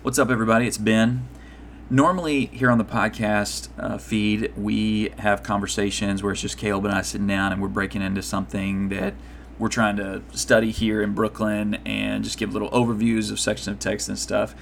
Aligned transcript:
What's 0.00 0.16
up, 0.16 0.30
everybody? 0.30 0.68
It's 0.68 0.78
Ben. 0.78 1.28
Normally, 1.90 2.46
here 2.46 2.70
on 2.70 2.78
the 2.78 2.84
podcast 2.84 3.68
uh, 3.76 3.98
feed, 3.98 4.52
we 4.56 5.08
have 5.18 5.42
conversations 5.42 6.22
where 6.22 6.30
it's 6.30 6.40
just 6.40 6.56
Caleb 6.56 6.84
and 6.84 6.94
I 6.94 7.02
sitting 7.02 7.26
down 7.26 7.52
and 7.52 7.60
we're 7.60 7.66
breaking 7.66 8.02
into 8.02 8.22
something 8.22 8.90
that 8.90 9.14
we're 9.58 9.68
trying 9.68 9.96
to 9.96 10.22
study 10.32 10.70
here 10.70 11.02
in 11.02 11.14
Brooklyn 11.14 11.80
and 11.84 12.22
just 12.22 12.38
give 12.38 12.52
little 12.52 12.70
overviews 12.70 13.32
of 13.32 13.40
sections 13.40 13.66
of 13.66 13.80
text 13.80 14.08
and 14.08 14.16
stuff. 14.16 14.54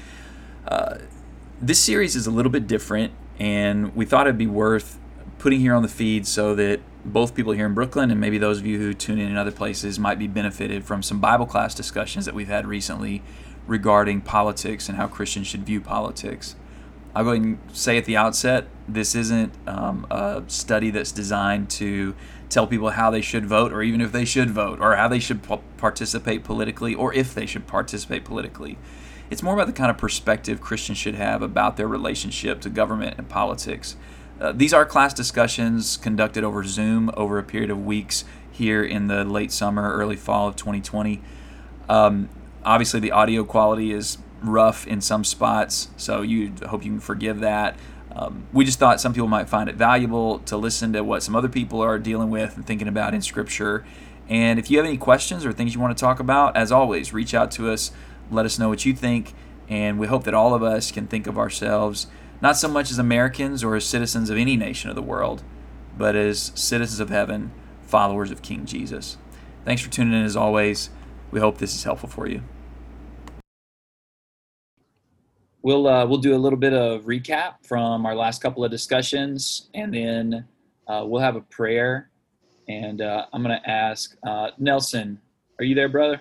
Uh, 0.66 1.00
this 1.60 1.80
series 1.80 2.16
is 2.16 2.26
a 2.26 2.30
little 2.30 2.50
bit 2.50 2.66
different, 2.66 3.12
and 3.38 3.94
we 3.94 4.06
thought 4.06 4.26
it'd 4.26 4.38
be 4.38 4.46
worth 4.46 4.98
putting 5.36 5.60
here 5.60 5.74
on 5.74 5.82
the 5.82 5.88
feed 5.88 6.26
so 6.26 6.54
that 6.54 6.80
both 7.04 7.34
people 7.34 7.52
here 7.52 7.66
in 7.66 7.74
Brooklyn 7.74 8.10
and 8.10 8.18
maybe 8.18 8.38
those 8.38 8.58
of 8.58 8.66
you 8.66 8.78
who 8.78 8.94
tune 8.94 9.18
in 9.18 9.28
in 9.28 9.36
other 9.36 9.52
places 9.52 9.98
might 9.98 10.18
be 10.18 10.26
benefited 10.26 10.86
from 10.86 11.02
some 11.02 11.20
Bible 11.20 11.44
class 11.44 11.74
discussions 11.74 12.24
that 12.24 12.34
we've 12.34 12.48
had 12.48 12.66
recently 12.66 13.22
regarding 13.66 14.20
politics 14.20 14.88
and 14.88 14.96
how 14.96 15.06
Christians 15.06 15.46
should 15.46 15.64
view 15.64 15.80
politics. 15.80 16.56
I'll 17.14 17.24
go 17.24 17.30
ahead 17.30 17.42
and 17.42 17.58
say 17.72 17.96
at 17.96 18.04
the 18.04 18.16
outset 18.16 18.68
this 18.86 19.14
isn't 19.14 19.52
um, 19.66 20.06
a 20.10 20.42
study 20.48 20.90
that's 20.90 21.12
designed 21.12 21.70
to 21.70 22.14
tell 22.48 22.66
people 22.66 22.90
how 22.90 23.10
they 23.10 23.22
should 23.22 23.46
vote 23.46 23.72
or 23.72 23.82
even 23.82 24.00
if 24.00 24.12
they 24.12 24.24
should 24.24 24.50
vote 24.50 24.80
or 24.80 24.96
how 24.96 25.08
they 25.08 25.18
should 25.18 25.40
participate 25.78 26.44
politically 26.44 26.94
or 26.94 27.12
if 27.14 27.34
they 27.34 27.46
should 27.46 27.66
participate 27.66 28.24
politically. 28.24 28.78
It's 29.30 29.42
more 29.42 29.54
about 29.54 29.66
the 29.66 29.72
kind 29.72 29.90
of 29.90 29.98
perspective 29.98 30.60
Christians 30.60 30.98
should 30.98 31.16
have 31.16 31.42
about 31.42 31.76
their 31.76 31.88
relationship 31.88 32.60
to 32.60 32.70
government 32.70 33.16
and 33.18 33.28
politics. 33.28 33.96
Uh, 34.40 34.52
these 34.52 34.72
are 34.72 34.84
class 34.84 35.14
discussions 35.14 35.96
conducted 35.96 36.44
over 36.44 36.62
Zoom 36.62 37.10
over 37.16 37.38
a 37.38 37.42
period 37.42 37.70
of 37.70 37.84
weeks 37.84 38.24
here 38.50 38.84
in 38.84 39.08
the 39.08 39.24
late 39.24 39.50
summer, 39.50 39.92
early 39.94 40.16
fall 40.16 40.48
of 40.48 40.56
2020. 40.56 41.22
Um, 41.88 42.28
obviously 42.66 43.00
the 43.00 43.12
audio 43.12 43.44
quality 43.44 43.92
is 43.92 44.18
rough 44.42 44.86
in 44.86 45.00
some 45.00 45.24
spots, 45.24 45.88
so 45.96 46.20
you 46.20 46.52
hope 46.66 46.84
you 46.84 46.90
can 46.90 47.00
forgive 47.00 47.40
that. 47.40 47.78
Um, 48.14 48.46
we 48.52 48.64
just 48.64 48.78
thought 48.78 49.00
some 49.00 49.12
people 49.12 49.28
might 49.28 49.48
find 49.48 49.68
it 49.68 49.76
valuable 49.76 50.40
to 50.40 50.56
listen 50.56 50.92
to 50.94 51.04
what 51.04 51.22
some 51.22 51.36
other 51.36 51.48
people 51.48 51.80
are 51.80 51.98
dealing 51.98 52.30
with 52.30 52.56
and 52.56 52.66
thinking 52.66 52.88
about 52.88 53.14
in 53.14 53.22
Scripture. 53.22 53.86
And 54.28 54.58
if 54.58 54.70
you 54.70 54.78
have 54.78 54.86
any 54.86 54.96
questions 54.96 55.46
or 55.46 55.52
things 55.52 55.74
you 55.74 55.80
want 55.80 55.96
to 55.96 56.00
talk 56.00 56.18
about, 56.18 56.56
as 56.56 56.72
always, 56.72 57.12
reach 57.12 57.34
out 57.34 57.50
to 57.52 57.70
us. 57.70 57.92
Let 58.30 58.44
us 58.44 58.58
know 58.58 58.68
what 58.68 58.84
you 58.84 58.94
think. 58.94 59.34
And 59.68 59.98
we 59.98 60.06
hope 60.06 60.24
that 60.24 60.34
all 60.34 60.54
of 60.54 60.62
us 60.62 60.90
can 60.90 61.06
think 61.06 61.26
of 61.26 61.38
ourselves 61.38 62.06
not 62.40 62.56
so 62.56 62.68
much 62.68 62.90
as 62.90 62.98
Americans 62.98 63.62
or 63.62 63.76
as 63.76 63.84
citizens 63.84 64.30
of 64.30 64.36
any 64.36 64.56
nation 64.56 64.90
of 64.90 64.96
the 64.96 65.02
world, 65.02 65.42
but 65.96 66.14
as 66.16 66.52
citizens 66.54 67.00
of 67.00 67.08
heaven, 67.08 67.52
followers 67.82 68.30
of 68.30 68.42
King 68.42 68.66
Jesus. 68.66 69.16
Thanks 69.64 69.82
for 69.82 69.90
tuning 69.90 70.14
in 70.14 70.24
as 70.24 70.36
always. 70.36 70.90
We 71.30 71.40
hope 71.40 71.58
this 71.58 71.74
is 71.74 71.84
helpful 71.84 72.08
for 72.08 72.26
you 72.28 72.42
we'll 75.66 75.88
uh, 75.88 76.06
we'll 76.06 76.18
do 76.18 76.32
a 76.32 76.38
little 76.38 76.58
bit 76.58 76.72
of 76.72 77.02
recap 77.02 77.54
from 77.66 78.06
our 78.06 78.14
last 78.14 78.40
couple 78.40 78.64
of 78.64 78.70
discussions, 78.70 79.68
and 79.74 79.92
then 79.92 80.46
uh, 80.86 81.02
we'll 81.04 81.20
have 81.20 81.34
a 81.34 81.40
prayer. 81.40 82.08
And 82.68 83.02
uh, 83.02 83.26
I'm 83.32 83.42
going 83.42 83.60
to 83.60 83.68
ask 83.68 84.16
uh, 84.24 84.50
Nelson, 84.58 85.20
are 85.58 85.64
you 85.64 85.74
there, 85.74 85.88
brother? 85.88 86.20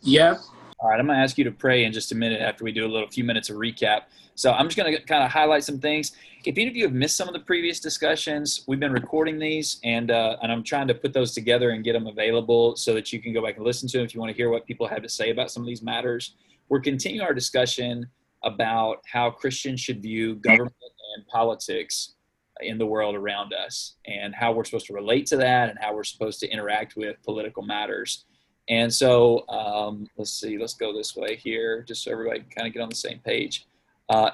Yeah. 0.00 0.38
All 0.78 0.88
right, 0.90 0.98
I'm 0.98 1.06
going 1.06 1.18
to 1.18 1.22
ask 1.22 1.36
you 1.36 1.44
to 1.44 1.50
pray 1.50 1.84
in 1.84 1.92
just 1.92 2.12
a 2.12 2.14
minute 2.14 2.40
after 2.40 2.64
we 2.64 2.72
do 2.72 2.86
a 2.86 2.88
little 2.88 3.08
few 3.08 3.24
minutes 3.24 3.50
of 3.50 3.56
recap. 3.56 4.02
So 4.34 4.52
I'm 4.52 4.66
just 4.66 4.76
going 4.76 4.94
to 4.94 5.02
kind 5.02 5.22
of 5.22 5.30
highlight 5.30 5.64
some 5.64 5.78
things. 5.78 6.12
If 6.44 6.56
any 6.56 6.68
of 6.68 6.76
you 6.76 6.84
have 6.84 6.94
missed 6.94 7.16
some 7.16 7.28
of 7.28 7.34
the 7.34 7.40
previous 7.40 7.78
discussions, 7.78 8.64
we've 8.66 8.80
been 8.80 8.92
recording 8.92 9.38
these, 9.38 9.80
and 9.84 10.10
uh, 10.10 10.36
and 10.42 10.50
I'm 10.50 10.62
trying 10.62 10.88
to 10.88 10.94
put 10.94 11.12
those 11.12 11.32
together 11.32 11.70
and 11.70 11.84
get 11.84 11.92
them 11.92 12.06
available 12.06 12.74
so 12.76 12.94
that 12.94 13.12
you 13.12 13.20
can 13.20 13.34
go 13.34 13.42
back 13.42 13.56
and 13.56 13.66
listen 13.66 13.86
to 13.90 13.98
them 13.98 14.06
if 14.06 14.14
you 14.14 14.20
want 14.20 14.30
to 14.30 14.36
hear 14.36 14.48
what 14.48 14.66
people 14.66 14.86
have 14.88 15.02
to 15.02 15.10
say 15.10 15.30
about 15.30 15.50
some 15.50 15.62
of 15.62 15.66
these 15.66 15.82
matters 15.82 16.34
we're 16.68 16.80
continuing 16.80 17.26
our 17.26 17.34
discussion 17.34 18.06
about 18.42 18.98
how 19.10 19.30
Christians 19.30 19.80
should 19.80 20.02
view 20.02 20.36
government 20.36 20.74
and 21.16 21.26
politics 21.28 22.14
in 22.60 22.78
the 22.78 22.86
world 22.86 23.14
around 23.14 23.52
us 23.52 23.96
and 24.06 24.34
how 24.34 24.52
we're 24.52 24.64
supposed 24.64 24.86
to 24.86 24.92
relate 24.92 25.26
to 25.26 25.36
that 25.36 25.70
and 25.70 25.78
how 25.80 25.94
we're 25.94 26.04
supposed 26.04 26.40
to 26.40 26.48
interact 26.48 26.96
with 26.96 27.16
political 27.24 27.62
matters. 27.62 28.26
And 28.68 28.92
so 28.92 29.46
um, 29.48 30.06
let's 30.16 30.32
see, 30.32 30.58
let's 30.58 30.74
go 30.74 30.92
this 30.92 31.16
way 31.16 31.36
here 31.36 31.82
just 31.82 32.04
so 32.04 32.12
everybody 32.12 32.40
can 32.40 32.50
kind 32.50 32.66
of 32.66 32.72
get 32.72 32.82
on 32.82 32.88
the 32.88 32.94
same 32.94 33.18
page. 33.18 33.66
Uh, 34.08 34.30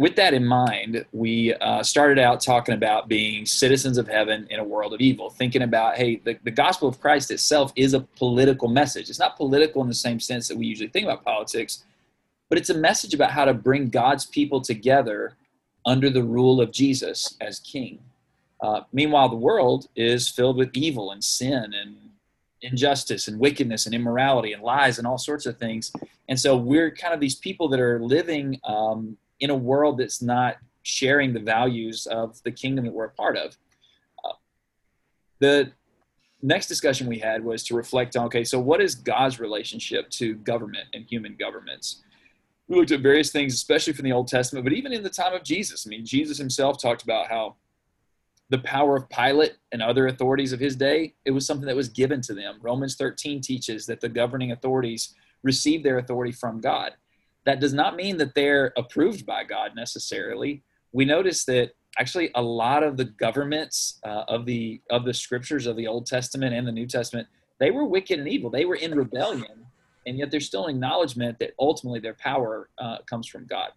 with 0.00 0.16
that 0.16 0.32
in 0.32 0.46
mind, 0.46 1.04
we 1.12 1.52
uh, 1.56 1.82
started 1.82 2.18
out 2.18 2.40
talking 2.40 2.74
about 2.74 3.06
being 3.06 3.44
citizens 3.44 3.98
of 3.98 4.08
heaven 4.08 4.46
in 4.48 4.58
a 4.58 4.64
world 4.64 4.94
of 4.94 5.00
evil, 5.02 5.28
thinking 5.28 5.60
about, 5.60 5.98
hey, 5.98 6.16
the, 6.24 6.38
the 6.42 6.50
gospel 6.50 6.88
of 6.88 6.98
Christ 6.98 7.30
itself 7.30 7.70
is 7.76 7.92
a 7.92 8.00
political 8.00 8.66
message. 8.66 9.10
It's 9.10 9.18
not 9.18 9.36
political 9.36 9.82
in 9.82 9.88
the 9.88 9.94
same 9.94 10.18
sense 10.18 10.48
that 10.48 10.56
we 10.56 10.64
usually 10.64 10.88
think 10.88 11.04
about 11.04 11.22
politics, 11.22 11.84
but 12.48 12.56
it's 12.56 12.70
a 12.70 12.78
message 12.78 13.12
about 13.12 13.30
how 13.30 13.44
to 13.44 13.52
bring 13.52 13.90
God's 13.90 14.24
people 14.24 14.62
together 14.62 15.34
under 15.84 16.08
the 16.08 16.22
rule 16.22 16.62
of 16.62 16.72
Jesus 16.72 17.36
as 17.42 17.60
king. 17.60 17.98
Uh, 18.62 18.80
meanwhile, 18.94 19.28
the 19.28 19.36
world 19.36 19.88
is 19.96 20.30
filled 20.30 20.56
with 20.56 20.70
evil 20.72 21.10
and 21.10 21.22
sin 21.22 21.74
and 21.74 21.94
injustice 22.62 23.28
and 23.28 23.38
wickedness 23.38 23.84
and 23.84 23.94
immorality 23.94 24.54
and 24.54 24.62
lies 24.62 24.96
and 24.96 25.06
all 25.06 25.18
sorts 25.18 25.44
of 25.44 25.58
things. 25.58 25.92
And 26.30 26.40
so 26.40 26.56
we're 26.56 26.90
kind 26.90 27.12
of 27.12 27.20
these 27.20 27.34
people 27.34 27.68
that 27.68 27.80
are 27.80 28.00
living 28.00 28.58
um, 28.64 29.18
in 29.40 29.50
a 29.50 29.54
world 29.54 29.98
that's 29.98 30.22
not 30.22 30.56
sharing 30.82 31.32
the 31.32 31.40
values 31.40 32.06
of 32.06 32.42
the 32.42 32.50
kingdom 32.50 32.84
that 32.84 32.92
we're 32.92 33.06
a 33.06 33.10
part 33.10 33.36
of. 33.36 33.56
Uh, 34.24 34.32
the 35.40 35.72
next 36.42 36.66
discussion 36.68 37.06
we 37.06 37.18
had 37.18 37.44
was 37.44 37.62
to 37.64 37.74
reflect 37.74 38.16
on 38.16 38.26
okay, 38.26 38.44
so 38.44 38.58
what 38.58 38.80
is 38.80 38.94
God's 38.94 39.40
relationship 39.40 40.08
to 40.10 40.34
government 40.36 40.88
and 40.94 41.04
human 41.04 41.36
governments? 41.38 42.02
We 42.68 42.76
looked 42.76 42.92
at 42.92 43.00
various 43.00 43.30
things, 43.30 43.54
especially 43.54 43.92
from 43.92 44.04
the 44.04 44.12
Old 44.12 44.28
Testament, 44.28 44.64
but 44.64 44.72
even 44.72 44.92
in 44.92 45.02
the 45.02 45.10
time 45.10 45.34
of 45.34 45.42
Jesus. 45.42 45.86
I 45.86 45.90
mean, 45.90 46.06
Jesus 46.06 46.38
himself 46.38 46.80
talked 46.80 47.02
about 47.02 47.26
how 47.26 47.56
the 48.48 48.58
power 48.58 48.96
of 48.96 49.08
Pilate 49.08 49.56
and 49.72 49.82
other 49.82 50.06
authorities 50.06 50.52
of 50.52 50.60
his 50.60 50.76
day, 50.76 51.14
it 51.24 51.30
was 51.30 51.46
something 51.46 51.66
that 51.66 51.76
was 51.76 51.88
given 51.88 52.20
to 52.22 52.34
them. 52.34 52.58
Romans 52.60 52.96
13 52.96 53.40
teaches 53.40 53.86
that 53.86 54.00
the 54.00 54.08
governing 54.08 54.52
authorities 54.52 55.14
receive 55.42 55.82
their 55.82 55.98
authority 55.98 56.32
from 56.32 56.60
God 56.60 56.92
that 57.50 57.58
does 57.58 57.74
not 57.74 57.96
mean 57.96 58.16
that 58.18 58.32
they're 58.36 58.72
approved 58.76 59.26
by 59.26 59.42
God 59.42 59.72
necessarily. 59.74 60.62
We 60.92 61.04
notice 61.04 61.44
that 61.46 61.72
actually 61.98 62.30
a 62.36 62.42
lot 62.42 62.84
of 62.84 62.96
the 62.96 63.06
governments 63.06 63.98
uh, 64.04 64.22
of 64.28 64.46
the 64.46 64.80
of 64.88 65.04
the 65.04 65.12
scriptures 65.12 65.66
of 65.66 65.74
the 65.74 65.88
Old 65.88 66.06
Testament 66.06 66.54
and 66.54 66.64
the 66.64 66.70
New 66.70 66.86
Testament 66.86 67.26
they 67.58 67.72
were 67.72 67.84
wicked 67.84 68.20
and 68.20 68.28
evil. 68.28 68.50
They 68.50 68.66
were 68.66 68.76
in 68.76 68.94
rebellion, 68.94 69.66
and 70.06 70.16
yet 70.16 70.30
there's 70.30 70.46
still 70.46 70.66
an 70.66 70.76
acknowledgement 70.76 71.40
that 71.40 71.54
ultimately 71.58 71.98
their 71.98 72.14
power 72.14 72.70
uh, 72.78 72.98
comes 73.04 73.26
from 73.26 73.46
God. 73.46 73.70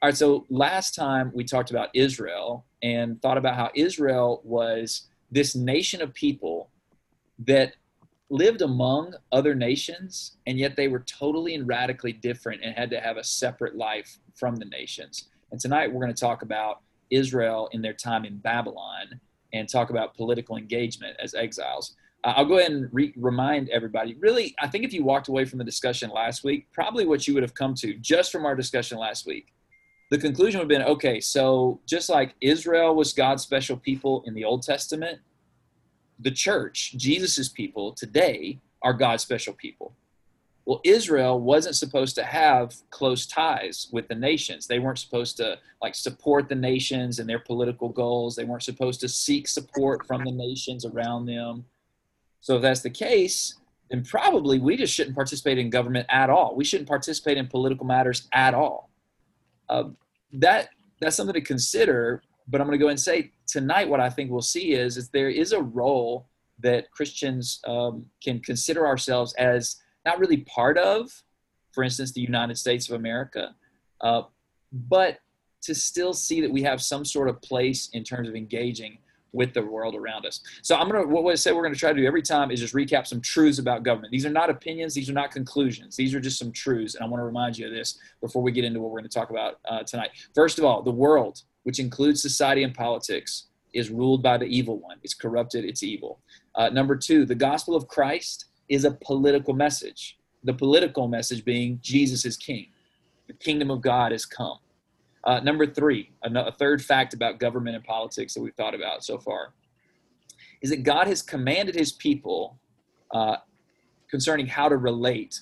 All 0.00 0.08
right, 0.08 0.16
so 0.16 0.46
last 0.48 0.94
time 0.94 1.32
we 1.34 1.42
talked 1.42 1.72
about 1.72 1.88
Israel 1.92 2.64
and 2.80 3.20
thought 3.20 3.38
about 3.38 3.56
how 3.56 3.70
Israel 3.74 4.40
was 4.44 5.08
this 5.32 5.56
nation 5.56 6.00
of 6.00 6.14
people 6.14 6.70
that 7.40 7.74
lived 8.30 8.62
among 8.62 9.14
other 9.32 9.54
nations, 9.54 10.36
and 10.46 10.56
yet 10.56 10.76
they 10.76 10.86
were 10.86 11.00
totally 11.00 11.56
and 11.56 11.66
radically 11.66 12.12
different 12.12 12.62
and 12.62 12.74
had 12.74 12.88
to 12.90 13.00
have 13.00 13.16
a 13.16 13.24
separate 13.24 13.76
life 13.76 14.18
from 14.36 14.56
the 14.56 14.64
nations. 14.66 15.28
And 15.50 15.60
tonight 15.60 15.92
we're 15.92 16.00
going 16.00 16.14
to 16.14 16.20
talk 16.20 16.42
about 16.42 16.80
Israel 17.10 17.68
in 17.72 17.82
their 17.82 17.92
time 17.92 18.24
in 18.24 18.36
Babylon 18.38 19.20
and 19.52 19.68
talk 19.68 19.90
about 19.90 20.14
political 20.14 20.56
engagement 20.56 21.16
as 21.20 21.34
exiles. 21.34 21.96
Uh, 22.22 22.34
I'll 22.36 22.44
go 22.44 22.58
ahead 22.58 22.70
and 22.70 22.88
re- 22.92 23.12
remind 23.16 23.68
everybody 23.70 24.14
really, 24.20 24.54
I 24.60 24.68
think 24.68 24.84
if 24.84 24.92
you 24.92 25.02
walked 25.02 25.26
away 25.26 25.44
from 25.44 25.58
the 25.58 25.64
discussion 25.64 26.10
last 26.10 26.44
week, 26.44 26.68
probably 26.72 27.06
what 27.06 27.26
you 27.26 27.34
would 27.34 27.42
have 27.42 27.54
come 27.54 27.74
to 27.76 27.94
just 27.94 28.30
from 28.30 28.46
our 28.46 28.54
discussion 28.54 28.96
last 28.96 29.26
week. 29.26 29.52
The 30.12 30.18
conclusion 30.18 30.58
would 30.58 30.70
have 30.70 30.80
been 30.80 30.88
okay, 30.88 31.20
so 31.20 31.80
just 31.86 32.08
like 32.08 32.34
Israel 32.40 32.94
was 32.94 33.12
God's 33.12 33.42
special 33.42 33.76
people 33.76 34.22
in 34.26 34.34
the 34.34 34.44
Old 34.44 34.62
Testament, 34.62 35.20
the 36.20 36.30
church, 36.30 36.94
Jesus's 36.96 37.48
people 37.48 37.92
today, 37.92 38.58
are 38.82 38.92
God's 38.92 39.22
special 39.22 39.52
people. 39.52 39.94
Well, 40.66 40.80
Israel 40.84 41.40
wasn't 41.40 41.74
supposed 41.74 42.14
to 42.16 42.22
have 42.22 42.74
close 42.90 43.26
ties 43.26 43.88
with 43.92 44.08
the 44.08 44.14
nations. 44.14 44.66
They 44.66 44.78
weren't 44.78 44.98
supposed 44.98 45.36
to 45.38 45.58
like 45.82 45.94
support 45.94 46.48
the 46.48 46.54
nations 46.54 47.18
and 47.18 47.28
their 47.28 47.38
political 47.38 47.88
goals. 47.88 48.36
They 48.36 48.44
weren't 48.44 48.62
supposed 48.62 49.00
to 49.00 49.08
seek 49.08 49.48
support 49.48 50.06
from 50.06 50.24
the 50.24 50.32
nations 50.32 50.84
around 50.84 51.26
them. 51.26 51.64
So 52.40 52.56
if 52.56 52.62
that's 52.62 52.82
the 52.82 52.90
case, 52.90 53.56
then 53.90 54.04
probably 54.04 54.58
we 54.58 54.76
just 54.76 54.94
shouldn't 54.94 55.16
participate 55.16 55.58
in 55.58 55.70
government 55.70 56.06
at 56.08 56.30
all. 56.30 56.54
We 56.54 56.64
shouldn't 56.64 56.88
participate 56.88 57.36
in 57.36 57.48
political 57.48 57.86
matters 57.86 58.28
at 58.32 58.54
all. 58.54 58.90
Uh, 59.68 59.84
that 60.32 60.68
that's 61.00 61.16
something 61.16 61.34
to 61.34 61.40
consider 61.40 62.22
but 62.48 62.60
I'm 62.60 62.66
going 62.66 62.78
to 62.78 62.84
go 62.84 62.90
and 62.90 63.00
say 63.00 63.32
tonight 63.46 63.88
what 63.88 64.00
I 64.00 64.10
think 64.10 64.30
we'll 64.30 64.42
see 64.42 64.72
is 64.72 64.96
is 64.96 65.08
there 65.10 65.30
is 65.30 65.52
a 65.52 65.62
role 65.62 66.28
that 66.60 66.90
Christians 66.90 67.60
um, 67.66 68.06
can 68.22 68.40
consider 68.40 68.86
ourselves 68.86 69.32
as 69.34 69.76
not 70.04 70.18
really 70.18 70.38
part 70.38 70.78
of, 70.78 71.10
for 71.72 71.84
instance, 71.84 72.12
the 72.12 72.20
United 72.20 72.58
States 72.58 72.88
of 72.88 72.96
America, 72.96 73.54
uh, 74.00 74.22
but 74.72 75.18
to 75.62 75.74
still 75.74 76.12
see 76.12 76.40
that 76.40 76.50
we 76.50 76.62
have 76.62 76.80
some 76.80 77.04
sort 77.04 77.28
of 77.28 77.40
place 77.42 77.90
in 77.92 78.02
terms 78.02 78.28
of 78.28 78.34
engaging 78.34 78.98
with 79.32 79.54
the 79.54 79.62
world 79.62 79.94
around 79.94 80.26
us. 80.26 80.40
So 80.62 80.74
I'm 80.76 80.88
gonna 80.88 81.06
what 81.06 81.30
I 81.30 81.34
say 81.36 81.52
we're 81.52 81.62
gonna 81.62 81.74
try 81.74 81.92
to 81.92 82.00
do 82.00 82.06
every 82.06 82.22
time 82.22 82.50
is 82.50 82.60
just 82.60 82.74
recap 82.74 83.06
some 83.06 83.20
truths 83.20 83.58
about 83.58 83.82
government. 83.82 84.10
These 84.10 84.26
are 84.26 84.30
not 84.30 84.50
opinions. 84.50 84.94
These 84.94 85.08
are 85.08 85.12
not 85.12 85.30
conclusions. 85.30 85.96
These 85.96 86.14
are 86.14 86.20
just 86.20 86.38
some 86.38 86.52
truths, 86.52 86.94
and 86.94 87.04
I 87.04 87.08
want 87.08 87.20
to 87.20 87.24
remind 87.24 87.56
you 87.56 87.66
of 87.66 87.72
this 87.72 87.98
before 88.20 88.42
we 88.42 88.52
get 88.52 88.64
into 88.64 88.80
what 88.80 88.90
we're 88.90 88.98
going 88.98 89.08
to 89.08 89.14
talk 89.14 89.30
about 89.30 89.60
uh, 89.68 89.82
tonight. 89.84 90.10
First 90.34 90.58
of 90.58 90.64
all, 90.64 90.82
the 90.82 90.90
world, 90.90 91.42
which 91.62 91.78
includes 91.78 92.22
society 92.22 92.62
and 92.62 92.74
politics, 92.74 93.46
is 93.72 93.90
ruled 93.90 94.22
by 94.22 94.36
the 94.36 94.46
evil 94.46 94.78
one. 94.78 94.98
It's 95.02 95.14
corrupted. 95.14 95.64
It's 95.64 95.82
evil. 95.82 96.20
Uh, 96.54 96.68
number 96.70 96.96
two, 96.96 97.24
the 97.24 97.34
gospel 97.34 97.76
of 97.76 97.88
Christ 97.88 98.46
is 98.68 98.84
a 98.84 98.90
political 98.90 99.54
message. 99.54 100.18
The 100.44 100.54
political 100.54 101.06
message 101.08 101.44
being 101.44 101.78
Jesus 101.82 102.24
is 102.24 102.36
King. 102.36 102.68
The 103.26 103.34
kingdom 103.34 103.70
of 103.70 103.80
God 103.80 104.12
has 104.12 104.24
come. 104.26 104.58
Uh, 105.22 105.38
number 105.40 105.66
three, 105.66 106.10
a, 106.22 106.52
third 106.52 106.82
fact 106.82 107.12
about 107.12 107.38
government 107.38 107.76
and 107.76 107.84
politics 107.84 108.34
that 108.34 108.40
we've 108.40 108.54
thought 108.54 108.74
about 108.74 109.04
so 109.04 109.18
far 109.18 109.52
is 110.62 110.70
that 110.70 110.82
God 110.82 111.06
has 111.06 111.20
commanded 111.20 111.74
his 111.74 111.92
people 111.92 112.58
uh, 113.12 113.36
concerning 114.10 114.46
how 114.46 114.68
to 114.68 114.76
relate 114.76 115.40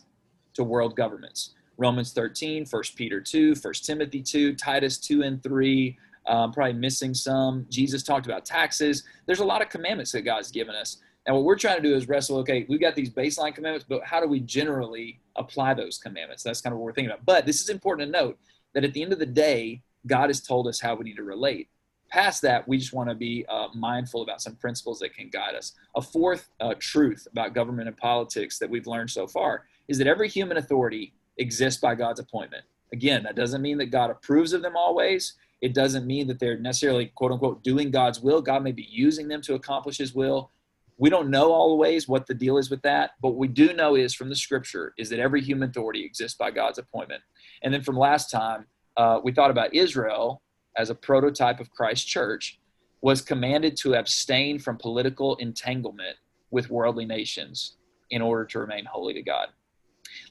to 0.54 0.64
world 0.64 0.96
governments. 0.96 1.54
Romans 1.76 2.12
13, 2.12 2.66
1 2.68 2.82
Peter 2.96 3.20
2, 3.20 3.54
1 3.54 3.74
Timothy 3.84 4.20
2, 4.20 4.56
Titus 4.56 4.98
2 4.98 5.22
and 5.22 5.42
3, 5.42 5.96
um, 6.28 6.52
probably 6.52 6.74
missing 6.74 7.14
some. 7.14 7.66
Jesus 7.68 8.02
talked 8.02 8.26
about 8.26 8.44
taxes. 8.44 9.04
There's 9.26 9.40
a 9.40 9.44
lot 9.44 9.62
of 9.62 9.68
commandments 9.68 10.12
that 10.12 10.22
God's 10.22 10.50
given 10.50 10.74
us. 10.74 10.98
And 11.26 11.34
what 11.34 11.44
we're 11.44 11.56
trying 11.56 11.76
to 11.76 11.82
do 11.82 11.94
is 11.94 12.08
wrestle, 12.08 12.38
okay, 12.38 12.64
we've 12.68 12.80
got 12.80 12.94
these 12.94 13.10
baseline 13.10 13.54
commandments, 13.54 13.84
but 13.88 14.02
how 14.04 14.20
do 14.20 14.26
we 14.28 14.40
generally 14.40 15.20
apply 15.36 15.74
those 15.74 15.98
commandments? 15.98 16.42
That's 16.42 16.60
kind 16.60 16.72
of 16.72 16.78
what 16.78 16.86
we're 16.86 16.92
thinking 16.92 17.10
about. 17.10 17.26
But 17.26 17.44
this 17.44 17.60
is 17.60 17.68
important 17.68 18.08
to 18.08 18.18
note 18.18 18.38
that 18.74 18.84
at 18.84 18.94
the 18.94 19.02
end 19.02 19.12
of 19.12 19.18
the 19.18 19.26
day, 19.26 19.82
God 20.06 20.28
has 20.28 20.40
told 20.40 20.66
us 20.68 20.80
how 20.80 20.94
we 20.94 21.04
need 21.04 21.16
to 21.16 21.24
relate. 21.24 21.68
Past 22.08 22.40
that, 22.42 22.66
we 22.66 22.78
just 22.78 22.94
want 22.94 23.10
to 23.10 23.14
be 23.14 23.44
uh, 23.50 23.68
mindful 23.74 24.22
about 24.22 24.40
some 24.40 24.56
principles 24.56 24.98
that 25.00 25.14
can 25.14 25.28
guide 25.28 25.54
us. 25.54 25.72
A 25.96 26.00
fourth 26.00 26.48
uh, 26.60 26.74
truth 26.78 27.28
about 27.30 27.54
government 27.54 27.88
and 27.88 27.96
politics 27.96 28.58
that 28.58 28.70
we've 28.70 28.86
learned 28.86 29.10
so 29.10 29.26
far 29.26 29.66
is 29.88 29.98
that 29.98 30.06
every 30.06 30.28
human 30.28 30.56
authority 30.56 31.12
exists 31.36 31.80
by 31.80 31.94
God's 31.94 32.20
appointment. 32.20 32.64
Again, 32.92 33.22
that 33.24 33.36
doesn't 33.36 33.60
mean 33.60 33.76
that 33.78 33.90
God 33.90 34.10
approves 34.10 34.54
of 34.54 34.62
them 34.62 34.76
always. 34.76 35.34
It 35.60 35.74
doesn't 35.74 36.06
mean 36.06 36.26
that 36.28 36.38
they're 36.38 36.58
necessarily, 36.58 37.06
quote 37.06 37.32
unquote, 37.32 37.64
doing 37.64 37.90
God's 37.90 38.20
will. 38.20 38.40
God 38.40 38.62
may 38.62 38.72
be 38.72 38.86
using 38.88 39.28
them 39.28 39.42
to 39.42 39.54
accomplish 39.54 39.98
his 39.98 40.14
will. 40.14 40.50
We 40.98 41.10
don't 41.10 41.30
know 41.30 41.52
always 41.52 42.08
what 42.08 42.26
the 42.26 42.34
deal 42.34 42.58
is 42.58 42.70
with 42.70 42.82
that, 42.82 43.12
but 43.22 43.36
we 43.36 43.48
do 43.48 43.72
know 43.72 43.94
is 43.94 44.14
from 44.14 44.28
the 44.28 44.36
scripture 44.36 44.94
is 44.98 45.08
that 45.10 45.20
every 45.20 45.40
human 45.40 45.70
authority 45.70 46.04
exists 46.04 46.36
by 46.36 46.50
God's 46.50 46.78
appointment. 46.78 47.22
And 47.62 47.72
then 47.72 47.82
from 47.82 47.96
last 47.96 48.30
time, 48.30 48.66
uh, 48.96 49.20
we 49.22 49.32
thought 49.32 49.50
about 49.50 49.74
Israel 49.74 50.42
as 50.76 50.90
a 50.90 50.94
prototype 50.94 51.60
of 51.60 51.70
Christ's 51.70 52.06
church 52.06 52.58
was 53.00 53.22
commanded 53.22 53.76
to 53.76 53.94
abstain 53.94 54.58
from 54.58 54.76
political 54.76 55.36
entanglement 55.36 56.16
with 56.50 56.70
worldly 56.70 57.04
nations 57.04 57.76
in 58.10 58.22
order 58.22 58.44
to 58.44 58.58
remain 58.58 58.84
holy 58.84 59.14
to 59.14 59.22
God. 59.22 59.48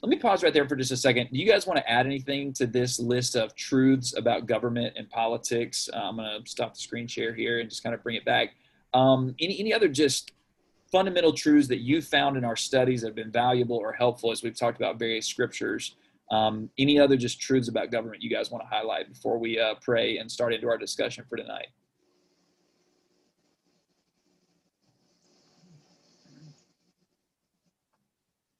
Let 0.02 0.10
me 0.10 0.16
pause 0.16 0.42
right 0.42 0.52
there 0.52 0.68
for 0.68 0.76
just 0.76 0.92
a 0.92 0.96
second. 0.96 1.28
Do 1.32 1.38
you 1.38 1.46
guys 1.46 1.66
want 1.66 1.78
to 1.78 1.90
add 1.90 2.06
anything 2.06 2.52
to 2.54 2.66
this 2.66 2.98
list 2.98 3.36
of 3.36 3.54
truths 3.54 4.16
about 4.16 4.46
government 4.46 4.94
and 4.96 5.08
politics? 5.10 5.88
Uh, 5.92 5.98
I'm 5.98 6.16
going 6.16 6.42
to 6.42 6.50
stop 6.50 6.74
the 6.74 6.80
screen 6.80 7.06
share 7.06 7.34
here 7.34 7.60
and 7.60 7.68
just 7.68 7.82
kind 7.82 7.94
of 7.94 8.02
bring 8.02 8.16
it 8.16 8.24
back. 8.24 8.50
Um, 8.94 9.34
any, 9.40 9.58
any 9.60 9.72
other 9.74 9.88
just 9.88 10.32
fundamental 10.90 11.32
truths 11.32 11.68
that 11.68 11.80
you 11.80 12.00
found 12.00 12.36
in 12.36 12.44
our 12.44 12.56
studies 12.56 13.02
that 13.02 13.08
have 13.08 13.16
been 13.16 13.30
valuable 13.30 13.76
or 13.76 13.92
helpful 13.92 14.30
as 14.30 14.42
we've 14.42 14.58
talked 14.58 14.78
about 14.78 14.98
various 14.98 15.26
scriptures 15.26 15.96
um, 16.30 16.68
any 16.78 16.98
other 16.98 17.16
just 17.16 17.40
truths 17.40 17.68
about 17.68 17.90
government 17.90 18.22
you 18.22 18.30
guys 18.30 18.50
want 18.50 18.62
to 18.62 18.68
highlight 18.68 19.08
before 19.08 19.38
we 19.38 19.58
uh, 19.58 19.74
pray 19.80 20.18
and 20.18 20.30
start 20.30 20.52
into 20.52 20.68
our 20.68 20.76
discussion 20.76 21.24
for 21.28 21.36
tonight? 21.36 21.68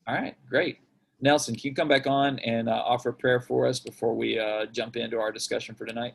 All 0.06 0.14
right, 0.14 0.36
great. 0.48 0.78
Nelson, 1.20 1.54
can 1.54 1.70
you 1.70 1.74
come 1.74 1.88
back 1.88 2.06
on 2.06 2.38
and 2.40 2.68
uh, 2.68 2.82
offer 2.84 3.12
prayer 3.12 3.40
for 3.40 3.66
us 3.66 3.80
before 3.80 4.14
we 4.14 4.38
uh, 4.38 4.66
jump 4.66 4.96
into 4.96 5.18
our 5.18 5.32
discussion 5.32 5.74
for 5.74 5.84
tonight? 5.84 6.14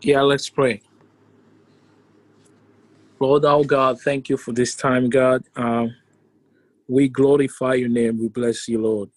Yeah, 0.00 0.22
let's 0.22 0.48
pray. 0.48 0.82
Lord, 3.18 3.44
our 3.44 3.64
God, 3.64 4.00
thank 4.00 4.28
you 4.28 4.36
for 4.36 4.52
this 4.52 4.76
time, 4.76 5.08
God. 5.10 5.42
Um, 5.56 5.94
we 6.88 7.08
glorify 7.08 7.74
your 7.74 7.88
name. 7.88 8.20
We 8.20 8.28
bless 8.28 8.68
you, 8.68 8.80
Lord, 8.80 9.10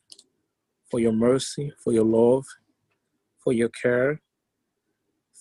for 0.90 1.00
your 1.00 1.12
mercy, 1.12 1.72
for 1.84 1.94
your 1.94 2.06
love, 2.06 2.46
for 3.44 3.54
your 3.54 3.70
care. 3.70 4.22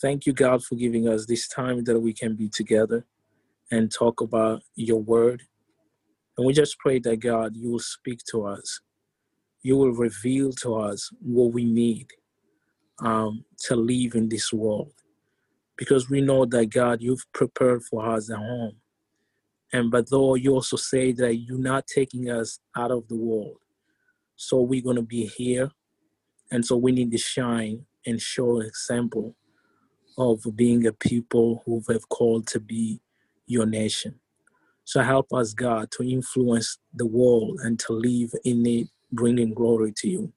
Thank 0.03 0.27
you, 0.27 0.33
God, 0.33 0.63
for 0.63 0.75
giving 0.75 1.09
us 1.09 1.25
this 1.25 1.49
time 1.49 1.85
that 1.85 1.99
we 1.99 2.13
can 2.13 2.35
be 2.35 2.49
together 2.49 3.07
and 3.71 3.91
talk 3.91 4.21
about 4.21 4.63
your 4.75 5.01
word. 5.01 5.43
And 6.39 6.47
we 6.47 6.55
just 6.55 6.79
pray 6.79 7.01
that, 7.01 7.19
God, 7.19 7.57
you 7.57 7.73
will 7.73 7.81
speak 7.81 8.21
to 8.31 8.47
us. 8.47 8.81
You 9.63 9.77
will 9.77 9.93
reveal 9.93 10.53
to 10.63 10.77
us 10.77 11.11
what 11.21 11.53
we 11.53 11.65
need 11.65 12.07
um, 13.01 13.45
to 13.65 13.77
live 13.77 14.15
in 14.15 14.31
this 14.31 14.53
world. 14.53 14.93
Because 15.77 16.09
we 16.09 16.21
know 16.21 16.47
that, 16.47 16.67
God, 16.67 17.03
you've 17.03 17.27
prepared 17.35 17.85
for 17.85 18.09
us 18.09 18.31
a 18.31 18.37
home 18.37 18.77
and 19.73 19.91
but 19.91 20.09
though 20.11 20.35
you 20.35 20.55
also 20.55 20.77
say 20.77 21.13
that 21.13 21.37
you're 21.37 21.59
not 21.59 21.87
taking 21.87 22.31
us 22.31 22.59
out 22.77 22.91
of 22.91 23.07
the 23.09 23.17
world. 23.17 23.59
So 24.37 24.61
we're 24.61 24.83
gonna 24.83 25.03
be 25.03 25.27
here. 25.27 25.71
And 26.51 26.65
so 26.65 26.77
we 26.77 26.93
need 26.93 27.11
to 27.13 27.19
shine 27.19 27.85
and 28.07 28.21
show 28.21 28.61
an 28.61 28.67
example 28.67 29.37
of 30.17 30.43
being 30.57 30.87
a 30.87 30.93
people 30.93 31.63
who 31.67 31.83
have 31.89 32.09
called 32.09 32.47
to 32.49 32.61
be 32.61 33.01
your 33.47 33.67
nation. 33.67 34.19
So 34.89 35.03
help 35.03 35.35
us, 35.35 35.53
God, 35.53 35.91
to 35.91 36.03
influence 36.03 36.79
the 36.95 37.05
world 37.05 37.61
and 37.63 37.79
to 37.81 37.93
live 37.93 38.33
in 38.47 38.65
it, 38.65 38.89
bringing 39.13 39.53
glory 39.53 39.93
to 39.99 40.09
you. 40.09 40.33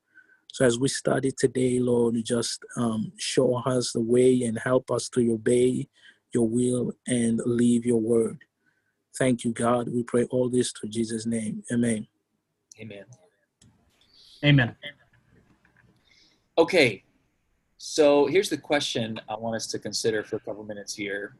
So 0.51 0.65
as 0.65 0.77
we 0.77 0.89
study 0.89 1.31
today, 1.31 1.79
Lord, 1.79 2.17
just 2.25 2.59
um, 2.75 3.13
show 3.17 3.59
us 3.59 3.93
the 3.93 4.01
way 4.01 4.43
and 4.43 4.59
help 4.59 4.91
us 4.91 5.07
to 5.11 5.31
obey 5.31 5.87
your 6.33 6.49
will 6.49 6.91
and 7.07 7.39
live 7.45 7.85
your 7.85 8.01
word. 8.01 8.43
Thank 9.17 9.45
you, 9.45 9.53
God. 9.53 9.87
We 9.87 10.03
pray 10.03 10.25
all 10.25 10.49
this 10.49 10.73
to 10.73 10.87
Jesus' 10.89 11.25
name. 11.25 11.63
Amen. 11.71 12.05
Amen. 12.77 13.05
Amen. 14.43 14.75
Okay, 16.57 17.05
so 17.77 18.25
here's 18.25 18.49
the 18.49 18.57
question 18.57 19.17
I 19.29 19.37
want 19.37 19.55
us 19.55 19.67
to 19.67 19.79
consider 19.79 20.25
for 20.25 20.35
a 20.35 20.41
couple 20.41 20.65
minutes 20.65 20.93
here. 20.93 21.37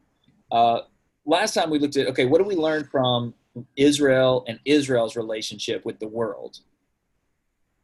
Uh, 0.50 0.84
last 1.26 1.54
time 1.54 1.70
we 1.70 1.80
looked 1.80 1.98
at, 1.98 2.08
okay, 2.08 2.26
what 2.26 2.40
do 2.40 2.46
we 2.46 2.56
learn 2.56 2.84
from 2.86 3.34
Israel 3.76 4.44
and 4.48 4.60
Israel's 4.66 5.16
relationship 5.16 5.86
with 5.86 6.00
the 6.00 6.08
world? 6.08 6.60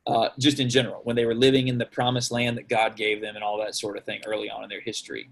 Uh, 0.06 0.30
just 0.40 0.60
in 0.62 0.70
general, 0.70 1.02
when 1.04 1.18
they 1.18 1.26
were 1.26 1.36
living 1.36 1.68
in 1.68 1.78
the 1.78 1.86
promised 1.86 2.32
land 2.32 2.58
that 2.58 2.70
God 2.70 2.96
gave 2.96 3.22
them 3.22 3.36
and 3.36 3.44
all 3.44 3.60
that 3.60 3.76
sort 3.76 3.98
of 3.98 4.06
thing 4.06 4.22
early 4.26 4.50
on 4.50 4.64
in 4.64 4.70
their 4.70 4.80
history. 4.80 5.30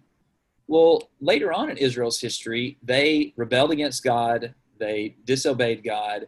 Well, 0.68 1.10
later 1.22 1.53
on 1.53 1.70
in 1.70 1.77
Israel's 1.77 2.20
history, 2.20 2.77
they 2.84 3.34
rebelled 3.38 3.72
against 3.72 4.03
God, 4.03 4.53
they 4.77 5.15
disobeyed 5.24 5.84
God, 5.84 6.27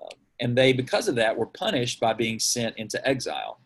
uh, 0.00 0.14
and 0.38 0.56
they, 0.56 0.72
because 0.72 1.08
of 1.08 1.16
that, 1.16 1.36
were 1.36 1.46
punished 1.46 1.98
by 1.98 2.12
being 2.12 2.38
sent 2.38 2.76
into 2.76 3.04
exile 3.08 3.58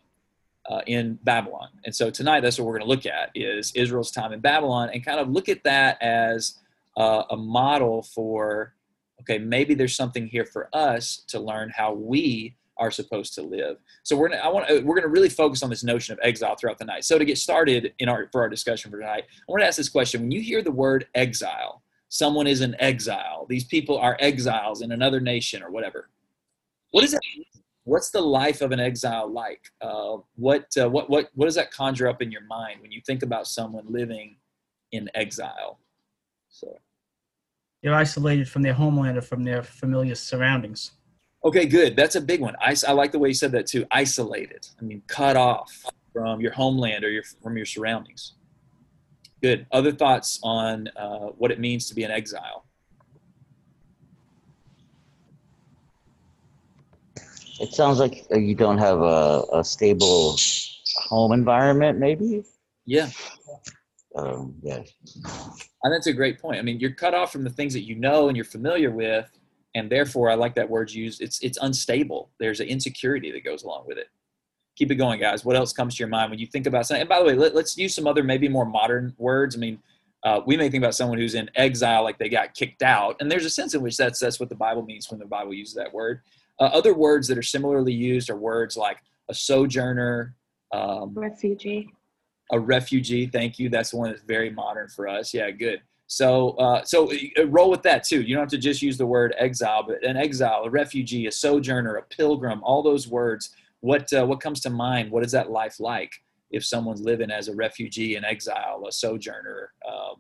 uh, 0.71 0.81
in 0.87 1.19
Babylon. 1.23 1.69
And 1.85 1.95
so 1.95 2.11
tonight, 2.11 2.41
that's 2.41 2.59
what 2.59 2.67
we're 2.67 2.79
going 2.79 2.89
to 2.89 2.95
look 2.95 3.05
at 3.07 3.31
is 3.35 3.73
Israel's 3.73 4.11
time 4.11 4.33
in 4.33 4.41
Babylon, 4.41 4.89
and 4.93 5.05
kind 5.05 5.21
of 5.21 5.29
look 5.29 5.51
at 5.51 5.65
that 5.65 6.01
as 6.01 6.61
uh, 6.97 7.25
a 7.31 7.37
model 7.37 8.03
for, 8.03 8.75
okay, 9.21 9.39
maybe 9.39 9.75
there's 9.75 9.97
something 9.97 10.27
here 10.27 10.45
for 10.45 10.69
us 10.73 11.25
to 11.29 11.41
learn 11.41 11.71
how 11.71 11.93
we 11.93 12.57
are 12.77 12.91
supposed 12.91 13.35
to 13.35 13.43
live. 13.43 13.77
So 14.03 14.17
we're 14.17 14.29
gonna, 14.29 14.43
I 14.43 14.49
want 14.49 14.69
we're 14.69 14.95
going 14.95 15.03
to 15.03 15.09
really 15.09 15.29
focus 15.29 15.63
on 15.63 15.71
this 15.71 15.85
notion 15.85 16.13
of 16.13 16.19
exile 16.23 16.57
throughout 16.57 16.79
the 16.79 16.85
night. 16.85 17.05
So 17.05 17.19
to 17.19 17.25
get 17.25 17.39
started 17.39 17.93
in 17.99 18.09
our 18.09 18.29
for 18.33 18.43
our 18.43 18.49
discussion 18.49 18.91
for 18.91 18.99
tonight, 18.99 19.25
I 19.29 19.53
want 19.53 19.63
to 19.63 19.67
ask 19.67 19.77
this 19.77 19.89
question: 19.89 20.23
When 20.23 20.31
you 20.31 20.41
hear 20.41 20.63
the 20.63 20.73
word 20.73 21.07
exile, 21.15 21.83
someone 22.09 22.47
is 22.47 22.61
in 22.61 22.77
exile. 22.81 23.47
These 23.49 23.65
people 23.65 23.99
are 23.99 24.17
exiles 24.21 24.83
in 24.83 24.93
another 24.93 25.21
nation 25.21 25.63
or 25.63 25.71
whatever. 25.71 26.11
What 26.91 27.05
is 27.05 27.13
that? 27.13 27.21
What's 27.85 28.11
the 28.11 28.21
life 28.21 28.63
of 28.63 28.73
an 28.73 28.81
exile 28.81 29.31
like? 29.31 29.61
Uh, 29.81 30.19
what 30.37 30.67
uh, 30.81 30.89
what 30.89 31.11
what 31.11 31.31
what 31.35 31.47
does 31.47 31.55
that 31.57 31.71
conjure 31.71 32.09
up 32.09 32.23
in 32.23 32.31
your 32.31 32.45
mind 32.45 32.81
when 32.81 32.91
you 32.93 33.01
think 33.07 33.23
about 33.23 33.47
someone 33.47 33.85
living 33.89 34.37
in 34.93 35.09
exile? 35.15 35.79
So 36.55 36.79
they're 37.83 37.95
isolated 37.95 38.49
from 38.49 38.63
their 38.63 38.75
homeland 38.75 39.19
or 39.19 39.23
from 39.23 39.43
their 39.43 39.65
familiar 39.65 40.15
surroundings. 40.15 40.93
Okay, 41.45 41.67
good. 41.67 41.97
That's 41.97 42.15
a 42.15 42.21
big 42.21 42.41
one. 42.41 42.55
I, 42.61 42.77
I 42.87 42.93
like 42.93 43.11
the 43.11 43.19
way 43.19 43.29
you 43.29 43.35
said 43.35 43.51
that 43.53 43.67
too. 43.67 43.85
Isolated. 43.91 44.65
I 44.81 44.85
mean, 44.85 45.03
cut 45.09 45.37
off 45.37 45.85
from 46.13 46.41
your 46.41 46.53
homeland 46.53 47.03
or 47.05 47.11
your 47.11 47.25
from 47.43 47.57
your 47.57 47.67
surroundings. 47.67 48.35
Good. 49.43 49.67
Other 49.73 49.91
thoughts 49.91 50.39
on 50.45 50.89
uh, 50.97 51.27
what 51.37 51.51
it 51.51 51.59
means 51.59 51.89
to 51.89 51.95
be 51.95 52.05
an 52.05 52.13
exile? 52.13 52.65
It 57.61 57.73
sounds 57.75 57.99
like 57.99 58.27
uh, 58.33 58.39
you 58.39 58.55
don't 58.55 58.79
have 58.79 59.01
a, 59.01 59.43
a 59.53 59.65
stable 59.65 60.37
home 61.09 61.33
environment, 61.33 61.99
maybe. 61.99 62.45
Yeah. 62.87 63.11
Um, 64.15 64.55
yeah. 64.63 64.83
And 65.83 65.93
that's 65.93 66.07
a 66.07 66.13
great 66.13 66.41
point. 66.41 66.59
I 66.59 66.63
mean, 66.63 66.79
you're 66.79 66.93
cut 66.93 67.15
off 67.15 67.33
from 67.33 67.43
the 67.43 67.51
things 67.51 67.73
that 67.73 67.83
you 67.83 67.97
know 67.97 68.29
and 68.29 68.37
you're 68.37 68.45
familiar 68.45 68.91
with, 68.91 69.29
and 69.75 69.91
therefore, 69.91 70.31
I 70.31 70.35
like 70.35 70.55
that 70.55 70.71
word 70.71 70.91
used. 70.93 71.21
It's 71.21 71.41
it's 71.41 71.59
unstable. 71.61 72.31
There's 72.39 72.61
an 72.61 72.69
insecurity 72.69 73.33
that 73.33 73.45
goes 73.45 73.65
along 73.65 73.85
with 73.87 73.99
it. 73.99 74.09
Keep 74.77 74.93
it 74.93 74.97
going, 74.97 75.21
guys. 75.21 75.45
What 75.45 75.57
else 75.57 75.73
comes 75.73 75.97
to 75.97 75.99
your 76.01 76.09
mind 76.09 76.31
when 76.31 76.39
you 76.39 76.47
think 76.47 76.67
about 76.67 76.87
something? 76.87 77.01
And 77.01 77.09
by 77.09 77.19
the 77.19 77.25
way, 77.25 77.35
let, 77.35 77.55
us 77.55 77.77
use 77.77 77.95
some 77.95 78.07
other 78.07 78.23
maybe 78.23 78.49
more 78.49 78.65
modern 78.65 79.15
words. 79.19 79.57
I 79.57 79.59
mean, 79.59 79.79
uh, 80.25 80.41
we 80.47 80.57
may 80.57 80.69
think 80.69 80.83
about 80.83 80.95
someone 80.95 81.19
who's 81.19 81.35
in 81.35 81.51
exile, 81.55 82.03
like 82.03 82.19
they 82.19 82.29
got 82.29 82.55
kicked 82.55 82.83
out, 82.83 83.17
and 83.21 83.31
there's 83.31 83.45
a 83.45 83.51
sense 83.51 83.75
in 83.75 83.83
which 83.83 83.97
that's 83.97 84.21
that's 84.21 84.39
what 84.39 84.49
the 84.49 84.55
Bible 84.55 84.83
means 84.83 85.11
when 85.11 85.19
the 85.19 85.27
Bible 85.27 85.55
uses 85.55 85.75
that 85.75 85.93
word. 85.93 86.21
Uh, 86.61 86.65
other 86.67 86.95
words 86.95 87.27
that 87.27 87.37
are 87.37 87.43
similarly 87.43 87.93
used 87.93 88.31
are 88.31 88.37
words 88.37 88.77
like 88.77 88.99
a 89.29 89.35
sojourner, 89.35 90.37
um, 90.73 91.15
refugee 91.15 91.91
a 92.55 92.59
refugee. 92.59 93.27
Thank 93.27 93.59
you. 93.59 93.69
That's 93.69 93.91
the 93.91 93.97
one 93.97 94.11
that's 94.11 94.23
very 94.23 94.49
modern 94.49 94.89
for 94.89 95.09
us. 95.09 95.35
Yeah, 95.35 95.51
good. 95.51 95.83
So, 96.07 96.51
uh, 96.51 96.85
so 96.85 97.13
uh, 97.13 97.47
roll 97.49 97.71
with 97.71 97.83
that 97.83 98.05
too. 98.05 98.23
You 98.23 98.35
don't 98.35 98.43
have 98.43 98.51
to 98.51 98.59
just 98.59 98.81
use 98.81 98.97
the 98.97 99.07
word 99.07 99.35
exile, 99.37 99.83
but 99.87 100.05
an 100.05 100.17
exile, 100.17 100.63
a 100.65 100.71
refugee, 100.71 101.27
a 101.27 101.33
sojourner, 101.33 101.97
a 101.97 102.03
pilgrim. 102.03 102.63
All 102.63 102.83
those 102.83 103.09
words. 103.09 103.51
What 103.81 104.11
uh, 104.13 104.25
what 104.25 104.41
comes 104.41 104.61
to 104.61 104.71
mind? 104.71 105.11
What 105.11 105.25
is 105.25 105.33
that 105.33 105.51
life 105.51 105.81
like 105.81 106.13
if 106.51 106.65
someone's 106.65 107.03
living 107.03 107.31
as 107.31 107.49
a 107.49 107.55
refugee, 107.55 108.15
an 108.15 108.25
exile, 108.25 108.85
a 108.89 108.93
sojourner, 108.93 109.73
um, 109.87 110.17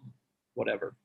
whatever? 0.54 0.96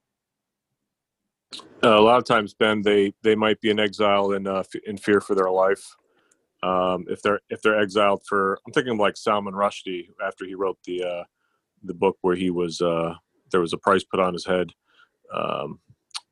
Uh, 1.83 1.99
a 1.99 2.01
lot 2.01 2.17
of 2.17 2.25
times, 2.25 2.53
Ben, 2.53 2.81
they 2.81 3.13
they 3.21 3.35
might 3.35 3.61
be 3.61 3.69
in 3.69 3.79
exile 3.79 4.31
and 4.33 4.47
uh, 4.47 4.63
in 4.87 4.97
fear 4.97 5.21
for 5.21 5.35
their 5.35 5.51
life. 5.51 5.95
Um, 6.61 7.05
if 7.09 7.21
they're 7.21 7.39
if 7.49 7.61
they're 7.61 7.79
exiled 7.79 8.23
for, 8.27 8.59
I'm 8.65 8.73
thinking 8.73 8.93
of 8.93 8.99
like 8.99 9.17
Salman 9.17 9.53
Rushdie 9.53 10.09
after 10.25 10.45
he 10.45 10.55
wrote 10.55 10.77
the 10.85 11.03
uh, 11.03 11.23
the 11.83 11.93
book 11.93 12.17
where 12.21 12.35
he 12.35 12.49
was 12.49 12.81
uh, 12.81 13.13
there 13.51 13.61
was 13.61 13.73
a 13.73 13.77
price 13.77 14.03
put 14.03 14.19
on 14.19 14.33
his 14.33 14.45
head 14.45 14.71
um, 15.33 15.79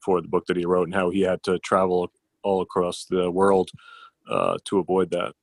for 0.03 0.21
the 0.21 0.27
book 0.27 0.45
that 0.47 0.57
he 0.57 0.65
wrote 0.65 0.87
and 0.87 0.95
how 0.95 1.09
he 1.09 1.21
had 1.21 1.41
to 1.43 1.59
travel 1.59 2.11
all 2.43 2.61
across 2.61 3.05
the 3.05 3.31
world 3.31 3.69
uh, 4.29 4.57
to 4.65 4.79
avoid 4.79 5.11
that. 5.11 5.33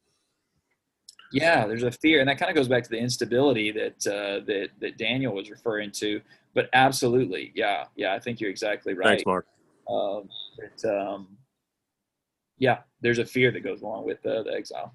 Yeah, 1.33 1.67
there's 1.67 1.83
a 1.83 1.91
fear, 1.91 2.21
and 2.21 2.29
that 2.29 2.39
kind 2.39 2.51
of 2.51 2.55
goes 2.55 2.69
back 2.69 2.85
to 2.85 2.91
the 2.91 2.99
instability 2.99 3.73
that 3.73 4.07
uh, 4.07 4.45
that 4.45 4.69
that 4.81 4.99
Daniel 4.99 5.35
was 5.35 5.51
referring 5.51 5.91
to. 5.93 6.21
But 6.55 6.69
absolutely, 6.73 7.53
yeah, 7.55 7.87
yeah, 7.97 8.15
I 8.15 8.21
think 8.21 8.41
you're 8.41 8.51
exactly 8.51 8.95
right. 8.95 9.07
Thanks, 9.07 9.27
Mark. 9.27 9.47
Um, 9.89 10.29
um, 10.85 11.29
yeah, 12.59 12.79
there's 13.01 13.19
a 13.19 13.25
fear 13.25 13.51
that 13.53 13.61
goes 13.61 13.83
along 13.83 14.07
with 14.07 14.25
uh, 14.27 14.43
the 14.43 14.53
exile. 14.53 14.93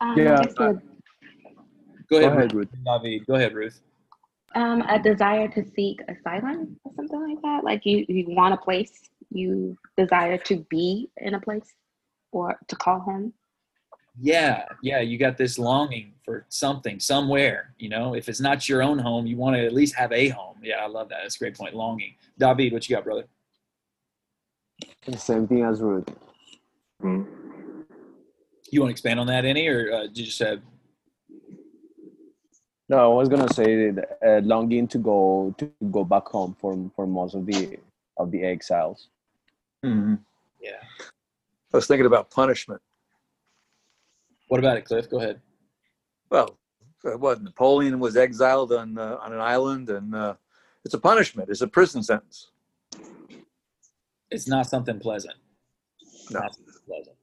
um, 0.00 0.16
Yeah, 0.16 0.40
a, 0.40 0.48
Go 0.58 0.66
ahead, 0.66 0.80
Go 2.08 2.18
ahead, 2.18 2.52
Ruth. 2.54 2.68
David. 2.84 3.26
Go 3.26 3.34
ahead, 3.34 3.54
Ruth. 3.54 3.80
um, 4.54 4.82
a 4.82 4.98
desire 5.02 5.48
to 5.48 5.64
seek 5.74 6.00
asylum 6.08 6.76
or 6.84 6.92
something 6.94 7.20
like 7.28 7.42
that 7.42 7.64
like 7.64 7.84
you 7.84 8.04
you 8.08 8.24
want 8.28 8.54
a 8.54 8.56
place 8.56 9.10
you 9.30 9.76
desire 9.96 10.38
to 10.38 10.64
be 10.70 11.10
in 11.16 11.34
a 11.34 11.40
place 11.40 11.74
or 12.30 12.56
to 12.68 12.76
call 12.76 13.00
home 13.00 13.32
Yeah, 14.20 14.66
yeah, 14.82 15.00
you 15.00 15.18
got 15.18 15.36
this 15.36 15.58
longing 15.58 16.12
for 16.24 16.46
something 16.48 17.00
somewhere. 17.00 17.74
You 17.78 17.88
know, 17.88 18.14
if 18.14 18.28
it's 18.28 18.40
not 18.40 18.68
your 18.68 18.80
own 18.80 18.98
home, 18.98 19.26
you 19.26 19.36
want 19.36 19.56
to 19.56 19.66
at 19.66 19.72
least 19.74 19.94
have 19.96 20.12
a 20.12 20.28
home. 20.28 20.56
Yeah, 20.62 20.76
I 20.76 20.86
love 20.86 21.08
that. 21.08 21.18
That's 21.22 21.34
a 21.34 21.38
great 21.38 21.56
point. 21.56 21.74
Longing. 21.74 22.14
David, 22.38 22.72
what 22.72 22.88
you 22.88 22.94
got, 22.94 23.04
brother? 23.04 23.24
The 25.06 25.18
same 25.18 25.46
thing 25.46 25.62
as 25.62 25.80
Ruth. 25.80 26.08
You 27.02 28.80
want 28.80 28.88
to 28.88 28.92
expand 28.92 29.20
on 29.20 29.26
that 29.28 29.44
any, 29.44 29.68
or 29.68 29.92
uh, 29.92 30.02
did 30.02 30.18
you 30.18 30.24
just 30.24 30.38
have? 30.38 30.60
No, 32.88 33.12
I 33.12 33.14
was 33.14 33.28
gonna 33.28 33.52
say 33.52 33.90
that, 33.90 34.18
uh, 34.26 34.40
longing 34.44 34.88
to 34.88 34.98
go 34.98 35.54
to 35.58 35.70
go 35.90 36.04
back 36.04 36.26
home 36.26 36.56
for 36.60 36.90
for 36.94 37.06
most 37.06 37.34
of 37.34 37.46
the 37.46 37.78
of 38.16 38.30
the 38.30 38.42
exiles. 38.42 39.08
Mhm. 39.84 40.18
Yeah. 40.60 40.80
I 41.72 41.76
was 41.76 41.86
thinking 41.86 42.06
about 42.06 42.30
punishment. 42.30 42.80
What 44.48 44.60
about 44.60 44.76
it, 44.76 44.84
Cliff? 44.84 45.08
Go 45.10 45.18
ahead. 45.18 45.40
Well, 46.30 46.58
uh, 47.04 47.18
what 47.18 47.42
Napoleon 47.42 47.98
was 47.98 48.16
exiled 48.16 48.72
on 48.72 48.98
uh, 48.98 49.18
on 49.20 49.32
an 49.32 49.40
island, 49.40 49.90
and 49.90 50.14
uh, 50.14 50.34
it's 50.84 50.94
a 50.94 50.98
punishment. 50.98 51.50
It's 51.50 51.60
a 51.62 51.68
prison 51.68 52.02
sentence. 52.02 52.50
It's 54.34 54.48
not 54.48 54.66
something 54.66 54.98
pleasant. 54.98 55.36
No. 56.30 56.40
Not 56.40 56.54
something 56.54 56.74
pleasant. 56.86 57.16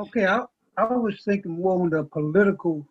Okay, 0.00 0.26
I, 0.26 0.44
I 0.78 0.84
was 0.94 1.22
thinking 1.24 1.60
more 1.60 1.80
on 1.80 1.90
the 1.90 2.04
political 2.04 2.86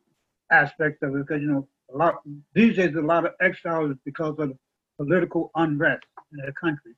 aspect 0.51 1.01
of 1.01 1.15
it 1.15 1.27
because 1.27 1.41
you 1.41 1.47
know 1.47 1.67
a 1.93 1.97
lot 1.97 2.15
these 2.53 2.75
days 2.75 2.95
a 2.95 3.01
lot 3.01 3.25
of 3.25 3.33
exiles 3.41 3.95
because 4.05 4.35
of 4.37 4.49
the 4.49 4.57
political 4.99 5.51
unrest 5.55 6.05
in 6.31 6.37
their 6.37 6.51
country. 6.53 6.93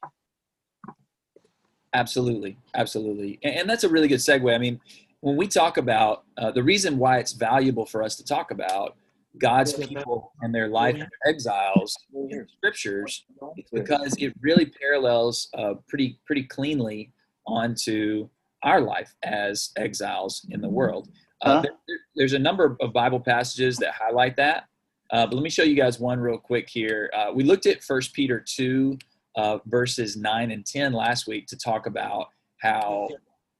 Absolutely, 1.94 2.58
absolutely, 2.76 3.40
and, 3.44 3.56
and 3.56 3.70
that's 3.70 3.86
a 3.86 3.90
really 3.90 4.10
good 4.10 4.20
segue. 4.20 4.54
I 4.54 4.58
mean, 4.58 4.80
when 5.22 5.38
we 5.38 5.48
talk 5.48 5.78
about 5.78 6.26
uh, 6.38 6.52
the 6.52 6.64
reason 6.64 6.98
why 6.98 7.20
it's 7.20 7.32
valuable 7.32 7.86
for 7.86 8.04
us 8.04 8.16
to 8.18 8.26
talk 8.26 8.52
about 8.52 8.98
God's 9.40 9.74
people 9.74 10.34
and 10.42 10.54
their 10.54 10.68
life 10.68 10.96
in 10.96 11.08
exiles 11.28 11.98
in 12.14 12.28
the 12.40 12.46
scriptures, 12.58 13.26
because 13.72 14.16
it 14.20 14.34
really 14.42 14.66
parallels 14.66 15.50
uh, 15.58 15.76
pretty 15.88 16.20
pretty 16.26 16.44
cleanly 16.44 17.12
onto 17.46 18.28
our 18.64 18.82
life 18.82 19.14
as 19.24 19.72
exiles 19.78 20.46
in 20.50 20.62
the 20.62 20.70
world. 20.70 21.10
Uh, 21.42 21.62
there- 21.62 21.78
there- 21.88 22.00
there's 22.16 22.34
a 22.34 22.40
number 22.40 22.76
of 22.82 22.92
Bible 22.94 23.20
passages 23.20 23.78
that 23.78 23.94
highlight 23.94 24.36
that. 24.38 24.66
Uh, 25.12 25.26
but 25.26 25.36
let 25.36 25.44
me 25.44 25.50
show 25.50 25.64
you 25.64 25.76
guys 25.76 26.00
one 26.00 26.20
real 26.20 26.38
quick 26.38 26.68
here. 26.70 27.10
Uh, 27.16 27.32
we 27.34 27.44
looked 27.44 27.66
at 27.66 27.82
First 27.84 28.14
Peter 28.14 28.40
2, 28.42 28.98
uh, 29.38 29.60
verses 29.66 30.18
9 30.18 30.52
and 30.52 30.66
10 30.66 30.92
last 30.94 31.28
week 31.28 31.48
to 31.48 31.56
talk 31.58 31.86
about 31.86 32.30
how 32.58 33.08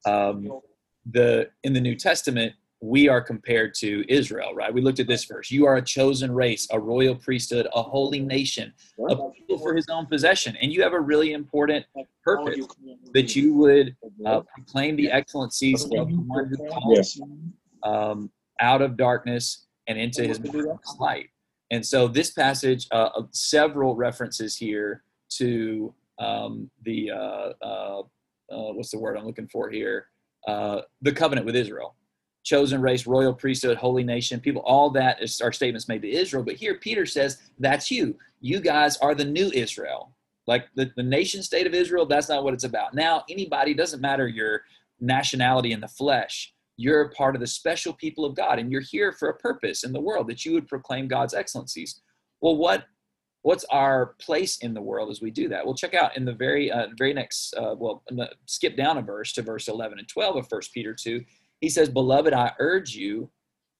um, 0.04 0.60
the 1.10 1.48
in 1.62 1.72
the 1.72 1.80
New 1.80 1.94
Testament 1.94 2.52
we 2.80 3.08
are 3.08 3.20
compared 3.20 3.74
to 3.74 4.04
Israel, 4.08 4.54
right? 4.54 4.72
We 4.72 4.80
looked 4.80 5.00
at 5.00 5.08
this 5.08 5.24
verse. 5.24 5.50
You 5.50 5.66
are 5.66 5.76
a 5.76 5.82
chosen 5.82 6.32
race, 6.32 6.68
a 6.70 6.78
royal 6.78 7.16
priesthood, 7.16 7.66
a 7.74 7.82
holy 7.82 8.20
nation, 8.20 8.72
a 9.08 9.16
people 9.30 9.58
for 9.58 9.74
his 9.74 9.86
own 9.88 10.06
possession. 10.06 10.56
And 10.62 10.72
you 10.72 10.82
have 10.82 10.92
a 10.92 11.00
really 11.00 11.32
important 11.32 11.84
purpose 12.24 12.66
that 13.14 13.34
you 13.34 13.54
would 13.54 13.96
uh, 14.24 14.42
proclaim 14.54 14.96
the 14.96 15.10
excellencies 15.10 15.84
of 15.84 15.90
the 15.90 16.04
one 16.04 16.46
who 16.46 16.68
calls 16.68 17.20
um, 17.82 18.30
out 18.60 18.80
of 18.80 18.96
darkness 18.96 19.66
and 19.88 19.98
into 19.98 20.24
his 20.24 20.40
light. 21.00 21.28
And 21.70 21.84
so 21.84 22.08
this 22.08 22.30
passage, 22.30 22.86
uh, 22.92 23.22
several 23.32 23.94
references 23.94 24.56
here 24.56 25.02
to 25.30 25.92
um, 26.18 26.70
the 26.84 27.10
uh, 27.10 27.52
uh, 27.62 28.02
uh, 28.50 28.72
what's 28.72 28.90
the 28.90 28.98
word 28.98 29.16
I'm 29.16 29.26
looking 29.26 29.48
for 29.48 29.68
here? 29.68 30.06
Uh, 30.46 30.80
the 31.02 31.12
covenant 31.12 31.44
with 31.44 31.56
Israel, 31.56 31.94
chosen 32.44 32.80
race, 32.80 33.06
royal 33.06 33.34
priesthood, 33.34 33.76
holy 33.76 34.04
nation, 34.04 34.40
people. 34.40 34.62
All 34.62 34.90
that 34.90 35.22
is 35.22 35.40
our 35.40 35.52
statements 35.52 35.88
made 35.88 36.02
to 36.02 36.10
Israel. 36.10 36.42
But 36.42 36.54
here 36.54 36.76
Peter 36.76 37.06
says 37.06 37.38
that's 37.58 37.90
you. 37.90 38.16
You 38.40 38.60
guys 38.60 38.96
are 38.98 39.14
the 39.14 39.24
new 39.24 39.50
Israel. 39.52 40.12
Like 40.46 40.66
the, 40.74 40.90
the 40.96 41.02
nation 41.02 41.42
state 41.42 41.66
of 41.66 41.74
Israel, 41.74 42.06
that's 42.06 42.30
not 42.30 42.42
what 42.42 42.54
it's 42.54 42.64
about. 42.64 42.94
Now, 42.94 43.24
anybody, 43.28 43.74
doesn't 43.74 44.00
matter 44.00 44.26
your 44.26 44.62
nationality 44.98 45.72
in 45.72 45.80
the 45.80 45.88
flesh, 45.88 46.54
you're 46.78 47.10
part 47.10 47.34
of 47.34 47.40
the 47.40 47.46
special 47.46 47.92
people 47.92 48.24
of 48.24 48.34
God, 48.34 48.58
and 48.58 48.70
you're 48.70 48.80
here 48.80 49.12
for 49.12 49.28
a 49.28 49.36
purpose 49.36 49.84
in 49.84 49.92
the 49.92 50.00
world 50.00 50.28
that 50.28 50.44
you 50.44 50.52
would 50.52 50.68
proclaim 50.68 51.08
God's 51.08 51.34
excellencies. 51.34 52.00
Well, 52.40 52.56
what 52.56 52.86
what's 53.42 53.64
our 53.64 54.14
place 54.20 54.58
in 54.58 54.74
the 54.74 54.82
world 54.82 55.10
as 55.10 55.20
we 55.20 55.30
do 55.30 55.48
that? 55.48 55.64
Well, 55.64 55.74
check 55.74 55.94
out 55.94 56.16
in 56.16 56.24
the 56.24 56.32
very 56.32 56.70
uh, 56.70 56.88
very 56.96 57.12
next 57.12 57.54
uh, 57.54 57.74
well, 57.76 58.02
skip 58.46 58.76
down 58.76 58.98
a 58.98 59.02
verse 59.02 59.32
to 59.34 59.42
verse 59.42 59.68
11 59.68 59.98
and 59.98 60.08
12 60.08 60.36
of 60.36 60.48
First 60.48 60.72
Peter 60.72 60.94
2. 60.94 61.24
He 61.60 61.68
says, 61.68 61.88
"Beloved, 61.88 62.32
I 62.32 62.52
urge 62.58 62.94
you 62.94 63.30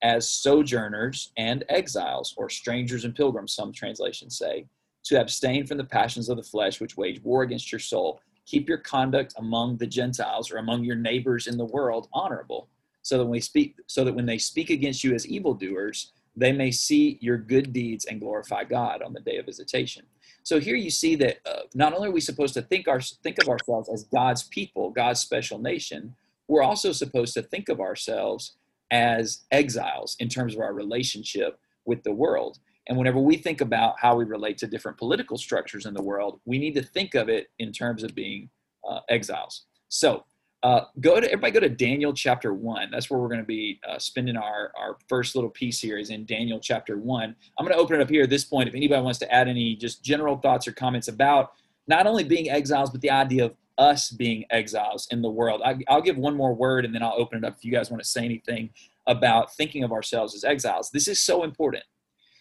as 0.03 0.31
sojourners 0.31 1.33
and 1.37 1.65
exiles, 1.69 2.35
or 2.37 2.49
strangers 2.49 3.05
and 3.05 3.15
pilgrims, 3.15 3.53
some 3.53 3.73
translations 3.73 4.39
say, 4.39 4.67
to 5.05 5.21
abstain 5.21 5.67
from 5.67 5.79
the 5.79 5.85
passions 5.85 6.29
of 6.29 6.37
the 6.37 6.43
flesh 6.43 6.81
which 6.81 6.97
wage 6.97 7.23
war 7.23 7.43
against 7.43 7.73
your 7.73 7.79
soul. 7.79 8.21
Keep 8.47 8.69
your 8.69 8.79
conduct 8.79 9.35
among 9.39 9.77
the 9.77 9.87
Gentiles 9.87 10.51
or 10.51 10.59
among 10.59 10.85
your 10.85 10.97
neighbors 10.97 11.47
in 11.47 11.57
the 11.57 11.65
world 11.65 12.09
honorable, 12.13 12.69
so 13.03 13.19
that 13.19 13.25
when 13.25 13.33
we 13.33 13.41
speak, 13.41 13.77
so 13.87 14.05
that 14.05 14.15
when 14.15 14.27
they 14.27 14.39
speak 14.39 14.71
against 14.71 15.03
you 15.03 15.15
as 15.15 15.27
evildoers, 15.27 16.13
they 16.37 16.53
may 16.53 16.71
see 16.71 17.19
your 17.21 17.37
good 17.37 17.73
deeds 17.73 18.05
and 18.05 18.21
glorify 18.21 18.65
God 18.65 19.03
on 19.03 19.13
the 19.13 19.21
day 19.21 19.39
of 19.39 19.47
visitation. 19.47 20.05
So 20.45 20.61
here 20.61 20.77
you 20.77 20.91
see 20.91 21.17
that 21.17 21.39
uh, 21.45 21.63
not 21.75 21.93
only 21.93 22.09
are 22.09 22.13
we 22.13 22.21
supposed 22.21 22.55
to 22.55 22.63
think 22.63 22.87
our 22.87 23.01
think 23.01 23.43
of 23.43 23.49
ourselves 23.49 23.89
as 23.89 24.05
God's 24.05 24.45
people, 24.45 24.91
God's 24.91 25.21
special 25.21 25.59
nation, 25.59 26.15
we're 26.49 26.63
also 26.63 26.93
supposed 26.93 27.35
to 27.35 27.43
think 27.43 27.69
of 27.69 27.81
ourselves 27.81 28.57
as 28.91 29.45
exiles 29.51 30.17
in 30.19 30.29
terms 30.29 30.55
of 30.55 30.61
our 30.61 30.75
relationship 30.75 31.61
with 31.85 32.03
the 32.03 32.13
world. 32.13 32.59
And 32.89 32.97
whenever 32.99 33.21
we 33.21 33.37
think 33.37 33.61
about 33.61 34.01
how 34.01 34.17
we 34.17 34.25
relate 34.25 34.59
to 34.59 34.67
different 34.67 34.99
political 34.99 35.37
structures 35.37 35.87
in 35.87 35.95
the 35.95 36.03
world, 36.03 36.41
we 36.45 36.59
need 36.59 36.75
to 36.75 36.83
think 36.83 37.15
of 37.15 37.29
it 37.29 37.49
in 37.59 37.71
terms 37.73 38.03
of 38.03 38.15
being 38.15 38.49
uh, 38.89 39.01
exiles. 39.09 39.67
So 39.89 40.25
Uh, 40.65 40.83
go 40.99 41.21
to 41.21 41.27
everybody. 41.31 41.53
Go 41.53 41.61
to 41.61 41.69
Daniel 41.69 42.13
chapter 42.13 42.53
one. 42.53 42.91
That's 42.91 43.09
where 43.09 43.21
we're 43.21 43.33
going 43.35 43.47
to 43.49 43.53
be 43.61 43.79
uh, 43.89 44.01
spending 44.01 44.37
our 44.37 44.73
our 44.81 44.93
first 45.07 45.37
little 45.37 45.51
piece 45.51 45.79
here. 45.87 45.99
Is 46.03 46.11
in 46.11 46.27
Daniel 46.27 46.59
chapter 46.59 46.95
one. 46.99 47.37
I'm 47.55 47.65
going 47.65 47.77
to 47.77 47.83
open 47.83 47.95
it 47.97 48.03
up 48.03 48.11
here 48.11 48.25
at 48.25 48.31
this 48.31 48.45
point. 48.45 48.69
If 48.69 48.75
anybody 48.75 49.01
wants 49.01 49.21
to 49.21 49.29
add 49.33 49.47
any 49.47 49.77
just 49.77 50.03
general 50.03 50.37
thoughts 50.45 50.67
or 50.67 50.73
comments 50.73 51.07
about 51.07 51.53
not 51.87 52.09
only 52.11 52.25
being 52.25 52.51
exiles, 52.51 52.91
but 52.91 53.03
the 53.03 53.13
idea 53.25 53.45
of 53.45 53.53
us 53.79 54.11
being 54.11 54.45
exiles 54.51 55.07
in 55.11 55.23
the 55.23 55.31
world. 55.31 55.63
I, 55.65 55.79
I'll 55.89 56.03
give 56.03 56.19
one 56.19 56.37
more 56.37 56.55
word, 56.55 56.85
and 56.85 56.95
then 56.95 57.03
I'll 57.03 57.15
open 57.17 57.39
it 57.39 57.45
up 57.45 57.57
if 57.57 57.65
you 57.65 57.73
guys 57.73 57.91
want 57.91 58.03
to 58.03 58.09
say 58.09 58.25
anything 58.25 58.71
about 59.07 59.55
thinking 59.55 59.85
of 59.85 59.93
ourselves 59.93 60.35
as 60.35 60.45
exiles. 60.45 60.91
This 60.91 61.09
is 61.09 61.21
so 61.21 61.45
important. 61.45 61.85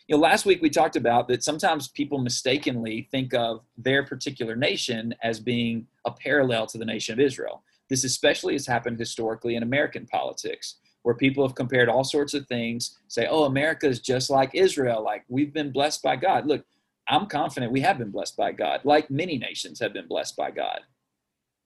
You 0.08 0.16
know, 0.16 0.22
last 0.22 0.46
week 0.46 0.62
we 0.62 0.70
talked 0.70 0.96
about 0.96 1.28
that 1.28 1.44
sometimes 1.44 1.90
people 1.90 2.18
mistakenly 2.18 3.08
think 3.12 3.34
of 3.34 3.62
their 3.78 4.06
particular 4.06 4.56
nation 4.56 5.14
as 5.22 5.40
being 5.40 5.86
a 6.06 6.12
parallel 6.12 6.66
to 6.68 6.78
the 6.78 6.86
nation 6.86 7.14
of 7.14 7.20
Israel. 7.20 7.64
This 7.90 8.04
especially 8.04 8.54
has 8.54 8.66
happened 8.66 9.00
historically 9.00 9.56
in 9.56 9.64
American 9.64 10.06
politics, 10.06 10.76
where 11.04 11.16
people 11.16 11.46
have 11.46 11.56
compared 11.56 11.90
all 11.90 12.04
sorts 12.04 12.34
of 12.34 12.48
things, 12.48 12.98
say, 13.08 13.28
oh, 13.30 13.44
America 13.46 13.88
is 13.88 14.00
just 14.00 14.30
like 14.30 14.52
Israel, 14.54 15.04
like 15.04 15.24
we've 15.28 15.54
been 15.54 15.72
blessed 15.72 16.02
by 16.04 16.16
God. 16.16 16.48
Look, 16.48 16.66
I'm 17.10 17.28
confident 17.28 17.72
we 17.72 17.82
have 17.82 17.98
been 17.98 18.12
blessed 18.12 18.36
by 18.36 18.52
God, 18.52 18.82
like 18.84 19.10
many 19.10 19.38
nations 19.38 19.80
have 19.80 19.94
been 19.94 20.08
blessed 20.08 20.36
by 20.36 20.52
God. 20.52 20.80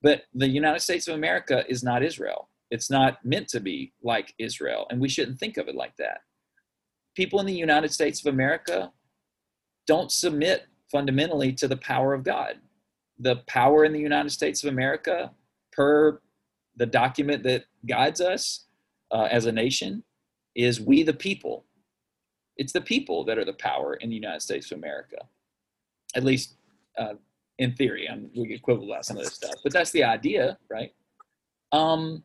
But 0.02 0.24
the 0.34 0.48
United 0.48 0.80
States 0.80 1.08
of 1.08 1.16
America 1.16 1.64
is 1.68 1.84
not 1.84 2.04
Israel. 2.04 2.50
It's 2.72 2.90
not 2.90 3.24
meant 3.26 3.48
to 3.50 3.60
be 3.60 3.94
like 4.02 4.34
Israel, 4.40 4.88
and 4.90 5.00
we 5.00 5.10
shouldn't 5.10 5.40
think 5.40 5.58
of 5.58 5.68
it 5.68 5.76
like 5.76 5.96
that. 5.98 6.22
People 7.16 7.40
in 7.40 7.46
the 7.46 7.54
United 7.54 7.92
States 7.92 8.26
of 8.26 8.34
America 8.34 8.92
don't 9.86 10.12
submit 10.12 10.68
fundamentally 10.90 11.52
to 11.54 11.68
the 11.68 11.78
power 11.78 12.14
of 12.14 12.24
God. 12.24 12.60
The 13.20 13.38
power 13.48 13.84
in 13.84 13.92
the 13.92 14.00
United 14.00 14.32
States 14.32 14.64
of 14.64 14.70
America 14.70 15.32
per 15.72 16.22
the 16.78 16.86
document 16.86 17.44
that 17.44 17.66
guides 17.86 18.22
us 18.22 18.66
uh, 19.12 19.28
as 19.30 19.46
a 19.46 19.52
nation 19.52 20.04
is 20.56 20.80
we 20.80 21.04
the 21.04 21.14
people. 21.14 21.66
It's 22.58 22.74
the 22.74 22.82
people 22.82 23.24
that 23.26 23.38
are 23.38 23.46
the 23.46 23.54
power 23.54 23.96
in 23.96 24.10
the 24.10 24.16
United 24.16 24.42
States 24.42 24.72
of 24.72 24.78
America, 24.78 25.18
at 26.16 26.24
least 26.24 26.56
uh, 26.98 27.14
in 27.62 27.76
theory. 27.76 28.10
I'm, 28.12 28.30
we 28.36 28.48
could 28.48 28.64
quibble 28.64 28.92
about 28.92 29.06
some 29.06 29.18
of 29.18 29.24
this 29.24 29.36
stuff, 29.36 29.54
but 29.64 29.72
that's 29.72 29.92
the 29.92 30.04
idea, 30.04 30.58
right? 30.70 30.94
Um, 31.72 32.24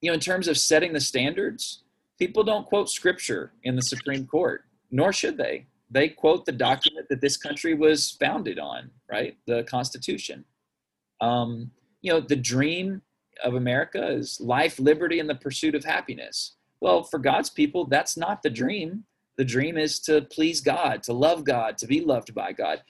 you 0.00 0.10
know, 0.10 0.14
in 0.14 0.20
terms 0.20 0.48
of 0.48 0.58
setting 0.58 0.92
the 0.92 1.00
standards, 1.00 1.84
people 2.18 2.42
don't 2.42 2.66
quote 2.66 2.90
scripture 2.90 3.52
in 3.62 3.76
the 3.76 3.82
Supreme 3.82 4.26
Court, 4.26 4.64
nor 4.90 5.12
should 5.12 5.36
they. 5.38 5.66
They 5.88 6.08
quote 6.08 6.46
the 6.46 6.52
document 6.52 7.06
that 7.10 7.20
this 7.20 7.36
country 7.36 7.74
was 7.74 8.10
founded 8.10 8.58
on, 8.58 8.90
right? 9.08 9.36
The 9.46 9.62
Constitution. 9.64 10.44
Um, 11.20 11.70
you 12.00 12.12
know, 12.12 12.20
the 12.20 12.34
dream 12.34 13.02
of 13.44 13.54
America 13.54 14.08
is 14.08 14.40
life, 14.40 14.80
liberty, 14.80 15.20
and 15.20 15.30
the 15.30 15.36
pursuit 15.36 15.76
of 15.76 15.84
happiness. 15.84 16.56
Well, 16.80 17.04
for 17.04 17.20
God's 17.20 17.50
people, 17.50 17.84
that's 17.84 18.16
not 18.16 18.42
the 18.42 18.50
dream. 18.50 19.04
The 19.36 19.44
dream 19.44 19.78
is 19.78 20.00
to 20.00 20.22
please 20.22 20.60
God, 20.60 21.04
to 21.04 21.12
love 21.12 21.44
God, 21.44 21.78
to 21.78 21.86
be 21.86 22.00
loved 22.00 22.34
by 22.34 22.52
God. 22.52 22.82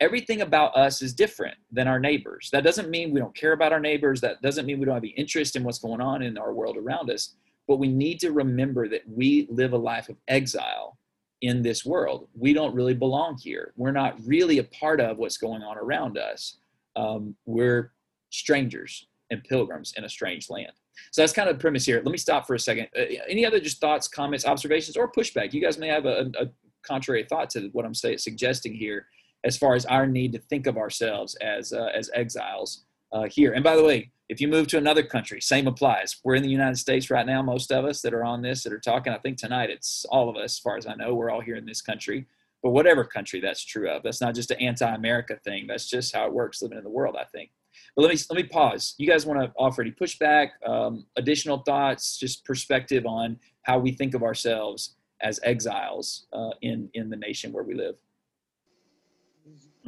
Everything 0.00 0.42
about 0.42 0.76
us 0.76 1.02
is 1.02 1.12
different 1.12 1.56
than 1.72 1.88
our 1.88 1.98
neighbors. 1.98 2.50
That 2.52 2.62
doesn't 2.62 2.88
mean 2.88 3.12
we 3.12 3.20
don't 3.20 3.34
care 3.34 3.52
about 3.52 3.72
our 3.72 3.80
neighbors. 3.80 4.20
That 4.20 4.40
doesn't 4.42 4.64
mean 4.64 4.78
we 4.78 4.84
don't 4.84 4.94
have 4.94 5.02
any 5.02 5.12
interest 5.12 5.56
in 5.56 5.64
what's 5.64 5.80
going 5.80 6.00
on 6.00 6.22
in 6.22 6.38
our 6.38 6.52
world 6.52 6.76
around 6.76 7.10
us. 7.10 7.34
But 7.66 7.76
we 7.78 7.88
need 7.88 8.20
to 8.20 8.30
remember 8.30 8.88
that 8.88 9.02
we 9.08 9.48
live 9.50 9.72
a 9.72 9.78
life 9.78 10.08
of 10.08 10.16
exile 10.28 10.98
in 11.42 11.62
this 11.62 11.84
world. 11.84 12.28
We 12.34 12.52
don't 12.52 12.74
really 12.74 12.94
belong 12.94 13.38
here. 13.38 13.72
We're 13.76 13.92
not 13.92 14.16
really 14.24 14.58
a 14.58 14.64
part 14.64 15.00
of 15.00 15.18
what's 15.18 15.36
going 15.36 15.62
on 15.62 15.76
around 15.76 16.16
us. 16.16 16.58
Um, 16.96 17.34
we're 17.44 17.92
strangers 18.30 19.06
and 19.30 19.42
pilgrims 19.44 19.94
in 19.96 20.04
a 20.04 20.08
strange 20.08 20.48
land. 20.48 20.72
So 21.12 21.22
that's 21.22 21.32
kind 21.32 21.48
of 21.48 21.56
the 21.56 21.60
premise 21.60 21.84
here. 21.84 22.02
Let 22.04 22.10
me 22.10 22.18
stop 22.18 22.46
for 22.46 22.54
a 22.54 22.60
second. 22.60 22.88
Uh, 22.96 23.04
any 23.28 23.44
other 23.44 23.60
just 23.60 23.80
thoughts, 23.80 24.08
comments, 24.08 24.44
observations, 24.44 24.96
or 24.96 25.10
pushback? 25.10 25.52
You 25.52 25.60
guys 25.60 25.78
may 25.78 25.88
have 25.88 26.06
a, 26.06 26.30
a 26.40 26.46
contrary 26.82 27.24
thought 27.28 27.50
to 27.50 27.68
what 27.72 27.84
I'm 27.84 27.94
saying, 27.94 28.18
suggesting 28.18 28.74
here, 28.74 29.06
as 29.44 29.56
far 29.56 29.74
as 29.74 29.86
our 29.86 30.06
need 30.06 30.32
to 30.32 30.38
think 30.38 30.66
of 30.66 30.76
ourselves 30.76 31.34
as 31.36 31.72
uh, 31.72 31.90
as 31.94 32.10
exiles 32.14 32.84
uh, 33.12 33.24
here. 33.30 33.52
And 33.52 33.64
by 33.64 33.76
the 33.76 33.84
way, 33.84 34.10
if 34.28 34.40
you 34.40 34.48
move 34.48 34.66
to 34.68 34.78
another 34.78 35.02
country, 35.02 35.40
same 35.40 35.66
applies. 35.66 36.18
We're 36.22 36.34
in 36.34 36.42
the 36.42 36.50
United 36.50 36.76
States 36.76 37.10
right 37.10 37.24
now. 37.26 37.40
Most 37.42 37.72
of 37.72 37.84
us 37.84 38.02
that 38.02 38.12
are 38.12 38.24
on 38.24 38.42
this 38.42 38.62
that 38.62 38.72
are 38.72 38.80
talking, 38.80 39.12
I 39.12 39.18
think 39.18 39.38
tonight 39.38 39.70
it's 39.70 40.04
all 40.10 40.28
of 40.28 40.36
us, 40.36 40.56
as 40.56 40.58
far 40.58 40.76
as 40.76 40.86
I 40.86 40.94
know, 40.94 41.14
we're 41.14 41.30
all 41.30 41.40
here 41.40 41.56
in 41.56 41.64
this 41.64 41.80
country. 41.80 42.26
But 42.62 42.70
whatever 42.70 43.04
country 43.04 43.40
that's 43.40 43.64
true 43.64 43.88
of, 43.88 44.02
that's 44.02 44.20
not 44.20 44.34
just 44.34 44.50
an 44.50 44.60
anti-America 44.60 45.38
thing. 45.44 45.66
That's 45.66 45.88
just 45.88 46.14
how 46.14 46.26
it 46.26 46.32
works 46.32 46.60
living 46.60 46.78
in 46.78 46.84
the 46.84 46.90
world. 46.90 47.16
I 47.18 47.24
think. 47.24 47.50
But 47.94 48.02
let 48.02 48.12
me 48.12 48.20
let 48.28 48.36
me 48.36 48.48
pause. 48.48 48.94
You 48.98 49.06
guys 49.06 49.24
want 49.24 49.40
to 49.40 49.52
offer 49.56 49.80
any 49.82 49.92
pushback, 49.92 50.48
um, 50.66 51.06
additional 51.16 51.58
thoughts, 51.58 52.18
just 52.18 52.44
perspective 52.44 53.06
on 53.06 53.38
how 53.62 53.78
we 53.78 53.92
think 53.92 54.14
of 54.14 54.22
ourselves 54.22 54.96
as 55.22 55.40
exiles 55.42 56.26
uh, 56.32 56.50
in 56.60 56.90
in 56.94 57.08
the 57.08 57.16
nation 57.16 57.52
where 57.52 57.64
we 57.64 57.74
live? 57.74 57.94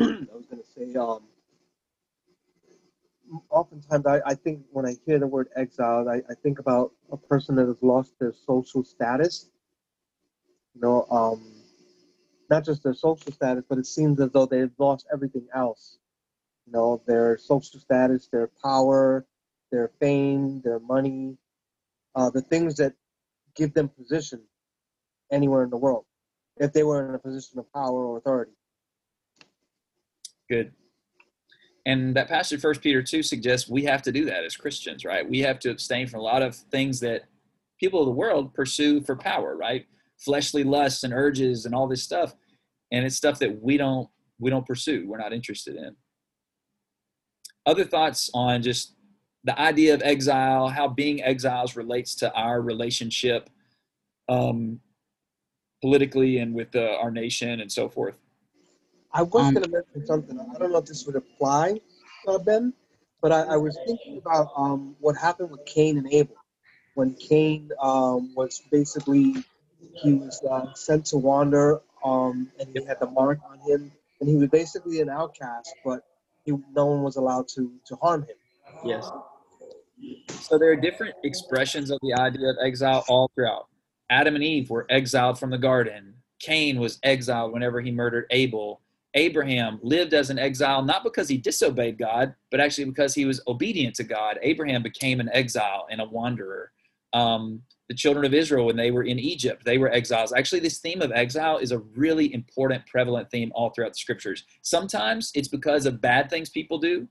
I 0.01 0.35
was 0.37 0.47
going 0.47 0.63
to 0.63 0.69
say, 0.69 0.95
um, 0.99 1.23
oftentimes 3.51 4.07
I, 4.07 4.21
I 4.27 4.35
think 4.35 4.63
when 4.73 4.87
I 4.87 4.97
hear 5.07 5.19
the 5.19 5.27
word 5.27 5.49
exile, 5.57 6.09
I, 6.09 6.17
I 6.31 6.35
think 6.43 6.59
about 6.61 6.93
a 7.13 7.17
person 7.19 7.57
that 7.57 7.67
has 7.67 7.83
lost 7.83 8.15
their 8.21 8.33
social 8.33 8.85
status. 8.85 9.51
You 10.75 10.83
know, 10.83 11.07
um, 11.11 11.43
not 12.51 12.65
just 12.65 12.83
their 12.85 12.95
social 12.95 13.33
status, 13.33 13.65
but 13.69 13.79
it 13.79 13.87
seems 13.87 14.21
as 14.21 14.31
though 14.33 14.47
they've 14.47 14.73
lost 14.79 15.07
everything 15.13 15.49
else 15.55 15.97
you 16.67 16.73
know, 16.73 17.03
their 17.07 17.39
social 17.39 17.81
status, 17.81 18.29
their 18.29 18.49
power, 18.63 19.27
their 19.71 19.91
fame, 20.01 20.61
their 20.63 20.79
money, 20.81 21.37
uh, 22.15 22.31
the 22.31 22.43
things 22.43 22.77
that 22.77 22.95
give 23.57 23.75
them 23.75 23.89
position 23.89 24.43
anywhere 25.33 25.65
in 25.65 25.71
the 25.71 25.79
world, 25.79 26.07
if 26.59 26.73
they 26.73 26.85
were 26.85 27.09
in 27.09 27.15
a 27.15 27.19
position 27.19 27.59
of 27.61 27.73
power 27.73 28.07
or 28.07 28.19
authority. 28.19 28.53
Good. 30.51 30.73
And 31.87 32.15
that 32.17 32.29
passage, 32.29 32.61
First 32.61 32.83
Peter 32.83 33.03
two, 33.03 33.23
suggests 33.23 33.69
we 33.69 33.85
have 33.85 34.03
to 34.03 34.13
do 34.13 34.25
that 34.27 34.45
as 34.45 34.57
Christians, 34.57 35.05
right? 35.05 35.27
We 35.29 35.39
have 35.41 35.59
to 35.61 35.71
abstain 35.71 36.09
from 36.09 36.21
a 36.21 36.25
lot 36.25 36.43
of 36.43 36.55
things 36.55 37.01
that 37.01 37.23
people 37.79 38.01
of 38.01 38.07
the 38.07 38.13
world 38.13 38.53
pursue 38.53 39.01
for 39.01 39.17
power, 39.17 39.57
right? 39.57 39.87
Fleshly 40.19 40.65
lusts 40.65 41.05
and 41.05 41.15
urges 41.15 41.65
and 41.65 41.75
all 41.75 41.87
this 41.89 42.03
stuff, 42.03 42.35
and 42.93 43.07
it's 43.07 43.17
stuff 43.17 43.39
that 43.39 43.63
we 43.63 43.77
don't 43.77 44.09
we 44.39 44.51
don't 44.51 44.67
pursue. 44.67 45.07
We're 45.07 45.19
not 45.19 45.33
interested 45.33 45.77
in 45.77 45.97
other 47.65 47.85
thoughts 47.85 48.31
on 48.35 48.63
just 48.63 48.95
the 49.45 49.59
idea 49.59 49.95
of 49.95 50.03
exile, 50.03 50.69
how 50.69 50.89
being 50.89 51.23
exiles 51.23 51.77
relates 51.77 52.15
to 52.17 52.33
our 52.35 52.61
relationship 52.61 53.49
um, 54.29 54.81
politically 55.81 56.39
and 56.39 56.55
with 56.55 56.75
uh, 56.75 56.97
our 57.01 57.11
nation 57.11 57.61
and 57.61 57.71
so 57.71 57.89
forth. 57.89 58.19
I 59.13 59.23
was 59.23 59.47
um, 59.47 59.55
going 59.55 59.65
to 59.65 59.71
mention 59.71 60.07
something. 60.07 60.39
I 60.39 60.59
don't 60.59 60.73
know 60.73 60.79
if 60.79 60.87
this 60.87 61.05
would 61.07 61.17
apply, 61.17 61.81
uh, 62.29 62.39
Ben, 62.39 62.73
but 63.21 63.33
I, 63.33 63.43
I, 63.43 63.57
was 63.57 63.77
thinking 63.87 64.19
about 64.19 64.51
um, 64.57 64.95
what 65.01 65.17
happened 65.17 65.51
with 65.51 65.65
Cain 65.67 65.99
and 65.99 66.13
Abel. 66.13 66.37
When 66.95 67.15
Cain 67.15 67.71
um, 67.83 68.35
was 68.35 68.63
basically, 68.71 69.35
he 69.95 70.15
was 70.15 70.43
uh, 70.49 70.73
sent 70.75 71.07
to 71.07 71.19
wander 71.19 71.81
um, 72.05 72.51
and 72.59 72.69
he 72.75 72.85
had 72.85 72.99
the 73.01 73.07
mark 73.07 73.39
on 73.49 73.59
him, 73.61 73.93
and 74.21 74.29
he 74.29 74.37
was 74.37 74.49
basically 74.49 75.01
an 75.01 75.09
outcast, 75.09 75.75
but 75.85 76.01
he, 76.45 76.53
no 76.75 76.87
one 76.87 77.03
was 77.03 77.17
allowed 77.17 77.49
to 77.49 77.73
to 77.87 77.97
harm 77.97 78.23
him. 78.23 78.37
Yes. 78.85 79.11
So 80.29 80.59
there 80.59 80.71
are 80.73 80.77
different 80.77 81.15
expressions 81.25 81.91
of 81.91 81.99
the 82.03 82.15
idea 82.15 82.49
of 82.49 82.57
exile 82.65 83.05
all 83.09 83.31
throughout. 83.35 83.67
Adam 84.09 84.35
and 84.35 84.43
Eve 84.43 84.71
were 84.71 84.87
exiled 84.89 85.39
from 85.39 85.51
the 85.51 85.59
garden. 85.59 86.15
Cain 86.41 86.81
was 86.81 86.99
exiled 87.03 87.53
whenever 87.53 87.81
he 87.81 87.91
murdered 87.91 88.27
Abel. 88.31 88.81
Abraham 89.15 89.79
lived 89.83 90.15
as 90.15 90.31
an 90.31 90.39
exile 90.39 90.83
not 90.83 91.03
because 91.03 91.29
he 91.29 91.37
disobeyed 91.37 91.99
God, 91.99 92.35
but 92.51 92.61
actually 92.61 92.85
because 92.85 93.15
he 93.15 93.25
was 93.25 93.41
obedient 93.49 93.95
to 93.97 94.05
God. 94.05 94.39
Abraham 94.43 94.83
became 94.83 95.21
an 95.21 95.31
exile 95.33 95.87
and 95.91 96.01
a 96.01 96.05
wanderer. 96.05 96.73
Um, 97.13 97.63
the 97.91 97.95
children 97.95 98.25
of 98.25 98.33
Israel 98.33 98.67
when 98.67 98.77
they 98.77 98.93
were 98.93 99.03
in 99.03 99.19
Egypt. 99.19 99.65
They 99.65 99.77
were 99.77 99.91
exiles. 99.91 100.33
Actually, 100.33 100.61
this 100.61 100.79
theme 100.79 101.03
of 101.03 101.11
exile 101.11 101.59
is 101.59 101.73
a 101.73 101.79
really 101.79 102.33
important, 102.33 102.87
prevalent 102.87 103.29
theme 103.33 103.51
all 103.53 103.71
throughout 103.71 103.95
the 103.95 103.99
scriptures. 103.99 104.45
Sometimes 104.63 105.33
it's 105.35 105.49
because 105.49 105.87
of 105.87 106.01
bad 106.01 106.31
things 106.31 106.51
people 106.51 106.79
do. 106.79 107.09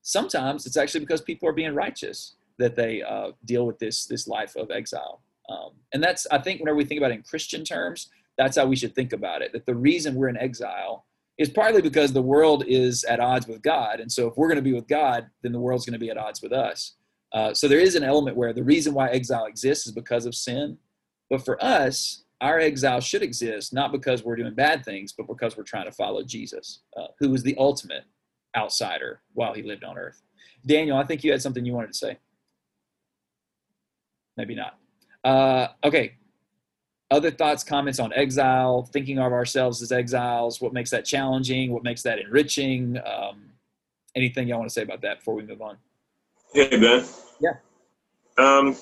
Sometimes 0.00 0.64
it's 0.64 0.78
actually 0.78 1.00
because 1.00 1.20
people 1.20 1.46
are 1.50 1.52
being 1.52 1.74
righteous 1.74 2.36
that 2.58 2.76
they 2.76 3.02
uh, 3.02 3.32
deal 3.44 3.66
with 3.66 3.78
this 3.78 4.06
this 4.06 4.26
life 4.26 4.56
of 4.56 4.70
exile. 4.70 5.20
Um, 5.50 5.72
and 5.92 6.02
that's 6.02 6.26
I 6.30 6.38
think 6.38 6.60
whenever 6.60 6.76
we 6.76 6.86
think 6.86 6.98
about 6.98 7.10
it 7.10 7.16
in 7.16 7.22
Christian 7.24 7.62
terms, 7.62 8.08
that's 8.38 8.56
how 8.56 8.64
we 8.64 8.76
should 8.76 8.94
think 8.94 9.12
about 9.12 9.42
it. 9.42 9.52
That 9.52 9.66
the 9.66 9.74
reason 9.74 10.14
we're 10.14 10.30
in 10.30 10.38
exile 10.38 11.04
is 11.38 11.50
partly 11.50 11.82
because 11.82 12.12
the 12.12 12.22
world 12.22 12.64
is 12.66 13.04
at 13.04 13.20
odds 13.20 13.46
with 13.46 13.62
God, 13.62 14.00
and 14.00 14.10
so 14.10 14.28
if 14.28 14.36
we're 14.36 14.48
going 14.48 14.56
to 14.56 14.62
be 14.62 14.74
with 14.74 14.88
God, 14.88 15.26
then 15.42 15.52
the 15.52 15.60
world's 15.60 15.86
going 15.86 15.94
to 15.94 15.98
be 15.98 16.10
at 16.10 16.18
odds 16.18 16.42
with 16.42 16.52
us. 16.52 16.96
Uh, 17.32 17.54
so 17.54 17.66
there 17.66 17.80
is 17.80 17.94
an 17.94 18.04
element 18.04 18.36
where 18.36 18.52
the 18.52 18.62
reason 18.62 18.92
why 18.92 19.08
exile 19.08 19.46
exists 19.46 19.86
is 19.86 19.92
because 19.92 20.26
of 20.26 20.34
sin. 20.34 20.76
But 21.30 21.44
for 21.44 21.62
us, 21.64 22.24
our 22.42 22.58
exile 22.58 23.00
should 23.00 23.22
exist 23.22 23.72
not 23.72 23.92
because 23.92 24.22
we're 24.22 24.36
doing 24.36 24.54
bad 24.54 24.84
things, 24.84 25.14
but 25.16 25.26
because 25.26 25.56
we're 25.56 25.62
trying 25.62 25.86
to 25.86 25.92
follow 25.92 26.22
Jesus, 26.22 26.82
uh, 26.96 27.06
who 27.18 27.30
was 27.30 27.42
the 27.42 27.56
ultimate 27.56 28.04
outsider 28.56 29.22
while 29.32 29.54
he 29.54 29.62
lived 29.62 29.84
on 29.84 29.96
earth. 29.96 30.20
Daniel, 30.66 30.98
I 30.98 31.04
think 31.04 31.24
you 31.24 31.32
had 31.32 31.40
something 31.40 31.64
you 31.64 31.72
wanted 31.72 31.92
to 31.92 31.98
say. 31.98 32.18
maybe 34.36 34.54
not. 34.54 34.78
Uh, 35.24 35.68
okay. 35.84 36.16
Other 37.12 37.30
thoughts, 37.30 37.62
comments 37.62 38.00
on 38.00 38.10
exile, 38.14 38.88
thinking 38.90 39.18
of 39.18 39.32
ourselves 39.32 39.82
as 39.82 39.92
exiles, 39.92 40.62
what 40.62 40.72
makes 40.72 40.88
that 40.90 41.04
challenging, 41.04 41.70
what 41.70 41.84
makes 41.84 42.02
that 42.04 42.18
enriching? 42.18 42.96
Um, 43.04 43.50
anything 44.16 44.48
y'all 44.48 44.60
want 44.60 44.70
to 44.70 44.72
say 44.72 44.80
about 44.80 45.02
that 45.02 45.18
before 45.18 45.34
we 45.34 45.42
move 45.42 45.60
on? 45.60 45.76
Hey 46.54 46.70
Ben. 46.70 47.04
Yeah. 47.38 47.56
Um, 48.38 48.74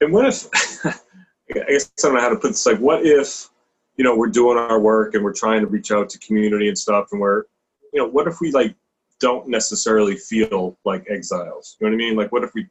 and 0.00 0.12
what 0.12 0.26
if? 0.26 0.48
I 0.84 1.70
guess 1.70 1.92
I 1.98 2.08
don't 2.08 2.14
know 2.14 2.20
how 2.20 2.30
to 2.30 2.36
put 2.36 2.48
this. 2.48 2.66
Like, 2.66 2.78
what 2.78 3.06
if, 3.06 3.48
you 3.96 4.02
know, 4.02 4.16
we're 4.16 4.26
doing 4.26 4.58
our 4.58 4.80
work 4.80 5.14
and 5.14 5.22
we're 5.22 5.32
trying 5.32 5.60
to 5.60 5.68
reach 5.68 5.92
out 5.92 6.10
to 6.10 6.18
community 6.18 6.66
and 6.66 6.76
stuff, 6.76 7.06
and 7.12 7.20
we're, 7.20 7.44
you 7.92 8.02
know, 8.02 8.08
what 8.08 8.26
if 8.26 8.40
we 8.40 8.50
like 8.50 8.74
don't 9.20 9.46
necessarily 9.46 10.16
feel 10.16 10.76
like 10.84 11.06
exiles? 11.08 11.76
You 11.78 11.86
know 11.86 11.92
what 11.92 12.02
I 12.02 12.06
mean? 12.06 12.16
Like, 12.16 12.32
what 12.32 12.42
if 12.42 12.50
we, 12.54 12.62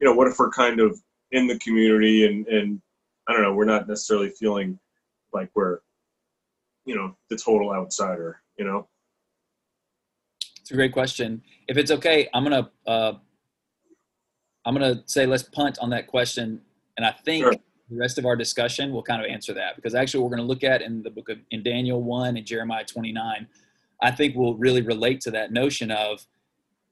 you 0.00 0.06
know, 0.06 0.14
what 0.14 0.28
if 0.28 0.38
we're 0.38 0.50
kind 0.50 0.78
of 0.78 0.96
in 1.32 1.48
the 1.48 1.58
community 1.58 2.26
and 2.26 2.46
and 2.46 2.80
I 3.28 3.32
don't 3.32 3.42
know, 3.42 3.54
we're 3.54 3.64
not 3.64 3.88
necessarily 3.88 4.30
feeling 4.30 4.78
like 5.32 5.50
we're, 5.54 5.78
you 6.84 6.94
know, 6.94 7.16
the 7.30 7.36
total 7.36 7.72
outsider. 7.72 8.40
You 8.58 8.64
know. 8.66 8.88
It's 10.60 10.70
a 10.70 10.74
great 10.74 10.92
question. 10.92 11.42
If 11.68 11.76
it's 11.76 11.90
okay, 11.90 12.28
I'm 12.34 12.42
gonna 12.44 12.70
uh, 12.86 13.14
I'm 14.64 14.74
gonna 14.74 15.02
say 15.06 15.26
let's 15.26 15.42
punt 15.42 15.78
on 15.80 15.90
that 15.90 16.06
question, 16.06 16.60
and 16.96 17.04
I 17.04 17.10
think 17.12 17.44
Sure. 17.44 17.52
the 17.90 17.96
rest 17.96 18.18
of 18.18 18.24
our 18.26 18.36
discussion 18.36 18.92
will 18.92 19.02
kind 19.02 19.22
of 19.24 19.30
answer 19.30 19.52
that 19.54 19.76
because 19.76 19.94
actually 19.94 20.22
we're 20.24 20.30
gonna 20.30 20.42
look 20.42 20.64
at 20.64 20.82
in 20.82 21.02
the 21.02 21.10
book 21.10 21.28
of 21.28 21.38
in 21.50 21.62
Daniel 21.62 22.02
one 22.02 22.36
and 22.36 22.46
Jeremiah 22.46 22.84
29. 22.84 23.46
I 24.02 24.10
think 24.10 24.36
will 24.36 24.56
really 24.56 24.82
relate 24.82 25.20
to 25.22 25.30
that 25.32 25.52
notion 25.52 25.90
of 25.90 26.26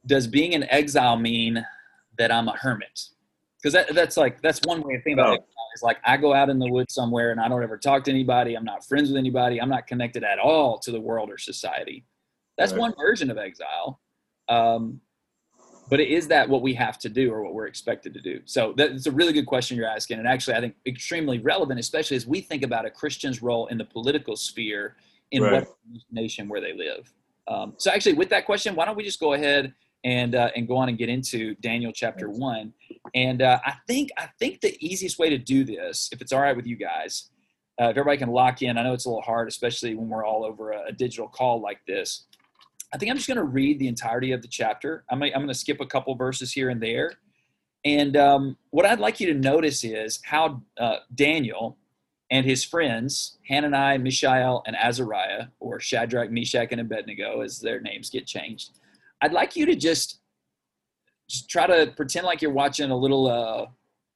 does 0.07 0.27
being 0.27 0.55
an 0.55 0.65
exile 0.71 1.17
mean 1.17 1.65
that 2.19 2.33
I'm 2.33 2.49
a 2.49 2.57
hermit? 2.57 3.09
Because 3.59 3.73
that, 3.75 3.95
that's 3.95 4.17
like 4.17 4.41
that's 4.43 4.61
one 4.65 4.83
way 4.83 4.95
of 4.97 5.03
thinking 5.05 5.19
about 5.21 5.31
Oh. 5.31 5.35
exile 5.35 5.62
is 5.75 5.83
like 5.83 5.99
I 6.05 6.17
go 6.17 6.35
out 6.35 6.51
in 6.51 6.59
the 6.59 6.71
woods 6.71 6.95
somewhere 6.95 7.31
and 7.31 7.41
I 7.41 7.49
don't 7.49 7.63
ever 7.63 7.79
talk 7.79 8.05
to 8.05 8.11
anybody. 8.11 8.55
I'm 8.55 8.65
not 8.65 8.85
friends 8.87 9.09
with 9.09 9.19
anybody. 9.19 9.61
I'm 9.61 9.69
not 9.69 9.87
connected 9.87 10.25
at 10.25 10.39
all 10.39 10.79
to 10.81 10.91
the 10.91 11.01
world 11.01 11.31
or 11.31 11.39
society. 11.39 12.05
That's 12.59 12.73
Right. 12.73 12.81
one 12.81 12.95
version 12.99 13.31
of 13.31 13.39
exile. 13.39 14.01
Um, 14.49 15.01
but 15.89 16.01
is 16.01 16.29
that 16.29 16.49
what 16.49 16.63
we 16.63 16.75
have 16.75 16.99
to 17.01 17.09
do 17.09 17.33
or 17.33 17.43
what 17.43 17.55
we're 17.55 17.67
expected 17.67 18.15
to 18.15 18.21
do? 18.21 18.41
So 18.45 18.73
that's 18.77 19.07
a 19.07 19.11
really 19.11 19.33
good 19.33 19.47
question 19.47 19.77
you're 19.77 19.89
asking. 19.89 20.19
And 20.19 20.29
actually, 20.29 20.55
I 20.55 20.61
think 20.61 20.75
extremely 20.87 21.39
relevant, 21.41 21.81
especially 21.81 22.17
as 22.17 22.27
we 22.27 22.41
think 22.41 22.63
about 22.63 22.87
a 22.87 22.91
Christian's 22.91 23.43
role 23.43 23.67
in 23.67 23.79
the 23.79 23.85
political 23.85 24.37
sphere 24.37 24.97
in 25.33 25.43
Right. 25.43 25.53
what 25.53 25.77
nation 26.11 26.49
where 26.49 26.61
they 26.61 26.73
live. 26.73 27.13
Um, 27.49 27.75
so 27.79 27.91
actually, 27.91 28.15
with 28.15 28.29
that 28.31 28.47
question, 28.47 28.75
why 28.75 28.85
don't 28.85 28.97
we 28.97 29.03
just 29.03 29.21
go 29.21 29.33
ahead 29.33 29.75
and 30.05 30.35
uh, 30.35 30.51
and 30.57 30.67
go 30.67 30.77
on 30.77 30.89
and 30.89 30.99
get 30.99 31.09
into 31.09 31.55
Daniel 31.57 31.93
chapter 31.93 32.29
one? 32.29 32.73
And 33.15 33.43
uh, 33.43 33.61
I 33.65 33.75
think 33.87 34.11
I 34.19 34.29
think 34.39 34.61
the 34.61 34.77
easiest 34.85 35.19
way 35.19 35.31
to 35.31 35.39
do 35.39 35.65
this, 35.65 36.09
if 36.13 36.21
it's 36.21 36.33
all 36.33 36.41
right 36.41 36.57
with 36.57 36.67
you 36.67 36.77
guys, 36.77 37.31
uh, 37.81 37.87
if 37.87 37.91
everybody 37.97 38.19
can 38.19 38.31
lock 38.31 38.63
in. 38.63 38.79
I 38.79 38.83
know 38.83 38.93
it's 38.93 39.05
a 39.05 39.09
little 39.09 39.23
hard, 39.23 39.49
especially 39.49 39.95
when 39.95 40.09
we're 40.09 40.25
all 40.25 40.45
over 40.45 40.73
a, 40.73 40.89
a 40.89 40.93
digital 40.93 41.29
call 41.29 41.61
like 41.61 41.81
this. 41.87 42.27
I 42.95 42.99
think 42.99 43.11
I'm 43.11 43.17
just 43.17 43.29
going 43.29 43.39
to 43.39 43.45
read 43.45 43.79
the 43.79 43.89
entirety 43.89 44.33
of 44.33 44.43
the 44.43 44.49
chapter. 44.49 45.05
I'm, 45.09 45.19
going 45.19 45.49
to 45.49 45.55
skip 45.55 45.81
a 45.81 45.87
couple 45.87 46.15
verses 46.15 46.53
here 46.53 46.69
and 46.69 46.83
there. 46.83 47.15
And 47.85 48.17
um, 48.17 48.57
what 48.71 48.85
I'd 48.85 49.01
like 49.01 49.19
you 49.19 49.33
to 49.33 49.39
notice 49.39 49.83
is 49.83 50.21
how 50.25 50.63
uh, 50.79 50.97
Daniel 51.15 51.79
and 52.31 52.47
his 52.47 52.65
friends, 52.65 53.39
Hananiah, 53.49 53.99
Mishael, 53.99 54.63
and 54.67 54.77
Azariah, 54.77 55.47
or 55.59 55.81
Shadrach, 55.81 56.31
Meshach, 56.31 56.69
and 56.71 56.81
Abednego, 56.81 57.41
as 57.41 57.61
their 57.61 57.81
names 57.81 58.11
get 58.11 58.27
changed, 58.27 58.79
I'd 59.23 59.33
like 59.33 59.57
you 59.57 59.65
to 59.67 59.77
just, 59.77 60.21
just 61.31 61.49
try 61.49 61.67
to 61.67 61.93
pretend 61.97 62.27
like 62.27 62.43
you're 62.43 62.53
watching 62.53 62.91
a 62.91 62.97
little, 62.97 63.29
uh, 63.29 63.67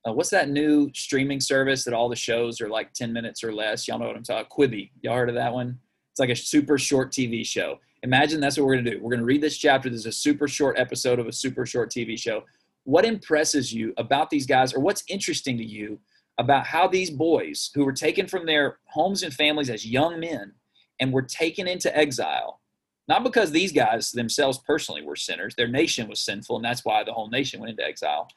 uh, 0.06 0.12
what's 0.12 0.30
that 0.30 0.50
new 0.50 0.90
streaming 0.94 1.40
service 1.40 1.84
that 1.84 1.94
all 1.94 2.08
the 2.08 2.16
shows 2.16 2.60
are 2.60 2.68
like 2.68 2.92
10 2.92 3.12
minutes 3.12 3.42
or 3.42 3.52
less? 3.52 3.86
Y'all 3.86 3.98
know 3.98 4.06
what 4.06 4.16
I'm 4.16 4.24
talking 4.24 4.40
about, 4.40 4.50
Quibi. 4.50 4.90
Y'all 5.02 5.16
heard 5.16 5.28
of 5.28 5.36
that 5.36 5.54
one? 5.54 5.78
It's 6.10 6.20
like 6.20 6.30
a 6.30 6.36
super 6.36 6.76
short 6.76 7.12
TV 7.12 7.46
show. 7.46 7.78
Imagine 8.02 8.40
that's 8.40 8.56
what 8.56 8.66
we're 8.66 8.74
going 8.74 8.84
to 8.84 8.90
do. 8.92 9.00
We're 9.00 9.10
going 9.10 9.20
to 9.20 9.26
read 9.26 9.42
this 9.42 9.58
chapter. 9.58 9.88
This 9.88 10.00
is 10.00 10.06
a 10.06 10.12
super 10.12 10.48
short 10.48 10.78
episode 10.78 11.18
of 11.18 11.26
a 11.26 11.32
super 11.32 11.66
short 11.66 11.90
TV 11.90 12.18
show. 12.18 12.44
What 12.84 13.04
impresses 13.04 13.72
you 13.72 13.94
about 13.96 14.30
these 14.30 14.46
guys, 14.46 14.74
or 14.74 14.80
what's 14.80 15.04
interesting 15.08 15.56
to 15.58 15.64
you 15.64 15.98
about 16.38 16.66
how 16.66 16.86
these 16.86 17.10
boys 17.10 17.70
who 17.74 17.84
were 17.84 17.92
taken 17.92 18.26
from 18.26 18.46
their 18.46 18.78
homes 18.86 19.22
and 19.22 19.32
families 19.32 19.70
as 19.70 19.86
young 19.86 20.20
men 20.20 20.52
and 21.00 21.12
were 21.12 21.22
taken 21.22 21.66
into 21.66 21.94
exile, 21.96 22.60
not 23.08 23.22
because 23.22 23.50
these 23.50 23.72
guys 23.72 24.10
themselves 24.10 24.58
personally 24.58 25.02
were 25.02 25.16
sinners, 25.16 25.54
their 25.54 25.68
nation 25.68 26.08
was 26.08 26.20
sinful, 26.20 26.56
and 26.56 26.64
that's 26.64 26.84
why 26.84 27.04
the 27.04 27.12
whole 27.12 27.28
nation 27.28 27.60
went 27.60 27.70
into 27.70 27.84
exile. 27.84 28.28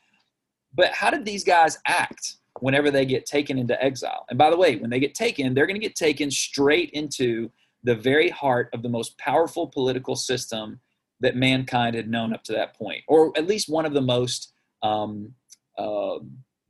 But 0.73 0.91
how 0.91 1.09
did 1.09 1.25
these 1.25 1.43
guys 1.43 1.79
act 1.87 2.35
whenever 2.59 2.91
they 2.91 3.05
get 3.05 3.25
taken 3.25 3.57
into 3.57 3.81
exile? 3.83 4.25
And 4.29 4.37
by 4.37 4.49
the 4.49 4.57
way, 4.57 4.75
when 4.75 4.89
they 4.89 4.99
get 4.99 5.15
taken, 5.15 5.53
they're 5.53 5.65
going 5.65 5.79
to 5.79 5.85
get 5.85 5.95
taken 5.95 6.29
straight 6.29 6.91
into 6.91 7.51
the 7.83 7.95
very 7.95 8.29
heart 8.29 8.69
of 8.73 8.83
the 8.83 8.89
most 8.89 9.17
powerful 9.17 9.67
political 9.67 10.15
system 10.15 10.79
that 11.21 11.35
mankind 11.35 11.95
had 11.95 12.09
known 12.09 12.33
up 12.33 12.43
to 12.43 12.53
that 12.53 12.75
point, 12.75 13.03
or 13.07 13.35
at 13.37 13.47
least 13.47 13.69
one 13.69 13.85
of 13.85 13.93
the 13.93 14.01
most 14.01 14.53
um, 14.83 15.33
uh, 15.77 16.19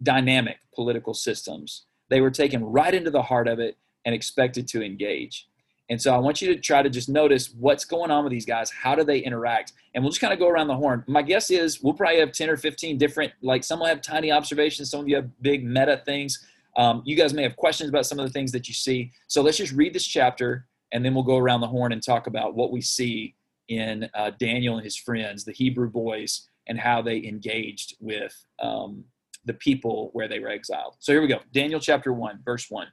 dynamic 0.01 0.57
political 0.73 1.13
systems. 1.13 1.85
They 2.09 2.21
were 2.21 2.31
taken 2.31 2.63
right 2.63 2.93
into 2.93 3.11
the 3.11 3.21
heart 3.21 3.47
of 3.47 3.59
it 3.59 3.77
and 4.05 4.15
expected 4.15 4.67
to 4.69 4.83
engage. 4.83 5.48
And 5.89 5.99
so 5.99 6.13
I 6.13 6.19
want 6.19 6.41
you 6.41 6.53
to 6.53 6.59
try 6.59 6.83
to 6.83 6.89
just 6.89 7.09
notice 7.09 7.51
what's 7.57 7.83
going 7.83 8.11
on 8.11 8.23
with 8.23 8.31
these 8.31 8.45
guys. 8.45 8.69
How 8.69 8.93
do 8.93 9.03
they 9.03 9.19
interact? 9.19 9.73
And 9.93 10.03
we'll 10.03 10.11
just 10.11 10.21
kind 10.21 10.31
of 10.31 10.39
go 10.39 10.47
around 10.47 10.67
the 10.67 10.75
horn. 10.75 11.03
My 11.07 11.23
guess 11.23 11.49
is 11.49 11.81
we'll 11.81 11.95
probably 11.95 12.19
have 12.19 12.31
10 12.31 12.49
or 12.49 12.57
15 12.57 12.97
different, 12.97 13.33
like 13.41 13.63
some 13.63 13.79
will 13.79 13.87
have 13.87 14.01
tiny 14.01 14.31
observations, 14.31 14.91
some 14.91 15.01
of 15.01 15.07
you 15.07 15.15
have 15.15 15.29
big 15.41 15.65
meta 15.65 16.01
things. 16.05 16.45
Um, 16.77 17.01
you 17.05 17.15
guys 17.15 17.33
may 17.33 17.41
have 17.43 17.55
questions 17.55 17.89
about 17.89 18.05
some 18.05 18.19
of 18.19 18.27
the 18.27 18.31
things 18.31 18.51
that 18.51 18.67
you 18.67 18.73
see. 18.73 19.11
So 19.27 19.41
let's 19.41 19.57
just 19.57 19.73
read 19.73 19.93
this 19.93 20.05
chapter 20.05 20.67
and 20.91 21.03
then 21.03 21.13
we'll 21.13 21.23
go 21.23 21.37
around 21.37 21.61
the 21.61 21.67
horn 21.67 21.91
and 21.91 22.03
talk 22.03 22.27
about 22.27 22.55
what 22.55 22.71
we 22.71 22.81
see 22.81 23.35
in 23.67 24.09
uh, 24.13 24.31
Daniel 24.39 24.75
and 24.75 24.83
his 24.83 24.95
friends, 24.95 25.43
the 25.43 25.51
Hebrew 25.51 25.89
boys, 25.89 26.49
and 26.67 26.79
how 26.79 27.01
they 27.01 27.23
engaged 27.23 27.95
with 27.99 28.33
um, 28.61 29.03
the 29.45 29.53
people 29.55 30.09
where 30.13 30.27
they 30.27 30.39
were 30.39 30.49
exiled. 30.49 30.95
So 30.99 31.11
here 31.11 31.21
we 31.21 31.27
go 31.27 31.39
Daniel 31.51 31.79
chapter 31.79 32.13
1, 32.13 32.41
verse 32.45 32.67
1. 32.69 32.87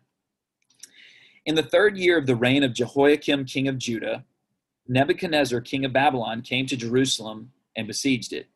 In 1.47 1.55
the 1.55 1.63
third 1.63 1.97
year 1.97 2.19
of 2.19 2.27
the 2.27 2.35
reign 2.35 2.65
of 2.65 2.75
Jehoiakim, 2.75 3.45
king 3.45 3.69
of 3.69 3.79
Judah, 3.79 4.25
Nebuchadnezzar, 4.89 5.61
king 5.61 5.85
of 5.85 5.93
Babylon, 5.93 6.43
came 6.43 6.67
to 6.67 6.77
Jerusalem 6.77 7.53
and 7.77 7.87
besieged 7.87 8.33
it. 8.33 8.49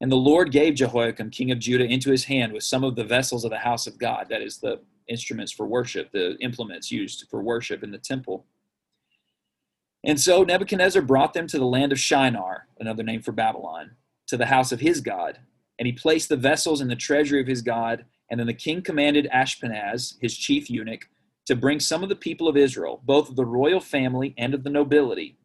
And 0.00 0.10
the 0.10 0.16
Lord 0.16 0.52
gave 0.52 0.74
Jehoiakim, 0.74 1.30
king 1.30 1.50
of 1.50 1.58
Judah, 1.58 1.84
into 1.84 2.10
his 2.10 2.24
hand 2.24 2.52
with 2.52 2.62
some 2.62 2.84
of 2.84 2.94
the 2.94 3.04
vessels 3.04 3.44
of 3.44 3.50
the 3.50 3.58
house 3.58 3.88
of 3.88 3.98
God, 3.98 4.28
that 4.30 4.42
is, 4.42 4.58
the 4.58 4.80
instruments 5.08 5.50
for 5.52 5.66
worship, 5.66 6.10
the 6.12 6.36
implements 6.38 6.90
used 6.90 7.26
for 7.28 7.42
worship 7.42 7.82
in 7.82 7.90
the 7.90 7.98
temple. 7.98 8.46
And 10.04 10.20
so 10.20 10.42
Nebuchadnezzar 10.42 11.02
brought 11.02 11.34
them 11.34 11.46
to 11.48 11.58
the 11.58 11.66
land 11.66 11.92
of 11.92 11.98
Shinar, 11.98 12.66
another 12.78 13.02
name 13.02 13.22
for 13.22 13.32
Babylon, 13.32 13.92
to 14.28 14.36
the 14.36 14.46
house 14.46 14.72
of 14.72 14.80
his 14.80 15.00
God. 15.00 15.38
And 15.78 15.86
he 15.86 15.92
placed 15.92 16.28
the 16.28 16.36
vessels 16.36 16.80
in 16.80 16.88
the 16.88 16.96
treasury 16.96 17.40
of 17.40 17.46
his 17.46 17.62
God. 17.62 18.04
And 18.30 18.38
then 18.38 18.46
the 18.46 18.54
king 18.54 18.82
commanded 18.82 19.28
Ashpenaz, 19.32 20.14
his 20.20 20.36
chief 20.36 20.70
eunuch, 20.70 21.08
to 21.46 21.56
bring 21.56 21.80
some 21.80 22.02
of 22.02 22.08
the 22.08 22.16
people 22.16 22.48
of 22.48 22.56
Israel, 22.56 23.00
both 23.04 23.28
of 23.28 23.36
the 23.36 23.44
royal 23.44 23.80
family 23.80 24.34
and 24.38 24.54
of 24.54 24.62
the 24.62 24.70
nobility, 24.70 25.36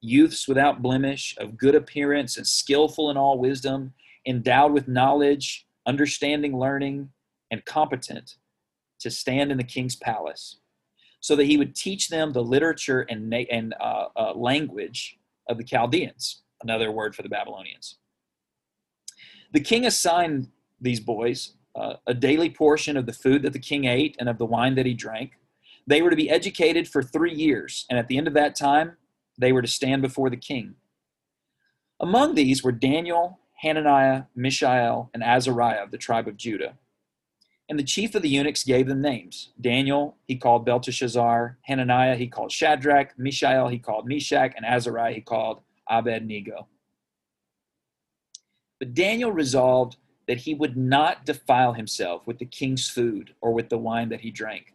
youths 0.00 0.46
without 0.46 0.82
blemish, 0.82 1.36
of 1.38 1.56
good 1.56 1.74
appearance 1.74 2.36
and 2.36 2.46
skillful 2.46 3.10
in 3.10 3.16
all 3.16 3.38
wisdom, 3.38 3.92
endowed 4.26 4.72
with 4.72 4.88
knowledge, 4.88 5.66
understanding, 5.86 6.56
learning, 6.56 7.10
and 7.50 7.64
competent 7.64 8.36
to 9.00 9.10
stand 9.10 9.50
in 9.50 9.58
the 9.58 9.64
king's 9.64 9.96
palace, 9.96 10.60
so 11.20 11.34
that 11.34 11.46
he 11.46 11.56
would 11.56 11.74
teach 11.74 12.08
them 12.08 12.32
the 12.32 12.42
literature 12.42 13.00
and, 13.02 13.32
and 13.34 13.74
uh, 13.80 14.06
uh, 14.16 14.32
language 14.34 15.18
of 15.48 15.58
the 15.58 15.64
Chaldeans, 15.64 16.42
another 16.62 16.92
word 16.92 17.14
for 17.14 17.22
the 17.22 17.28
Babylonians. 17.28 17.96
The 19.52 19.60
king 19.60 19.84
assigned 19.84 20.48
these 20.80 21.00
boys 21.00 21.54
uh, 21.74 21.94
a 22.06 22.14
daily 22.14 22.50
portion 22.50 22.96
of 22.96 23.06
the 23.06 23.12
food 23.12 23.42
that 23.42 23.52
the 23.52 23.58
king 23.58 23.84
ate 23.84 24.16
and 24.18 24.28
of 24.28 24.38
the 24.38 24.46
wine 24.46 24.74
that 24.74 24.86
he 24.86 24.94
drank. 24.94 25.32
They 25.86 26.02
were 26.02 26.10
to 26.10 26.16
be 26.16 26.30
educated 26.30 26.88
for 26.88 27.02
three 27.02 27.34
years, 27.34 27.86
and 27.90 27.98
at 27.98 28.08
the 28.08 28.16
end 28.18 28.28
of 28.28 28.34
that 28.34 28.54
time, 28.54 28.96
they 29.38 29.52
were 29.52 29.62
to 29.62 29.68
stand 29.68 30.02
before 30.02 30.30
the 30.30 30.36
king. 30.36 30.74
Among 31.98 32.34
these 32.34 32.62
were 32.62 32.72
Daniel, 32.72 33.40
Hananiah, 33.62 34.24
Mishael, 34.34 35.10
and 35.12 35.22
Azariah 35.22 35.82
of 35.82 35.90
the 35.90 35.98
tribe 35.98 36.28
of 36.28 36.36
Judah. 36.36 36.78
And 37.68 37.78
the 37.78 37.84
chief 37.84 38.14
of 38.14 38.22
the 38.22 38.28
eunuchs 38.28 38.64
gave 38.64 38.88
them 38.88 39.00
names. 39.00 39.50
Daniel 39.60 40.16
he 40.26 40.36
called 40.36 40.66
Belteshazzar, 40.66 41.58
Hananiah 41.62 42.16
he 42.16 42.26
called 42.26 42.50
Shadrach, 42.50 43.16
Mishael 43.18 43.68
he 43.68 43.78
called 43.78 44.08
Meshach, 44.08 44.54
and 44.56 44.66
Azariah 44.66 45.14
he 45.14 45.20
called 45.20 45.60
Abednego. 45.88 46.66
But 48.80 48.94
Daniel 48.94 49.30
resolved 49.30 49.96
that 50.26 50.38
he 50.38 50.54
would 50.54 50.76
not 50.76 51.26
defile 51.26 51.74
himself 51.74 52.26
with 52.26 52.38
the 52.38 52.46
king's 52.46 52.88
food 52.88 53.34
or 53.40 53.52
with 53.52 53.68
the 53.68 53.78
wine 53.78 54.08
that 54.08 54.22
he 54.22 54.30
drank. 54.30 54.74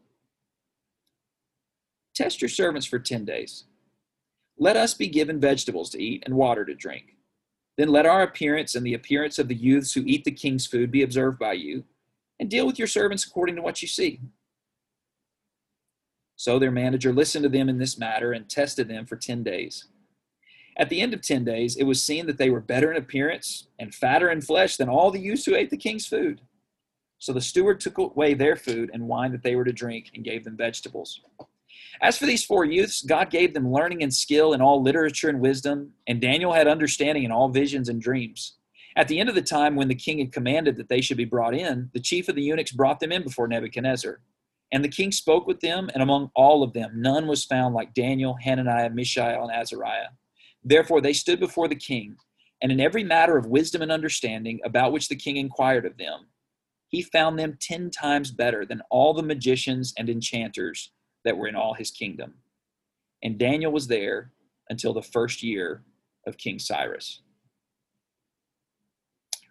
Test 2.13 2.41
your 2.41 2.49
servants 2.49 2.85
for 2.85 2.99
10 2.99 3.25
days. 3.25 3.65
Let 4.57 4.75
us 4.75 4.93
be 4.93 5.07
given 5.07 5.39
vegetables 5.39 5.89
to 5.91 6.01
eat 6.01 6.23
and 6.25 6.35
water 6.35 6.65
to 6.65 6.75
drink. 6.75 7.15
Then 7.77 7.89
let 7.89 8.05
our 8.05 8.21
appearance 8.21 8.75
and 8.75 8.85
the 8.85 8.93
appearance 8.93 9.39
of 9.39 9.47
the 9.47 9.55
youths 9.55 9.93
who 9.93 10.03
eat 10.05 10.23
the 10.23 10.31
king's 10.31 10.67
food 10.67 10.91
be 10.91 11.03
observed 11.03 11.39
by 11.39 11.53
you, 11.53 11.85
and 12.39 12.49
deal 12.49 12.65
with 12.67 12.77
your 12.77 12.87
servants 12.87 13.25
according 13.25 13.55
to 13.55 13.61
what 13.61 13.81
you 13.81 13.87
see. 13.87 14.19
So 16.35 16.59
their 16.59 16.71
manager 16.71 17.13
listened 17.13 17.43
to 17.43 17.49
them 17.49 17.69
in 17.69 17.77
this 17.77 17.97
matter 17.97 18.33
and 18.33 18.49
tested 18.49 18.87
them 18.87 19.05
for 19.05 19.15
10 19.15 19.43
days. 19.43 19.87
At 20.77 20.89
the 20.89 21.01
end 21.01 21.13
of 21.13 21.21
10 21.21 21.45
days, 21.45 21.75
it 21.75 21.83
was 21.83 22.03
seen 22.03 22.25
that 22.25 22.37
they 22.37 22.49
were 22.49 22.59
better 22.59 22.91
in 22.91 22.97
appearance 22.97 23.67
and 23.77 23.93
fatter 23.93 24.31
in 24.31 24.41
flesh 24.41 24.77
than 24.77 24.89
all 24.89 25.11
the 25.11 25.19
youths 25.19 25.45
who 25.45 25.55
ate 25.55 25.69
the 25.69 25.77
king's 25.77 26.07
food. 26.07 26.41
So 27.19 27.31
the 27.33 27.41
steward 27.41 27.79
took 27.79 27.99
away 27.99 28.33
their 28.33 28.55
food 28.55 28.89
and 28.91 29.07
wine 29.07 29.31
that 29.33 29.43
they 29.43 29.55
were 29.55 29.65
to 29.65 29.71
drink 29.71 30.09
and 30.15 30.23
gave 30.23 30.43
them 30.43 30.57
vegetables. 30.57 31.21
As 31.99 32.17
for 32.17 32.25
these 32.25 32.45
four 32.45 32.63
youths, 32.63 33.01
God 33.01 33.29
gave 33.29 33.53
them 33.53 33.71
learning 33.71 34.03
and 34.03 34.13
skill 34.13 34.53
in 34.53 34.61
all 34.61 34.81
literature 34.81 35.29
and 35.29 35.41
wisdom, 35.41 35.93
and 36.07 36.21
Daniel 36.21 36.53
had 36.53 36.67
understanding 36.67 37.23
in 37.23 37.31
all 37.31 37.49
visions 37.49 37.89
and 37.89 38.01
dreams. 38.01 38.53
At 38.95 39.07
the 39.07 39.19
end 39.19 39.29
of 39.29 39.35
the 39.35 39.41
time 39.41 39.75
when 39.75 39.87
the 39.87 39.95
king 39.95 40.19
had 40.19 40.31
commanded 40.31 40.77
that 40.77 40.89
they 40.89 41.01
should 41.01 41.17
be 41.17 41.25
brought 41.25 41.55
in, 41.55 41.89
the 41.93 41.99
chief 41.99 42.29
of 42.29 42.35
the 42.35 42.41
eunuchs 42.41 42.71
brought 42.71 42.99
them 42.99 43.11
in 43.11 43.23
before 43.23 43.47
Nebuchadnezzar. 43.47 44.21
And 44.73 44.83
the 44.83 44.89
king 44.89 45.11
spoke 45.11 45.47
with 45.47 45.59
them, 45.59 45.89
and 45.93 46.01
among 46.01 46.31
all 46.33 46.63
of 46.63 46.73
them, 46.73 46.91
none 46.95 47.27
was 47.27 47.43
found 47.43 47.75
like 47.75 47.93
Daniel, 47.93 48.37
Hananiah, 48.41 48.89
Mishael, 48.89 49.43
and 49.43 49.51
Azariah. 49.51 50.09
Therefore 50.63 51.01
they 51.01 51.13
stood 51.13 51.39
before 51.39 51.67
the 51.67 51.75
king, 51.75 52.15
and 52.61 52.71
in 52.71 52.79
every 52.79 53.03
matter 53.03 53.37
of 53.37 53.47
wisdom 53.47 53.81
and 53.81 53.91
understanding 53.91 54.59
about 54.63 54.91
which 54.91 55.09
the 55.09 55.15
king 55.15 55.37
inquired 55.37 55.85
of 55.85 55.97
them, 55.97 56.27
he 56.87 57.01
found 57.01 57.39
them 57.39 57.57
ten 57.59 57.89
times 57.89 58.31
better 58.31 58.65
than 58.65 58.81
all 58.89 59.13
the 59.13 59.23
magicians 59.23 59.93
and 59.97 60.09
enchanters 60.09 60.91
that 61.25 61.37
were 61.37 61.47
in 61.47 61.55
all 61.55 61.73
his 61.73 61.91
kingdom. 61.91 62.35
And 63.23 63.37
Daniel 63.37 63.71
was 63.71 63.87
there 63.87 64.31
until 64.69 64.93
the 64.93 65.01
first 65.01 65.43
year 65.43 65.83
of 66.25 66.37
King 66.37 66.59
Cyrus. 66.59 67.21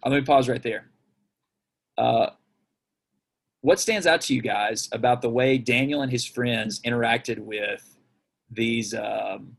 I'm 0.03 0.11
going 0.11 0.25
to 0.25 0.31
pause 0.31 0.49
right 0.49 0.63
there. 0.63 0.91
Uh, 1.99 2.31
what 3.61 3.79
stands 3.79 4.07
out 4.07 4.23
to 4.23 4.35
you 4.35 4.41
guys 4.41 4.89
about 4.93 5.21
the 5.21 5.29
way 5.29 5.59
Daniel 5.59 6.03
and 6.03 6.11
his 6.11 6.25
friends 6.25 6.81
interacted 6.81 7.39
with 7.39 7.99
these 8.51 8.95
um, 8.95 9.57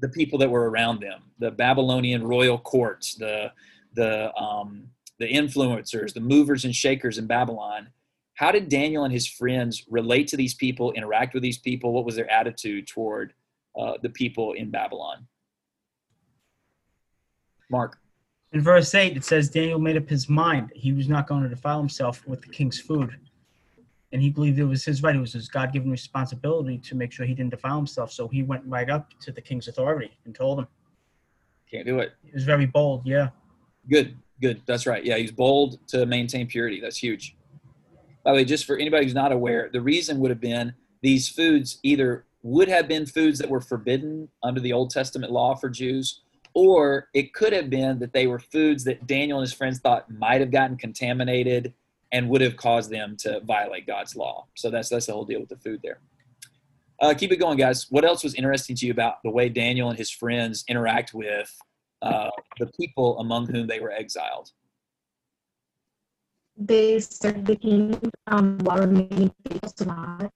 the 0.00 0.08
people 0.08 0.38
that 0.38 0.50
were 0.50 0.70
around 0.70 1.00
them, 1.00 1.22
the 1.38 1.50
Babylonian 1.50 2.26
royal 2.26 2.58
courts, 2.58 3.14
the 3.14 3.52
the 3.94 4.34
um, 4.36 4.88
the 5.18 5.30
influencers, 5.30 6.14
the 6.14 6.20
movers 6.20 6.64
and 6.64 6.74
shakers 6.74 7.18
in 7.18 7.26
Babylon? 7.26 7.88
How 8.34 8.50
did 8.50 8.68
Daniel 8.68 9.04
and 9.04 9.12
his 9.12 9.26
friends 9.26 9.84
relate 9.88 10.28
to 10.28 10.36
these 10.36 10.54
people, 10.54 10.92
interact 10.92 11.34
with 11.34 11.42
these 11.42 11.58
people? 11.58 11.92
What 11.92 12.04
was 12.04 12.16
their 12.16 12.30
attitude 12.30 12.88
toward 12.88 13.32
uh, 13.78 13.94
the 14.02 14.10
people 14.10 14.52
in 14.54 14.70
Babylon? 14.70 15.26
Mark. 17.70 17.98
In 18.52 18.60
verse 18.60 18.94
8, 18.94 19.16
it 19.16 19.24
says 19.24 19.48
Daniel 19.48 19.78
made 19.78 19.96
up 19.96 20.08
his 20.08 20.28
mind. 20.28 20.72
He 20.74 20.92
was 20.92 21.08
not 21.08 21.26
going 21.26 21.42
to 21.42 21.48
defile 21.48 21.78
himself 21.78 22.26
with 22.26 22.40
the 22.40 22.48
king's 22.48 22.80
food. 22.80 23.16
And 24.12 24.22
he 24.22 24.30
believed 24.30 24.58
it 24.60 24.64
was 24.64 24.84
his 24.84 25.02
right. 25.02 25.16
It 25.16 25.20
was 25.20 25.32
his 25.32 25.48
God 25.48 25.72
given 25.72 25.90
responsibility 25.90 26.78
to 26.78 26.94
make 26.94 27.10
sure 27.10 27.26
he 27.26 27.34
didn't 27.34 27.50
defile 27.50 27.76
himself. 27.76 28.12
So 28.12 28.28
he 28.28 28.44
went 28.44 28.62
right 28.66 28.88
up 28.88 29.10
to 29.22 29.32
the 29.32 29.40
king's 29.40 29.66
authority 29.66 30.16
and 30.24 30.34
told 30.34 30.60
him. 30.60 30.68
Can't 31.68 31.86
do 31.86 31.98
it. 31.98 32.12
He 32.24 32.30
was 32.32 32.44
very 32.44 32.66
bold, 32.66 33.02
yeah. 33.04 33.30
Good, 33.90 34.16
good. 34.40 34.62
That's 34.66 34.86
right. 34.86 35.04
Yeah, 35.04 35.16
he's 35.16 35.32
bold 35.32 35.84
to 35.88 36.06
maintain 36.06 36.46
purity. 36.46 36.80
That's 36.80 36.96
huge. 36.96 37.36
By 38.24 38.32
the 38.32 38.36
way, 38.36 38.44
just 38.44 38.64
for 38.64 38.76
anybody 38.76 39.04
who's 39.04 39.14
not 39.14 39.32
aware, 39.32 39.68
the 39.72 39.80
reason 39.80 40.18
would 40.20 40.30
have 40.30 40.40
been 40.40 40.74
these 41.02 41.28
foods 41.28 41.78
either 41.82 42.24
would 42.42 42.68
have 42.68 42.88
been 42.88 43.06
foods 43.06 43.38
that 43.38 43.48
were 43.48 43.60
forbidden 43.60 44.28
under 44.42 44.60
the 44.60 44.72
Old 44.72 44.90
Testament 44.90 45.32
law 45.32 45.54
for 45.54 45.68
Jews, 45.68 46.22
or 46.54 47.08
it 47.14 47.34
could 47.34 47.52
have 47.52 47.70
been 47.70 47.98
that 47.98 48.12
they 48.12 48.26
were 48.26 48.38
foods 48.38 48.84
that 48.84 49.06
Daniel 49.06 49.38
and 49.38 49.46
his 49.46 49.52
friends 49.52 49.78
thought 49.78 50.10
might 50.10 50.40
have 50.40 50.50
gotten 50.50 50.76
contaminated 50.76 51.74
and 52.12 52.28
would 52.28 52.40
have 52.40 52.56
caused 52.56 52.90
them 52.90 53.16
to 53.18 53.40
violate 53.40 53.86
God's 53.86 54.14
law. 54.14 54.46
So 54.54 54.70
that's 54.70 54.88
that's 54.88 55.06
the 55.06 55.12
whole 55.12 55.24
deal 55.24 55.40
with 55.40 55.48
the 55.48 55.56
food 55.56 55.80
there. 55.82 55.98
Uh, 57.00 57.12
keep 57.12 57.32
it 57.32 57.36
going, 57.36 57.58
guys. 57.58 57.90
What 57.90 58.04
else 58.04 58.22
was 58.22 58.34
interesting 58.34 58.76
to 58.76 58.86
you 58.86 58.92
about 58.92 59.22
the 59.24 59.30
way 59.30 59.48
Daniel 59.48 59.88
and 59.88 59.98
his 59.98 60.10
friends 60.10 60.64
interact 60.68 61.12
with 61.12 61.52
uh, 62.02 62.30
the 62.58 62.70
people 62.78 63.18
among 63.18 63.46
whom 63.46 63.66
they 63.66 63.80
were 63.80 63.90
exiled? 63.90 64.52
They 66.56 67.00
serve 67.00 67.44
the 67.44 67.56
king 67.56 67.98
um, 68.26 68.58
while 68.58 68.78
remaining 68.78 69.32
faithful 69.46 69.70
to 69.70 69.84
God. 69.84 70.30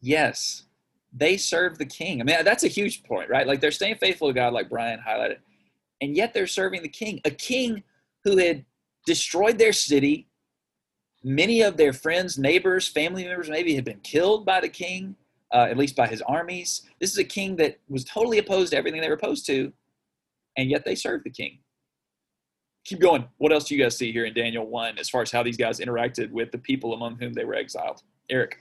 Yes, 0.00 0.64
they 1.12 1.36
serve 1.36 1.78
the 1.78 1.86
king. 1.86 2.20
I 2.20 2.24
mean, 2.24 2.44
that's 2.44 2.64
a 2.64 2.68
huge 2.68 3.02
point, 3.04 3.30
right? 3.30 3.46
Like 3.46 3.60
they're 3.60 3.70
staying 3.70 3.96
faithful 3.96 4.28
to 4.28 4.34
God, 4.34 4.52
like 4.52 4.68
Brian 4.68 5.00
highlighted, 5.06 5.38
and 6.00 6.16
yet 6.16 6.34
they're 6.34 6.46
serving 6.46 6.82
the 6.82 6.88
king, 6.88 7.20
a 7.24 7.30
king 7.30 7.82
who 8.24 8.36
had 8.36 8.64
destroyed 9.06 9.58
their 9.58 9.72
city. 9.72 10.28
Many 11.22 11.62
of 11.62 11.76
their 11.76 11.92
friends, 11.92 12.38
neighbors, 12.38 12.88
family 12.88 13.24
members 13.24 13.48
maybe 13.48 13.74
had 13.74 13.84
been 13.84 14.00
killed 14.00 14.44
by 14.44 14.60
the 14.60 14.68
king, 14.68 15.16
uh, 15.52 15.66
at 15.70 15.76
least 15.76 15.96
by 15.96 16.06
his 16.06 16.22
armies. 16.22 16.82
This 17.00 17.12
is 17.12 17.18
a 17.18 17.24
king 17.24 17.56
that 17.56 17.78
was 17.88 18.04
totally 18.04 18.38
opposed 18.38 18.72
to 18.72 18.78
everything 18.78 19.00
they 19.00 19.08
were 19.08 19.14
opposed 19.14 19.46
to, 19.46 19.72
and 20.56 20.70
yet 20.70 20.84
they 20.84 20.94
served 20.94 21.24
the 21.24 21.30
king 21.30 21.60
keep 22.86 23.00
going. 23.00 23.28
What 23.38 23.52
else 23.52 23.64
do 23.64 23.74
you 23.74 23.82
guys 23.82 23.98
see 23.98 24.12
here 24.12 24.24
in 24.24 24.32
Daniel 24.32 24.64
1 24.66 24.98
as 24.98 25.08
far 25.08 25.22
as 25.22 25.30
how 25.30 25.42
these 25.42 25.56
guys 25.56 25.80
interacted 25.80 26.30
with 26.30 26.52
the 26.52 26.58
people 26.58 26.94
among 26.94 27.18
whom 27.18 27.34
they 27.34 27.44
were 27.44 27.54
exiled? 27.54 28.00
Eric. 28.30 28.58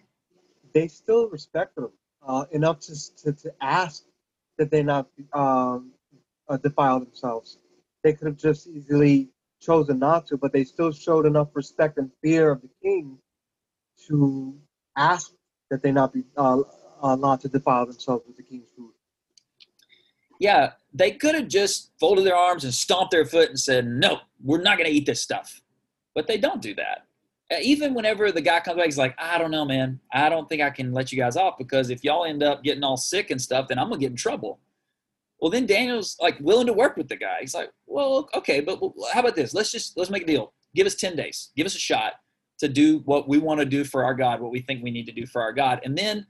They 0.74 0.88
still 0.88 1.30
respect 1.30 1.76
them 1.76 1.92
uh, 2.28 2.46
enough 2.52 2.80
to, 2.82 3.16
to, 3.24 3.34
to, 3.34 3.54
ask 3.62 4.04
that 4.58 4.72
they 4.72 4.82
not 4.82 5.08
um, 5.32 5.92
uh, 6.50 6.58
defile 6.58 7.00
themselves. 7.00 7.60
They 8.04 8.14
could 8.14 8.28
have 8.28 8.38
just 8.38 8.68
easily 8.68 9.30
chosen 9.62 10.00
not 10.00 10.28
to, 10.28 10.38
but 10.38 10.52
they 10.52 10.64
still 10.64 10.92
showed 10.92 11.28
enough 11.28 11.50
respect 11.54 11.98
and 12.00 12.10
fear 12.24 12.50
of 12.50 12.62
the 12.62 12.70
king 12.82 13.20
to 14.08 14.58
ask 14.98 15.32
that 15.70 15.84
they 15.84 15.92
not 15.92 16.14
be 16.14 16.24
uh, 16.36 16.62
uh 17.02 17.16
not 17.16 17.42
to 17.42 17.50
defile 17.50 17.86
themselves 17.86 18.24
with 18.28 18.38
the 18.38 18.44
king's 18.44 18.68
food 18.76 18.95
yeah, 20.40 20.72
they 20.94 21.12
could 21.12 21.36
have 21.36 21.48
just 21.48 21.92
folded 22.00 22.26
their 22.26 22.36
arms 22.36 22.64
and 22.64 22.74
stomped 22.74 23.12
their 23.12 23.26
foot 23.26 23.50
and 23.50 23.60
said, 23.60 23.86
no, 23.88 24.20
we're 24.44 24.62
not 24.62 24.78
going 24.78 24.90
to 24.90 24.96
eat 24.96 25.06
this 25.06 25.22
stuff. 25.22 25.62
But 26.14 26.28
they 26.28 26.38
don't 26.38 26.62
do 26.62 26.74
that. 26.76 27.06
Uh, 27.52 27.58
even 27.62 27.94
whenever 27.94 28.32
the 28.32 28.42
guy 28.42 28.60
comes 28.60 28.78
back, 28.78 28.86
he's 28.86 28.98
like, 28.98 29.16
I 29.20 29.38
don't 29.38 29.52
know, 29.52 29.66
man. 29.66 30.00
I 30.12 30.30
don't 30.30 30.50
think 30.50 30.62
I 30.62 30.70
can 30.70 30.94
let 30.94 31.12
you 31.12 31.18
guys 31.18 31.36
off 31.36 31.58
because 31.58 31.90
if 31.90 32.04
y'all 32.04 32.26
end 32.26 32.42
up 32.42 32.64
getting 32.64 32.84
all 32.84 32.98
sick 32.98 33.30
and 33.30 33.42
stuff, 33.42 33.68
then 33.68 33.78
I'm 33.78 33.90
going 33.90 34.00
to 34.00 34.04
get 34.06 34.12
in 34.12 34.18
trouble. 34.18 34.60
Well, 35.40 35.52
then 35.52 35.66
Daniel's 35.66 36.18
like 36.20 36.40
willing 36.40 36.66
to 36.68 36.74
work 36.74 36.98
with 36.98 37.08
the 37.08 37.18
guy. 37.18 37.38
He's 37.42 37.54
like, 37.54 37.72
well, 37.86 38.30
okay, 38.34 38.62
but 38.62 38.80
how 39.14 39.20
about 39.20 39.36
this? 39.36 39.54
Let's 39.54 39.72
just, 39.72 39.98
let's 39.98 40.10
make 40.10 40.24
a 40.24 40.28
deal. 40.28 40.54
Give 40.74 40.88
us 40.88 40.96
10 40.96 41.16
days. 41.16 41.52
Give 41.56 41.66
us 41.66 41.76
a 41.76 41.80
shot 41.80 42.14
to 42.60 42.68
do 42.68 43.00
what 43.00 43.28
we 43.28 43.38
want 43.38 43.60
to 43.60 43.66
do 43.66 43.84
for 43.84 44.06
our 44.06 44.14
God, 44.14 44.40
what 44.40 44.52
we 44.52 44.62
think 44.62 44.82
we 44.82 44.92
need 44.92 45.06
to 45.06 45.12
do 45.12 45.26
for 45.26 45.42
our 45.42 45.54
God. 45.54 45.82
And 45.84 45.96
then 45.96 46.26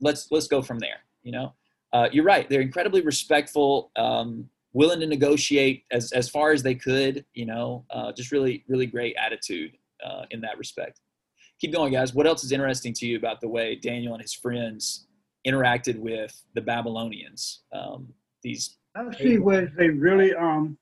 let's, 0.00 0.28
let's 0.30 0.48
go 0.48 0.62
from 0.62 0.78
there, 0.78 1.00
you 1.22 1.30
know? 1.30 1.52
Uh, 1.92 2.08
you're 2.12 2.24
right. 2.24 2.48
They're 2.48 2.60
incredibly 2.60 3.00
respectful, 3.00 3.90
um, 3.96 4.48
willing 4.72 5.00
to 5.00 5.06
negotiate 5.06 5.84
as, 5.90 6.12
as 6.12 6.28
far 6.28 6.52
as 6.52 6.62
they 6.62 6.74
could, 6.74 7.24
you 7.34 7.46
know, 7.46 7.84
uh, 7.90 8.12
just 8.12 8.32
really, 8.32 8.64
really 8.68 8.86
great 8.86 9.16
attitude 9.16 9.72
uh, 10.04 10.24
in 10.30 10.40
that 10.42 10.58
respect. 10.58 11.00
Keep 11.60 11.72
going, 11.72 11.92
guys. 11.92 12.14
What 12.14 12.26
else 12.26 12.44
is 12.44 12.52
interesting 12.52 12.92
to 12.94 13.06
you 13.06 13.16
about 13.16 13.40
the 13.40 13.48
way 13.48 13.74
Daniel 13.74 14.12
and 14.14 14.22
his 14.22 14.34
friends 14.34 15.06
interacted 15.46 15.98
with 15.98 16.40
the 16.54 16.60
Babylonians? 16.60 17.62
Um, 17.72 18.08
these 18.42 18.76
I 18.94 19.16
see 19.16 19.38
where 19.38 19.72
they 19.76 19.88
really 19.88 20.34
um, 20.34 20.76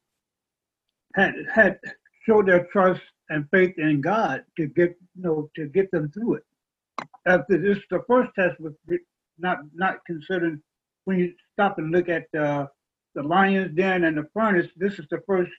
had 1.14 1.35
had 1.53 1.79
showed 2.25 2.47
their 2.47 2.64
trust 2.66 3.01
and 3.31 3.49
faith 3.51 3.75
in 3.79 4.01
God 4.01 4.45
to 4.57 4.66
get 4.66 4.97
you 5.14 5.23
know 5.23 5.51
to 5.57 5.66
get 5.66 5.90
them 5.90 6.11
through 6.11 6.35
it. 6.35 6.45
After 7.27 7.59
this, 7.59 7.79
the 7.90 8.03
first 8.07 8.31
test 8.35 8.61
was 8.61 8.73
not 9.38 9.59
not 9.75 9.99
considering 10.07 10.62
when 11.07 11.19
you 11.19 11.33
stop 11.55 11.79
and 11.79 11.90
look 11.90 12.09
at 12.09 12.27
uh, 12.38 12.66
the 13.14 13.23
lion's 13.23 13.75
den 13.75 14.05
and 14.05 14.19
the 14.19 14.29
furnace, 14.35 14.66
this 14.77 14.99
is 14.99 15.07
the 15.11 15.23
first 15.27 15.51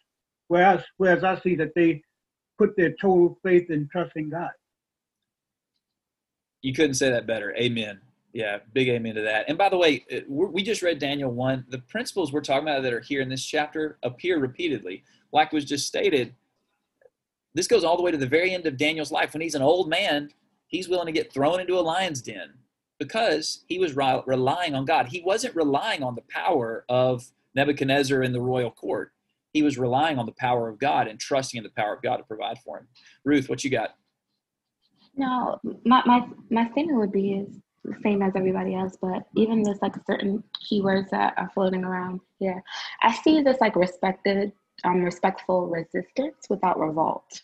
whereas 0.50 0.84
whereas 0.98 1.24
I 1.24 1.40
see 1.40 1.56
that 1.56 1.74
they 1.76 2.04
put 2.58 2.76
their 2.78 2.94
total 3.02 3.40
faith 3.44 3.70
and 3.70 3.90
trust 3.90 4.12
in 4.16 4.30
God. 4.30 4.52
You 6.62 6.74
couldn't 6.74 6.96
say 6.96 7.10
that 7.10 7.28
better. 7.28 7.56
Amen. 7.56 8.00
Yeah, 8.34 8.60
big 8.74 8.90
amen 8.90 9.16
to 9.16 9.22
that. 9.22 9.46
And 9.48 9.58
by 9.58 9.70
the 9.70 9.78
way, 9.78 10.06
we 10.28 10.62
just 10.62 10.82
read 10.82 11.00
Daniel 11.00 11.32
1. 11.32 11.66
The 11.70 11.80
principles 11.80 12.32
we're 12.32 12.42
talking 12.42 12.68
about 12.68 12.84
that 12.84 12.94
are 12.94 13.00
here 13.00 13.22
in 13.22 13.30
this 13.30 13.46
chapter 13.46 13.98
appear 14.04 14.38
repeatedly. 14.38 15.04
Like 15.32 15.54
was 15.54 15.66
just 15.66 15.88
stated, 15.88 16.36
this 17.54 17.68
goes 17.68 17.84
all 17.84 17.96
the 17.96 18.04
way 18.04 18.12
to 18.12 18.18
the 18.18 18.28
very 18.28 18.54
end 18.54 18.68
of 18.68 18.78
Daniel's 18.78 19.12
life. 19.12 19.34
When 19.34 19.42
he's 19.42 19.56
an 19.56 19.62
old 19.62 19.90
man, 19.90 20.30
he's 20.68 20.90
willing 20.90 21.06
to 21.08 21.12
get 21.12 21.32
thrown 21.32 21.60
into 21.60 21.80
a 21.80 21.82
lion's 21.82 22.22
den 22.22 22.54
because 23.00 23.64
he 23.68 23.80
was 23.80 23.96
re- 23.96 24.22
relying 24.26 24.76
on 24.76 24.86
God. 24.86 25.08
He 25.08 25.22
wasn't 25.22 25.56
relying 25.56 26.04
on 26.04 26.16
the 26.16 26.24
power 26.30 26.86
of 26.90 27.26
Nebuchadnezzar 27.56 28.24
in 28.24 28.34
the 28.34 28.42
royal 28.42 28.72
court. 28.72 29.12
He 29.54 29.62
was 29.64 29.78
relying 29.78 30.20
on 30.20 30.26
the 30.26 30.34
power 30.34 30.70
of 30.70 30.80
God 30.80 31.08
and 31.08 31.20
trusting 31.20 31.58
in 31.58 31.64
the 31.64 31.70
power 31.70 31.96
of 31.96 32.02
God 32.02 32.18
to 32.18 32.24
provide 32.24 32.60
for 32.60 32.80
him. 32.80 32.88
Ruth, 33.24 33.50
what 33.50 33.64
you 33.64 33.70
got? 33.70 33.96
No, 35.16 35.60
my, 35.84 36.04
my, 36.06 36.28
my 36.52 36.70
statement 36.72 37.00
would 37.00 37.12
be 37.12 37.34
is 37.34 37.60
the 37.84 37.96
same 38.04 38.22
as 38.22 38.34
everybody 38.36 38.76
else, 38.76 38.98
but 39.02 39.24
even 39.36 39.64
there's 39.64 39.82
like 39.82 39.96
certain 40.06 40.44
keywords 40.70 41.10
that 41.10 41.34
are 41.38 41.50
floating 41.54 41.84
around 41.84 42.20
here. 42.40 42.62
I 43.02 43.14
see 43.14 43.42
this 43.42 43.58
like 43.62 43.76
respected, 43.76 44.52
um, 44.84 45.02
respectful 45.04 45.68
resistance 45.68 46.46
without 46.50 46.80
revolt. 46.80 47.42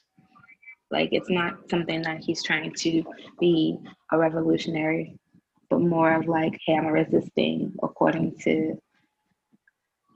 Like 0.92 1.10
it's 1.12 1.30
not 1.30 1.68
something 1.70 2.04
that 2.04 2.24
he's 2.24 2.44
trying 2.44 2.74
to 2.74 3.04
be 3.40 3.80
a 4.12 4.18
revolutionary, 4.18 5.18
but 5.70 5.82
more 5.82 6.14
of 6.14 6.28
like, 6.28 6.60
hey, 6.66 6.76
I'm 6.76 6.88
resisting 6.88 7.74
according 7.82 8.38
to 8.44 8.76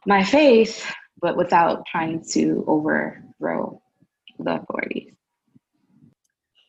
my 0.05 0.23
faith, 0.23 0.91
but 1.21 1.36
without 1.36 1.86
trying 1.86 2.23
to 2.31 2.63
overthrow 2.67 3.81
the 4.39 4.55
authorities. 4.55 5.13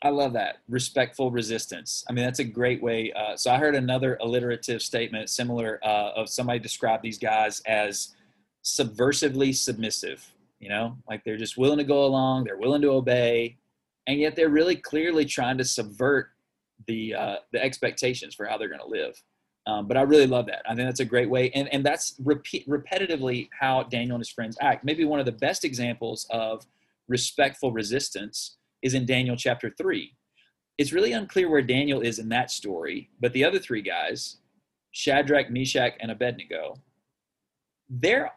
I 0.02 0.10
love 0.10 0.32
that 0.34 0.58
respectful 0.68 1.30
resistance. 1.30 2.04
I 2.08 2.12
mean, 2.12 2.24
that's 2.24 2.38
a 2.38 2.44
great 2.44 2.80
way. 2.82 3.12
Uh, 3.12 3.36
so 3.36 3.50
I 3.50 3.58
heard 3.58 3.74
another 3.74 4.16
alliterative 4.20 4.80
statement 4.80 5.28
similar 5.28 5.80
uh, 5.82 6.12
of 6.14 6.28
somebody 6.28 6.60
described 6.60 7.02
these 7.02 7.18
guys 7.18 7.60
as 7.66 8.14
subversively 8.64 9.54
submissive. 9.54 10.24
You 10.60 10.68
know, 10.68 10.96
like 11.08 11.24
they're 11.24 11.36
just 11.36 11.56
willing 11.56 11.78
to 11.78 11.84
go 11.84 12.04
along, 12.04 12.44
they're 12.44 12.58
willing 12.58 12.82
to 12.82 12.90
obey, 12.90 13.56
and 14.06 14.18
yet 14.18 14.34
they're 14.34 14.48
really 14.48 14.76
clearly 14.76 15.24
trying 15.24 15.58
to 15.58 15.64
subvert 15.64 16.30
the 16.86 17.14
uh, 17.14 17.36
the 17.52 17.62
expectations 17.62 18.34
for 18.34 18.46
how 18.46 18.56
they're 18.58 18.68
going 18.68 18.80
to 18.80 18.86
live. 18.86 19.22
Um, 19.66 19.86
but 19.86 19.96
I 19.96 20.02
really 20.02 20.26
love 20.26 20.46
that. 20.46 20.62
I 20.66 20.74
think 20.74 20.88
that's 20.88 21.00
a 21.00 21.04
great 21.04 21.28
way, 21.28 21.50
and 21.50 21.68
and 21.72 21.84
that's 21.84 22.14
repeat 22.24 22.68
repetitively 22.68 23.48
how 23.58 23.82
Daniel 23.84 24.14
and 24.14 24.20
his 24.20 24.30
friends 24.30 24.56
act. 24.60 24.84
Maybe 24.84 25.04
one 25.04 25.20
of 25.20 25.26
the 25.26 25.32
best 25.32 25.64
examples 25.64 26.26
of 26.30 26.66
respectful 27.08 27.72
resistance 27.72 28.56
is 28.82 28.94
in 28.94 29.06
Daniel 29.06 29.36
chapter 29.36 29.70
3. 29.76 30.14
It's 30.78 30.92
really 30.92 31.12
unclear 31.12 31.50
where 31.50 31.62
Daniel 31.62 32.00
is 32.00 32.18
in 32.18 32.28
that 32.28 32.50
story, 32.50 33.10
but 33.20 33.32
the 33.32 33.44
other 33.44 33.58
three 33.58 33.82
guys, 33.82 34.36
Shadrach, 34.92 35.50
Meshach, 35.50 35.94
and 35.98 36.10
Abednego, 36.12 36.76
they're 37.90 38.32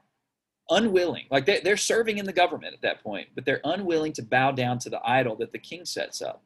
unwilling. 0.72 1.26
Like 1.30 1.46
they, 1.46 1.60
they're 1.60 1.78
serving 1.78 2.18
in 2.18 2.26
the 2.26 2.34
government 2.34 2.74
at 2.74 2.82
that 2.82 3.04
point, 3.04 3.28
but 3.36 3.46
they're 3.46 3.62
unwilling 3.64 4.14
to 4.14 4.24
bow 4.24 4.52
down 4.52 4.80
to 4.80 4.90
the 4.90 5.02
idol 5.08 5.36
that 5.38 5.52
the 5.52 5.60
king 5.60 5.86
sets 5.86 6.22
up. 6.22 6.44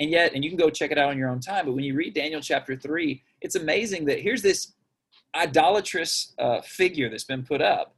And 0.00 0.10
yet, 0.10 0.32
and 0.34 0.44
you 0.44 0.50
can 0.50 0.58
go 0.58 0.70
check 0.70 0.90
it 0.92 0.98
out 0.98 1.10
on 1.10 1.18
your 1.18 1.28
own 1.28 1.40
time, 1.40 1.66
but 1.66 1.72
when 1.72 1.84
you 1.84 1.94
read 1.94 2.14
Daniel 2.14 2.40
chapter 2.40 2.76
3, 2.76 3.22
it's 3.40 3.56
amazing 3.56 4.04
that 4.06 4.20
here's 4.20 4.42
this 4.42 4.74
idolatrous 5.34 6.34
uh, 6.38 6.60
figure 6.62 7.10
that's 7.10 7.24
been 7.24 7.44
put 7.44 7.60
up 7.60 7.94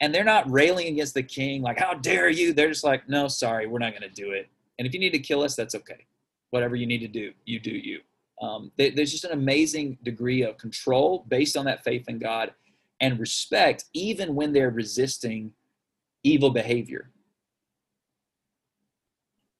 and 0.00 0.14
they're 0.14 0.24
not 0.24 0.50
railing 0.50 0.86
against 0.88 1.12
the 1.12 1.22
king 1.22 1.60
like 1.60 1.78
how 1.78 1.92
dare 1.92 2.30
you 2.30 2.54
they're 2.54 2.70
just 2.70 2.82
like 2.82 3.06
no 3.06 3.28
sorry 3.28 3.66
we're 3.66 3.78
not 3.78 3.90
going 3.90 4.02
to 4.02 4.08
do 4.08 4.30
it 4.30 4.48
and 4.78 4.86
if 4.86 4.94
you 4.94 5.00
need 5.00 5.12
to 5.12 5.18
kill 5.18 5.42
us, 5.42 5.54
that's 5.54 5.74
okay. 5.74 6.06
Whatever 6.50 6.76
you 6.76 6.86
need 6.86 6.98
to 6.98 7.08
do, 7.08 7.32
you 7.44 7.60
do 7.60 7.70
you. 7.70 8.00
Um, 8.42 8.72
there's 8.76 9.12
just 9.12 9.24
an 9.24 9.32
amazing 9.32 9.98
degree 10.02 10.42
of 10.42 10.58
control 10.58 11.24
based 11.28 11.56
on 11.56 11.64
that 11.66 11.84
faith 11.84 12.08
in 12.08 12.18
God 12.18 12.52
and 13.00 13.18
respect, 13.18 13.84
even 13.92 14.34
when 14.34 14.52
they're 14.52 14.70
resisting 14.70 15.52
evil 16.22 16.50
behavior. 16.50 17.10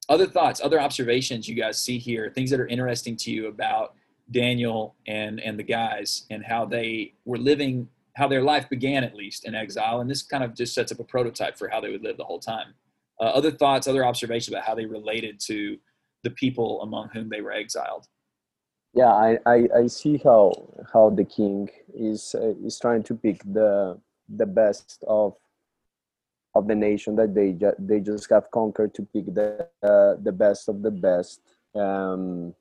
Other 0.09 0.27
thoughts, 0.27 0.61
other 0.63 0.81
observations 0.81 1.49
you 1.49 1.55
guys 1.55 1.81
see 1.81 1.99
here, 1.99 2.31
things 2.31 2.51
that 2.51 2.61
are 2.61 2.67
interesting 2.67 3.17
to 3.17 3.31
you 3.31 3.49
about 3.49 3.95
Daniel 4.31 4.97
and 5.07 5.41
and 5.41 5.59
the 5.59 5.63
guys 5.63 6.27
and 6.31 6.45
how 6.45 6.65
they 6.65 7.15
were 7.25 7.39
living, 7.39 7.89
how 8.17 8.29
their 8.29 8.43
life 8.43 8.69
began 8.69 9.05
at 9.05 9.15
least 9.15 9.47
in 9.47 9.55
exile, 9.55 10.01
and 10.01 10.11
this 10.11 10.23
kind 10.23 10.45
of 10.45 10.55
just 10.55 10.75
sets 10.75 10.93
up 10.93 11.01
a 11.01 11.05
prototype 11.05 11.57
for 11.57 11.69
how 11.69 11.81
they 11.81 11.91
would 11.91 12.03
live 12.03 12.17
the 12.17 12.25
whole 12.25 12.39
time. 12.39 12.75
Uh, 13.21 13.25
other 13.25 13.51
thoughts, 13.51 13.87
other 13.87 14.05
observations 14.05 14.49
about 14.49 14.65
how 14.65 14.75
they 14.75 14.87
related 14.87 15.39
to 15.41 15.79
the 16.23 16.31
people 16.31 16.83
among 16.83 17.09
whom 17.11 17.29
they 17.29 17.41
were 17.41 17.53
exiled. 17.53 18.07
Yeah, 18.95 19.13
I, 19.13 19.39
I, 19.47 19.69
I 19.77 19.87
see 19.87 20.19
how 20.19 20.53
how 20.93 21.11
the 21.11 21.25
king 21.25 21.69
is 21.95 22.35
uh, 22.35 22.55
is 22.65 22.79
trying 22.79 23.03
to 23.05 23.15
pick 23.15 23.41
the 23.45 24.01
the 24.29 24.47
best 24.47 25.05
of 25.07 25.37
of 26.55 26.69
the 26.69 26.75
nation 26.75 27.17
that 27.17 27.35
they 27.35 27.53
ju- 27.53 27.79
they 27.79 28.01
just 28.01 28.31
have 28.31 28.51
conquered 28.51 28.95
to 28.95 29.03
pick 29.03 29.27
the 29.35 29.69
uh, 29.83 30.15
the 30.23 30.33
best 30.33 30.69
of 30.69 30.83
the 30.83 30.91
best. 30.91 31.41
Um, 31.75 32.55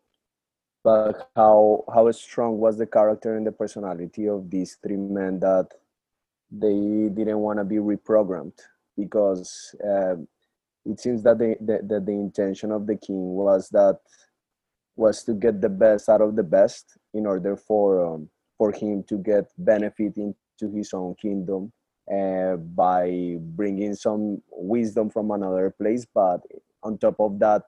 but 0.84 1.30
how 1.36 1.86
how 1.94 2.12
strong 2.12 2.58
was 2.58 2.78
the 2.78 2.88
character 2.88 3.38
and 3.38 3.48
the 3.48 3.52
personality 3.52 4.28
of 4.28 4.50
these 4.50 4.78
three 4.82 4.98
men 4.98 5.40
that 5.40 5.70
they 6.52 7.10
didn't 7.10 7.40
want 7.40 7.60
to 7.60 7.66
be 7.66 7.78
reprogrammed 7.78 8.60
because 8.98 9.76
uh, 9.84 10.16
it 10.86 11.00
seems 11.00 11.24
that 11.24 11.40
the, 11.40 11.56
the, 11.62 11.80
that 11.84 12.06
the 12.06 12.12
intention 12.12 12.72
of 12.72 12.86
the 12.86 12.96
king 12.96 13.34
was 13.34 13.70
that 13.70 14.00
was 14.96 15.24
to 15.24 15.34
get 15.34 15.62
the 15.62 15.70
best 15.70 16.10
out 16.10 16.22
of 16.22 16.36
the 16.36 16.44
best 16.44 16.98
in 17.14 17.26
order 17.26 17.56
for 17.56 18.06
um, 18.06 18.30
for 18.58 18.72
him 18.72 19.04
to 19.04 19.18
get 19.18 19.46
benefit 19.58 20.18
into 20.18 20.76
his 20.76 20.94
own 20.94 21.16
kingdom 21.16 21.72
uh, 22.12 22.56
by 22.58 23.38
bringing 23.40 23.94
some 23.96 24.42
wisdom 24.52 25.10
from 25.10 25.32
another 25.32 25.70
place 25.70 26.06
but 26.14 26.42
on 26.84 26.98
top 26.98 27.16
of 27.20 27.40
that 27.40 27.64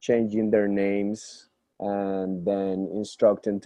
changing 0.00 0.50
their 0.50 0.68
names 0.68 1.48
and 1.80 2.44
then 2.44 2.88
instructing 2.94 3.60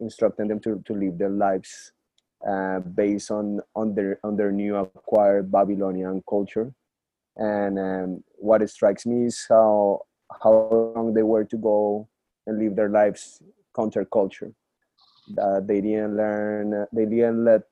instructing 0.00 0.48
them 0.48 0.60
to, 0.60 0.82
to 0.84 0.92
live 0.94 1.18
their 1.18 1.30
lives 1.30 1.92
uh, 2.46 2.78
based 2.80 3.30
on 3.30 3.60
on 3.74 3.94
their 3.94 4.20
on 4.22 4.36
their 4.36 4.52
new 4.52 4.76
acquired 4.76 5.50
Babylonian 5.50 6.22
culture 6.28 6.72
and 7.36 7.78
um, 7.78 8.24
what 8.36 8.68
strikes 8.68 9.06
me 9.06 9.26
is 9.26 9.44
how 9.48 10.02
how 10.42 10.92
long 10.96 11.14
they 11.14 11.22
were 11.22 11.44
to 11.44 11.56
go 11.56 12.08
and 12.46 12.58
live 12.58 12.76
their 12.76 12.88
lives 12.88 13.42
counterculture. 13.76 14.54
That 15.34 15.66
they 15.66 15.80
didn't 15.80 16.16
learn, 16.16 16.86
they 16.92 17.06
didn't 17.06 17.44
let 17.44 17.62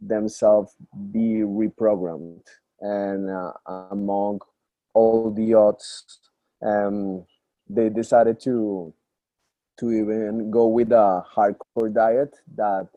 themselves 0.00 0.74
be 1.12 1.42
reprogrammed. 1.44 2.42
And 2.80 3.30
uh, 3.30 3.52
among 3.90 4.40
all 4.92 5.30
the 5.30 5.54
odds, 5.54 6.18
um, 6.62 7.24
they 7.68 7.88
decided 7.88 8.40
to 8.40 8.92
to 9.76 9.90
even 9.90 10.50
go 10.50 10.68
with 10.68 10.92
a 10.92 11.24
hardcore 11.34 11.92
diet 11.92 12.36
that 12.54 12.88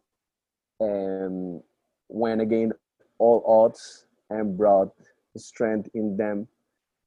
um, 0.79 1.62
went 2.07 2.41
against 2.41 2.77
all 3.17 3.43
odds 3.47 4.05
and 4.29 4.55
brought 4.55 4.93
strength 5.36 5.89
in 5.95 6.15
them 6.17 6.47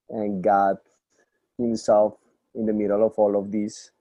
and 0.08 0.42
got 0.42 0.76
himself 1.56 2.16
in 2.54 2.66
the 2.66 2.72
middle 2.72 3.06
of 3.06 3.12
all 3.16 3.38
of 3.38 3.52
this 3.52 3.92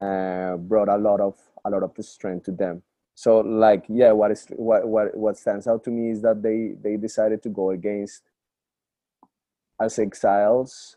uh, 0.00 0.56
brought 0.56 0.88
a 0.88 0.96
lot 0.96 1.20
of 1.20 1.36
a 1.64 1.70
lot 1.70 1.82
of 1.82 1.92
strength 2.04 2.44
to 2.44 2.52
them 2.52 2.82
so 3.14 3.40
like 3.40 3.84
yeah 3.88 4.12
what 4.12 4.30
is 4.30 4.46
what 4.50 4.86
what 4.86 5.16
what 5.16 5.36
stands 5.36 5.66
out 5.66 5.84
to 5.84 5.90
me 5.90 6.10
is 6.10 6.22
that 6.22 6.42
they 6.42 6.74
they 6.82 6.96
decided 6.96 7.42
to 7.42 7.48
go 7.48 7.70
against 7.70 8.22
as 9.80 9.98
exiles 9.98 10.96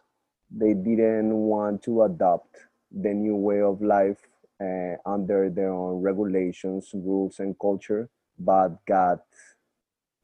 they 0.50 0.74
didn't 0.74 1.36
want 1.36 1.82
to 1.84 2.04
adopt 2.04 2.56
the 2.92 3.14
new 3.14 3.36
way 3.36 3.62
of 3.62 3.82
life 3.82 4.28
uh, 4.62 4.96
under 5.06 5.50
their 5.50 5.72
own 5.72 6.02
regulations 6.02 6.92
rules 6.94 7.40
and 7.40 7.58
culture 7.60 8.10
but 8.40 8.84
got 8.86 9.20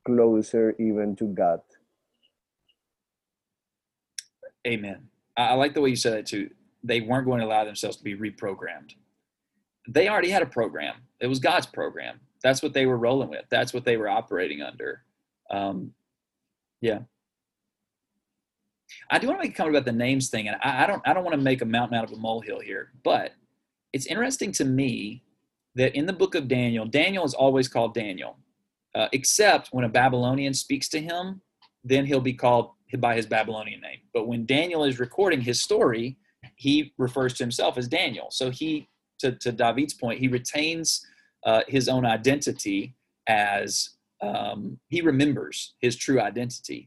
closer 0.06 0.76
even 0.80 1.16
to 1.16 1.28
god 1.28 1.62
Amen. 4.66 5.10
I, 5.36 5.50
I 5.50 5.54
like 5.54 5.74
the 5.74 5.82
way 5.82 5.90
you 5.90 5.96
said 5.96 6.14
it 6.14 6.26
too. 6.26 6.50
They 6.84 7.02
weren't 7.02 7.26
going 7.26 7.40
to 7.40 7.46
allow 7.46 7.64
themselves 7.66 7.98
to 7.98 8.04
be 8.04 8.16
reprogrammed. 8.16 8.96
They 9.88 10.08
already 10.08 10.30
had 10.30 10.42
a 10.42 10.48
program. 10.48 10.96
It 11.20 11.28
was 11.28 11.40
God's 11.40 11.66
program. 11.66 12.20
That's 12.42 12.62
what 12.62 12.74
they 12.74 12.86
were 12.86 12.98
rolling 12.98 13.30
with. 13.30 13.46
That's 13.50 13.74
what 13.74 13.86
they 13.86 13.98
were 13.98 14.10
operating 14.10 14.62
under. 14.62 15.04
Um, 15.50 15.94
yeah. 16.82 17.00
I 19.10 19.20
do 19.20 19.28
want 19.28 19.42
to 19.42 19.48
make 19.48 19.54
a 19.54 19.58
comment 19.58 19.76
about 19.76 19.86
the 19.86 19.98
names 19.98 20.30
thing, 20.30 20.48
and 20.48 20.58
I, 20.64 20.84
I 20.84 20.88
don't. 20.88 21.02
I 21.06 21.14
don't 21.14 21.24
want 21.24 21.36
to 21.36 21.42
make 21.42 21.62
a 21.62 21.66
mountain 21.66 21.98
out 21.98 22.04
of 22.04 22.12
a 22.12 22.18
molehill 22.18 22.60
here, 22.60 22.92
but 23.04 23.32
it's 23.92 24.06
interesting 24.06 24.52
to 24.54 24.66
me 24.66 25.24
that 25.76 25.96
in 25.96 26.06
the 26.06 26.14
book 26.14 26.36
of 26.36 26.48
Daniel, 26.48 26.86
Daniel 26.86 27.26
is 27.26 27.34
always 27.34 27.68
called 27.68 27.94
Daniel, 27.94 28.38
uh, 28.96 29.08
except 29.12 29.70
when 29.72 29.86
a 29.86 29.90
Babylonian 29.90 30.54
speaks 30.54 30.90
to 30.90 31.00
him, 31.00 31.42
then 31.84 32.06
he'll 32.06 32.22
be 32.22 32.34
called 32.34 32.72
by 33.00 33.16
his 33.16 33.26
Babylonian 33.26 33.82
name. 33.82 34.00
But 34.14 34.28
when 34.28 34.46
Daniel 34.46 34.84
is 34.84 35.00
recording 35.00 35.42
his 35.42 35.64
story, 35.64 36.18
he 36.56 36.94
refers 36.98 37.34
to 37.36 37.44
himself 37.44 37.78
as 37.78 37.88
Daniel. 37.88 38.28
So 38.30 38.52
he, 38.52 38.88
to, 39.24 39.30
to 39.46 39.52
David's 39.52 39.96
point, 40.04 40.20
he 40.24 40.30
retains 40.40 40.88
uh, 41.50 41.62
his 41.68 41.86
own 41.90 42.06
identity 42.06 42.96
as 43.28 43.70
um, 44.22 44.80
he 44.94 45.00
remembers 45.02 45.76
his 45.86 45.96
true 46.06 46.20
identity. 46.22 46.82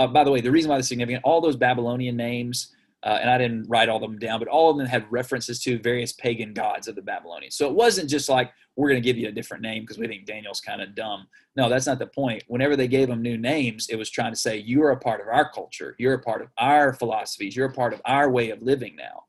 uh, 0.00 0.06
by 0.06 0.24
the 0.24 0.30
way, 0.30 0.40
the 0.40 0.50
reason 0.50 0.70
why 0.70 0.78
is 0.78 0.88
significant, 0.88 1.22
all 1.24 1.42
those 1.42 1.56
Babylonian 1.56 2.16
names, 2.16 2.74
uh, 3.02 3.18
and 3.20 3.28
I 3.28 3.36
didn't 3.36 3.68
write 3.68 3.90
all 3.90 3.96
of 3.96 4.02
them 4.02 4.18
down, 4.18 4.38
but 4.38 4.48
all 4.48 4.70
of 4.70 4.78
them 4.78 4.86
had 4.86 5.04
references 5.10 5.62
to 5.62 5.78
various 5.78 6.12
pagan 6.12 6.54
gods 6.54 6.88
of 6.88 6.94
the 6.94 7.02
Babylonians. 7.02 7.54
So 7.54 7.68
it 7.68 7.74
wasn't 7.74 8.08
just 8.08 8.28
like, 8.28 8.50
we're 8.76 8.88
going 8.88 9.02
to 9.02 9.06
give 9.06 9.18
you 9.18 9.28
a 9.28 9.32
different 9.32 9.62
name 9.62 9.82
because 9.82 9.98
we 9.98 10.06
think 10.06 10.24
Daniel's 10.24 10.60
kind 10.60 10.80
of 10.80 10.94
dumb. 10.94 11.26
No, 11.54 11.68
that's 11.68 11.86
not 11.86 11.98
the 11.98 12.06
point. 12.06 12.44
Whenever 12.46 12.76
they 12.76 12.88
gave 12.88 13.08
them 13.08 13.20
new 13.20 13.36
names, 13.36 13.88
it 13.90 13.96
was 13.96 14.08
trying 14.08 14.32
to 14.32 14.38
say, 14.38 14.56
you're 14.56 14.90
a 14.90 14.98
part 14.98 15.20
of 15.20 15.28
our 15.28 15.50
culture. 15.50 15.96
You're 15.98 16.14
a 16.14 16.22
part 16.22 16.40
of 16.40 16.48
our 16.56 16.94
philosophies. 16.94 17.54
You're 17.54 17.68
a 17.68 17.72
part 17.72 17.92
of 17.92 18.00
our 18.06 18.30
way 18.30 18.50
of 18.50 18.62
living 18.62 18.96
now. 18.96 19.24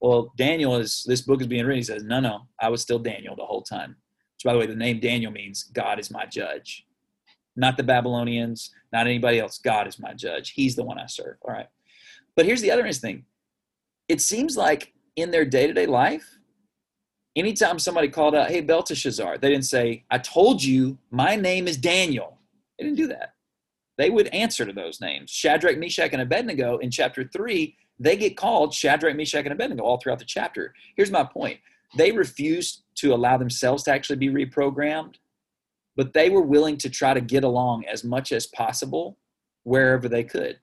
Well, 0.00 0.32
Daniel 0.36 0.76
is, 0.76 1.04
this 1.06 1.22
book 1.22 1.40
is 1.40 1.46
being 1.46 1.64
written. 1.64 1.78
He 1.78 1.84
says, 1.84 2.04
no, 2.04 2.20
no, 2.20 2.42
I 2.60 2.68
was 2.68 2.82
still 2.82 2.98
Daniel 2.98 3.36
the 3.36 3.44
whole 3.44 3.62
time. 3.62 3.96
Which, 4.34 4.44
by 4.44 4.52
the 4.52 4.58
way, 4.58 4.66
the 4.66 4.76
name 4.76 5.00
Daniel 5.00 5.32
means 5.32 5.64
God 5.64 5.98
is 5.98 6.10
my 6.10 6.26
judge. 6.26 6.86
Not 7.56 7.76
the 7.76 7.84
Babylonians, 7.84 8.70
not 8.92 9.06
anybody 9.06 9.38
else. 9.38 9.58
God 9.58 9.86
is 9.86 9.98
my 9.98 10.12
judge. 10.12 10.50
He's 10.50 10.76
the 10.76 10.84
one 10.84 10.98
I 10.98 11.06
serve. 11.06 11.36
All 11.42 11.54
right. 11.54 11.68
But 12.36 12.46
here's 12.46 12.60
the 12.60 12.70
other 12.70 12.82
interesting 12.82 13.16
thing. 13.16 13.24
It 14.08 14.20
seems 14.20 14.56
like 14.56 14.92
in 15.16 15.30
their 15.30 15.44
day-to-day 15.44 15.86
life, 15.86 16.38
anytime 17.36 17.78
somebody 17.78 18.08
called 18.08 18.34
out, 18.34 18.50
hey, 18.50 18.60
Belteshazzar, 18.60 19.38
they 19.38 19.48
didn't 19.48 19.64
say, 19.64 20.04
I 20.10 20.18
told 20.18 20.62
you 20.62 20.98
my 21.10 21.36
name 21.36 21.68
is 21.68 21.76
Daniel. 21.76 22.38
They 22.78 22.84
didn't 22.84 22.98
do 22.98 23.06
that. 23.06 23.34
They 23.96 24.10
would 24.10 24.26
answer 24.28 24.66
to 24.66 24.72
those 24.72 25.00
names. 25.00 25.30
Shadrach, 25.30 25.78
Meshach, 25.78 26.12
and 26.12 26.20
Abednego 26.20 26.78
in 26.78 26.90
chapter 26.90 27.22
three, 27.32 27.76
they 27.98 28.16
get 28.16 28.36
called 28.36 28.74
Shadrach, 28.74 29.16
Meshach, 29.16 29.44
and 29.44 29.52
Abednego 29.52 29.84
all 29.84 29.98
throughout 29.98 30.18
the 30.18 30.24
chapter. 30.24 30.74
Here's 30.96 31.10
my 31.10 31.24
point. 31.24 31.60
They 31.96 32.12
refused 32.12 32.82
to 32.96 33.14
allow 33.14 33.36
themselves 33.36 33.84
to 33.84 33.92
actually 33.92 34.16
be 34.16 34.28
reprogrammed, 34.28 35.14
but 35.96 36.12
they 36.12 36.30
were 36.30 36.42
willing 36.42 36.76
to 36.78 36.90
try 36.90 37.14
to 37.14 37.20
get 37.20 37.44
along 37.44 37.84
as 37.86 38.02
much 38.02 38.32
as 38.32 38.46
possible 38.48 39.16
wherever 39.62 40.08
they 40.08 40.24
could. 40.24 40.58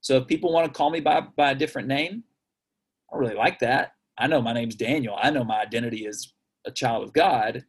So 0.00 0.16
if 0.18 0.26
people 0.26 0.52
want 0.52 0.66
to 0.66 0.76
call 0.76 0.90
me 0.90 1.00
by, 1.00 1.22
by 1.36 1.52
a 1.52 1.54
different 1.54 1.88
name, 1.88 2.24
I 3.12 3.16
really 3.16 3.34
like 3.34 3.58
that. 3.60 3.92
I 4.18 4.26
know 4.26 4.42
my 4.42 4.52
name's 4.52 4.74
Daniel. 4.74 5.16
I 5.20 5.30
know 5.30 5.44
my 5.44 5.60
identity 5.60 6.06
is 6.06 6.34
a 6.66 6.70
child 6.70 7.04
of 7.04 7.12
God, 7.12 7.64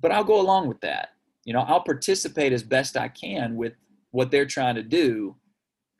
but 0.00 0.10
I'll 0.10 0.24
go 0.24 0.40
along 0.40 0.68
with 0.68 0.80
that. 0.80 1.10
You 1.44 1.52
know, 1.52 1.60
I'll 1.60 1.82
participate 1.82 2.52
as 2.52 2.62
best 2.62 2.96
I 2.96 3.08
can 3.08 3.56
with 3.56 3.74
what 4.10 4.30
they're 4.30 4.46
trying 4.46 4.76
to 4.76 4.82
do, 4.82 5.36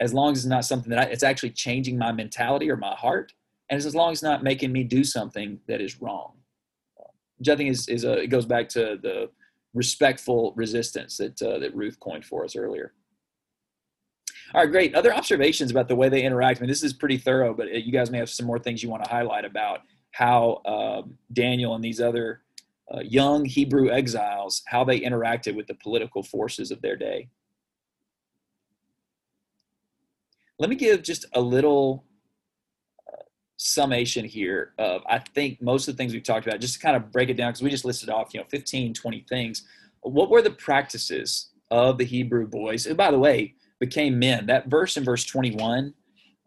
as 0.02 0.12
long 0.12 0.32
as 0.32 0.38
it's 0.38 0.46
not 0.46 0.64
something 0.64 0.90
that 0.90 0.98
I, 0.98 1.04
it's 1.04 1.22
actually 1.22 1.50
changing 1.50 1.96
my 1.96 2.10
mentality 2.10 2.68
or 2.68 2.76
my 2.76 2.94
heart, 2.94 3.32
and 3.70 3.78
as 3.78 3.94
long 3.94 4.10
as 4.10 4.16
it's 4.16 4.22
not 4.22 4.42
making 4.42 4.72
me 4.72 4.82
do 4.82 5.04
something 5.04 5.60
that 5.68 5.80
is 5.80 6.02
wrong. 6.02 6.32
Which 7.38 7.48
I 7.48 7.56
think 7.56 7.70
is, 7.70 7.88
is 7.88 8.04
a, 8.04 8.14
it 8.24 8.26
goes 8.26 8.44
back 8.44 8.68
to 8.70 8.98
the 9.00 9.30
respectful 9.74 10.52
resistance 10.56 11.16
that 11.18 11.40
uh, 11.40 11.58
that 11.60 11.74
Ruth 11.74 11.98
coined 12.00 12.24
for 12.24 12.44
us 12.44 12.56
earlier. 12.56 12.92
All 14.54 14.60
right, 14.60 14.70
great. 14.70 14.94
Other 14.94 15.14
observations 15.14 15.70
about 15.70 15.88
the 15.88 15.96
way 15.96 16.08
they 16.08 16.22
interact. 16.22 16.58
I 16.58 16.62
mean, 16.62 16.68
this 16.68 16.82
is 16.82 16.92
pretty 16.92 17.16
thorough, 17.16 17.54
but 17.54 17.68
uh, 17.68 17.78
you 17.86 17.92
guys 17.92 18.10
may 18.10 18.18
have 18.18 18.28
some 18.28 18.46
more 18.46 18.58
things 18.58 18.82
you 18.82 18.90
want 18.90 19.04
to 19.04 19.10
highlight 19.10 19.44
about 19.44 19.80
how 20.10 20.60
uh, 20.66 21.02
Daniel 21.32 21.74
and 21.74 21.82
these 21.82 22.00
other 22.00 22.42
uh, 22.92 23.00
young 23.00 23.44
Hebrew 23.44 23.90
exiles, 23.90 24.62
how 24.66 24.84
they 24.84 25.00
interacted 25.00 25.54
with 25.54 25.68
the 25.68 25.74
political 25.74 26.22
forces 26.22 26.70
of 26.70 26.82
their 26.82 26.96
day. 26.96 27.28
Let 30.62 30.70
me 30.70 30.76
give 30.76 31.02
just 31.02 31.24
a 31.32 31.40
little 31.40 32.04
uh, 33.12 33.22
summation 33.56 34.24
here 34.24 34.74
of, 34.78 35.02
I 35.08 35.18
think, 35.18 35.60
most 35.60 35.88
of 35.88 35.94
the 35.94 35.98
things 35.98 36.12
we've 36.12 36.22
talked 36.22 36.46
about, 36.46 36.60
just 36.60 36.74
to 36.74 36.80
kind 36.80 36.94
of 36.94 37.10
break 37.10 37.30
it 37.30 37.34
down, 37.36 37.50
because 37.50 37.62
we 37.62 37.68
just 37.70 37.84
listed 37.84 38.08
off, 38.08 38.32
you 38.32 38.38
know, 38.38 38.46
15, 38.48 38.94
20 38.94 39.26
things. 39.28 39.66
What 40.02 40.30
were 40.30 40.40
the 40.40 40.52
practices 40.52 41.50
of 41.72 41.98
the 41.98 42.04
Hebrew 42.04 42.46
boys? 42.46 42.86
And 42.86 42.96
by 42.96 43.10
the 43.10 43.18
way, 43.18 43.56
became 43.80 44.20
men. 44.20 44.46
That 44.46 44.68
verse 44.68 44.96
in 44.96 45.02
verse 45.02 45.24
21, 45.24 45.94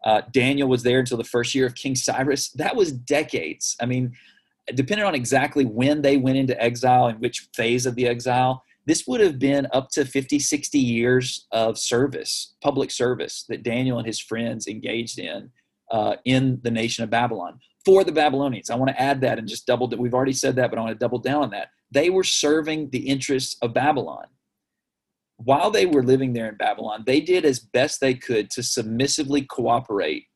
uh, 0.06 0.22
Daniel 0.32 0.70
was 0.70 0.82
there 0.82 1.00
until 1.00 1.18
the 1.18 1.24
first 1.24 1.54
year 1.54 1.66
of 1.66 1.74
King 1.74 1.94
Cyrus. 1.94 2.48
That 2.52 2.74
was 2.74 2.92
decades. 2.92 3.76
I 3.82 3.84
mean, 3.84 4.16
depending 4.74 5.04
on 5.04 5.14
exactly 5.14 5.66
when 5.66 6.00
they 6.00 6.16
went 6.16 6.38
into 6.38 6.58
exile 6.58 7.08
and 7.08 7.20
which 7.20 7.50
phase 7.54 7.84
of 7.84 7.96
the 7.96 8.06
exile, 8.06 8.64
this 8.86 9.06
would 9.06 9.20
have 9.20 9.38
been 9.38 9.66
up 9.72 9.90
to 9.90 10.04
50, 10.04 10.38
60 10.38 10.78
years 10.78 11.46
of 11.52 11.78
service, 11.78 12.54
public 12.62 12.90
service 12.90 13.44
that 13.48 13.62
Daniel 13.62 13.98
and 13.98 14.06
his 14.06 14.20
friends 14.20 14.66
engaged 14.66 15.18
in 15.18 15.50
uh, 15.90 16.16
in 16.24 16.60
the 16.62 16.70
nation 16.70 17.04
of 17.04 17.10
Babylon 17.10 17.58
for 17.84 18.04
the 18.04 18.12
Babylonians. 18.12 18.70
I 18.70 18.76
want 18.76 18.90
to 18.90 19.00
add 19.00 19.20
that 19.20 19.38
and 19.38 19.48
just 19.48 19.66
double 19.66 19.88
that. 19.88 19.98
We've 19.98 20.14
already 20.14 20.32
said 20.32 20.56
that, 20.56 20.70
but 20.70 20.78
I 20.78 20.82
want 20.82 20.94
to 20.94 20.98
double 20.98 21.18
down 21.18 21.42
on 21.42 21.50
that. 21.50 21.68
They 21.90 22.10
were 22.10 22.24
serving 22.24 22.90
the 22.90 23.08
interests 23.08 23.56
of 23.62 23.72
Babylon 23.72 24.26
while 25.36 25.70
they 25.70 25.86
were 25.86 26.02
living 26.02 26.32
there 26.32 26.48
in 26.48 26.56
Babylon, 26.56 27.04
they 27.06 27.20
did 27.20 27.44
as 27.44 27.58
best 27.58 28.00
they 28.00 28.14
could 28.14 28.50
to 28.50 28.62
submissively 28.62 29.42
cooperate 29.42 30.26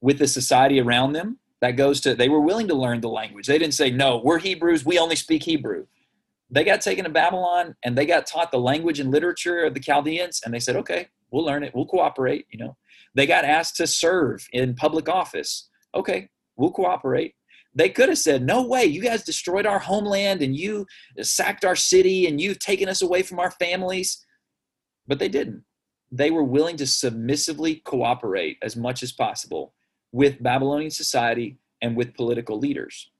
with 0.00 0.18
the 0.18 0.26
society 0.26 0.80
around 0.80 1.12
them. 1.12 1.38
That 1.60 1.72
goes 1.72 2.00
to, 2.02 2.14
they 2.14 2.30
were 2.30 2.40
willing 2.40 2.68
to 2.68 2.74
learn 2.74 3.00
the 3.00 3.08
language. 3.08 3.46
They 3.46 3.58
didn't 3.58 3.74
say, 3.74 3.90
no, 3.90 4.20
we're 4.24 4.38
Hebrews, 4.38 4.84
we 4.84 4.98
only 4.98 5.16
speak 5.16 5.42
Hebrew. 5.42 5.86
They 6.50 6.64
got 6.64 6.80
taken 6.80 7.04
to 7.04 7.10
Babylon 7.10 7.76
and 7.84 7.96
they 7.96 8.06
got 8.06 8.26
taught 8.26 8.50
the 8.50 8.58
language 8.58 8.98
and 9.00 9.10
literature 9.10 9.64
of 9.64 9.74
the 9.74 9.80
Chaldeans, 9.80 10.42
and 10.44 10.52
they 10.52 10.58
said, 10.58 10.76
okay, 10.76 11.08
we'll 11.30 11.44
learn 11.44 11.62
it, 11.62 11.74
we'll 11.74 11.86
cooperate, 11.86 12.46
you 12.50 12.58
know. 12.58 12.76
They 13.14 13.26
got 13.26 13.44
asked 13.44 13.76
to 13.76 13.86
serve 13.86 14.46
in 14.52 14.74
public 14.74 15.08
office. 15.08 15.68
Okay, 15.94 16.28
we'll 16.56 16.70
cooperate. 16.70 17.34
They 17.74 17.88
could 17.88 18.08
have 18.08 18.18
said, 18.18 18.44
No 18.44 18.66
way, 18.66 18.84
you 18.84 19.00
guys 19.00 19.24
destroyed 19.24 19.66
our 19.66 19.78
homeland 19.78 20.42
and 20.42 20.56
you 20.56 20.86
sacked 21.20 21.64
our 21.64 21.76
city 21.76 22.26
and 22.26 22.40
you've 22.40 22.58
taken 22.58 22.88
us 22.88 23.02
away 23.02 23.22
from 23.22 23.38
our 23.38 23.50
families. 23.52 24.24
But 25.06 25.18
they 25.18 25.28
didn't. 25.28 25.64
They 26.12 26.30
were 26.30 26.44
willing 26.44 26.76
to 26.78 26.86
submissively 26.86 27.76
cooperate 27.84 28.58
as 28.62 28.76
much 28.76 29.02
as 29.02 29.12
possible 29.12 29.74
with 30.12 30.42
Babylonian 30.42 30.90
society 30.90 31.58
and 31.80 31.96
with 31.96 32.14
political 32.14 32.58
leaders. 32.58 33.10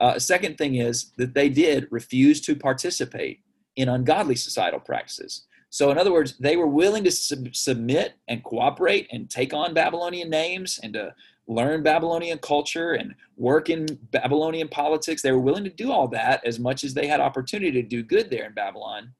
Uh, 0.00 0.18
second 0.18 0.56
thing 0.56 0.76
is 0.76 1.12
that 1.18 1.34
they 1.34 1.48
did 1.48 1.86
refuse 1.90 2.40
to 2.40 2.56
participate 2.56 3.40
in 3.76 3.88
ungodly 3.88 4.34
societal 4.34 4.80
practices. 4.80 5.46
So, 5.68 5.90
in 5.90 5.98
other 5.98 6.12
words, 6.12 6.36
they 6.38 6.56
were 6.56 6.66
willing 6.66 7.04
to 7.04 7.10
sub- 7.10 7.54
submit 7.54 8.14
and 8.26 8.42
cooperate 8.42 9.06
and 9.12 9.30
take 9.30 9.54
on 9.54 9.72
Babylonian 9.72 10.28
names 10.28 10.80
and 10.82 10.92
to 10.94 11.14
learn 11.46 11.82
Babylonian 11.82 12.38
culture 12.38 12.94
and 12.94 13.14
work 13.36 13.70
in 13.70 13.86
Babylonian 14.10 14.68
politics. 14.68 15.22
They 15.22 15.32
were 15.32 15.38
willing 15.38 15.64
to 15.64 15.70
do 15.70 15.92
all 15.92 16.08
that 16.08 16.44
as 16.44 16.58
much 16.58 16.82
as 16.82 16.94
they 16.94 17.06
had 17.06 17.20
opportunity 17.20 17.70
to 17.72 17.82
do 17.82 18.02
good 18.02 18.30
there 18.30 18.46
in 18.46 18.54
Babylon. 18.54 19.12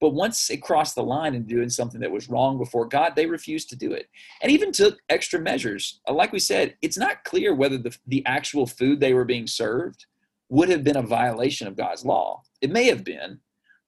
But 0.00 0.10
once 0.10 0.48
it 0.50 0.62
crossed 0.62 0.94
the 0.94 1.02
line 1.02 1.34
and 1.34 1.46
doing 1.46 1.68
something 1.68 2.00
that 2.00 2.10
was 2.10 2.28
wrong 2.28 2.56
before 2.56 2.86
God, 2.86 3.14
they 3.16 3.26
refused 3.26 3.68
to 3.70 3.76
do 3.76 3.92
it 3.92 4.08
and 4.40 4.52
even 4.52 4.70
took 4.70 4.98
extra 5.08 5.40
measures. 5.40 6.00
Uh, 6.08 6.12
like 6.12 6.32
we 6.32 6.38
said, 6.38 6.76
it's 6.82 6.98
not 6.98 7.24
clear 7.24 7.54
whether 7.54 7.78
the, 7.78 7.96
the 8.06 8.24
actual 8.24 8.66
food 8.66 9.00
they 9.00 9.14
were 9.14 9.24
being 9.24 9.46
served 9.46 10.06
would 10.50 10.68
have 10.68 10.84
been 10.84 10.96
a 10.96 11.02
violation 11.02 11.66
of 11.66 11.76
God's 11.76 12.04
law. 12.04 12.42
It 12.60 12.70
may 12.70 12.84
have 12.84 13.04
been, 13.04 13.40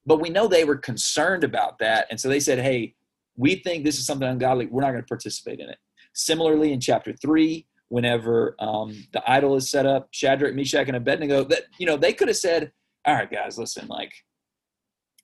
but 0.05 0.19
we 0.19 0.29
know 0.29 0.47
they 0.47 0.65
were 0.65 0.75
concerned 0.77 1.43
about 1.43 1.79
that. 1.79 2.07
And 2.09 2.19
so 2.19 2.27
they 2.27 2.39
said, 2.39 2.59
hey, 2.59 2.95
we 3.35 3.55
think 3.55 3.83
this 3.83 3.97
is 3.97 4.05
something 4.05 4.27
ungodly. 4.27 4.65
We're 4.67 4.81
not 4.81 4.91
going 4.91 5.03
to 5.03 5.07
participate 5.07 5.59
in 5.59 5.69
it. 5.69 5.77
Similarly, 6.13 6.73
in 6.73 6.81
chapter 6.81 7.13
three, 7.13 7.65
whenever 7.87 8.55
um, 8.59 9.05
the 9.13 9.23
idol 9.29 9.55
is 9.55 9.69
set 9.71 9.85
up, 9.85 10.09
Shadrach, 10.11 10.55
Meshach, 10.55 10.87
and 10.87 10.97
Abednego, 10.97 11.43
that 11.45 11.63
you 11.77 11.85
know 11.85 11.97
they 11.97 12.13
could 12.13 12.27
have 12.27 12.37
said, 12.37 12.71
"All 13.05 13.13
right, 13.13 13.31
guys, 13.31 13.57
listen, 13.57 13.87
like 13.87 14.11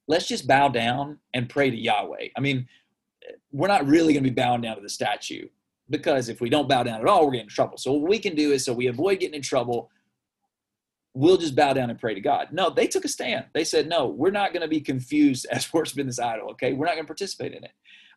let's 0.08 0.28
just 0.28 0.48
bow 0.48 0.70
down 0.70 1.20
and 1.34 1.50
pray 1.50 1.70
to 1.70 1.78
Yahweh. 1.78 2.30
I 2.36 2.40
mean, 2.40 2.68
we're 3.52 3.68
not 3.68 3.86
really 3.86 4.14
going 4.14 4.24
to 4.24 4.30
be 4.30 4.34
bowing 4.34 4.62
down 4.62 4.76
to 4.76 4.82
the 4.82 4.90
statue 4.90 5.48
because 5.90 6.30
if 6.30 6.42
we 6.42 6.50
don't 6.50 6.70
bow 6.70 6.84
down 6.84 7.02
at 7.02 7.08
all, 7.08 7.26
we're 7.26 7.32
getting 7.32 7.46
in 7.46 7.50
trouble. 7.50 7.78
So 7.78 7.94
what 7.94 8.10
we 8.10 8.20
can 8.20 8.36
do 8.36 8.52
is 8.52 8.66
so 8.66 8.74
we 8.74 8.88
avoid 8.88 9.20
getting 9.20 9.36
in 9.36 9.42
trouble, 9.42 9.90
we'll 11.14 11.38
just 11.38 11.56
bow 11.56 11.74
down 11.74 11.90
and 11.90 12.00
pray 12.00 12.14
to 12.14 12.22
God. 12.22 12.50
No, 12.52 12.70
they 12.70 12.88
took 12.88 13.06
a 13.06 13.10
stand. 13.10 13.46
They 13.54 13.64
said, 13.64 13.88
no, 13.88 14.08
we're 14.08 14.32
not 14.32 14.54
going 14.54 14.62
to 14.62 14.68
be 14.68 14.82
confused 14.82 15.46
as 15.52 15.72
worshiping 15.74 16.08
this 16.08 16.20
idol, 16.20 16.52
okay? 16.52 16.74
We're 16.74 16.86
not 16.86 16.96
going 16.96 17.06
to 17.06 17.08
participate 17.08 17.54
in 17.54 17.64
it. 17.64 17.72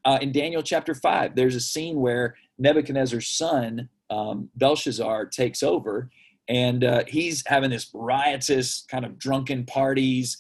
Uh, 0.05 0.19
in 0.21 0.33
Daniel 0.33 0.63
chapter 0.63 0.95
5, 0.95 1.35
there's 1.35 1.55
a 1.55 1.61
scene 1.61 1.97
where 1.97 2.35
Nebuchadnezzar's 2.59 3.29
son, 3.29 3.89
um, 4.09 4.49
Belshazzar, 4.57 5.27
takes 5.27 5.63
over, 5.63 6.11
and 6.49 6.83
uh, 6.85 7.05
he's 7.07 7.45
having 7.47 7.71
this 7.71 7.91
riotous 7.93 8.87
kind 8.91 9.05
of 9.05 9.19
drunken 9.19 9.65
parties 9.65 10.39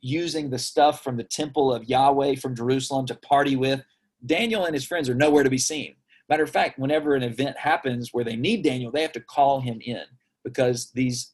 using 0.00 0.50
the 0.50 0.58
stuff 0.58 1.02
from 1.02 1.16
the 1.16 1.24
temple 1.24 1.72
of 1.72 1.84
Yahweh 1.84 2.36
from 2.36 2.56
Jerusalem 2.56 3.06
to 3.06 3.14
party 3.14 3.56
with. 3.56 3.82
Daniel 4.24 4.64
and 4.64 4.74
his 4.74 4.84
friends 4.84 5.08
are 5.08 5.14
nowhere 5.14 5.44
to 5.44 5.50
be 5.50 5.58
seen. 5.58 5.94
Matter 6.28 6.44
of 6.44 6.50
fact, 6.50 6.78
whenever 6.78 7.14
an 7.14 7.22
event 7.22 7.58
happens 7.58 8.10
where 8.12 8.24
they 8.24 8.36
need 8.36 8.62
Daniel, 8.62 8.92
they 8.92 9.02
have 9.02 9.12
to 9.12 9.20
call 9.20 9.60
him 9.60 9.80
in 9.84 10.04
because 10.44 10.90
these 10.92 11.32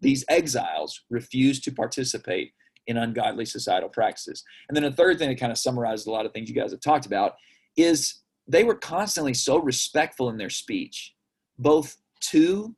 these 0.00 0.24
exiles 0.28 1.02
refuse 1.10 1.60
to 1.60 1.70
participate 1.70 2.52
in 2.88 2.96
ungodly 2.96 3.44
societal 3.44 3.88
practices. 3.88 4.42
And 4.68 4.76
then 4.76 4.82
a 4.82 4.90
third 4.90 5.18
thing 5.18 5.28
that 5.28 5.38
kind 5.38 5.52
of 5.52 5.58
summarizes 5.58 6.06
a 6.06 6.10
lot 6.10 6.26
of 6.26 6.32
things 6.32 6.48
you 6.48 6.56
guys 6.56 6.72
have 6.72 6.80
talked 6.80 7.06
about 7.06 7.36
is 7.76 8.16
they 8.48 8.64
were 8.64 8.74
constantly 8.74 9.34
so 9.34 9.58
respectful 9.58 10.28
in 10.28 10.36
their 10.36 10.50
speech, 10.50 11.14
both 11.56 11.96
to 12.20 12.74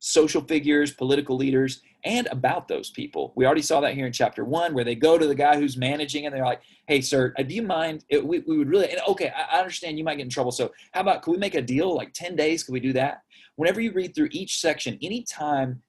social 0.00 0.42
figures, 0.42 0.92
political 0.92 1.36
leaders, 1.36 1.82
and 2.04 2.26
about 2.30 2.68
those 2.68 2.90
people. 2.90 3.32
We 3.36 3.46
already 3.46 3.62
saw 3.62 3.80
that 3.80 3.94
here 3.94 4.06
in 4.06 4.12
chapter 4.12 4.44
one, 4.44 4.74
where 4.74 4.84
they 4.84 4.94
go 4.94 5.18
to 5.18 5.26
the 5.26 5.34
guy 5.34 5.58
who's 5.58 5.76
managing 5.76 6.26
and 6.26 6.34
they're 6.34 6.44
like, 6.44 6.62
hey, 6.86 7.00
sir, 7.00 7.34
uh, 7.38 7.42
do 7.42 7.54
you 7.54 7.62
mind? 7.62 8.04
It, 8.08 8.24
we, 8.26 8.40
we 8.40 8.58
would 8.58 8.68
really, 8.68 8.90
and 8.90 9.00
okay, 9.08 9.32
I, 9.34 9.58
understand 9.58 9.98
you 9.98 10.04
might 10.04 10.16
get 10.16 10.24
in 10.24 10.30
trouble. 10.30 10.52
So 10.52 10.72
how 10.92 11.02
about, 11.02 11.22
could 11.22 11.32
we 11.32 11.38
make 11.38 11.54
a 11.54 11.62
deal 11.62 11.94
like 11.94 12.12
10 12.12 12.36
days? 12.36 12.62
Could 12.62 12.72
we 12.72 12.80
do 12.80 12.92
that? 12.94 13.22
Whenever 13.56 13.80
you 13.80 13.92
read 13.92 14.14
through 14.14 14.28
each 14.32 14.60
section, 14.60 14.98
anytime 15.02 15.82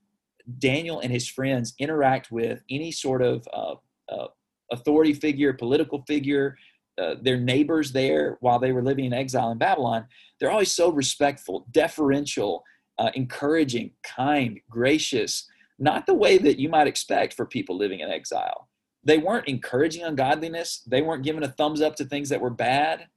Daniel 0.57 0.99
and 0.99 1.11
his 1.11 1.27
friends 1.27 1.73
interact 1.79 2.31
with 2.31 2.63
any 2.69 2.91
sort 2.91 3.21
of 3.21 3.47
uh, 3.53 3.75
uh, 4.09 4.27
authority 4.71 5.13
figure, 5.13 5.53
political 5.53 6.03
figure, 6.07 6.57
uh, 6.97 7.15
their 7.21 7.37
neighbors 7.37 7.91
there 7.91 8.37
while 8.41 8.59
they 8.59 8.71
were 8.71 8.83
living 8.83 9.05
in 9.05 9.13
exile 9.13 9.51
in 9.51 9.57
Babylon, 9.57 10.05
they're 10.39 10.51
always 10.51 10.71
so 10.71 10.91
respectful, 10.91 11.65
deferential, 11.71 12.63
uh, 12.99 13.09
encouraging, 13.15 13.91
kind, 14.03 14.59
gracious, 14.69 15.47
not 15.81 16.05
the 16.05 16.13
way 16.13 16.37
that 16.37 16.59
you 16.59 16.69
might 16.69 16.87
expect 16.87 17.33
for 17.33 17.45
people 17.45 17.75
living 17.75 17.99
in 17.99 18.09
exile. 18.09 18.69
They 19.03 19.17
weren't 19.17 19.47
encouraging 19.47 20.03
ungodliness, 20.03 20.83
they 20.87 21.01
weren't 21.01 21.23
giving 21.23 21.43
a 21.43 21.47
thumbs 21.47 21.81
up 21.81 21.95
to 21.95 22.05
things 22.05 22.29
that 22.29 22.39
were 22.39 22.51
bad, 22.51 23.07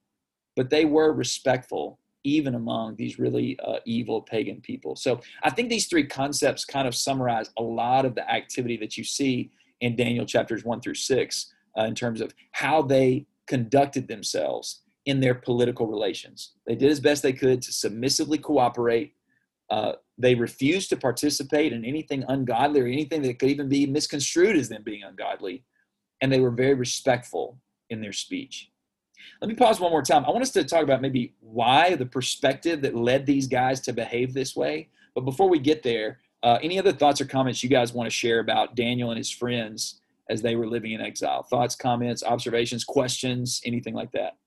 but 0.55 0.71
they 0.71 0.83
were 0.83 1.13
respectful 1.13 1.99
even 2.23 2.55
among 2.55 2.95
these 2.95 3.19
really 3.19 3.57
uh, 3.63 3.77
evil 3.85 4.19
pagan 4.19 4.59
people. 4.59 4.95
So 4.95 5.21
I 5.43 5.51
think 5.51 5.69
these 5.69 5.85
three 5.85 6.07
concepts 6.07 6.65
kind 6.65 6.87
of 6.87 6.95
summarize 6.95 7.51
a 7.55 7.61
lot 7.61 8.03
of 8.03 8.15
the 8.15 8.27
activity 8.29 8.77
that 8.77 8.97
you 8.97 9.03
see 9.03 9.51
in 9.81 9.95
Daniel 9.95 10.25
chapters 10.25 10.65
one 10.65 10.81
through 10.81 10.95
six 10.95 11.53
uh, 11.77 11.83
in 11.83 11.93
terms 11.93 12.19
of 12.19 12.33
how 12.51 12.81
they 12.81 13.27
conducted 13.45 14.07
themselves 14.07 14.81
in 15.05 15.19
their 15.19 15.35
political 15.35 15.85
relations. 15.85 16.53
They 16.65 16.73
did 16.73 16.89
as 16.89 16.99
best 16.99 17.21
they 17.21 17.33
could 17.33 17.61
to 17.61 17.71
submissively 17.71 18.39
cooperate. 18.39 19.13
Uh, 19.69 19.93
they 20.17 20.35
refused 20.35 20.89
to 20.89 20.97
participate 20.97 21.73
in 21.73 21.83
anything 21.83 22.23
ungodly 22.27 22.81
or 22.81 22.87
anything 22.87 23.21
that 23.23 23.39
could 23.39 23.49
even 23.49 23.67
be 23.67 23.85
misconstrued 23.85 24.55
as 24.55 24.69
them 24.69 24.83
being 24.83 25.03
ungodly. 25.03 25.63
And 26.21 26.31
they 26.31 26.39
were 26.39 26.51
very 26.51 26.73
respectful 26.73 27.59
in 27.89 28.01
their 28.01 28.13
speech. 28.13 28.71
Let 29.41 29.49
me 29.49 29.55
pause 29.55 29.79
one 29.79 29.91
more 29.91 30.01
time. 30.01 30.25
I 30.25 30.29
want 30.29 30.43
us 30.43 30.51
to 30.51 30.63
talk 30.63 30.83
about 30.83 31.01
maybe 31.01 31.35
why 31.39 31.95
the 31.95 32.05
perspective 32.05 32.81
that 32.81 32.95
led 32.95 33.25
these 33.25 33.47
guys 33.47 33.81
to 33.81 33.93
behave 33.93 34.33
this 34.33 34.55
way. 34.55 34.89
But 35.13 35.21
before 35.21 35.49
we 35.49 35.59
get 35.59 35.83
there, 35.83 36.19
uh, 36.43 36.59
any 36.61 36.79
other 36.79 36.91
thoughts 36.91 37.19
or 37.19 37.25
comments 37.25 37.63
you 37.63 37.69
guys 37.69 37.93
want 37.93 38.07
to 38.07 38.15
share 38.15 38.39
about 38.39 38.75
Daniel 38.75 39.09
and 39.11 39.17
his 39.17 39.31
friends 39.31 39.99
as 40.29 40.41
they 40.41 40.55
were 40.55 40.67
living 40.67 40.91
in 40.91 41.01
exile? 41.01 41.43
Thoughts, 41.43 41.75
comments, 41.75 42.23
observations, 42.23 42.83
questions, 42.83 43.61
anything 43.65 43.93
like 43.93 44.11
that? 44.11 44.37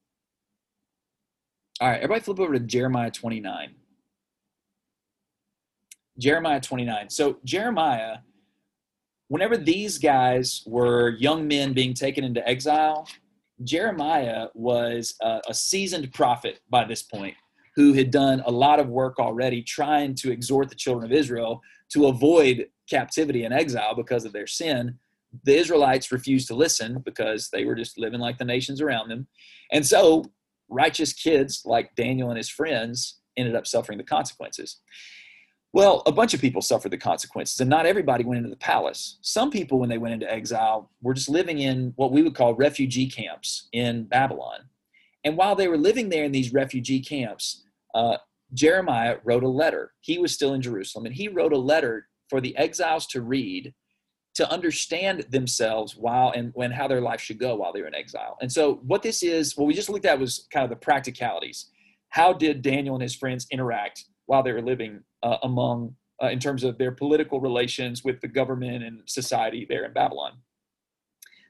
All 1.81 1.89
right, 1.89 1.97
everybody 1.97 2.21
flip 2.21 2.41
over 2.41 2.55
to 2.55 2.61
Jeremiah 2.61 3.11
29. 3.11 3.75
Jeremiah 6.19 6.61
29. 6.61 7.11
So, 7.11 7.39
Jeremiah, 7.45 8.19
whenever 9.29 9.57
these 9.57 9.99
guys 9.99 10.63
were 10.67 11.11
young 11.11 11.47
men 11.47 11.73
being 11.73 11.95
taken 11.95 12.25
into 12.25 12.47
exile, 12.47 13.07
Jeremiah 13.65 14.49
was 14.55 15.15
a, 15.21 15.41
a, 15.49 15.55
seasoned 15.55 16.13
prophet 16.13 16.61
by 16.71 16.85
this 16.85 17.03
point 17.03 17.35
who 17.75 17.93
had 17.93 18.11
done 18.11 18.43
a 18.47 18.51
lot 18.51 18.81
of 18.81 18.89
work 18.89 19.19
already 19.19 19.63
trying 19.63 20.15
to 20.17 20.31
exhort 20.31 20.69
the 20.69 20.75
children 20.75 21.05
of 21.05 21.17
Israel 21.17 21.61
to 21.91 22.07
avoid 22.07 22.67
captivity 22.89 23.45
and 23.45 23.55
exile 23.55 23.95
because 23.95 24.25
of 24.25 24.33
their 24.33 24.47
sin. 24.47 24.99
The 25.45 25.57
Israelites 25.57 26.11
refused 26.13 26.49
to 26.49 26.55
listen 26.55 27.01
because 27.05 27.51
they 27.51 27.65
were 27.65 27.75
just 27.75 27.99
living 27.99 28.21
like 28.21 28.39
the 28.39 28.45
nations 28.45 28.81
around 28.81 29.09
them. 29.09 29.27
And 29.73 29.87
so, 29.87 30.25
righteous 30.69 31.13
kids 31.13 31.63
like 31.65 31.95
Daniel 31.95 32.31
and 32.31 32.37
his 32.37 32.49
friends 32.49 33.21
ended 33.37 33.55
up 33.55 33.67
suffering 33.67 33.99
the 33.99 34.05
consequences. 34.05 34.81
Well, 35.79 36.03
a 36.07 36.11
bunch 36.11 36.35
of 36.35 36.41
people 36.41 36.61
suffered 36.61 36.91
the 36.91 36.99
consequences, 36.99 37.61
and 37.61 37.71
not 37.71 37.87
everybody 37.87 38.25
went 38.25 38.39
into 38.39 38.51
the 38.51 38.57
palace. 38.57 39.17
Some 39.23 39.49
people, 39.49 39.79
when 39.79 39.89
they 39.89 39.97
went 39.97 40.13
into 40.13 40.29
exile, 40.29 40.91
were 41.03 41.15
just 41.15 41.29
living 41.29 41.61
in 41.61 41.93
what 41.95 42.11
we 42.11 42.21
would 42.21 42.35
call 42.35 42.57
refugee 42.57 43.09
camps 43.09 43.69
in 43.73 44.03
Babylon. 44.03 44.63
And 45.23 45.37
while 45.37 45.55
they 45.55 45.69
were 45.69 45.77
living 45.77 46.09
there 46.09 46.25
in 46.25 46.33
these 46.33 46.53
refugee 46.53 46.99
camps, 46.99 47.65
uh, 47.95 48.17
Jeremiah 48.53 49.19
wrote 49.23 49.45
a 49.45 49.49
letter. 49.49 49.93
He 50.01 50.19
was 50.19 50.35
still 50.35 50.55
in 50.55 50.63
Jerusalem, 50.63 51.07
and 51.07 51.15
he 51.15 51.29
wrote 51.29 51.53
a 51.53 51.59
letter 51.59 52.09
for 52.29 52.41
the 52.41 52.57
exiles 52.57 53.07
to 53.13 53.23
read 53.23 53.73
to 54.35 54.51
understand 54.51 55.27
themselves 55.31 55.95
while 55.97 56.33
and 56.35 56.51
when 56.55 56.73
how 56.73 56.89
their 56.89 57.01
life 57.01 57.21
should 57.21 57.39
go 57.39 57.55
while 57.55 57.73
they're 57.73 57.87
in 57.87 57.95
exile. 57.95 58.37
And 58.41 58.51
so, 58.51 58.81
what 58.85 59.05
this 59.05 59.23
is, 59.23 59.57
what 59.57 59.69
we 59.69 59.75
just 59.75 59.91
looked 59.91 60.07
at 60.07 60.19
was 60.19 60.49
kind 60.53 60.65
of 60.65 60.71
the 60.71 60.85
practicalities. 60.85 61.71
How 62.09 62.33
did 62.33 62.63
Daniel 62.63 62.97
and 62.97 63.03
his 63.03 63.15
friends 63.15 63.47
interact 63.53 64.07
while 64.27 64.43
they 64.43 64.51
were 64.53 64.61
living 64.61 65.05
uh, 65.23 65.39
among, 65.43 65.95
uh, 66.23 66.29
in 66.29 66.39
terms 66.39 66.65
of 66.65 66.79
their 66.79 66.93
political 66.93 67.41
relations 67.41 68.05
with 68.05 68.21
the 68.21 68.29
government 68.29 68.85
and 68.85 69.03
society 69.07 69.67
there 69.69 69.85
in 69.85 69.93
Babylon. 69.93 70.33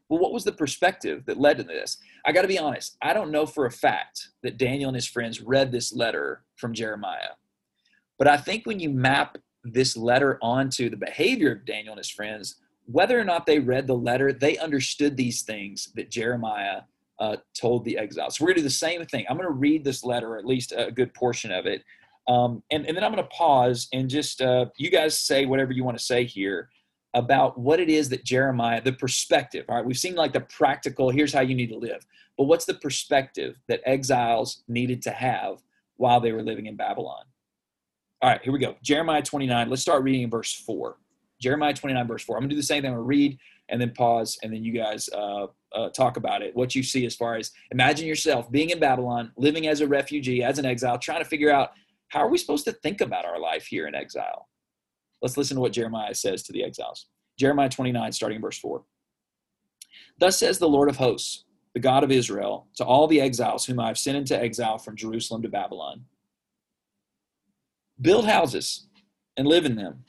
Well, 0.08 0.20
what 0.20 0.32
was 0.32 0.44
the 0.44 0.52
perspective 0.52 1.24
that 1.26 1.38
led 1.38 1.58
to 1.58 1.64
this? 1.64 1.98
I 2.24 2.32
got 2.32 2.42
to 2.42 2.48
be 2.48 2.58
honest, 2.58 2.96
I 3.02 3.12
don't 3.12 3.30
know 3.30 3.44
for 3.44 3.66
a 3.66 3.70
fact 3.70 4.28
that 4.42 4.56
Daniel 4.56 4.88
and 4.88 4.96
his 4.96 5.06
friends 5.06 5.40
read 5.40 5.70
this 5.70 5.94
letter 5.94 6.44
from 6.56 6.72
Jeremiah. 6.72 7.36
But 8.18 8.28
I 8.28 8.38
think 8.38 8.64
when 8.64 8.80
you 8.80 8.90
map 8.90 9.38
this 9.64 9.96
letter 9.96 10.38
onto 10.40 10.88
the 10.88 10.96
behavior 10.96 11.52
of 11.52 11.66
Daniel 11.66 11.92
and 11.92 11.98
his 11.98 12.10
friends, 12.10 12.56
whether 12.86 13.20
or 13.20 13.24
not 13.24 13.44
they 13.44 13.58
read 13.58 13.86
the 13.86 13.94
letter, 13.94 14.32
they 14.32 14.56
understood 14.56 15.16
these 15.16 15.42
things 15.42 15.90
that 15.94 16.10
Jeremiah 16.10 16.82
uh, 17.20 17.36
told 17.52 17.84
the 17.84 17.98
exiles. 17.98 18.36
So 18.36 18.44
we're 18.44 18.48
going 18.48 18.56
to 18.56 18.62
do 18.62 18.68
the 18.68 18.70
same 18.70 19.04
thing. 19.04 19.26
I'm 19.28 19.36
going 19.36 19.48
to 19.48 19.54
read 19.54 19.84
this 19.84 20.04
letter, 20.04 20.34
or 20.34 20.38
at 20.38 20.46
least 20.46 20.72
a 20.74 20.90
good 20.90 21.12
portion 21.12 21.52
of 21.52 21.66
it, 21.66 21.84
um, 22.28 22.62
and, 22.70 22.86
and 22.86 22.96
then 22.96 23.02
I'm 23.02 23.12
going 23.12 23.24
to 23.24 23.30
pause 23.30 23.88
and 23.92 24.08
just 24.08 24.42
uh, 24.42 24.66
you 24.76 24.90
guys 24.90 25.18
say 25.18 25.46
whatever 25.46 25.72
you 25.72 25.82
want 25.82 25.98
to 25.98 26.04
say 26.04 26.24
here 26.24 26.68
about 27.14 27.58
what 27.58 27.80
it 27.80 27.88
is 27.88 28.10
that 28.10 28.22
Jeremiah, 28.22 28.82
the 28.82 28.92
perspective, 28.92 29.64
all 29.68 29.76
right, 29.76 29.84
we've 29.84 29.98
seen 29.98 30.14
like 30.14 30.34
the 30.34 30.42
practical, 30.42 31.08
here's 31.08 31.32
how 31.32 31.40
you 31.40 31.54
need 31.54 31.70
to 31.70 31.78
live. 31.78 32.06
But 32.36 32.44
what's 32.44 32.66
the 32.66 32.74
perspective 32.74 33.58
that 33.66 33.80
exiles 33.86 34.62
needed 34.68 35.00
to 35.02 35.10
have 35.10 35.62
while 35.96 36.20
they 36.20 36.32
were 36.32 36.42
living 36.42 36.66
in 36.66 36.76
Babylon? 36.76 37.24
All 38.20 38.30
right, 38.30 38.42
here 38.42 38.52
we 38.52 38.58
go. 38.58 38.76
Jeremiah 38.82 39.22
29. 39.22 39.70
Let's 39.70 39.82
start 39.82 40.02
reading 40.02 40.22
in 40.22 40.30
verse 40.30 40.52
4. 40.52 40.96
Jeremiah 41.40 41.72
29, 41.72 42.06
verse 42.06 42.24
4. 42.24 42.36
I'm 42.36 42.42
going 42.42 42.50
to 42.50 42.54
do 42.54 42.60
the 42.60 42.66
same 42.66 42.82
thing. 42.82 42.90
I'm 42.90 42.96
going 42.96 43.04
to 43.04 43.08
read 43.08 43.38
and 43.70 43.80
then 43.80 43.92
pause, 43.92 44.38
and 44.42 44.52
then 44.52 44.64
you 44.64 44.72
guys 44.72 45.08
uh, 45.10 45.46
uh, 45.72 45.88
talk 45.90 46.16
about 46.16 46.42
it. 46.42 46.54
What 46.56 46.74
you 46.74 46.82
see 46.82 47.06
as 47.06 47.14
far 47.14 47.36
as 47.36 47.52
imagine 47.70 48.06
yourself 48.06 48.50
being 48.50 48.70
in 48.70 48.80
Babylon, 48.80 49.30
living 49.36 49.66
as 49.66 49.80
a 49.80 49.86
refugee, 49.86 50.42
as 50.42 50.58
an 50.58 50.64
exile, 50.64 50.98
trying 50.98 51.22
to 51.22 51.28
figure 51.28 51.50
out 51.50 51.72
how 52.08 52.20
are 52.20 52.28
we 52.28 52.38
supposed 52.38 52.64
to 52.64 52.72
think 52.72 53.00
about 53.00 53.24
our 53.24 53.38
life 53.38 53.66
here 53.66 53.86
in 53.86 53.94
exile? 53.94 54.48
Let's 55.22 55.36
listen 55.36 55.56
to 55.56 55.60
what 55.60 55.72
Jeremiah 55.72 56.14
says 56.14 56.42
to 56.44 56.52
the 56.52 56.64
exiles. 56.64 57.06
Jeremiah 57.38 57.68
29, 57.68 58.12
starting 58.12 58.36
in 58.36 58.42
verse 58.42 58.58
4. 58.58 58.82
Thus 60.18 60.38
says 60.38 60.58
the 60.58 60.68
Lord 60.68 60.88
of 60.88 60.96
hosts, 60.96 61.44
the 61.74 61.80
God 61.80 62.04
of 62.04 62.10
Israel, 62.10 62.68
to 62.76 62.84
all 62.84 63.06
the 63.06 63.20
exiles 63.20 63.64
whom 63.66 63.80
I 63.80 63.88
have 63.88 63.98
sent 63.98 64.16
into 64.16 64.40
exile 64.40 64.78
from 64.78 64.96
Jerusalem 64.96 65.42
to 65.42 65.48
Babylon 65.48 66.04
Build 68.00 68.26
houses 68.26 68.86
and 69.36 69.46
live 69.46 69.64
in 69.64 69.74
them, 69.74 70.04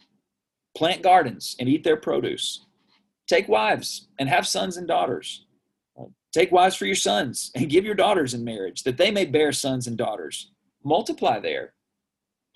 plant 0.78 1.02
gardens 1.02 1.56
and 1.60 1.68
eat 1.68 1.84
their 1.84 1.98
produce, 1.98 2.66
take 3.28 3.48
wives 3.48 4.10
and 4.20 4.30
have 4.30 4.48
sons 4.48 4.78
and 4.78 4.88
daughters. 4.88 5.46
Take 6.32 6.52
wives 6.52 6.76
for 6.76 6.86
your 6.86 6.94
sons 6.94 7.50
and 7.56 7.70
give 7.70 7.86
your 7.86 7.96
daughters 7.96 8.36
in 8.36 8.44
marriage, 8.44 8.84
that 8.84 8.98
they 8.98 9.10
may 9.10 9.26
bear 9.26 9.52
sons 9.52 9.88
and 9.88 9.98
daughters. 9.98 10.52
Multiply 10.84 11.40
there 11.40 11.74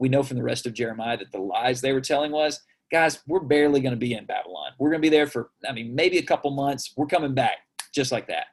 we 0.00 0.08
know 0.08 0.22
from 0.22 0.38
the 0.38 0.42
rest 0.42 0.66
of 0.66 0.72
Jeremiah 0.72 1.18
that 1.18 1.30
the 1.30 1.38
lies 1.38 1.80
they 1.80 1.92
were 1.92 2.00
telling 2.00 2.32
was, 2.32 2.60
guys, 2.90 3.20
we're 3.28 3.38
barely 3.38 3.80
going 3.80 3.92
to 3.92 3.98
be 3.98 4.14
in 4.14 4.24
Babylon. 4.24 4.72
We're 4.78 4.88
going 4.88 5.02
to 5.02 5.06
be 5.06 5.14
there 5.14 5.26
for, 5.26 5.50
I 5.68 5.72
mean, 5.72 5.94
maybe 5.94 6.18
a 6.18 6.22
couple 6.22 6.50
months. 6.50 6.94
We're 6.96 7.06
coming 7.06 7.34
back 7.34 7.58
just 7.94 8.10
like 8.10 8.26
that. 8.28 8.46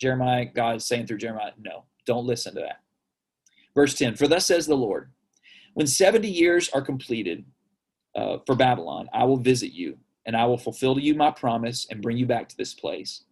Jeremiah, 0.00 0.44
God 0.44 0.76
is 0.76 0.86
saying 0.86 1.06
through 1.06 1.18
Jeremiah, 1.18 1.52
no, 1.58 1.84
don't 2.06 2.26
listen 2.26 2.54
to 2.56 2.60
that. 2.60 2.80
Verse 3.74 3.94
10 3.94 4.16
For 4.16 4.26
thus 4.26 4.46
says 4.46 4.66
the 4.66 4.76
Lord, 4.76 5.12
when 5.74 5.86
70 5.86 6.28
years 6.28 6.68
are 6.70 6.82
completed 6.82 7.44
uh, 8.16 8.38
for 8.44 8.56
Babylon, 8.56 9.08
I 9.12 9.24
will 9.24 9.36
visit 9.36 9.72
you, 9.72 9.96
and 10.26 10.36
I 10.36 10.44
will 10.44 10.58
fulfill 10.58 10.96
to 10.96 11.00
you 11.00 11.14
my 11.14 11.30
promise 11.30 11.86
and 11.88 12.02
bring 12.02 12.16
you 12.16 12.26
back 12.26 12.48
to 12.48 12.56
this 12.56 12.74
place. 12.74 13.22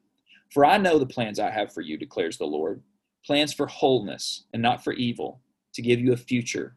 For 0.53 0.65
I 0.65 0.79
know 0.79 0.99
the 0.99 1.07
plans 1.07 1.41
I 1.41 1.51
have 1.51 1.73
for 1.73 1.81
you, 1.81 1.97
declares 1.97 2.39
the 2.39 2.45
Lord 2.45 2.83
plans 3.27 3.53
for 3.53 3.67
wholeness 3.67 4.45
and 4.53 4.63
not 4.63 4.85
for 4.85 4.93
evil, 4.93 5.41
to 5.75 5.83
give 5.83 6.01
you 6.01 6.13
a 6.13 6.17
future 6.17 6.77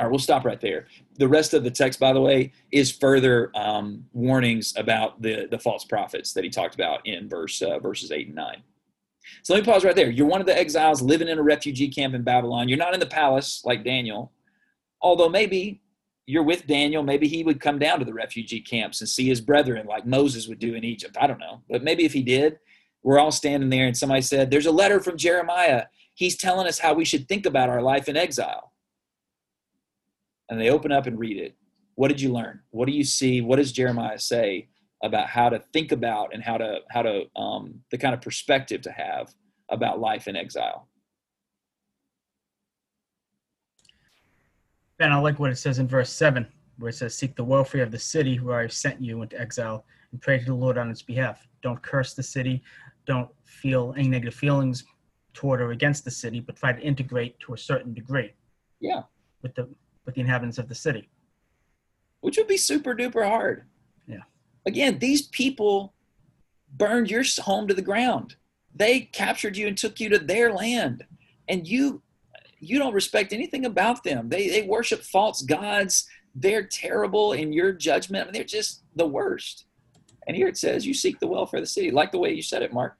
All 0.00 0.06
right, 0.06 0.10
we'll 0.10 0.18
stop 0.18 0.46
right 0.46 0.60
there. 0.62 0.86
The 1.18 1.28
rest 1.28 1.52
of 1.52 1.62
the 1.62 1.70
text, 1.70 2.00
by 2.00 2.14
the 2.14 2.22
way, 2.22 2.52
is 2.72 2.90
further 2.90 3.50
um, 3.54 4.06
warnings 4.14 4.72
about 4.78 5.20
the, 5.20 5.46
the 5.50 5.58
false 5.58 5.84
prophets 5.84 6.32
that 6.32 6.42
he 6.42 6.48
talked 6.48 6.74
about 6.74 7.06
in 7.06 7.28
verse 7.28 7.60
uh, 7.60 7.78
verses 7.78 8.10
eight 8.10 8.28
and 8.28 8.34
nine. 8.34 8.62
So 9.42 9.52
let 9.52 9.60
me 9.60 9.70
pause 9.70 9.84
right 9.84 9.94
there. 9.94 10.08
You're 10.08 10.26
one 10.26 10.40
of 10.40 10.46
the 10.46 10.56
exiles 10.56 11.02
living 11.02 11.28
in 11.28 11.38
a 11.38 11.42
refugee 11.42 11.88
camp 11.88 12.14
in 12.14 12.22
Babylon. 12.22 12.66
You're 12.66 12.78
not 12.78 12.94
in 12.94 13.00
the 13.00 13.04
palace 13.04 13.60
like 13.66 13.84
Daniel, 13.84 14.32
although 15.02 15.28
maybe 15.28 15.82
you're 16.24 16.42
with 16.42 16.66
Daniel. 16.66 17.02
Maybe 17.02 17.28
he 17.28 17.44
would 17.44 17.60
come 17.60 17.78
down 17.78 17.98
to 17.98 18.06
the 18.06 18.14
refugee 18.14 18.60
camps 18.60 19.02
and 19.02 19.08
see 19.08 19.28
his 19.28 19.42
brethren 19.42 19.86
like 19.86 20.06
Moses 20.06 20.48
would 20.48 20.60
do 20.60 20.74
in 20.76 20.82
Egypt. 20.82 21.18
I 21.20 21.26
don't 21.26 21.38
know. 21.38 21.60
But 21.68 21.84
maybe 21.84 22.06
if 22.06 22.14
he 22.14 22.22
did, 22.22 22.58
we're 23.02 23.18
all 23.18 23.32
standing 23.32 23.68
there 23.68 23.86
and 23.86 23.96
somebody 23.96 24.22
said, 24.22 24.50
There's 24.50 24.64
a 24.64 24.72
letter 24.72 24.98
from 25.00 25.18
Jeremiah. 25.18 25.84
He's 26.14 26.38
telling 26.38 26.66
us 26.66 26.78
how 26.78 26.94
we 26.94 27.04
should 27.04 27.28
think 27.28 27.44
about 27.44 27.68
our 27.68 27.82
life 27.82 28.08
in 28.08 28.16
exile. 28.16 28.69
And 30.50 30.60
they 30.60 30.68
open 30.70 30.92
up 30.92 31.06
and 31.06 31.18
read 31.18 31.38
it. 31.38 31.56
What 31.94 32.08
did 32.08 32.20
you 32.20 32.32
learn? 32.32 32.60
What 32.70 32.86
do 32.86 32.92
you 32.92 33.04
see? 33.04 33.40
What 33.40 33.56
does 33.56 33.72
Jeremiah 33.72 34.18
say 34.18 34.68
about 35.02 35.28
how 35.28 35.48
to 35.48 35.60
think 35.72 35.92
about 35.92 36.34
and 36.34 36.42
how 36.42 36.58
to 36.58 36.80
how 36.90 37.02
to 37.02 37.24
um, 37.36 37.80
the 37.90 37.98
kind 37.98 38.14
of 38.14 38.20
perspective 38.20 38.82
to 38.82 38.90
have 38.90 39.32
about 39.70 40.00
life 40.00 40.28
in 40.28 40.36
exile? 40.36 40.88
Ben, 45.00 45.12
I 45.12 45.16
like 45.16 45.38
what 45.38 45.50
it 45.50 45.56
says 45.56 45.78
in 45.78 45.88
verse 45.88 46.12
7, 46.12 46.46
where 46.78 46.90
it 46.90 46.94
says, 46.94 47.16
Seek 47.16 47.34
the 47.34 47.42
welfare 47.42 47.82
of 47.82 47.90
the 47.90 47.98
city 47.98 48.38
where 48.38 48.60
I 48.60 48.66
sent 48.66 49.00
you 49.00 49.22
into 49.22 49.40
exile 49.40 49.86
and 50.12 50.20
pray 50.20 50.38
to 50.38 50.44
the 50.44 50.54
Lord 50.54 50.76
on 50.76 50.90
its 50.90 51.00
behalf. 51.00 51.48
Don't 51.62 51.80
curse 51.82 52.12
the 52.12 52.22
city. 52.22 52.62
Don't 53.06 53.30
feel 53.44 53.94
any 53.96 54.08
negative 54.08 54.34
feelings 54.34 54.84
toward 55.32 55.62
or 55.62 55.70
against 55.70 56.04
the 56.04 56.10
city, 56.10 56.40
but 56.40 56.56
try 56.56 56.74
to 56.74 56.82
integrate 56.82 57.40
to 57.40 57.54
a 57.54 57.58
certain 57.58 57.94
degree. 57.94 58.34
Yeah. 58.78 59.04
With 59.42 59.54
the 59.54 59.70
with 60.10 60.16
the 60.16 60.20
inhabitants 60.22 60.58
of 60.58 60.68
the 60.68 60.74
city. 60.74 61.08
Which 62.20 62.36
would 62.36 62.48
be 62.48 62.56
super 62.56 62.94
duper 62.94 63.26
hard. 63.26 63.64
Yeah. 64.08 64.24
Again, 64.66 64.98
these 64.98 65.28
people 65.28 65.94
burned 66.76 67.10
your 67.10 67.22
home 67.38 67.68
to 67.68 67.74
the 67.74 67.82
ground. 67.82 68.34
They 68.74 69.00
captured 69.00 69.56
you 69.56 69.68
and 69.68 69.78
took 69.78 70.00
you 70.00 70.08
to 70.08 70.18
their 70.18 70.52
land. 70.52 71.04
And 71.48 71.66
you 71.66 72.02
you 72.62 72.78
don't 72.78 72.92
respect 72.92 73.32
anything 73.32 73.64
about 73.64 74.04
them. 74.04 74.28
They 74.28 74.48
they 74.48 74.62
worship 74.62 75.02
false 75.02 75.42
gods. 75.42 76.08
They're 76.34 76.64
terrible 76.64 77.32
in 77.32 77.52
your 77.52 77.72
judgment. 77.72 78.22
I 78.22 78.24
mean, 78.26 78.34
they're 78.34 78.44
just 78.44 78.82
the 78.96 79.06
worst. 79.06 79.66
And 80.26 80.36
here 80.36 80.48
it 80.48 80.58
says 80.58 80.86
you 80.86 80.94
seek 80.94 81.18
the 81.20 81.26
welfare 81.26 81.58
of 81.58 81.64
the 81.64 81.70
city, 81.70 81.90
like 81.90 82.12
the 82.12 82.18
way 82.18 82.32
you 82.32 82.42
said 82.42 82.62
it, 82.62 82.72
Mark. 82.72 82.96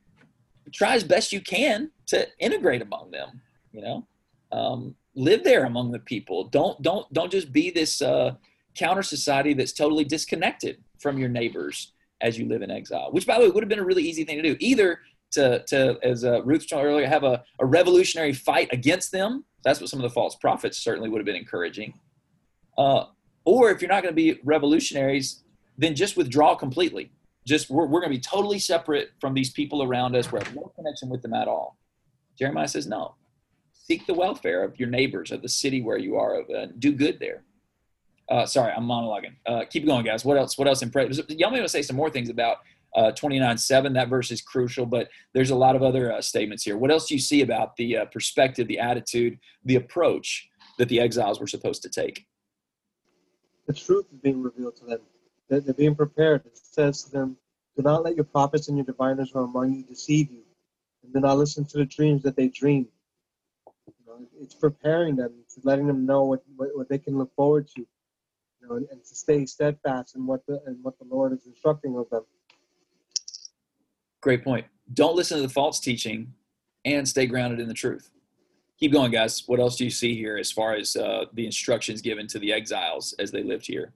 Try 0.72 0.94
as 0.94 1.04
best 1.04 1.32
you 1.32 1.40
can 1.40 1.90
to 2.06 2.26
integrate 2.38 2.82
among 2.82 3.10
them. 3.10 3.40
You 3.72 3.82
know, 3.82 4.06
um, 4.52 4.94
live 5.20 5.44
there 5.44 5.64
among 5.64 5.92
the 5.92 5.98
people. 5.98 6.44
Don't 6.44 6.80
don't 6.82 7.12
don't 7.12 7.30
just 7.30 7.52
be 7.52 7.70
this 7.70 8.02
uh, 8.02 8.34
counter 8.74 9.02
society 9.02 9.54
that's 9.54 9.72
totally 9.72 10.04
disconnected 10.04 10.82
from 10.98 11.18
your 11.18 11.28
neighbors 11.28 11.92
as 12.20 12.38
you 12.38 12.46
live 12.46 12.62
in 12.62 12.70
exile. 12.70 13.08
Which, 13.12 13.26
by 13.26 13.38
the 13.38 13.44
way, 13.44 13.50
would 13.50 13.62
have 13.62 13.68
been 13.68 13.78
a 13.78 13.84
really 13.84 14.02
easy 14.02 14.24
thing 14.24 14.36
to 14.36 14.42
do. 14.42 14.56
Either 14.58 15.00
to 15.32 15.62
to 15.68 15.98
as 16.02 16.24
uh, 16.24 16.42
Ruth 16.42 16.68
told 16.68 16.84
earlier, 16.84 17.06
have 17.06 17.24
a, 17.24 17.44
a 17.60 17.66
revolutionary 17.66 18.32
fight 18.32 18.68
against 18.72 19.12
them. 19.12 19.44
That's 19.62 19.80
what 19.80 19.90
some 19.90 20.00
of 20.00 20.04
the 20.04 20.10
false 20.10 20.36
prophets 20.36 20.78
certainly 20.78 21.10
would 21.10 21.18
have 21.18 21.26
been 21.26 21.36
encouraging. 21.36 21.94
Uh, 22.78 23.04
or 23.44 23.70
if 23.70 23.82
you're 23.82 23.90
not 23.90 24.02
going 24.02 24.14
to 24.14 24.16
be 24.16 24.40
revolutionaries, 24.42 25.42
then 25.76 25.94
just 25.94 26.16
withdraw 26.16 26.54
completely. 26.54 27.10
Just 27.46 27.68
we're, 27.68 27.86
we're 27.86 28.00
going 28.00 28.12
to 28.12 28.16
be 28.16 28.22
totally 28.22 28.58
separate 28.58 29.10
from 29.20 29.34
these 29.34 29.50
people 29.50 29.82
around 29.82 30.16
us. 30.16 30.32
We 30.32 30.38
have 30.38 30.54
no 30.54 30.72
connection 30.76 31.10
with 31.10 31.20
them 31.20 31.34
at 31.34 31.46
all. 31.46 31.76
Jeremiah 32.38 32.68
says 32.68 32.86
no 32.86 33.16
seek 33.86 34.06
the 34.06 34.14
welfare 34.14 34.62
of 34.62 34.78
your 34.78 34.88
neighbors 34.88 35.32
of 35.32 35.42
the 35.42 35.48
city 35.48 35.82
where 35.82 35.98
you 35.98 36.16
are 36.16 36.42
uh, 36.42 36.66
do 36.78 36.92
good 36.92 37.18
there. 37.18 37.42
Uh, 38.28 38.46
sorry 38.46 38.72
i'm 38.72 38.84
monologuing. 38.84 39.34
Uh, 39.46 39.64
keep 39.68 39.86
going 39.86 40.04
guys. 40.04 40.24
What 40.24 40.36
else 40.36 40.56
what 40.56 40.68
else 40.68 40.82
impressed 40.82 41.20
y'all 41.30 41.50
may 41.50 41.58
want 41.58 41.64
to 41.64 41.68
say 41.68 41.82
some 41.82 41.96
more 41.96 42.10
things 42.10 42.28
about 42.28 42.58
uh, 42.96 43.12
29 43.12 43.56
7 43.56 43.92
that 43.92 44.08
verse 44.08 44.32
is 44.32 44.42
crucial 44.42 44.84
but 44.84 45.08
there's 45.32 45.50
a 45.50 45.54
lot 45.54 45.76
of 45.76 45.82
other 45.82 46.12
uh, 46.12 46.20
statements 46.20 46.64
here. 46.64 46.76
What 46.76 46.90
else 46.90 47.06
do 47.06 47.14
you 47.14 47.20
see 47.20 47.42
about 47.42 47.76
the 47.76 47.98
uh, 47.98 48.04
perspective 48.06 48.68
the 48.68 48.78
attitude 48.78 49.38
the 49.64 49.76
approach 49.76 50.48
that 50.78 50.88
the 50.88 51.00
exiles 51.00 51.40
were 51.40 51.46
supposed 51.46 51.82
to 51.82 51.88
take? 51.88 52.26
The 53.66 53.72
truth 53.72 54.06
is 54.12 54.18
being 54.18 54.42
revealed 54.42 54.76
to 54.76 54.84
them. 54.84 55.00
They're, 55.48 55.60
they're 55.60 55.74
being 55.74 55.94
prepared. 55.94 56.44
It 56.46 56.56
says 56.56 57.04
to 57.04 57.10
them 57.10 57.36
do 57.76 57.82
not 57.82 58.04
let 58.04 58.16
your 58.16 58.24
prophets 58.24 58.68
and 58.68 58.76
your 58.76 58.84
diviners 58.84 59.30
who 59.30 59.38
are 59.38 59.44
among 59.44 59.72
you 59.72 59.82
deceive 59.84 60.30
you 60.30 60.42
and 61.02 61.12
do 61.12 61.20
not 61.20 61.38
listen 61.38 61.64
to 61.64 61.78
the 61.78 61.84
dreams 61.84 62.22
that 62.22 62.36
they 62.36 62.48
dream 62.48 62.86
it's 64.40 64.54
preparing 64.54 65.16
them, 65.16 65.32
it's 65.40 65.58
letting 65.64 65.86
them 65.86 66.06
know 66.06 66.24
what, 66.24 66.42
what, 66.56 66.68
what 66.74 66.88
they 66.88 66.98
can 66.98 67.16
look 67.18 67.34
forward 67.34 67.68
to, 67.68 67.80
you 67.80 68.68
know, 68.68 68.76
and, 68.76 68.86
and, 68.90 69.02
to 69.04 69.14
stay 69.14 69.46
steadfast 69.46 70.16
in 70.16 70.26
what 70.26 70.44
the 70.46 70.60
and 70.66 70.76
what 70.82 70.98
the 70.98 71.04
Lord 71.04 71.32
is 71.32 71.46
instructing 71.46 71.96
of 71.96 72.08
them. 72.10 72.24
Great 74.20 74.44
point. 74.44 74.66
Don't 74.92 75.16
listen 75.16 75.36
to 75.38 75.42
the 75.42 75.48
false 75.48 75.80
teaching, 75.80 76.32
and 76.84 77.08
stay 77.08 77.26
grounded 77.26 77.60
in 77.60 77.68
the 77.68 77.74
truth. 77.74 78.10
Keep 78.78 78.92
going, 78.92 79.10
guys. 79.10 79.44
What 79.46 79.60
else 79.60 79.76
do 79.76 79.84
you 79.84 79.90
see 79.90 80.14
here 80.14 80.38
as 80.38 80.50
far 80.50 80.74
as 80.74 80.96
uh, 80.96 81.26
the 81.34 81.44
instructions 81.44 82.00
given 82.00 82.26
to 82.28 82.38
the 82.38 82.52
exiles 82.52 83.14
as 83.18 83.30
they 83.30 83.42
lived 83.42 83.66
here? 83.66 83.92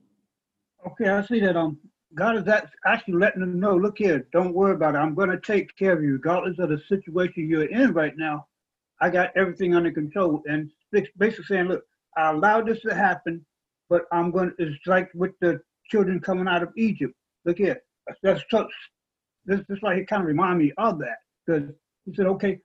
Okay, 0.85 1.09
I 1.09 1.23
see 1.25 1.39
that. 1.39 1.57
Um, 1.57 1.79
God 2.13 2.37
is 2.37 2.53
actually 2.85 3.15
letting 3.15 3.41
them 3.41 3.59
know. 3.59 3.75
Look 3.75 3.97
here, 3.97 4.27
don't 4.31 4.53
worry 4.53 4.75
about 4.75 4.95
it. 4.95 4.99
I'm 4.99 5.15
going 5.15 5.29
to 5.29 5.39
take 5.39 5.75
care 5.75 5.91
of 5.91 6.03
you, 6.03 6.13
regardless 6.13 6.59
of 6.59 6.69
the 6.69 6.79
situation 6.87 7.49
you're 7.49 7.65
in 7.65 7.93
right 7.93 8.15
now. 8.15 8.47
I 9.01 9.09
got 9.09 9.31
everything 9.35 9.75
under 9.75 9.91
control. 9.91 10.41
And 10.45 10.71
basically 11.17 11.45
saying, 11.45 11.65
look, 11.65 11.83
I 12.17 12.31
allowed 12.31 12.67
this 12.67 12.81
to 12.81 12.95
happen, 12.95 13.45
but 13.89 14.03
I'm 14.11 14.31
going 14.31 14.49
to, 14.49 14.55
it's 14.59 14.87
like 14.87 15.09
with 15.13 15.31
the 15.41 15.59
children 15.89 16.19
coming 16.19 16.47
out 16.47 16.63
of 16.63 16.69
Egypt. 16.77 17.13
Look 17.45 17.57
here, 17.57 17.81
that's, 18.07 18.19
that's 18.23 18.43
this, 19.45 19.61
this 19.67 19.79
like 19.81 19.97
it 19.97 20.07
kind 20.07 20.21
of 20.21 20.27
remind 20.27 20.59
me 20.59 20.71
of 20.77 20.99
that. 20.99 21.17
Because 21.45 21.69
he 22.05 22.15
said, 22.15 22.25
okay, 22.27 22.59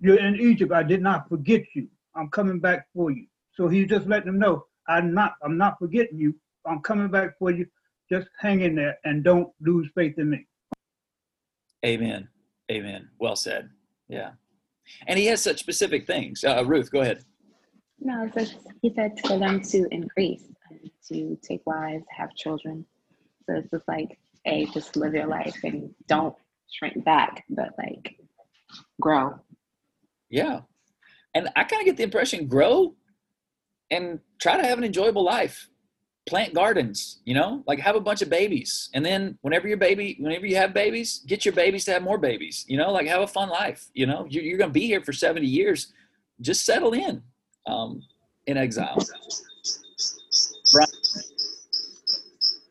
you're 0.00 0.18
in 0.18 0.36
Egypt. 0.36 0.72
I 0.72 0.82
did 0.82 1.02
not 1.02 1.28
forget 1.28 1.62
you. 1.74 1.88
I'm 2.14 2.28
coming 2.30 2.58
back 2.58 2.86
for 2.94 3.10
you. 3.10 3.26
So 3.54 3.68
he's 3.68 3.88
just 3.88 4.06
letting 4.06 4.26
them 4.26 4.38
know, 4.38 4.64
I'm 4.88 5.14
not, 5.14 5.34
I'm 5.42 5.56
not 5.56 5.78
forgetting 5.78 6.18
you. 6.18 6.34
I'm 6.66 6.80
coming 6.80 7.08
back 7.08 7.38
for 7.38 7.50
you. 7.50 7.66
Just 8.10 8.28
hang 8.38 8.60
in 8.60 8.74
there 8.74 8.98
and 9.04 9.22
don't 9.22 9.50
lose 9.60 9.88
faith 9.94 10.18
in 10.18 10.30
me. 10.30 10.46
Amen. 11.84 12.28
Amen. 12.70 13.08
Well 13.18 13.36
said. 13.36 13.68
Yeah 14.08 14.30
and 15.06 15.18
he 15.18 15.26
has 15.26 15.42
such 15.42 15.58
specific 15.58 16.06
things. 16.06 16.44
Uh, 16.44 16.64
Ruth, 16.64 16.90
go 16.90 17.00
ahead. 17.00 17.24
No, 18.00 18.30
so 18.36 18.44
he 18.82 18.92
said 18.94 19.18
for 19.26 19.38
them 19.38 19.60
to 19.62 19.86
increase, 19.90 20.44
to 21.08 21.38
take 21.42 21.66
wives, 21.66 22.04
have 22.14 22.34
children. 22.34 22.84
So 23.46 23.56
it's 23.56 23.70
just 23.70 23.88
like, 23.88 24.18
a 24.46 24.66
just 24.66 24.96
live 24.96 25.14
your 25.14 25.26
life 25.26 25.56
and 25.64 25.90
don't 26.06 26.34
shrink 26.72 27.04
back, 27.04 27.44
but 27.50 27.70
like 27.78 28.16
grow. 29.00 29.38
Yeah. 30.30 30.60
And 31.34 31.48
I 31.56 31.64
kind 31.64 31.80
of 31.80 31.86
get 31.86 31.96
the 31.96 32.04
impression 32.04 32.46
grow 32.46 32.94
and 33.90 34.20
try 34.40 34.56
to 34.56 34.66
have 34.66 34.78
an 34.78 34.84
enjoyable 34.84 35.24
life 35.24 35.68
plant 36.26 36.54
gardens 36.54 37.20
you 37.24 37.34
know? 37.34 37.62
Like 37.66 37.78
have 37.80 37.96
a 37.96 38.00
bunch 38.00 38.22
of 38.22 38.28
babies. 38.28 38.90
And 38.94 39.04
then 39.04 39.38
whenever 39.42 39.68
your 39.68 39.76
baby 39.76 40.16
whenever 40.18 40.46
you 40.46 40.56
have 40.56 40.74
babies 40.74 41.22
get 41.26 41.44
your 41.44 41.54
babies 41.54 41.84
to 41.86 41.92
have 41.92 42.02
more 42.02 42.18
babies 42.18 42.64
you 42.68 42.76
know? 42.76 42.90
Like 42.92 43.06
have 43.06 43.22
a 43.22 43.26
fun 43.26 43.48
life 43.48 43.86
you 43.94 44.06
know? 44.06 44.26
You're, 44.28 44.44
you're 44.44 44.58
going 44.58 44.70
to 44.70 44.74
be 44.74 44.86
here 44.86 45.00
for 45.00 45.12
70 45.12 45.46
years. 45.46 45.92
Just 46.40 46.64
settle 46.64 46.92
in 46.92 47.22
um, 47.66 48.02
in 48.46 48.56
exile. 48.56 48.98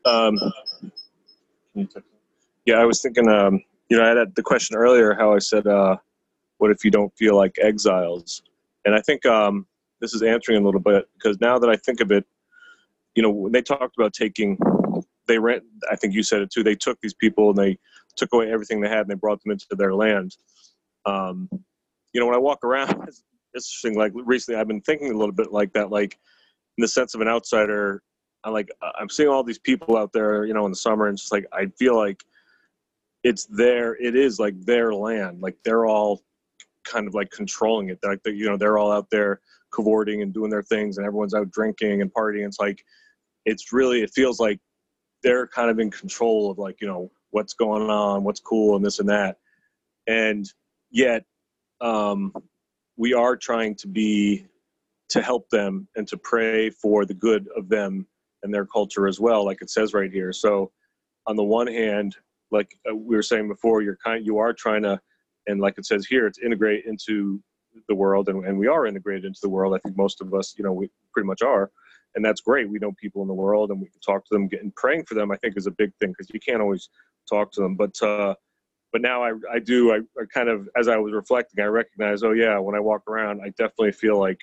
Um, 0.04 0.38
yeah 2.64 2.76
i 2.76 2.84
was 2.84 3.00
thinking 3.02 3.28
um, 3.28 3.60
you 3.88 3.96
know 3.96 4.04
i 4.04 4.16
had 4.16 4.34
the 4.34 4.42
question 4.42 4.76
earlier 4.76 5.14
how 5.14 5.34
i 5.34 5.38
said 5.38 5.66
uh, 5.66 5.96
what 6.58 6.70
if 6.70 6.84
you 6.84 6.90
don't 6.90 7.14
feel 7.16 7.36
like 7.36 7.54
exiles? 7.60 8.42
And 8.84 8.94
i 8.94 9.00
think 9.00 9.26
um, 9.26 9.66
this 10.00 10.14
is 10.14 10.22
answering 10.22 10.58
a 10.58 10.64
little 10.64 10.80
bit 10.80 11.08
because 11.14 11.40
now 11.40 11.58
that 11.58 11.70
i 11.70 11.76
think 11.76 12.00
of 12.00 12.12
it 12.12 12.24
you 13.16 13.22
know, 13.22 13.30
when 13.30 13.50
they 13.50 13.62
talked 13.62 13.96
about 13.96 14.12
taking, 14.12 14.58
they 15.26 15.38
rent, 15.38 15.64
I 15.90 15.96
think 15.96 16.14
you 16.14 16.22
said 16.22 16.42
it 16.42 16.50
too, 16.50 16.62
they 16.62 16.76
took 16.76 17.00
these 17.00 17.14
people 17.14 17.50
and 17.50 17.58
they 17.58 17.78
took 18.14 18.32
away 18.32 18.52
everything 18.52 18.80
they 18.80 18.88
had 18.88 19.00
and 19.00 19.10
they 19.10 19.14
brought 19.14 19.42
them 19.42 19.52
into 19.52 19.66
their 19.70 19.94
land. 19.94 20.36
Um, 21.06 21.48
you 22.12 22.20
know, 22.20 22.26
when 22.26 22.34
I 22.34 22.38
walk 22.38 22.62
around, 22.62 22.90
it's 23.08 23.24
interesting, 23.54 23.96
like 23.96 24.12
recently 24.14 24.60
I've 24.60 24.68
been 24.68 24.82
thinking 24.82 25.10
a 25.10 25.16
little 25.16 25.34
bit 25.34 25.50
like 25.50 25.72
that, 25.72 25.90
like 25.90 26.18
in 26.76 26.82
the 26.82 26.88
sense 26.88 27.14
of 27.14 27.22
an 27.22 27.28
outsider, 27.28 28.02
I'm 28.44 28.52
like, 28.52 28.70
I'm 29.00 29.08
seeing 29.08 29.30
all 29.30 29.42
these 29.42 29.58
people 29.58 29.96
out 29.96 30.12
there, 30.12 30.44
you 30.44 30.54
know, 30.54 30.66
in 30.66 30.70
the 30.70 30.76
summer 30.76 31.08
and 31.08 31.18
just 31.18 31.32
like, 31.32 31.46
I 31.52 31.66
feel 31.78 31.96
like 31.96 32.22
it's 33.24 33.46
their, 33.46 33.96
it 33.96 34.14
is 34.14 34.38
like 34.38 34.60
their 34.60 34.94
land. 34.94 35.40
Like 35.40 35.56
they're 35.64 35.86
all 35.86 36.22
kind 36.84 37.08
of 37.08 37.14
like 37.14 37.30
controlling 37.30 37.88
it. 37.88 37.98
Like, 38.04 38.20
you 38.26 38.44
know, 38.44 38.56
they're 38.56 38.78
all 38.78 38.92
out 38.92 39.10
there 39.10 39.40
cavorting 39.72 40.22
and 40.22 40.32
doing 40.32 40.50
their 40.50 40.62
things, 40.62 40.96
and 40.96 41.06
everyone's 41.06 41.34
out 41.34 41.50
drinking 41.50 42.02
and 42.02 42.12
partying. 42.12 42.46
It's 42.46 42.60
like, 42.60 42.84
it's 43.46 43.72
really, 43.72 44.02
it 44.02 44.10
feels 44.14 44.38
like 44.38 44.60
they're 45.22 45.46
kind 45.46 45.70
of 45.70 45.78
in 45.78 45.90
control 45.90 46.50
of 46.50 46.58
like, 46.58 46.80
you 46.80 46.86
know, 46.86 47.10
what's 47.30 47.54
going 47.54 47.88
on, 47.88 48.24
what's 48.24 48.40
cool, 48.40 48.76
and 48.76 48.84
this 48.84 48.98
and 48.98 49.08
that. 49.08 49.36
And 50.06 50.46
yet, 50.90 51.24
um, 51.80 52.32
we 52.96 53.14
are 53.14 53.36
trying 53.36 53.74
to 53.76 53.88
be 53.88 54.46
to 55.08 55.22
help 55.22 55.48
them 55.50 55.88
and 55.96 56.06
to 56.08 56.16
pray 56.16 56.70
for 56.70 57.04
the 57.04 57.14
good 57.14 57.48
of 57.56 57.68
them 57.68 58.06
and 58.42 58.52
their 58.52 58.66
culture 58.66 59.06
as 59.06 59.20
well, 59.20 59.44
like 59.44 59.62
it 59.62 59.70
says 59.70 59.94
right 59.94 60.12
here. 60.12 60.32
So, 60.32 60.72
on 61.26 61.36
the 61.36 61.44
one 61.44 61.66
hand, 61.66 62.16
like 62.50 62.76
uh, 62.88 62.94
we 62.94 63.16
were 63.16 63.22
saying 63.22 63.48
before, 63.48 63.82
you're 63.82 63.98
kind, 64.04 64.24
you 64.24 64.38
are 64.38 64.52
trying 64.52 64.82
to, 64.82 65.00
and 65.46 65.60
like 65.60 65.74
it 65.78 65.86
says 65.86 66.06
here, 66.06 66.26
it's 66.26 66.38
integrate 66.38 66.84
into 66.86 67.42
the 67.88 67.94
world, 67.94 68.28
and, 68.28 68.44
and 68.46 68.58
we 68.58 68.68
are 68.68 68.86
integrated 68.86 69.24
into 69.24 69.40
the 69.42 69.48
world. 69.48 69.74
I 69.74 69.78
think 69.78 69.96
most 69.96 70.20
of 70.20 70.32
us, 70.34 70.54
you 70.56 70.64
know, 70.64 70.72
we 70.72 70.88
pretty 71.12 71.26
much 71.26 71.42
are, 71.42 71.70
and 72.16 72.24
that's 72.24 72.40
great. 72.40 72.68
We 72.68 72.78
know 72.78 72.92
people 72.92 73.22
in 73.22 73.28
the 73.28 73.34
world, 73.34 73.70
and 73.70 73.80
we 73.80 73.88
can 73.88 74.00
talk 74.00 74.24
to 74.26 74.34
them. 74.34 74.48
And 74.60 74.74
praying 74.74 75.04
for 75.04 75.14
them, 75.14 75.30
I 75.30 75.36
think, 75.36 75.56
is 75.56 75.66
a 75.66 75.70
big 75.70 75.92
thing 76.00 76.10
because 76.10 76.30
you 76.32 76.40
can't 76.40 76.62
always 76.62 76.88
talk 77.28 77.52
to 77.52 77.60
them. 77.60 77.76
But 77.76 78.02
uh, 78.02 78.34
but 78.92 79.02
now 79.02 79.22
I 79.22 79.32
I 79.52 79.58
do. 79.58 79.92
I, 79.92 79.98
I 80.18 80.24
kind 80.32 80.48
of 80.48 80.68
as 80.76 80.88
I 80.88 80.96
was 80.96 81.12
reflecting, 81.12 81.62
I 81.62 81.68
recognize, 81.68 82.22
oh 82.22 82.32
yeah, 82.32 82.58
when 82.58 82.74
I 82.74 82.80
walk 82.80 83.02
around, 83.06 83.42
I 83.42 83.50
definitely 83.50 83.92
feel 83.92 84.18
like 84.18 84.40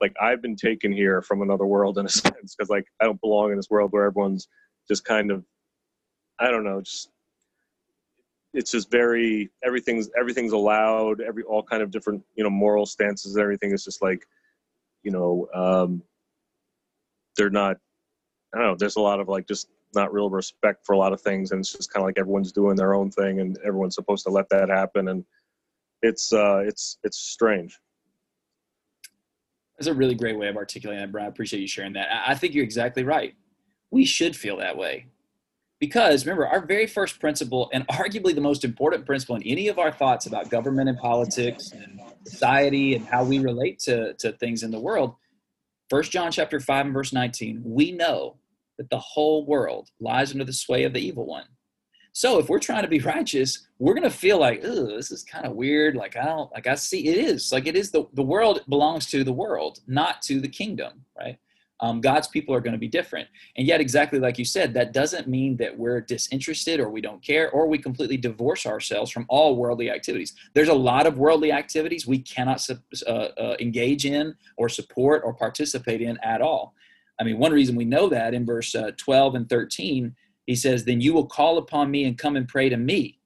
like 0.00 0.12
I've 0.20 0.42
been 0.42 0.56
taken 0.56 0.92
here 0.92 1.22
from 1.22 1.42
another 1.42 1.66
world 1.66 1.98
in 1.98 2.06
a 2.06 2.08
sense 2.08 2.54
because 2.54 2.68
like 2.68 2.86
I 3.00 3.04
don't 3.04 3.20
belong 3.20 3.52
in 3.52 3.56
this 3.56 3.70
world 3.70 3.92
where 3.92 4.04
everyone's 4.04 4.48
just 4.88 5.04
kind 5.04 5.30
of 5.30 5.44
I 6.40 6.50
don't 6.50 6.64
know, 6.64 6.80
just 6.80 7.10
it's 8.54 8.72
just 8.72 8.90
very 8.90 9.50
everything's 9.64 10.08
everything's 10.18 10.52
allowed, 10.52 11.20
every 11.20 11.44
all 11.44 11.62
kind 11.62 11.82
of 11.82 11.92
different 11.92 12.22
you 12.34 12.42
know 12.42 12.50
moral 12.50 12.86
stances. 12.86 13.36
and 13.36 13.42
Everything 13.42 13.72
is 13.72 13.84
just 13.84 14.02
like 14.02 14.26
you 15.04 15.12
know 15.12 15.48
um, 15.54 16.02
they're 17.38 17.48
not. 17.48 17.78
I 18.54 18.58
don't 18.58 18.66
know. 18.66 18.76
There's 18.78 18.96
a 18.96 19.00
lot 19.00 19.20
of 19.20 19.28
like 19.28 19.46
just 19.46 19.68
not 19.94 20.12
real 20.12 20.28
respect 20.28 20.84
for 20.84 20.92
a 20.92 20.98
lot 20.98 21.14
of 21.14 21.22
things, 21.22 21.52
and 21.52 21.60
it's 21.60 21.72
just 21.72 21.92
kind 21.92 22.02
of 22.02 22.08
like 22.08 22.18
everyone's 22.18 22.52
doing 22.52 22.76
their 22.76 22.94
own 22.94 23.10
thing, 23.10 23.40
and 23.40 23.58
everyone's 23.64 23.94
supposed 23.94 24.24
to 24.24 24.30
let 24.30 24.48
that 24.50 24.68
happen, 24.68 25.08
and 25.08 25.24
it's 26.02 26.32
uh, 26.32 26.58
it's 26.58 26.98
it's 27.02 27.18
strange. 27.18 27.78
That's 29.78 29.86
a 29.86 29.94
really 29.94 30.14
great 30.14 30.36
way 30.36 30.48
of 30.48 30.56
articulating 30.56 31.10
that. 31.10 31.22
I 31.22 31.26
appreciate 31.26 31.60
you 31.60 31.68
sharing 31.68 31.92
that. 31.92 32.08
I 32.26 32.34
think 32.34 32.52
you're 32.52 32.64
exactly 32.64 33.04
right. 33.04 33.34
We 33.90 34.04
should 34.04 34.34
feel 34.34 34.56
that 34.56 34.76
way. 34.76 35.06
Because 35.78 36.26
remember, 36.26 36.48
our 36.48 36.66
very 36.66 36.88
first 36.88 37.20
principle, 37.20 37.70
and 37.72 37.86
arguably 37.88 38.34
the 38.34 38.40
most 38.40 38.64
important 38.64 39.06
principle 39.06 39.36
in 39.36 39.42
any 39.44 39.68
of 39.68 39.78
our 39.78 39.92
thoughts 39.92 40.26
about 40.26 40.50
government 40.50 40.88
and 40.88 40.98
politics 40.98 41.70
and 41.70 42.00
society 42.24 42.96
and 42.96 43.06
how 43.06 43.22
we 43.22 43.38
relate 43.38 43.78
to, 43.80 44.14
to 44.14 44.32
things 44.32 44.64
in 44.64 44.72
the 44.72 44.80
world, 44.80 45.14
First 45.88 46.12
John 46.12 46.30
chapter 46.30 46.60
5 46.60 46.86
and 46.86 46.94
verse 46.94 47.12
19, 47.12 47.62
we 47.64 47.92
know 47.92 48.36
that 48.76 48.90
the 48.90 48.98
whole 48.98 49.46
world 49.46 49.88
lies 50.00 50.32
under 50.32 50.44
the 50.44 50.52
sway 50.52 50.84
of 50.84 50.92
the 50.92 51.00
evil 51.00 51.26
one. 51.26 51.46
So 52.12 52.38
if 52.38 52.48
we're 52.48 52.58
trying 52.58 52.82
to 52.82 52.88
be 52.88 52.98
righteous, 53.14 53.68
we're 53.78 53.94
gonna 53.94 54.10
feel 54.10 54.38
like, 54.38 54.60
oh, 54.64 54.96
this 54.96 55.10
is 55.10 55.24
kind 55.24 55.46
of 55.46 55.54
weird. 55.54 55.96
Like 55.96 56.16
I 56.16 56.24
don't 56.24 56.52
like 56.52 56.66
I 56.66 56.74
see 56.74 57.08
it 57.08 57.16
is 57.16 57.52
like 57.52 57.66
it 57.66 57.76
is 57.76 57.90
the 57.90 58.04
the 58.14 58.22
world 58.22 58.62
belongs 58.68 59.06
to 59.06 59.24
the 59.24 59.32
world, 59.32 59.80
not 59.86 60.20
to 60.22 60.40
the 60.40 60.48
kingdom, 60.48 61.04
right? 61.16 61.38
Um, 61.80 62.00
God's 62.00 62.28
people 62.28 62.54
are 62.54 62.60
going 62.60 62.72
to 62.72 62.78
be 62.78 62.88
different. 62.88 63.28
And 63.56 63.66
yet, 63.66 63.80
exactly 63.80 64.18
like 64.18 64.38
you 64.38 64.44
said, 64.44 64.74
that 64.74 64.92
doesn't 64.92 65.28
mean 65.28 65.56
that 65.58 65.76
we're 65.76 66.00
disinterested 66.00 66.80
or 66.80 66.90
we 66.90 67.00
don't 67.00 67.22
care 67.22 67.50
or 67.50 67.66
we 67.66 67.78
completely 67.78 68.16
divorce 68.16 68.66
ourselves 68.66 69.10
from 69.10 69.26
all 69.28 69.56
worldly 69.56 69.90
activities. 69.90 70.34
There's 70.54 70.68
a 70.68 70.74
lot 70.74 71.06
of 71.06 71.18
worldly 71.18 71.52
activities 71.52 72.06
we 72.06 72.18
cannot 72.18 72.66
uh, 73.06 73.10
uh, 73.10 73.56
engage 73.60 74.06
in 74.06 74.34
or 74.56 74.68
support 74.68 75.22
or 75.24 75.34
participate 75.34 76.02
in 76.02 76.18
at 76.22 76.40
all. 76.40 76.74
I 77.20 77.24
mean, 77.24 77.38
one 77.38 77.52
reason 77.52 77.76
we 77.76 77.84
know 77.84 78.08
that 78.08 78.34
in 78.34 78.46
verse 78.46 78.74
uh, 78.74 78.92
12 78.96 79.34
and 79.34 79.48
13 79.48 80.14
he 80.48 80.56
says, 80.56 80.82
Then 80.82 81.00
you 81.02 81.12
will 81.12 81.26
call 81.26 81.58
upon 81.58 81.90
me 81.90 82.04
and 82.04 82.16
come 82.16 82.34
and 82.34 82.48
pray 82.48 82.70
to 82.70 82.76
me. 82.78 83.20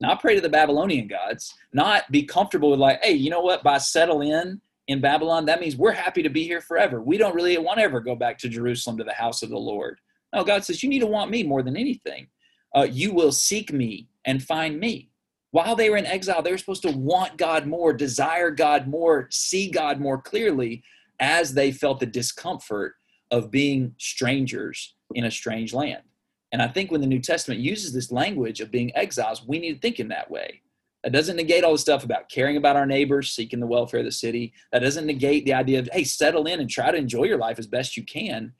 Not 0.00 0.20
pray 0.20 0.34
to 0.34 0.40
the 0.40 0.48
Babylonian 0.48 1.06
gods, 1.06 1.54
not 1.74 2.10
be 2.10 2.24
comfortable 2.24 2.70
with, 2.70 2.80
like, 2.80 3.04
hey, 3.04 3.12
you 3.12 3.28
know 3.28 3.42
what? 3.42 3.62
By 3.62 3.78
settle 3.78 4.22
in 4.22 4.62
in 4.88 5.00
Babylon, 5.00 5.46
that 5.46 5.60
means 5.60 5.76
we're 5.76 5.92
happy 5.92 6.22
to 6.22 6.28
be 6.28 6.44
here 6.44 6.60
forever. 6.60 7.00
We 7.00 7.16
don't 7.16 7.34
really 7.34 7.56
want 7.58 7.78
to 7.78 7.84
ever 7.84 8.00
go 8.00 8.14
back 8.14 8.38
to 8.38 8.48
Jerusalem 8.48 8.98
to 8.98 9.04
the 9.04 9.12
house 9.12 9.42
of 9.42 9.50
the 9.50 9.58
Lord. 9.58 9.98
No, 10.34 10.44
God 10.44 10.64
says, 10.64 10.82
You 10.82 10.88
need 10.88 11.00
to 11.00 11.06
want 11.06 11.30
me 11.30 11.42
more 11.42 11.62
than 11.62 11.76
anything. 11.76 12.28
Uh, 12.74 12.86
you 12.90 13.12
will 13.12 13.32
seek 13.32 13.72
me 13.72 14.08
and 14.26 14.42
find 14.42 14.78
me. 14.78 15.10
While 15.52 15.76
they 15.76 15.88
were 15.88 15.96
in 15.96 16.06
exile, 16.06 16.42
they 16.42 16.50
were 16.50 16.58
supposed 16.58 16.82
to 16.82 16.90
want 16.90 17.36
God 17.36 17.66
more, 17.66 17.92
desire 17.92 18.50
God 18.50 18.88
more, 18.88 19.28
see 19.30 19.70
God 19.70 20.00
more 20.00 20.20
clearly 20.20 20.82
as 21.20 21.54
they 21.54 21.70
felt 21.70 22.00
the 22.00 22.06
discomfort 22.06 22.94
of 23.30 23.52
being 23.52 23.94
strangers 23.98 24.96
in 25.14 25.24
a 25.24 25.30
strange 25.30 25.72
land. 25.72 26.02
And 26.50 26.60
I 26.60 26.68
think 26.68 26.90
when 26.90 27.00
the 27.00 27.06
New 27.06 27.20
Testament 27.20 27.60
uses 27.60 27.92
this 27.92 28.12
language 28.12 28.60
of 28.60 28.70
being 28.70 28.94
exiles, 28.96 29.46
we 29.46 29.58
need 29.58 29.74
to 29.74 29.80
think 29.80 30.00
in 30.00 30.08
that 30.08 30.30
way. 30.30 30.60
That 31.04 31.12
doesn't 31.12 31.36
negate 31.36 31.64
all 31.64 31.72
the 31.72 31.78
stuff 31.78 32.02
about 32.02 32.30
caring 32.30 32.56
about 32.56 32.76
our 32.76 32.86
neighbors, 32.86 33.30
seeking 33.30 33.60
the 33.60 33.66
welfare 33.66 34.00
of 34.00 34.06
the 34.06 34.12
city. 34.12 34.54
That 34.72 34.78
doesn't 34.78 35.04
negate 35.04 35.44
the 35.44 35.52
idea 35.52 35.80
of, 35.80 35.88
hey, 35.92 36.02
settle 36.02 36.46
in 36.46 36.60
and 36.60 36.70
try 36.70 36.90
to 36.90 36.96
enjoy 36.96 37.24
your 37.24 37.36
life 37.36 37.58
as 37.58 37.66
best 37.66 37.94
you 37.94 38.04
can, 38.04 38.54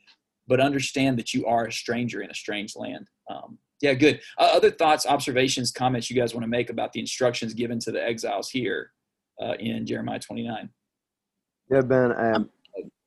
but 0.47 0.61
understand 0.61 1.18
that 1.18 1.32
you 1.32 1.47
are 1.47 1.64
a 1.64 1.72
stranger 1.72 2.20
in 2.20 2.30
a 2.30 2.34
strange 2.34 2.76
land. 2.76 3.09
Um, 3.30 3.57
yeah, 3.80 3.95
good. 3.95 4.20
Uh, 4.38 4.51
other 4.53 4.70
thoughts, 4.70 5.07
observations, 5.07 5.72
comments 5.72 6.11
you 6.11 6.16
guys 6.16 6.34
want 6.34 6.45
to 6.45 6.49
make 6.49 6.68
about 6.68 6.92
the 6.92 7.01
instructions 7.01 7.55
given 7.55 7.78
to 7.80 7.90
the 7.90 8.05
exiles 8.05 8.51
here 8.51 8.90
uh, 9.42 9.55
in 9.59 9.86
Jeremiah 9.86 10.18
29? 10.18 10.68
Yeah, 11.70 11.80
Ben, 11.80 12.12
um, 12.12 12.51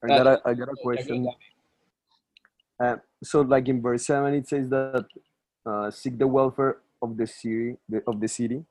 I 0.04 0.08
got 0.08 0.26
a, 0.26 0.42
I 0.46 0.54
got 0.56 0.70
a 0.70 0.76
question. 0.82 1.28
Uh, 2.80 2.96
so 3.24 3.42
like 3.42 3.68
in 3.68 3.82
verse 3.82 4.06
7 4.06 4.34
it 4.36 4.48
says 4.48 4.70
that 4.70 5.06
uh, 5.66 5.90
seek 5.90 6.18
the 6.18 6.28
welfare 6.28 6.78
of 7.02 7.18
the 7.18 7.26
city 7.26 7.76
the, 7.90 8.04
of 8.06 8.20
the 8.20 8.28
city 8.28 8.64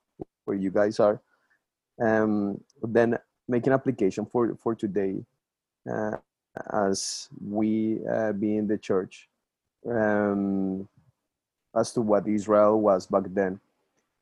where 0.46 0.56
you 0.56 0.70
guys 0.70 1.00
are 1.00 1.20
um, 2.02 2.60
then 2.82 3.18
make 3.48 3.66
an 3.66 3.72
application 3.72 4.26
for 4.26 4.56
for 4.62 4.74
today 4.74 5.16
uh, 5.90 6.16
as 6.72 7.28
we 7.46 8.00
uh, 8.10 8.32
be 8.32 8.56
in 8.56 8.66
the 8.66 8.78
church 8.78 9.28
um, 9.90 10.88
as 11.76 11.92
to 11.92 12.00
what 12.00 12.26
israel 12.28 12.80
was 12.80 13.06
back 13.06 13.24
then. 13.30 13.60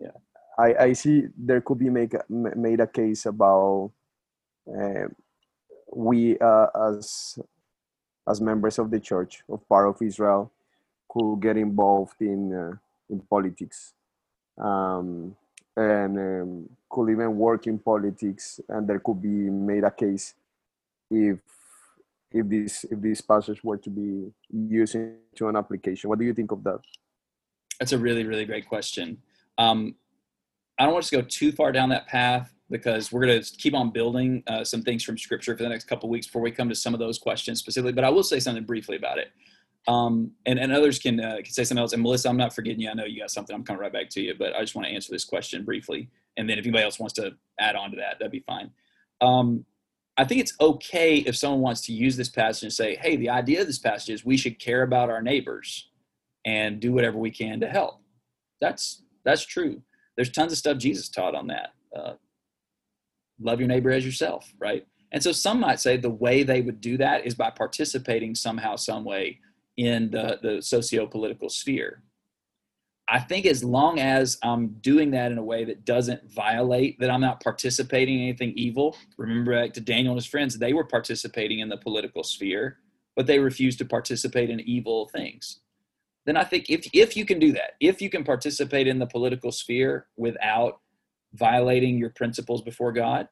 Yeah. 0.00 0.18
I 0.58 0.74
i 0.74 0.92
see 0.92 1.28
there 1.36 1.60
could 1.60 1.78
be 1.78 1.90
make 1.90 2.14
made 2.28 2.80
a 2.80 2.86
case 2.86 3.26
about 3.26 3.92
uh, 4.68 5.08
we 5.94 6.38
uh, 6.38 6.66
as 6.90 7.38
as 8.28 8.40
members 8.40 8.78
of 8.78 8.90
the 8.90 9.00
church 9.00 9.42
of 9.48 9.66
part 9.68 9.88
of 9.88 10.00
Israel 10.02 10.50
could 11.08 11.36
get 11.40 11.56
involved 11.56 12.20
in 12.20 12.54
uh, 12.54 12.76
in 13.10 13.20
politics. 13.20 13.92
Um, 14.58 15.36
and 15.76 16.18
um, 16.18 16.68
could 16.90 17.10
even 17.10 17.36
work 17.36 17.66
in 17.66 17.78
politics 17.78 18.60
and 18.68 18.86
there 18.88 19.00
could 19.00 19.20
be 19.20 19.50
made 19.50 19.84
a 19.84 19.90
case 19.90 20.34
if 21.10 21.38
if 22.30 22.48
this 22.48 22.84
if 22.84 23.00
this 23.00 23.20
passage 23.20 23.62
were 23.62 23.76
to 23.76 23.90
be 23.90 24.32
used 24.50 24.94
into 24.94 25.48
an 25.48 25.56
application 25.56 26.08
what 26.08 26.18
do 26.18 26.24
you 26.24 26.34
think 26.34 26.52
of 26.52 26.62
that 26.64 26.80
that's 27.78 27.92
a 27.92 27.98
really 27.98 28.24
really 28.24 28.44
great 28.44 28.68
question 28.68 29.18
um, 29.58 29.94
i 30.78 30.84
don't 30.84 30.94
want 30.94 31.04
to 31.04 31.16
go 31.16 31.22
too 31.22 31.50
far 31.50 31.72
down 31.72 31.88
that 31.88 32.06
path 32.06 32.54
because 32.70 33.12
we're 33.12 33.24
going 33.24 33.42
to 33.42 33.56
keep 33.56 33.74
on 33.74 33.90
building 33.90 34.42
uh, 34.46 34.64
some 34.64 34.82
things 34.82 35.04
from 35.04 35.18
scripture 35.18 35.56
for 35.56 35.62
the 35.62 35.68
next 35.68 35.84
couple 35.84 36.08
weeks 36.08 36.26
before 36.26 36.42
we 36.42 36.50
come 36.50 36.68
to 36.68 36.74
some 36.74 36.94
of 36.94 37.00
those 37.00 37.18
questions 37.18 37.58
specifically. 37.60 37.92
But 37.92 38.04
I 38.04 38.10
will 38.10 38.22
say 38.22 38.40
something 38.40 38.64
briefly 38.64 38.96
about 38.96 39.18
it. 39.18 39.30
Um, 39.86 40.32
and, 40.46 40.58
and 40.58 40.72
others 40.72 40.98
can, 40.98 41.20
uh, 41.20 41.36
can 41.36 41.52
say 41.52 41.64
something 41.64 41.82
else. 41.82 41.92
And 41.92 42.02
Melissa, 42.02 42.28
I'm 42.28 42.36
not 42.36 42.54
forgetting 42.54 42.80
you. 42.80 42.88
I 42.88 42.94
know 42.94 43.04
you 43.04 43.20
got 43.20 43.30
something. 43.30 43.54
I'm 43.54 43.64
coming 43.64 43.80
right 43.80 43.92
back 43.92 44.08
to 44.10 44.20
you, 44.20 44.34
but 44.38 44.54
I 44.56 44.60
just 44.60 44.74
want 44.74 44.88
to 44.88 44.94
answer 44.94 45.12
this 45.12 45.24
question 45.24 45.64
briefly. 45.64 46.08
And 46.36 46.48
then 46.48 46.58
if 46.58 46.64
anybody 46.64 46.84
else 46.84 46.98
wants 46.98 47.14
to 47.14 47.32
add 47.60 47.76
on 47.76 47.90
to 47.90 47.96
that, 47.96 48.18
that'd 48.18 48.32
be 48.32 48.44
fine. 48.46 48.70
Um, 49.20 49.66
I 50.16 50.24
think 50.24 50.40
it's 50.40 50.54
okay 50.60 51.16
if 51.16 51.36
someone 51.36 51.60
wants 51.60 51.82
to 51.82 51.92
use 51.92 52.16
this 52.16 52.28
passage 52.28 52.62
and 52.62 52.72
say, 52.72 52.96
hey, 52.96 53.16
the 53.16 53.30
idea 53.30 53.60
of 53.60 53.66
this 53.66 53.78
passage 53.78 54.14
is 54.14 54.24
we 54.24 54.36
should 54.36 54.58
care 54.58 54.82
about 54.82 55.10
our 55.10 55.20
neighbors 55.20 55.90
and 56.44 56.80
do 56.80 56.92
whatever 56.92 57.18
we 57.18 57.30
can 57.30 57.60
to 57.60 57.68
help. 57.68 58.00
That's 58.60 59.02
that's 59.24 59.44
true. 59.44 59.82
There's 60.16 60.30
tons 60.30 60.52
of 60.52 60.58
stuff 60.58 60.78
Jesus 60.78 61.08
taught 61.08 61.34
on 61.34 61.48
that. 61.48 61.70
Uh, 61.96 62.12
love 63.40 63.58
your 63.58 63.68
neighbor 63.68 63.90
as 63.90 64.04
yourself, 64.04 64.52
right? 64.58 64.86
And 65.12 65.22
so 65.22 65.32
some 65.32 65.60
might 65.60 65.80
say 65.80 65.96
the 65.96 66.10
way 66.10 66.42
they 66.42 66.60
would 66.60 66.80
do 66.80 66.96
that 66.98 67.26
is 67.26 67.34
by 67.34 67.50
participating 67.50 68.34
somehow, 68.34 68.76
some 68.76 69.04
way 69.04 69.38
in 69.76 70.10
the, 70.10 70.38
the 70.42 70.62
socio-political 70.62 71.48
sphere. 71.48 72.02
I 73.08 73.20
think 73.20 73.44
as 73.44 73.62
long 73.62 74.00
as 74.00 74.38
I'm 74.42 74.68
doing 74.80 75.10
that 75.10 75.30
in 75.30 75.36
a 75.36 75.42
way 75.42 75.64
that 75.64 75.84
doesn't 75.84 76.30
violate, 76.32 76.98
that 77.00 77.10
I'm 77.10 77.20
not 77.20 77.42
participating 77.42 78.16
in 78.16 78.22
anything 78.22 78.54
evil. 78.56 78.96
Remember 79.18 79.52
back 79.52 79.74
to 79.74 79.80
Daniel 79.80 80.12
and 80.12 80.18
his 80.18 80.26
friends, 80.26 80.58
they 80.58 80.72
were 80.72 80.84
participating 80.84 81.58
in 81.58 81.68
the 81.68 81.76
political 81.76 82.22
sphere, 82.22 82.78
but 83.14 83.26
they 83.26 83.38
refused 83.38 83.78
to 83.78 83.84
participate 83.84 84.48
in 84.48 84.60
evil 84.60 85.08
things. 85.08 85.60
Then 86.24 86.38
I 86.38 86.44
think 86.44 86.70
if, 86.70 86.88
if 86.94 87.16
you 87.16 87.26
can 87.26 87.38
do 87.38 87.52
that, 87.52 87.72
if 87.80 88.00
you 88.00 88.08
can 88.08 88.24
participate 88.24 88.86
in 88.86 88.98
the 88.98 89.06
political 89.06 89.52
sphere 89.52 90.06
without 90.16 90.80
violating 91.34 91.98
your 91.98 92.10
principles 92.10 92.62
before 92.62 92.92
God, 92.92 93.28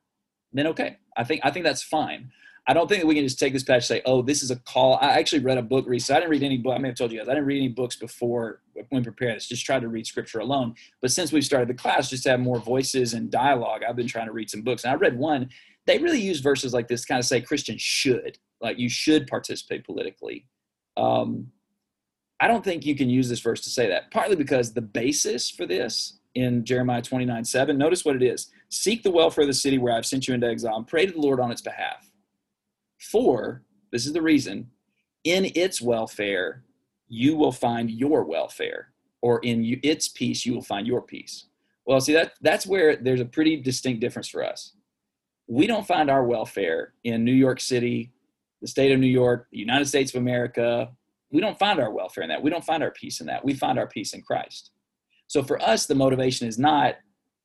then 0.52 0.66
okay. 0.66 0.98
I 1.16 1.24
think 1.24 1.40
I 1.44 1.50
think 1.50 1.64
that's 1.64 1.82
fine. 1.82 2.30
I 2.66 2.74
don't 2.74 2.88
think 2.88 3.00
that 3.00 3.08
we 3.08 3.16
can 3.16 3.24
just 3.24 3.40
take 3.40 3.52
this 3.52 3.64
passage 3.64 3.90
and 3.90 3.98
say, 3.98 4.02
"Oh, 4.04 4.22
this 4.22 4.42
is 4.42 4.52
a 4.52 4.56
call." 4.56 4.96
I 5.00 5.18
actually 5.18 5.40
read 5.40 5.58
a 5.58 5.62
book 5.62 5.84
recently. 5.86 6.16
I 6.16 6.20
didn't 6.20 6.30
read 6.30 6.42
any 6.44 6.58
book. 6.58 6.74
I 6.74 6.78
may 6.78 6.88
have 6.88 6.96
told 6.96 7.10
you 7.10 7.18
guys 7.18 7.28
I 7.28 7.32
didn't 7.32 7.46
read 7.46 7.58
any 7.58 7.68
books 7.68 7.96
before 7.96 8.60
when 8.90 9.02
preparing 9.02 9.34
this. 9.34 9.48
Just 9.48 9.66
tried 9.66 9.80
to 9.80 9.88
read 9.88 10.06
scripture 10.06 10.38
alone. 10.38 10.74
But 11.00 11.10
since 11.10 11.32
we've 11.32 11.44
started 11.44 11.68
the 11.68 11.74
class, 11.74 12.08
just 12.08 12.22
to 12.24 12.30
have 12.30 12.40
more 12.40 12.60
voices 12.60 13.14
and 13.14 13.30
dialogue, 13.30 13.82
I've 13.86 13.96
been 13.96 14.06
trying 14.06 14.26
to 14.26 14.32
read 14.32 14.48
some 14.48 14.62
books. 14.62 14.84
And 14.84 14.92
I 14.92 14.96
read 14.96 15.18
one. 15.18 15.48
They 15.86 15.98
really 15.98 16.20
use 16.20 16.38
verses 16.38 16.72
like 16.72 16.86
this, 16.86 17.00
to 17.02 17.08
kind 17.08 17.18
of 17.18 17.24
say 17.24 17.40
Christians 17.40 17.82
should, 17.82 18.38
like 18.60 18.78
you 18.78 18.88
should 18.88 19.26
participate 19.26 19.84
politically. 19.84 20.46
Um, 20.96 21.48
I 22.38 22.46
don't 22.46 22.64
think 22.64 22.86
you 22.86 22.94
can 22.94 23.10
use 23.10 23.28
this 23.28 23.40
verse 23.40 23.60
to 23.62 23.70
say 23.70 23.88
that. 23.88 24.12
Partly 24.12 24.36
because 24.36 24.72
the 24.72 24.82
basis 24.82 25.50
for 25.50 25.66
this 25.66 26.20
in 26.36 26.64
Jeremiah 26.64 27.02
29 27.02 27.44
7, 27.44 27.76
notice 27.76 28.04
what 28.04 28.14
it 28.14 28.22
is 28.22 28.50
Seek 28.68 29.02
the 29.02 29.10
welfare 29.10 29.42
of 29.42 29.48
the 29.48 29.54
city 29.54 29.76
where 29.76 29.94
I've 29.94 30.06
sent 30.06 30.26
you 30.26 30.34
into 30.34 30.46
exile 30.46 30.76
and 30.76 30.86
pray 30.86 31.04
to 31.04 31.12
the 31.12 31.20
Lord 31.20 31.40
on 31.40 31.50
its 31.50 31.60
behalf. 31.60 32.11
For, 33.10 33.62
this 33.90 34.06
is 34.06 34.12
the 34.12 34.22
reason, 34.22 34.70
in 35.24 35.50
its 35.54 35.82
welfare, 35.82 36.64
you 37.08 37.36
will 37.36 37.52
find 37.52 37.90
your 37.90 38.24
welfare, 38.24 38.92
or 39.20 39.40
in 39.40 39.80
its 39.82 40.08
peace, 40.08 40.46
you 40.46 40.54
will 40.54 40.62
find 40.62 40.86
your 40.86 41.02
peace. 41.02 41.46
Well, 41.84 42.00
see, 42.00 42.12
that, 42.12 42.34
that's 42.40 42.66
where 42.66 42.96
there's 42.96 43.20
a 43.20 43.26
pretty 43.26 43.56
distinct 43.56 44.00
difference 44.00 44.28
for 44.28 44.44
us. 44.44 44.74
We 45.48 45.66
don't 45.66 45.86
find 45.86 46.10
our 46.10 46.24
welfare 46.24 46.94
in 47.02 47.24
New 47.24 47.32
York 47.32 47.60
City, 47.60 48.12
the 48.60 48.68
state 48.68 48.92
of 48.92 49.00
New 49.00 49.08
York, 49.08 49.48
the 49.50 49.58
United 49.58 49.86
States 49.86 50.14
of 50.14 50.20
America. 50.20 50.88
We 51.30 51.40
don't 51.40 51.58
find 51.58 51.80
our 51.80 51.90
welfare 51.90 52.22
in 52.22 52.28
that. 52.30 52.42
We 52.42 52.50
don't 52.50 52.64
find 52.64 52.82
our 52.82 52.92
peace 52.92 53.20
in 53.20 53.26
that. 53.26 53.44
We 53.44 53.54
find 53.54 53.78
our 53.78 53.88
peace 53.88 54.14
in 54.14 54.22
Christ. 54.22 54.70
So 55.26 55.42
for 55.42 55.60
us, 55.60 55.86
the 55.86 55.94
motivation 55.96 56.46
is 56.46 56.58
not 56.58 56.96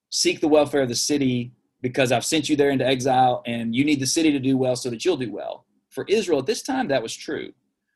seek 0.10 0.40
the 0.40 0.48
welfare 0.48 0.84
of 0.84 0.90
the 0.90 0.96
city 0.96 1.54
because 1.82 2.12
I've 2.12 2.26
sent 2.26 2.50
you 2.50 2.56
there 2.56 2.70
into 2.70 2.86
exile 2.86 3.44
and 3.46 3.76
you 3.76 3.86
need 3.86 4.00
the 4.00 4.08
city 4.08 4.32
to 4.32 4.40
do 4.40 4.58
well 4.58 4.76
so 4.76 4.90
that 4.90 5.06
you'll 5.06 5.18
do 5.18 5.32
well. 5.32 5.66
For 5.90 6.06
Israel 6.08 6.40
at 6.40 6.46
this 6.46 6.64
time, 6.64 6.88
that 6.88 7.02
was 7.02 7.16
true. 7.16 7.52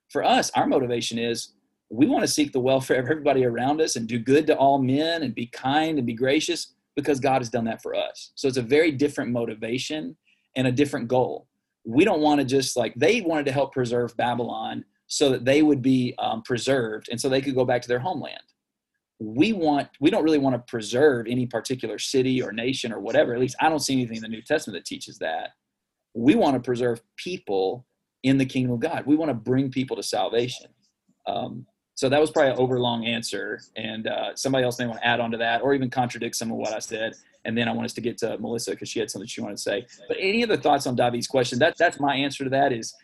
For 0.10 0.24
us, 0.24 0.52
our 0.52 0.68
motivation 0.68 1.18
is 1.18 1.54
we 1.90 2.06
want 2.06 2.24
to 2.24 2.28
seek 2.28 2.52
the 2.52 2.60
welfare 2.60 3.00
of 3.00 3.10
everybody 3.10 3.46
around 3.46 3.82
us 3.82 3.96
and 3.96 4.08
do 4.08 4.20
good 4.20 4.48
to 4.48 4.56
all 4.56 4.82
men 4.82 5.24
and 5.24 5.36
be 5.36 5.48
kind 5.48 5.98
and 5.98 6.08
be 6.08 6.14
gracious 6.14 6.74
because 6.96 7.20
God 7.20 7.40
has 7.40 7.50
done 7.50 7.66
that 7.66 7.82
for 7.82 7.96
us. 7.96 8.32
So 8.36 8.48
it's 8.48 8.58
a 8.58 8.62
very 8.62 8.92
different 8.92 9.32
motivation 9.32 10.16
and 10.56 10.68
a 10.68 10.72
different 10.72 11.08
goal. 11.08 11.48
We 11.86 12.06
don't 12.06 12.22
want 12.22 12.40
to 12.40 12.46
just 12.46 12.78
like 12.78 12.94
they 12.96 13.22
wanted 13.22 13.46
to 13.48 13.52
help 13.52 13.74
preserve 13.74 14.16
Babylon 14.16 14.86
so 15.08 15.30
that 15.30 15.46
they 15.46 15.62
would 15.62 15.82
be 15.82 16.16
um, 16.20 16.42
preserved 16.44 17.10
and 17.10 17.20
so 17.20 17.28
they 17.28 17.42
could 17.42 17.56
go 17.56 17.66
back 17.66 17.82
to 17.82 17.88
their 17.88 18.00
homeland 18.00 18.42
we 19.22 19.54
want 19.54 19.88
we 20.00 20.10
don't 20.10 20.24
really 20.24 20.40
want 20.40 20.56
to 20.56 20.60
preserve 20.68 21.28
any 21.30 21.46
particular 21.46 22.00
city 22.00 22.42
or 22.42 22.52
nation 22.52 22.92
or 22.92 23.00
whatever 23.00 23.36
at 23.36 23.40
least 23.40 23.56
i 23.62 23.70
don't 23.70 23.82
see 23.82 23.94
anything 23.94 24.16
in 24.16 24.24
the 24.24 24.28
new 24.28 24.42
testament 24.42 24.76
that 24.76 24.86
teaches 24.86 25.20
that. 25.20 25.52
We 26.16 26.34
want 26.34 26.56
to 26.56 26.60
preserve 26.60 27.02
people 27.18 27.86
in 28.24 28.38
the 28.38 28.46
kingdom 28.46 28.74
of 28.74 28.80
god. 28.80 29.06
We 29.06 29.16
want 29.16 29.30
to 29.30 29.36
bring 29.36 29.70
people 29.70 29.96
to 29.96 30.04
salvation. 30.04 30.68
Um, 31.28 31.68
so 31.94 32.10
that 32.10 32.20
was 32.20 32.32
probably 32.32 32.52
an 32.52 32.58
overlong 32.58 33.06
answer 33.06 33.62
and 33.76 34.08
uh, 34.08 34.36
somebody 34.36 34.66
else 34.66 34.80
may 34.80 34.88
want 34.88 35.00
to 35.00 35.08
add 35.08 35.20
on 35.20 35.30
to 35.32 35.38
that 35.38 35.62
or 35.62 35.76
even 35.76 35.90
contradict 35.90 36.36
some 36.36 36.52
of 36.52 36.58
what 36.58 36.74
i 36.74 36.80
said 36.80 37.14
and 37.46 37.56
then 37.56 37.68
i 37.68 37.72
want 37.72 37.86
us 37.86 37.94
to 37.94 38.02
get 38.02 38.18
to 38.18 38.38
melissa 38.40 38.72
because 38.72 38.90
she 38.90 39.00
had 39.00 39.12
something 39.12 39.28
she 39.28 39.42
wanted 39.42 39.58
to 39.58 39.62
say. 39.62 39.86
But 40.08 40.18
any 40.20 40.44
other 40.44 40.58
thoughts 40.58 40.88
on 40.88 40.96
david's 40.96 41.28
question? 41.28 41.60
That, 41.60 41.78
that's 41.78 42.00
my 42.00 42.16
answer 42.16 42.44
to 42.44 42.50
that 42.50 42.74
is 42.74 42.96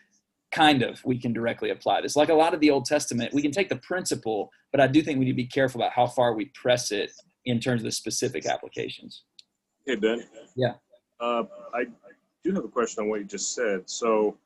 kind 0.50 0.82
of 0.82 1.04
we 1.04 1.18
can 1.18 1.32
directly 1.32 1.70
apply 1.70 2.00
this. 2.00 2.16
Like 2.16 2.28
a 2.28 2.34
lot 2.34 2.54
of 2.54 2.60
the 2.60 2.70
Old 2.70 2.84
Testament, 2.86 3.34
we 3.34 3.42
can 3.42 3.52
take 3.52 3.68
the 3.68 3.76
principle, 3.76 4.50
but 4.72 4.80
I 4.80 4.86
do 4.86 5.02
think 5.02 5.18
we 5.18 5.26
need 5.26 5.32
to 5.32 5.36
be 5.36 5.46
careful 5.46 5.80
about 5.80 5.92
how 5.92 6.06
far 6.06 6.34
we 6.34 6.46
press 6.54 6.90
it 6.90 7.12
in 7.44 7.60
terms 7.60 7.82
of 7.82 7.84
the 7.84 7.92
specific 7.92 8.46
applications. 8.46 9.24
Hey, 9.86 9.96
Ben. 9.96 10.24
Yeah. 10.56 10.74
Uh, 11.20 11.44
I 11.74 11.86
do 12.44 12.52
have 12.54 12.64
a 12.64 12.68
question 12.68 13.02
on 13.02 13.10
what 13.10 13.20
you 13.20 13.26
just 13.26 13.54
said. 13.54 13.88
So 13.88 14.36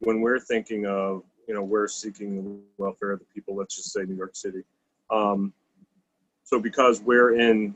when 0.00 0.20
we're 0.20 0.40
thinking 0.40 0.86
of, 0.86 1.22
you 1.48 1.54
know, 1.54 1.62
we're 1.62 1.88
seeking 1.88 2.36
the 2.36 2.58
welfare 2.82 3.12
of 3.12 3.18
the 3.18 3.26
people, 3.26 3.54
let's 3.54 3.76
just 3.76 3.92
say 3.92 4.02
New 4.04 4.16
York 4.16 4.34
City. 4.34 4.62
Um, 5.10 5.52
so 6.42 6.58
because 6.58 7.00
we're 7.00 7.38
in, 7.38 7.74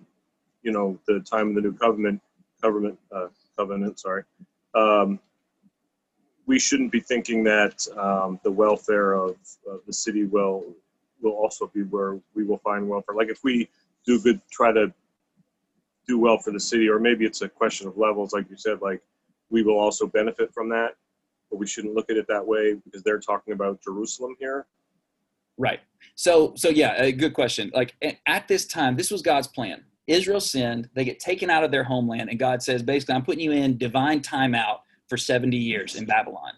you 0.62 0.72
know, 0.72 0.98
the 1.06 1.20
time 1.20 1.50
of 1.50 1.54
the 1.54 1.60
new 1.60 1.72
covenant, 1.72 2.20
government, 2.62 2.98
uh, 3.12 3.28
covenant, 3.56 4.00
sorry, 4.00 4.24
um, 4.74 5.20
we 6.48 6.58
shouldn't 6.58 6.90
be 6.90 6.98
thinking 6.98 7.44
that 7.44 7.86
um, 7.98 8.40
the 8.42 8.50
welfare 8.50 9.12
of, 9.12 9.36
the 9.86 9.92
city 9.92 10.24
will 10.24 10.64
will 11.20 11.32
also 11.32 11.66
be 11.74 11.82
where 11.82 12.18
we 12.34 12.44
will 12.44 12.58
find 12.58 12.88
welfare. 12.88 13.14
Like 13.14 13.28
if 13.28 13.44
we 13.44 13.68
do 14.06 14.20
good, 14.20 14.40
try 14.50 14.72
to 14.72 14.92
do 16.06 16.18
well 16.18 16.38
for 16.38 16.52
the 16.52 16.60
city, 16.60 16.88
or 16.88 16.98
maybe 16.98 17.26
it's 17.26 17.42
a 17.42 17.48
question 17.48 17.86
of 17.86 17.98
levels, 17.98 18.32
like 18.32 18.48
you 18.48 18.56
said, 18.56 18.80
like 18.80 19.02
we 19.50 19.62
will 19.62 19.78
also 19.78 20.06
benefit 20.06 20.54
from 20.54 20.68
that, 20.70 20.94
but 21.50 21.58
we 21.58 21.66
shouldn't 21.66 21.94
look 21.94 22.08
at 22.08 22.16
it 22.16 22.26
that 22.28 22.46
way 22.46 22.74
because 22.84 23.02
they're 23.02 23.18
talking 23.18 23.52
about 23.52 23.82
Jerusalem 23.82 24.36
here. 24.38 24.66
Right. 25.58 25.80
So 26.14 26.54
so 26.56 26.68
yeah, 26.70 26.94
a 27.02 27.12
good 27.12 27.34
question. 27.34 27.70
Like 27.74 27.94
at 28.26 28.48
this 28.48 28.64
time, 28.64 28.96
this 28.96 29.10
was 29.10 29.20
God's 29.20 29.48
plan. 29.48 29.84
Israel 30.06 30.40
sinned, 30.40 30.88
they 30.94 31.04
get 31.04 31.20
taken 31.20 31.50
out 31.50 31.64
of 31.64 31.70
their 31.70 31.84
homeland, 31.84 32.30
and 32.30 32.38
God 32.38 32.62
says, 32.62 32.82
basically, 32.82 33.16
I'm 33.16 33.24
putting 33.24 33.42
you 33.42 33.52
in 33.52 33.76
divine 33.76 34.20
timeout 34.20 34.78
for 35.08 35.16
70 35.16 35.56
years 35.56 35.96
in 35.96 36.04
Babylon. 36.04 36.52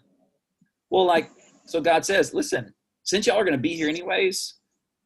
Well, 0.89 1.05
like, 1.05 1.31
so 1.65 1.81
God 1.81 2.05
says, 2.05 2.33
listen, 2.33 2.73
since 3.03 3.27
y'all 3.27 3.37
are 3.37 3.45
going 3.45 3.53
to 3.53 3.61
be 3.61 3.75
here 3.75 3.89
anyways, 3.89 4.55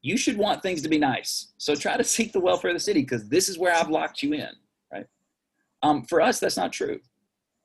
you 0.01 0.17
should 0.17 0.37
want 0.37 0.61
things 0.61 0.81
to 0.81 0.89
be 0.89 0.99
nice. 0.99 1.53
So 1.57 1.75
try 1.75 1.97
to 1.97 2.03
seek 2.15 2.33
the 2.33 2.39
welfare 2.39 2.71
of 2.71 2.75
the 2.75 2.81
city 2.83 3.01
because 3.01 3.27
this 3.29 3.49
is 3.49 3.57
where 3.57 3.73
I've 3.73 3.89
locked 3.89 4.23
you 4.23 4.33
in, 4.33 4.49
right? 4.91 5.05
Um, 5.83 6.03
for 6.03 6.21
us, 6.21 6.39
that's 6.39 6.57
not 6.57 6.73
true. 6.73 6.99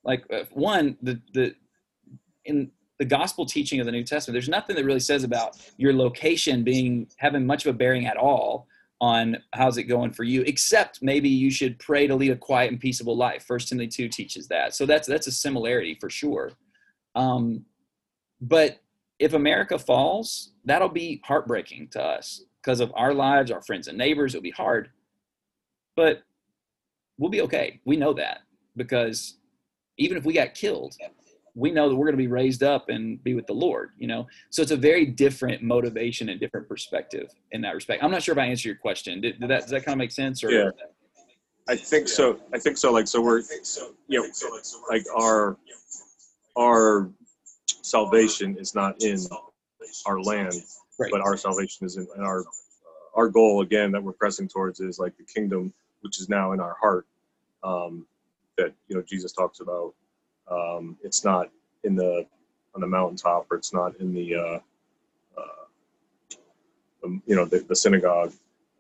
Like, 0.04 0.24
uh, 0.32 0.44
one, 0.52 0.96
the, 1.02 1.20
the, 1.34 1.54
in 2.44 2.70
the 2.98 3.04
gospel 3.04 3.46
teaching 3.46 3.80
of 3.80 3.86
the 3.86 3.92
New 3.92 4.04
Testament, 4.04 4.34
there's 4.34 4.48
nothing 4.48 4.76
that 4.76 4.84
really 4.84 5.00
says 5.00 5.24
about 5.24 5.56
your 5.76 5.92
location 5.92 6.62
being 6.62 7.08
having 7.16 7.46
much 7.46 7.66
of 7.66 7.74
a 7.74 7.76
bearing 7.76 8.06
at 8.06 8.16
all 8.16 8.66
on 9.00 9.36
how's 9.54 9.78
it 9.78 9.84
going 9.84 10.12
for 10.12 10.24
you 10.24 10.42
except 10.42 11.02
maybe 11.02 11.28
you 11.28 11.50
should 11.50 11.78
pray 11.78 12.06
to 12.06 12.14
lead 12.14 12.30
a 12.30 12.36
quiet 12.36 12.70
and 12.70 12.80
peaceable 12.80 13.16
life. 13.16 13.44
First 13.44 13.68
timothy 13.68 13.88
2 13.88 14.08
teaches 14.08 14.48
that. 14.48 14.74
So 14.74 14.86
that's 14.86 15.08
that's 15.08 15.26
a 15.26 15.32
similarity 15.32 15.96
for 16.00 16.10
sure. 16.10 16.52
Um, 17.14 17.64
but 18.40 18.78
if 19.18 19.34
america 19.34 19.78
falls 19.78 20.52
that'll 20.64 20.88
be 20.88 21.20
heartbreaking 21.24 21.88
to 21.92 22.02
us 22.02 22.44
because 22.62 22.80
of 22.80 22.92
our 22.94 23.12
lives 23.12 23.50
our 23.50 23.62
friends 23.62 23.88
and 23.88 23.98
neighbors. 23.98 24.34
It'll 24.34 24.42
be 24.42 24.50
hard 24.50 24.90
but 25.96 26.22
we'll 27.18 27.30
be 27.30 27.42
okay. 27.42 27.80
We 27.84 27.96
know 27.96 28.14
that 28.14 28.40
because 28.76 29.36
even 29.98 30.16
if 30.16 30.24
we 30.24 30.32
got 30.32 30.54
killed 30.54 30.96
we 31.54 31.70
know 31.70 31.88
that 31.88 31.94
we're 31.94 32.06
going 32.06 32.16
to 32.16 32.22
be 32.22 32.26
raised 32.28 32.62
up 32.62 32.88
and 32.88 33.22
be 33.24 33.34
with 33.34 33.46
the 33.46 33.52
Lord, 33.52 33.90
you 33.98 34.06
know? 34.06 34.26
So 34.50 34.62
it's 34.62 34.70
a 34.70 34.76
very 34.76 35.06
different 35.06 35.62
motivation 35.62 36.28
and 36.28 36.38
different 36.38 36.68
perspective 36.68 37.30
in 37.52 37.60
that 37.62 37.74
respect. 37.74 38.02
I'm 38.02 38.10
not 38.10 38.22
sure 38.22 38.32
if 38.32 38.38
I 38.38 38.46
answered 38.46 38.68
your 38.68 38.76
question. 38.76 39.20
Did, 39.20 39.40
did 39.40 39.50
that, 39.50 39.62
does 39.62 39.70
that 39.70 39.84
kind 39.84 39.94
of 39.94 39.98
make 39.98 40.12
sense? 40.12 40.44
Or 40.44 40.50
yeah. 40.50 40.70
I 41.68 41.76
think 41.76 42.08
so. 42.08 42.38
I 42.52 42.58
think 42.58 42.78
so. 42.78 42.92
Like, 42.92 43.08
so 43.08 43.20
we're, 43.20 43.42
you 44.08 44.22
know, 44.22 44.26
like 44.88 45.04
our, 45.16 45.56
our 46.56 47.10
salvation 47.82 48.56
is 48.58 48.74
not 48.74 49.02
in 49.02 49.18
our 50.06 50.20
land, 50.20 50.54
right. 50.98 51.10
but 51.10 51.20
our 51.20 51.36
salvation 51.36 51.86
is 51.86 51.96
in, 51.96 52.06
in 52.16 52.22
our, 52.22 52.44
our 53.14 53.28
goal 53.28 53.62
again 53.62 53.90
that 53.92 54.02
we're 54.02 54.12
pressing 54.12 54.48
towards 54.48 54.80
is 54.80 54.98
like 54.98 55.16
the 55.16 55.24
kingdom, 55.24 55.72
which 56.02 56.20
is 56.20 56.28
now 56.28 56.52
in 56.52 56.60
our 56.60 56.76
heart. 56.80 57.06
Um, 57.62 58.06
that, 58.56 58.72
you 58.88 58.96
know, 58.96 59.02
Jesus 59.02 59.32
talks 59.32 59.60
about 59.60 59.94
um, 60.50 60.96
it's 61.02 61.24
not 61.24 61.50
in 61.84 61.94
the 61.94 62.26
on 62.74 62.80
the 62.80 62.86
mountaintop, 62.86 63.46
or 63.50 63.56
it's 63.56 63.72
not 63.72 63.96
in 63.96 64.12
the 64.12 64.34
uh, 64.34 64.58
uh, 65.38 65.64
um, 67.04 67.22
you 67.26 67.36
know 67.36 67.44
the, 67.44 67.60
the 67.60 67.76
synagogue. 67.76 68.32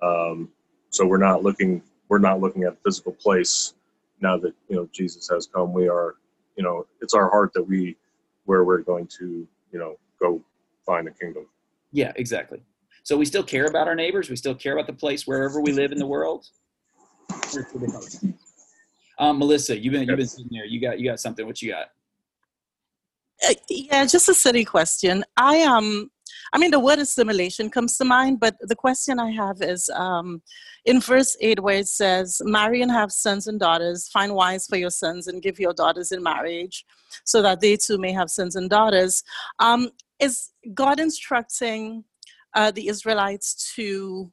Um, 0.02 0.48
so 0.90 1.06
we're 1.06 1.18
not 1.18 1.42
looking 1.42 1.82
we're 2.08 2.18
not 2.18 2.40
looking 2.40 2.64
at 2.64 2.72
a 2.72 2.76
physical 2.84 3.12
place 3.12 3.74
now 4.20 4.36
that 4.38 4.54
you 4.68 4.76
know 4.76 4.88
Jesus 4.92 5.28
has 5.28 5.46
come. 5.46 5.72
We 5.72 5.88
are 5.88 6.16
you 6.56 6.62
know 6.62 6.86
it's 7.00 7.14
our 7.14 7.30
heart 7.30 7.52
that 7.54 7.62
we 7.62 7.96
where 8.44 8.64
we're 8.64 8.82
going 8.82 9.06
to 9.18 9.46
you 9.72 9.78
know 9.78 9.98
go 10.20 10.42
find 10.84 11.06
the 11.06 11.12
kingdom. 11.12 11.46
Yeah, 11.92 12.12
exactly. 12.16 12.62
So 13.02 13.16
we 13.16 13.24
still 13.24 13.42
care 13.42 13.66
about 13.66 13.88
our 13.88 13.94
neighbors. 13.94 14.28
We 14.28 14.36
still 14.36 14.54
care 14.54 14.74
about 14.74 14.86
the 14.86 14.92
place 14.92 15.26
wherever 15.26 15.60
we 15.60 15.72
live 15.72 15.90
in 15.90 15.98
the 15.98 16.06
world. 16.06 16.46
Um, 19.20 19.38
Melissa, 19.38 19.78
you've 19.78 19.92
been 19.92 20.08
you've 20.08 20.16
been 20.16 20.26
sitting 20.26 20.48
there. 20.50 20.64
You 20.64 20.80
got 20.80 20.98
you 20.98 21.04
got 21.10 21.20
something. 21.20 21.46
What 21.46 21.60
you 21.60 21.72
got? 21.72 21.88
Uh, 23.46 23.54
yeah, 23.68 24.06
just 24.06 24.30
a 24.30 24.34
silly 24.34 24.64
question. 24.64 25.24
I 25.36 25.60
um, 25.62 26.10
I 26.54 26.58
mean, 26.58 26.70
the 26.70 26.80
word 26.80 26.98
assimilation 26.98 27.68
comes 27.68 27.98
to 27.98 28.04
mind, 28.06 28.40
but 28.40 28.56
the 28.60 28.74
question 28.74 29.20
I 29.20 29.30
have 29.32 29.60
is 29.60 29.90
um, 29.94 30.40
in 30.86 31.00
verse 31.00 31.36
eight, 31.42 31.60
where 31.62 31.76
it 31.76 31.88
says, 31.88 32.40
"Marry 32.44 32.80
and 32.80 32.90
have 32.90 33.12
sons 33.12 33.46
and 33.46 33.60
daughters. 33.60 34.08
Find 34.08 34.34
wives 34.34 34.66
for 34.66 34.76
your 34.76 34.90
sons 34.90 35.26
and 35.26 35.42
give 35.42 35.60
your 35.60 35.74
daughters 35.74 36.12
in 36.12 36.22
marriage, 36.22 36.86
so 37.24 37.42
that 37.42 37.60
they 37.60 37.76
too 37.76 37.98
may 37.98 38.12
have 38.12 38.30
sons 38.30 38.56
and 38.56 38.70
daughters." 38.70 39.22
Um, 39.58 39.90
is 40.18 40.50
God 40.72 40.98
instructing 40.98 42.04
uh, 42.54 42.70
the 42.70 42.88
Israelites 42.88 43.74
to 43.74 44.32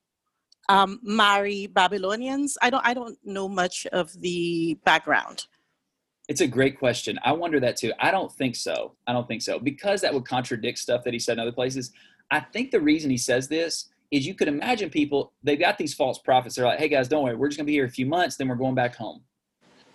um, 0.69 0.99
marry 1.03 1.67
Babylonians? 1.67 2.57
I 2.61 2.69
don't. 2.69 2.85
I 2.85 2.93
don't 2.93 3.17
know 3.23 3.47
much 3.47 3.85
of 3.87 4.13
the 4.21 4.77
background. 4.85 5.45
It's 6.27 6.41
a 6.41 6.47
great 6.47 6.77
question. 6.77 7.17
I 7.23 7.31
wonder 7.31 7.59
that 7.61 7.77
too. 7.77 7.93
I 7.99 8.11
don't 8.11 8.31
think 8.31 8.55
so. 8.55 8.95
I 9.07 9.13
don't 9.13 9.27
think 9.27 9.41
so 9.41 9.59
because 9.59 10.01
that 10.01 10.13
would 10.13 10.25
contradict 10.25 10.77
stuff 10.77 11.03
that 11.05 11.13
he 11.13 11.19
said 11.19 11.33
in 11.33 11.39
other 11.39 11.53
places. 11.53 11.91
I 12.31 12.41
think 12.41 12.71
the 12.71 12.81
reason 12.81 13.09
he 13.09 13.17
says 13.17 13.47
this 13.47 13.87
is 14.11 14.27
you 14.27 14.33
could 14.33 14.47
imagine 14.47 14.89
people 14.89 15.33
they've 15.43 15.59
got 15.59 15.77
these 15.77 15.93
false 15.93 16.19
prophets. 16.19 16.55
They're 16.55 16.65
like, 16.65 16.79
"Hey 16.79 16.89
guys, 16.89 17.07
don't 17.07 17.23
worry, 17.23 17.35
we're 17.35 17.47
just 17.47 17.57
gonna 17.57 17.67
be 17.67 17.73
here 17.73 17.85
a 17.85 17.89
few 17.89 18.05
months, 18.05 18.35
then 18.35 18.49
we're 18.49 18.55
going 18.55 18.75
back 18.75 18.95
home." 18.95 19.21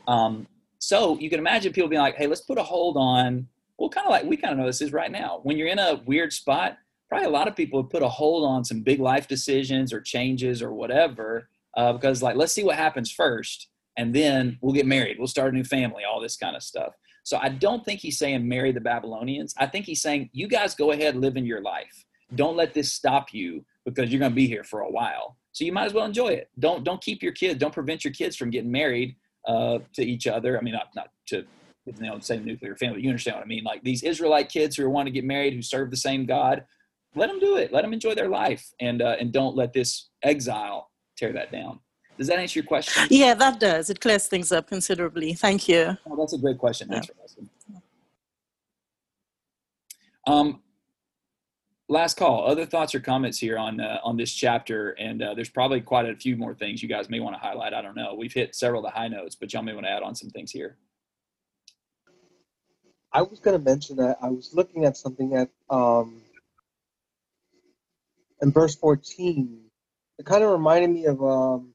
Um, 0.08 0.46
so 0.78 1.18
you 1.18 1.28
can 1.28 1.38
imagine 1.38 1.72
people 1.72 1.88
being 1.88 2.02
like, 2.02 2.16
"Hey, 2.16 2.26
let's 2.26 2.40
put 2.40 2.58
a 2.58 2.62
hold 2.62 2.96
on." 2.96 3.46
Well, 3.78 3.90
kind 3.90 4.06
of 4.06 4.10
like 4.10 4.24
we 4.24 4.36
kind 4.36 4.52
of 4.52 4.58
know 4.58 4.66
this 4.66 4.80
is 4.80 4.92
right 4.92 5.10
now. 5.10 5.40
When 5.42 5.58
you're 5.58 5.68
in 5.68 5.78
a 5.78 6.00
weird 6.06 6.32
spot, 6.32 6.78
probably 7.12 7.26
a 7.26 7.30
lot 7.30 7.46
of 7.46 7.54
people 7.54 7.82
have 7.82 7.90
put 7.90 8.02
a 8.02 8.08
hold 8.08 8.42
on 8.42 8.64
some 8.64 8.80
big 8.80 8.98
life 8.98 9.28
decisions 9.28 9.92
or 9.92 10.00
changes 10.00 10.62
or 10.62 10.72
whatever 10.72 11.50
uh, 11.76 11.92
because 11.92 12.22
like 12.22 12.36
let's 12.36 12.54
see 12.54 12.64
what 12.64 12.76
happens 12.76 13.12
first 13.12 13.68
and 13.98 14.14
then 14.14 14.58
we'll 14.62 14.72
get 14.72 14.86
married. 14.86 15.18
We'll 15.18 15.28
start 15.28 15.52
a 15.52 15.54
new 15.54 15.62
family 15.62 16.04
all 16.10 16.22
this 16.22 16.38
kind 16.38 16.56
of 16.56 16.62
stuff. 16.62 16.94
So 17.22 17.36
i 17.42 17.50
don't 17.50 17.84
think 17.84 18.00
he's 18.00 18.18
saying 18.18 18.48
marry 18.48 18.72
the 18.72 18.80
babylonians. 18.80 19.54
I 19.58 19.66
think 19.66 19.84
he's 19.84 20.00
saying 20.00 20.30
you 20.32 20.48
guys 20.48 20.74
go 20.74 20.92
ahead 20.92 21.14
live 21.14 21.36
in 21.36 21.44
your 21.44 21.60
life. 21.60 22.02
Don't 22.34 22.56
let 22.56 22.72
this 22.72 22.94
stop 22.94 23.34
you 23.34 23.62
because 23.84 24.10
you're 24.10 24.18
going 24.18 24.32
to 24.32 24.36
be 24.36 24.46
here 24.46 24.64
for 24.64 24.80
a 24.80 24.90
while. 24.90 25.36
So 25.52 25.66
you 25.66 25.72
might 25.72 25.84
as 25.84 25.92
well 25.92 26.06
enjoy 26.06 26.28
it. 26.28 26.48
Don't 26.60 26.82
don't 26.82 27.02
keep 27.02 27.22
your 27.22 27.32
kids 27.32 27.58
don't 27.58 27.74
prevent 27.74 28.04
your 28.04 28.14
kids 28.14 28.36
from 28.36 28.48
getting 28.48 28.72
married 28.72 29.16
uh, 29.46 29.80
to 29.96 30.02
each 30.02 30.26
other. 30.26 30.58
I 30.58 30.62
mean 30.62 30.72
not, 30.72 30.88
not 30.96 31.10
to 31.26 31.44
the 31.84 32.18
same 32.20 32.44
nuclear 32.46 32.76
family 32.76 33.02
you 33.02 33.10
understand 33.10 33.36
what 33.36 33.44
i 33.44 33.48
mean. 33.48 33.64
Like 33.64 33.82
these 33.84 34.02
israelite 34.02 34.48
kids 34.48 34.76
who 34.76 34.88
want 34.88 35.08
to 35.08 35.12
get 35.12 35.24
married 35.24 35.52
who 35.52 35.60
serve 35.60 35.90
the 35.90 36.04
same 36.08 36.24
god 36.24 36.64
let 37.14 37.28
them 37.28 37.38
do 37.38 37.56
it 37.56 37.72
let 37.72 37.82
them 37.82 37.92
enjoy 37.92 38.14
their 38.14 38.28
life 38.28 38.70
and 38.80 39.02
uh, 39.02 39.16
and 39.18 39.32
don't 39.32 39.56
let 39.56 39.72
this 39.72 40.10
exile 40.22 40.90
tear 41.16 41.32
that 41.32 41.52
down 41.52 41.78
does 42.18 42.28
that 42.28 42.38
answer 42.38 42.58
your 42.58 42.66
question? 42.66 43.06
Yeah, 43.10 43.34
that 43.34 43.58
does. 43.58 43.90
It 43.90 44.00
clears 44.00 44.28
things 44.28 44.52
up 44.52 44.68
considerably. 44.68 45.32
Thank 45.32 45.68
you. 45.68 45.96
Oh, 46.06 46.16
that's 46.16 46.34
a 46.34 46.38
great 46.38 46.58
question. 46.58 46.88
Thanks 46.88 47.06
for 47.06 47.14
asking. 47.22 47.48
Um, 50.26 50.62
last 51.88 52.16
call. 52.16 52.46
Other 52.46 52.66
thoughts 52.66 52.94
or 52.94 53.00
comments 53.00 53.38
here 53.38 53.58
on 53.58 53.80
uh, 53.80 53.98
on 54.04 54.16
this 54.16 54.32
chapter? 54.32 54.90
And 54.90 55.22
uh, 55.22 55.34
there's 55.34 55.48
probably 55.48 55.80
quite 55.80 56.06
a 56.06 56.14
few 56.14 56.36
more 56.36 56.54
things 56.54 56.82
you 56.82 56.88
guys 56.88 57.08
may 57.08 57.20
want 57.20 57.34
to 57.34 57.40
highlight. 57.40 57.74
I 57.74 57.82
don't 57.82 57.96
know. 57.96 58.14
We've 58.14 58.32
hit 58.32 58.54
several 58.54 58.84
of 58.84 58.92
the 58.92 58.96
high 58.96 59.08
notes, 59.08 59.34
but 59.34 59.52
y'all 59.52 59.62
may 59.62 59.72
want 59.72 59.86
to 59.86 59.90
add 59.90 60.02
on 60.02 60.14
some 60.14 60.30
things 60.30 60.50
here. 60.50 60.76
I 63.12 63.22
was 63.22 63.40
going 63.40 63.58
to 63.58 63.64
mention 63.64 63.96
that 63.96 64.16
I 64.22 64.28
was 64.28 64.54
looking 64.54 64.84
at 64.84 64.96
something 64.96 65.34
at 65.34 65.50
um, 65.68 66.22
in 68.42 68.52
verse 68.52 68.76
14. 68.76 69.60
It 70.18 70.26
kind 70.26 70.44
of 70.44 70.50
reminded 70.50 70.90
me 70.90 71.06
of 71.06 71.22
um, 71.22 71.74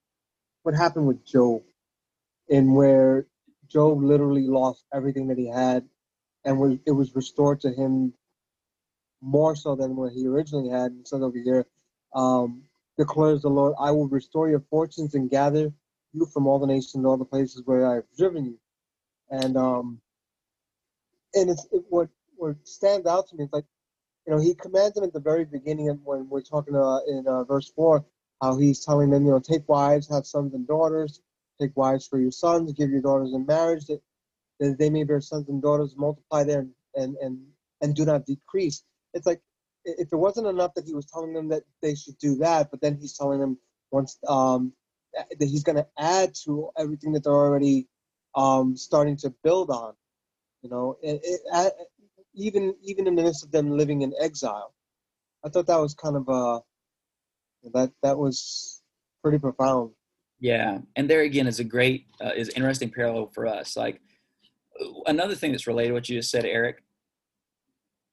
what 0.63 0.75
happened 0.75 1.07
with 1.07 1.25
Job, 1.25 1.63
and 2.49 2.75
where 2.75 3.27
Job 3.69 4.01
literally 4.03 4.47
lost 4.47 4.85
everything 4.93 5.27
that 5.27 5.37
he 5.37 5.47
had, 5.47 5.87
and 6.45 6.59
was, 6.59 6.77
it 6.85 6.91
was 6.91 7.15
restored 7.15 7.61
to 7.61 7.71
him 7.71 8.13
more 9.21 9.55
so 9.55 9.75
than 9.75 9.95
what 9.95 10.13
he 10.13 10.27
originally 10.27 10.69
had. 10.69 10.91
And 10.91 11.07
so 11.07 11.23
over 11.23 11.37
here, 11.37 11.65
um, 12.13 12.63
declares 12.97 13.41
the 13.41 13.49
Lord, 13.49 13.75
I 13.79 13.91
will 13.91 14.07
restore 14.07 14.49
your 14.49 14.63
fortunes 14.69 15.15
and 15.15 15.29
gather 15.29 15.73
you 16.13 16.25
from 16.27 16.47
all 16.47 16.59
the 16.59 16.67
nations 16.67 16.95
and 16.95 17.05
all 17.05 17.17
the 17.17 17.25
places 17.25 17.63
where 17.65 17.89
I 17.89 17.95
have 17.95 18.05
driven 18.17 18.45
you. 18.45 18.59
And 19.29 19.57
um, 19.57 20.01
and 21.33 21.49
it's 21.49 21.67
it, 21.71 21.83
what 21.89 22.09
what 22.37 22.55
stands 22.65 23.07
out 23.07 23.29
to 23.29 23.35
me 23.35 23.45
is 23.45 23.49
like, 23.53 23.65
you 24.27 24.35
know, 24.35 24.41
he 24.41 24.53
commands 24.53 24.95
them 24.95 25.05
at 25.05 25.13
the 25.13 25.19
very 25.19 25.45
beginning 25.45 25.87
when 26.03 26.27
we're 26.29 26.41
talking 26.41 26.75
uh, 26.75 26.99
in 27.07 27.25
uh, 27.27 27.43
verse 27.45 27.71
four 27.75 28.05
how 28.41 28.57
he's 28.57 28.85
telling 28.85 29.09
them, 29.09 29.25
you 29.25 29.31
know, 29.31 29.39
take 29.39 29.67
wives, 29.67 30.07
have 30.09 30.25
sons 30.25 30.53
and 30.53 30.67
daughters, 30.67 31.21
take 31.59 31.75
wives 31.75 32.05
for 32.07 32.19
your 32.19 32.31
sons, 32.31 32.71
give 32.73 32.91
your 32.91 33.01
daughters 33.01 33.33
in 33.33 33.45
marriage, 33.45 33.85
that, 33.85 33.99
that 34.59 34.77
they 34.77 34.89
may 34.89 35.03
bear 35.03 35.21
sons 35.21 35.49
and 35.49 35.61
daughters, 35.61 35.95
multiply 35.97 36.43
there 36.43 36.59
and, 36.59 36.71
and, 36.93 37.15
and, 37.17 37.39
and 37.81 37.95
do 37.95 38.05
not 38.05 38.25
decrease. 38.25 38.83
It's 39.15 39.25
like 39.25 39.41
if 39.85 40.09
it 40.11 40.15
wasn't 40.15 40.47
enough 40.47 40.73
that 40.75 40.85
he 40.85 40.93
was 40.93 41.05
telling 41.05 41.33
them 41.33 41.47
that 41.49 41.63
they 41.81 41.95
should 41.95 42.17
do 42.19 42.35
that, 42.35 42.69
but 42.69 42.81
then 42.81 42.97
he's 42.99 43.17
telling 43.17 43.39
them 43.39 43.57
once 43.89 44.19
um, 44.27 44.73
that 45.13 45.47
he's 45.47 45.63
going 45.63 45.77
to 45.77 45.87
add 45.97 46.35
to 46.45 46.69
everything 46.77 47.13
that 47.13 47.23
they're 47.23 47.33
already 47.33 47.87
um, 48.35 48.77
starting 48.77 49.17
to 49.17 49.33
build 49.43 49.71
on. 49.71 49.93
You 50.61 50.69
know, 50.69 50.97
it, 51.01 51.21
it, 51.23 51.73
even 52.37 52.75
even 52.83 53.07
in 53.07 53.15
the 53.15 53.23
midst 53.23 53.43
of 53.43 53.51
them 53.51 53.71
living 53.71 54.01
in 54.01 54.13
exile, 54.21 54.73
I 55.43 55.49
thought 55.49 55.67
that 55.67 55.79
was 55.79 55.93
kind 55.93 56.15
of 56.15 56.27
a 56.29 56.61
that 57.73 57.91
that 58.03 58.17
was 58.17 58.81
pretty 59.23 59.39
profound. 59.39 59.91
Yeah, 60.39 60.79
and 60.95 61.09
there 61.09 61.21
again 61.21 61.47
is 61.47 61.59
a 61.59 61.63
great 61.63 62.05
uh, 62.23 62.31
is 62.35 62.49
interesting 62.49 62.91
parallel 62.91 63.31
for 63.33 63.47
us. 63.47 63.75
Like 63.75 63.99
another 65.07 65.35
thing 65.35 65.51
that's 65.51 65.67
related 65.67 65.89
to 65.89 65.93
what 65.93 66.09
you 66.09 66.17
just 66.17 66.31
said, 66.31 66.45
Eric. 66.45 66.83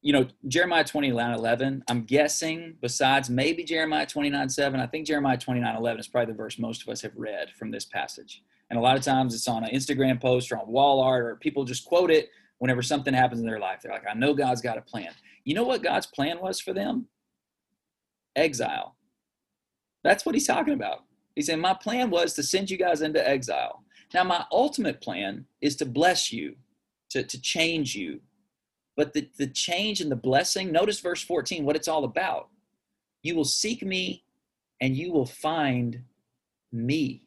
You 0.01 0.13
know, 0.13 0.27
Jeremiah 0.47 0.83
29 0.83 1.33
11, 1.33 1.83
I'm 1.87 2.03
guessing, 2.03 2.75
besides 2.79 3.27
maybe 3.27 3.63
Jeremiah 3.63 4.05
29 4.05 4.49
7, 4.49 4.79
I 4.79 4.85
think 4.85 5.07
Jeremiah 5.07 5.37
29 5.37 5.75
11 5.75 5.99
is 5.99 6.07
probably 6.07 6.31
the 6.31 6.37
verse 6.37 6.59
most 6.59 6.83
of 6.83 6.89
us 6.89 7.01
have 7.01 7.13
read 7.15 7.49
from 7.57 7.71
this 7.71 7.85
passage. 7.85 8.43
And 8.69 8.77
a 8.77 8.81
lot 8.81 8.97
of 8.97 9.03
times 9.03 9.33
it's 9.33 9.47
on 9.47 9.63
an 9.63 9.71
Instagram 9.71 10.21
post 10.21 10.51
or 10.51 10.57
on 10.57 10.67
wall 10.67 10.99
art, 10.99 11.25
or 11.25 11.35
people 11.37 11.65
just 11.65 11.85
quote 11.85 12.11
it 12.11 12.29
whenever 12.59 12.81
something 12.81 13.13
happens 13.13 13.41
in 13.41 13.45
their 13.45 13.59
life. 13.59 13.81
They're 13.81 13.91
like, 13.91 14.07
I 14.09 14.13
know 14.13 14.33
God's 14.33 14.61
got 14.61 14.77
a 14.77 14.81
plan. 14.81 15.11
You 15.43 15.55
know 15.55 15.63
what 15.63 15.83
God's 15.83 16.07
plan 16.07 16.39
was 16.41 16.59
for 16.59 16.73
them? 16.73 17.07
Exile. 18.35 18.95
That's 20.03 20.25
what 20.25 20.35
he's 20.35 20.47
talking 20.47 20.73
about. 20.73 21.03
He 21.35 21.41
said, 21.41 21.59
My 21.59 21.73
plan 21.73 22.09
was 22.09 22.33
to 22.33 22.43
send 22.43 22.69
you 22.69 22.77
guys 22.77 23.01
into 23.01 23.27
exile. 23.27 23.83
Now, 24.13 24.23
my 24.23 24.45
ultimate 24.51 25.01
plan 25.01 25.45
is 25.61 25.75
to 25.77 25.85
bless 25.85 26.31
you, 26.31 26.55
to, 27.09 27.23
to 27.23 27.41
change 27.41 27.95
you. 27.95 28.21
But 28.95 29.13
the, 29.13 29.29
the 29.37 29.47
change 29.47 29.99
and 29.99 30.11
the 30.11 30.15
blessing, 30.15 30.71
notice 30.71 30.99
verse 30.99 31.21
14, 31.21 31.65
what 31.65 31.75
it's 31.75 31.87
all 31.87 32.05
about. 32.05 32.49
You 33.23 33.35
will 33.35 33.45
seek 33.45 33.83
me 33.83 34.23
and 34.79 34.95
you 34.95 35.11
will 35.11 35.25
find 35.25 36.03
me. 36.71 37.24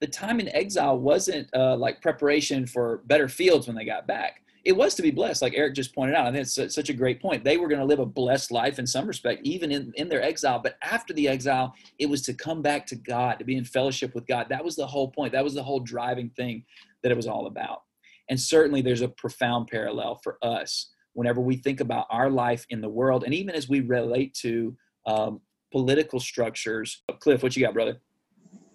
The 0.00 0.06
time 0.06 0.40
in 0.40 0.48
exile 0.54 0.98
wasn't 0.98 1.48
uh, 1.54 1.76
like 1.76 2.00
preparation 2.00 2.66
for 2.66 3.02
better 3.06 3.28
fields 3.28 3.66
when 3.66 3.76
they 3.76 3.84
got 3.84 4.06
back 4.06 4.42
it 4.68 4.76
was 4.76 4.94
to 4.94 5.02
be 5.02 5.10
blessed, 5.10 5.40
like 5.40 5.54
Eric 5.56 5.74
just 5.74 5.94
pointed 5.94 6.14
out. 6.14 6.26
I 6.26 6.32
think 6.32 6.42
it's 6.42 6.74
such 6.74 6.90
a 6.90 6.94
great 6.94 7.22
point. 7.22 7.42
They 7.42 7.56
were 7.56 7.68
going 7.68 7.80
to 7.80 7.86
live 7.86 8.00
a 8.00 8.06
blessed 8.06 8.50
life 8.50 8.78
in 8.78 8.86
some 8.86 9.06
respect, 9.06 9.40
even 9.42 9.72
in, 9.72 9.94
in 9.96 10.10
their 10.10 10.22
exile. 10.22 10.58
But 10.58 10.76
after 10.82 11.14
the 11.14 11.26
exile, 11.26 11.74
it 11.98 12.06
was 12.06 12.20
to 12.22 12.34
come 12.34 12.60
back 12.60 12.86
to 12.88 12.94
God, 12.94 13.38
to 13.38 13.46
be 13.46 13.56
in 13.56 13.64
fellowship 13.64 14.14
with 14.14 14.26
God. 14.26 14.46
That 14.50 14.62
was 14.62 14.76
the 14.76 14.86
whole 14.86 15.10
point. 15.10 15.32
That 15.32 15.42
was 15.42 15.54
the 15.54 15.62
whole 15.62 15.80
driving 15.80 16.28
thing 16.36 16.64
that 17.02 17.10
it 17.10 17.16
was 17.16 17.26
all 17.26 17.46
about. 17.46 17.82
And 18.28 18.38
certainly 18.38 18.82
there's 18.82 19.00
a 19.00 19.08
profound 19.08 19.68
parallel 19.68 20.20
for 20.22 20.36
us 20.42 20.90
whenever 21.14 21.40
we 21.40 21.56
think 21.56 21.80
about 21.80 22.06
our 22.10 22.28
life 22.28 22.66
in 22.68 22.82
the 22.82 22.90
world, 22.90 23.24
and 23.24 23.32
even 23.32 23.54
as 23.54 23.70
we 23.70 23.80
relate 23.80 24.34
to 24.42 24.76
um, 25.06 25.40
political 25.72 26.20
structures. 26.20 27.02
Cliff, 27.20 27.42
what 27.42 27.56
you 27.56 27.64
got, 27.64 27.72
brother? 27.72 28.02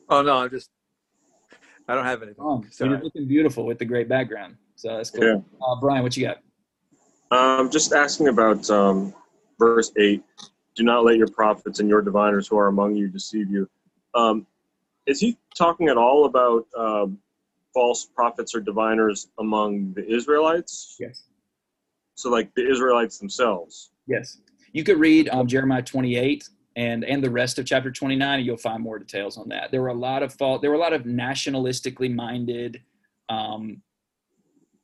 Oh, 0.09 0.23
no, 0.23 0.37
I'm 0.37 0.49
just, 0.49 0.71
I 1.87 1.95
don't 1.95 2.05
have 2.05 2.21
anything. 2.23 2.43
Oh, 2.43 2.63
you're 2.79 2.99
looking 2.99 3.27
beautiful 3.27 3.65
with 3.65 3.77
the 3.77 3.85
great 3.85 4.07
background. 4.07 4.55
So 4.75 4.95
that's 4.95 5.09
cool. 5.09 5.23
Yeah. 5.23 5.65
Uh, 5.65 5.79
Brian, 5.79 6.03
what 6.03 6.15
you 6.15 6.25
got? 6.25 6.37
Um, 7.31 7.69
just 7.69 7.93
asking 7.93 8.27
about 8.27 8.69
um, 8.69 9.13
verse 9.59 9.91
8 9.97 10.23
do 10.75 10.83
not 10.83 11.03
let 11.03 11.17
your 11.17 11.27
prophets 11.27 11.79
and 11.79 11.89
your 11.89 12.01
diviners 12.01 12.47
who 12.47 12.57
are 12.57 12.67
among 12.67 12.95
you 12.95 13.07
deceive 13.07 13.49
you. 13.49 13.69
Um, 14.15 14.47
is 15.05 15.19
he 15.19 15.37
talking 15.55 15.89
at 15.89 15.97
all 15.97 16.25
about 16.25 16.65
um, 16.77 17.19
false 17.73 18.05
prophets 18.05 18.55
or 18.55 18.61
diviners 18.61 19.29
among 19.39 19.93
the 19.93 20.05
Israelites? 20.07 20.95
Yes. 20.99 21.23
So, 22.15 22.29
like 22.29 22.53
the 22.55 22.69
Israelites 22.69 23.17
themselves? 23.17 23.91
Yes. 24.07 24.39
You 24.71 24.83
could 24.83 24.97
read 24.97 25.29
um, 25.29 25.47
Jeremiah 25.47 25.81
28 25.81 26.49
and 26.75 27.03
and 27.03 27.23
the 27.23 27.29
rest 27.29 27.59
of 27.59 27.65
chapter 27.65 27.91
29 27.91 28.39
and 28.39 28.45
you'll 28.45 28.57
find 28.57 28.81
more 28.81 28.97
details 28.97 29.37
on 29.37 29.47
that 29.49 29.71
there 29.71 29.81
were 29.81 29.89
a 29.89 29.93
lot 29.93 30.23
of 30.23 30.33
fault 30.33 30.61
there 30.61 30.71
were 30.71 30.75
a 30.75 30.79
lot 30.79 30.93
of 30.93 31.03
nationalistically 31.03 32.13
minded 32.13 32.81
um, 33.29 33.81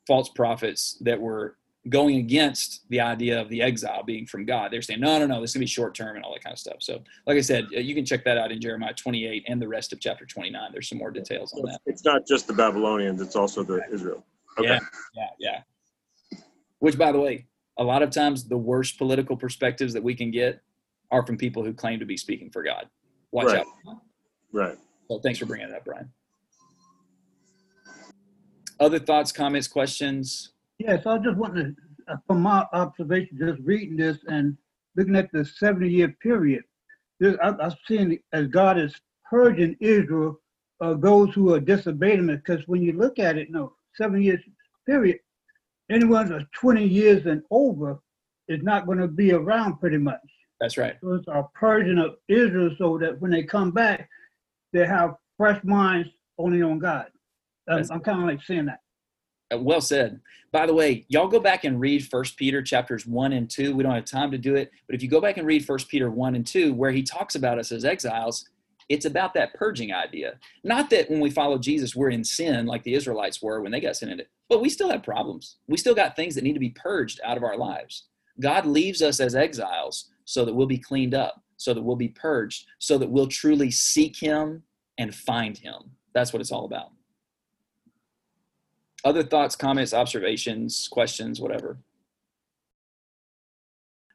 false 0.08 0.30
prophets 0.30 0.98
that 1.02 1.20
were 1.20 1.56
going 1.88 2.18
against 2.18 2.88
the 2.90 3.00
idea 3.00 3.40
of 3.40 3.48
the 3.50 3.62
exile 3.62 4.04
being 4.04 4.26
from 4.26 4.46
God. 4.46 4.72
They're 4.72 4.82
saying, 4.82 5.00
no, 5.00 5.18
no, 5.18 5.26
no, 5.26 5.40
this 5.40 5.52
is 5.52 5.54
going 5.56 5.62
to 5.62 5.66
be 5.66 5.68
short 5.68 5.96
term 5.96 6.16
and 6.16 6.26
all 6.26 6.34
that 6.34 6.44
kind 6.44 6.54
of 6.54 6.60
stuff. 6.60 6.78
So, 6.80 7.02
like 7.26 7.38
I 7.38 7.42
said, 7.42 7.68
you 7.72 7.96
can 7.96 8.06
check 8.06 8.26
that 8.26 8.38
out 8.38 8.52
in 8.52 8.60
Jeremiah 8.60 8.94
28 8.94 9.46
and 9.48 9.62
the 9.62 9.68
rest 9.68 9.94
of 9.94 10.00
chapter 10.00 10.26
29. 10.26 10.70
There's 10.74 10.90
some 10.90 10.98
more 10.98 11.12
details 11.12 11.54
on 11.54 11.64
that. 11.64 11.80
It's 11.86 12.04
not 12.04 12.28
just 12.28 12.48
the 12.48 12.54
Babylonians, 12.54 13.22
it's 13.22 13.36
also 13.36 13.64
the 13.64 13.82
Israel. 13.92 14.26
Okay. 14.58 14.68
Yeah, 14.68 14.80
yeah, 15.16 15.30
yeah. 16.32 16.38
Which, 16.80 16.98
by 16.98 17.12
the 17.12 17.20
way, 17.20 17.46
a 17.78 17.84
lot 17.84 18.02
of 18.02 18.10
times 18.10 18.44
the 18.44 18.58
worst 18.58 18.98
political 18.98 19.38
perspectives 19.38 19.94
that 19.94 20.04
we 20.04 20.16
can 20.16 20.32
get 20.32 20.62
are 21.12 21.26
from 21.26 21.38
people 21.38 21.64
who 21.64 21.74
claim 21.74 22.00
to 22.00 22.06
be 22.06 22.18
speaking 22.18 22.50
for 22.50 22.64
God. 22.64 22.88
Watch 23.32 23.48
right. 23.48 23.60
out. 23.60 23.98
Right. 24.52 24.78
So, 25.10 25.20
thanks 25.20 25.40
for 25.40 25.46
bringing 25.46 25.70
it 25.70 25.76
up, 25.76 25.86
Brian. 25.86 26.12
Other 28.80 29.00
thoughts, 29.00 29.32
comments, 29.32 29.68
questions? 29.68 30.54
Yes, 30.78 31.06
I 31.06 31.18
just 31.18 31.38
want 31.38 31.56
to, 31.56 31.76
uh, 32.08 32.16
from 32.26 32.42
my 32.42 32.66
observation, 32.72 33.38
just 33.38 33.60
reading 33.62 33.98
this 33.98 34.18
and 34.28 34.58
looking 34.96 35.16
at 35.16 35.32
the 35.32 35.44
70 35.44 35.90
year 35.90 36.16
period, 36.22 36.64
this, 37.20 37.36
I, 37.44 37.50
I'm 37.50 37.74
seeing 37.88 38.14
it 38.14 38.22
as 38.32 38.48
God 38.48 38.80
is 38.80 38.96
purging 39.30 39.76
Israel 39.82 40.40
of 40.80 41.02
those 41.02 41.34
who 41.34 41.54
are 41.54 41.60
disobeying 41.60 42.20
Him. 42.20 42.28
Because 42.28 42.66
when 42.68 42.82
you 42.82 42.94
look 42.94 43.20
at 43.20 43.38
it, 43.38 43.52
no, 43.52 43.74
seven 43.96 44.22
years 44.22 44.40
period, 44.88 45.20
anyone 45.92 46.30
that's 46.30 46.46
20 46.54 46.86
years 46.86 47.26
and 47.26 47.42
over 47.52 48.00
is 48.48 48.64
not 48.64 48.86
going 48.86 49.00
to 49.00 49.08
be 49.08 49.34
around 49.34 49.80
pretty 49.80 49.98
much. 49.98 50.20
That's 50.60 50.78
right. 50.78 50.96
So 51.02 51.14
it's 51.14 51.28
a 51.28 51.48
purging 51.54 51.98
of 52.00 52.16
Israel 52.28 52.72
so 52.78 52.98
that 52.98 53.20
when 53.22 53.32
they 53.32 53.44
come 53.44 53.72
back, 53.72 54.10
they 54.74 54.86
have 54.86 55.16
fresh 55.38 55.64
minds 55.64 56.10
only 56.38 56.62
on 56.62 56.80
God. 56.80 57.06
Um, 57.68 57.78
That's- 57.78 57.92
I'm 57.92 58.02
kind 58.02 58.22
of 58.22 58.28
like 58.28 58.42
saying 58.44 58.66
that. 58.66 58.82
Uh, 59.52 59.58
well 59.58 59.82
said. 59.82 60.20
By 60.52 60.66
the 60.66 60.74
way, 60.74 61.06
y'all 61.10 61.28
go 61.28 61.40
back 61.40 61.64
and 61.64 61.80
read 61.80 62.08
First 62.08 62.38
Peter 62.38 62.62
chapters 62.62 63.06
one 63.06 63.34
and 63.34 63.50
two. 63.50 63.76
We 63.76 63.84
don't 63.84 63.96
have 63.96 64.06
time 64.06 64.32
to 64.32 64.38
do 64.38 64.56
it, 64.56 64.72
but 64.86 64.96
if 64.96 65.02
you 65.02 65.10
go 65.10 65.22
back 65.22 65.38
and 65.38 65.48
read 65.48 65.66
First 65.66 65.88
Peter 65.90 66.10
one 66.10 66.36
and 66.36 66.46
two, 66.46 66.74
where 66.74 66.92
he 66.92 67.04
talks 67.04 67.36
about 67.36 67.58
us 67.60 67.72
as 67.72 67.86
exiles, 67.86 68.48
it's 68.90 69.06
about 69.06 69.34
that 69.36 69.54
purging 69.54 69.94
idea. 69.94 70.40
Not 70.64 70.90
that 70.90 71.10
when 71.10 71.20
we 71.20 71.30
follow 71.30 71.58
Jesus, 71.60 71.96
we're 71.96 72.10
in 72.10 72.24
sin 72.24 72.66
like 72.66 72.84
the 72.84 72.96
Israelites 72.96 73.42
were 73.42 73.62
when 73.62 73.72
they 73.72 73.80
got 73.80 73.96
sin 73.96 74.10
in 74.10 74.20
it, 74.20 74.30
but 74.50 74.62
we 74.62 74.70
still 74.70 74.90
have 74.90 75.04
problems. 75.04 75.58
We 75.68 75.78
still 75.78 75.96
got 75.96 76.16
things 76.16 76.36
that 76.36 76.44
need 76.44 76.54
to 76.54 76.60
be 76.60 76.72
purged 76.72 77.20
out 77.24 77.38
of 77.38 77.44
our 77.44 77.58
lives. 77.58 78.06
God 78.40 78.66
leaves 78.66 79.02
us 79.02 79.20
as 79.20 79.36
exiles 79.36 80.10
so 80.30 80.46
that 80.46 80.54
we'll 80.54 80.68
be 80.68 80.78
cleaned 80.78 81.16
up, 81.16 81.42
so 81.58 81.74
that 81.74 81.82
we'll 81.82 81.96
be 81.96 82.10
purged, 82.10 82.68
so 82.78 83.00
that 83.00 83.10
we'll 83.10 83.26
truly 83.26 83.72
seek 83.72 84.16
Him 84.16 84.62
and 85.00 85.16
find 85.16 85.58
Him. 85.58 85.90
That's 86.14 86.32
what 86.32 86.40
it's 86.40 86.52
all 86.52 86.66
about. 86.66 86.92
Other 89.04 89.24
thoughts, 89.24 89.56
comments, 89.56 89.92
observations, 89.92 90.88
questions, 90.92 91.42
whatever. 91.42 91.80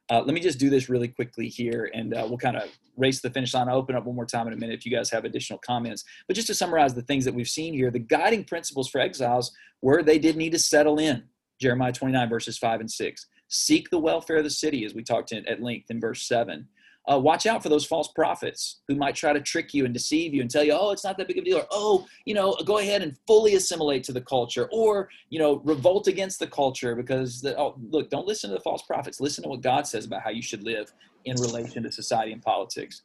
Uh, 0.09 0.21
let 0.21 0.33
me 0.33 0.39
just 0.39 0.57
do 0.57 0.69
this 0.69 0.87
really 0.87 1.09
quickly 1.09 1.49
here, 1.49 1.91
and 1.93 2.13
uh, 2.13 2.25
we'll 2.29 2.37
kind 2.37 2.55
of 2.55 2.69
race 2.95 3.19
the 3.19 3.29
finish 3.29 3.53
line. 3.53 3.67
I'll 3.67 3.75
open 3.75 3.97
up 3.97 4.05
one 4.05 4.15
more 4.15 4.25
time 4.25 4.47
in 4.47 4.53
a 4.53 4.55
minute 4.55 4.79
if 4.79 4.85
you 4.85 4.95
guys 4.95 5.09
have 5.09 5.25
additional 5.25 5.59
comments. 5.59 6.05
But 6.27 6.35
just 6.35 6.47
to 6.47 6.53
summarize 6.53 6.93
the 6.93 7.01
things 7.01 7.25
that 7.25 7.33
we've 7.33 7.49
seen 7.49 7.73
here, 7.73 7.91
the 7.91 7.99
guiding 7.99 8.45
principles 8.45 8.87
for 8.87 9.01
exiles 9.01 9.51
were 9.81 10.01
they 10.01 10.19
did 10.19 10.37
need 10.37 10.53
to 10.53 10.59
settle 10.59 10.97
in. 10.97 11.25
Jeremiah 11.59 11.91
29, 11.91 12.29
verses 12.29 12.57
5 12.57 12.79
and 12.79 12.91
6. 12.91 13.27
Seek 13.47 13.89
the 13.89 13.99
welfare 13.99 14.37
of 14.37 14.43
the 14.43 14.49
city, 14.49 14.85
as 14.85 14.93
we 14.93 15.03
talked 15.03 15.31
in, 15.31 15.45
at 15.47 15.61
length 15.61 15.91
in 15.91 15.99
verse 15.99 16.27
7. 16.27 16.67
Uh, 17.07 17.19
watch 17.19 17.45
out 17.45 17.61
for 17.61 17.69
those 17.69 17.85
false 17.85 18.07
prophets 18.13 18.81
who 18.87 18.95
might 18.95 19.13
try 19.13 19.31
to 19.31 19.39
trick 19.39 19.75
you 19.75 19.85
and 19.85 19.93
deceive 19.93 20.33
you 20.33 20.41
and 20.41 20.49
tell 20.49 20.63
you, 20.63 20.71
oh, 20.73 20.89
it's 20.89 21.03
not 21.03 21.17
that 21.17 21.27
big 21.27 21.37
of 21.37 21.43
a 21.43 21.45
deal, 21.45 21.57
or 21.57 21.67
oh, 21.69 22.07
you 22.25 22.33
know, 22.33 22.55
go 22.65 22.79
ahead 22.79 23.03
and 23.03 23.15
fully 23.27 23.53
assimilate 23.53 24.03
to 24.03 24.11
the 24.11 24.21
culture, 24.21 24.67
or 24.71 25.07
you 25.29 25.37
know, 25.37 25.61
revolt 25.63 26.07
against 26.07 26.39
the 26.39 26.47
culture 26.47 26.95
because 26.95 27.41
the, 27.41 27.55
oh, 27.59 27.75
look, 27.91 28.09
don't 28.09 28.25
listen 28.25 28.49
to 28.49 28.55
the 28.55 28.61
false 28.61 28.81
prophets. 28.81 29.21
Listen 29.21 29.43
to 29.43 29.49
what 29.49 29.61
God 29.61 29.85
says 29.85 30.05
about 30.05 30.23
how 30.23 30.31
you 30.31 30.41
should 30.41 30.63
live 30.63 30.91
in 31.25 31.35
relation 31.39 31.83
to 31.83 31.91
society 31.91 32.31
and 32.31 32.41
politics. 32.41 33.03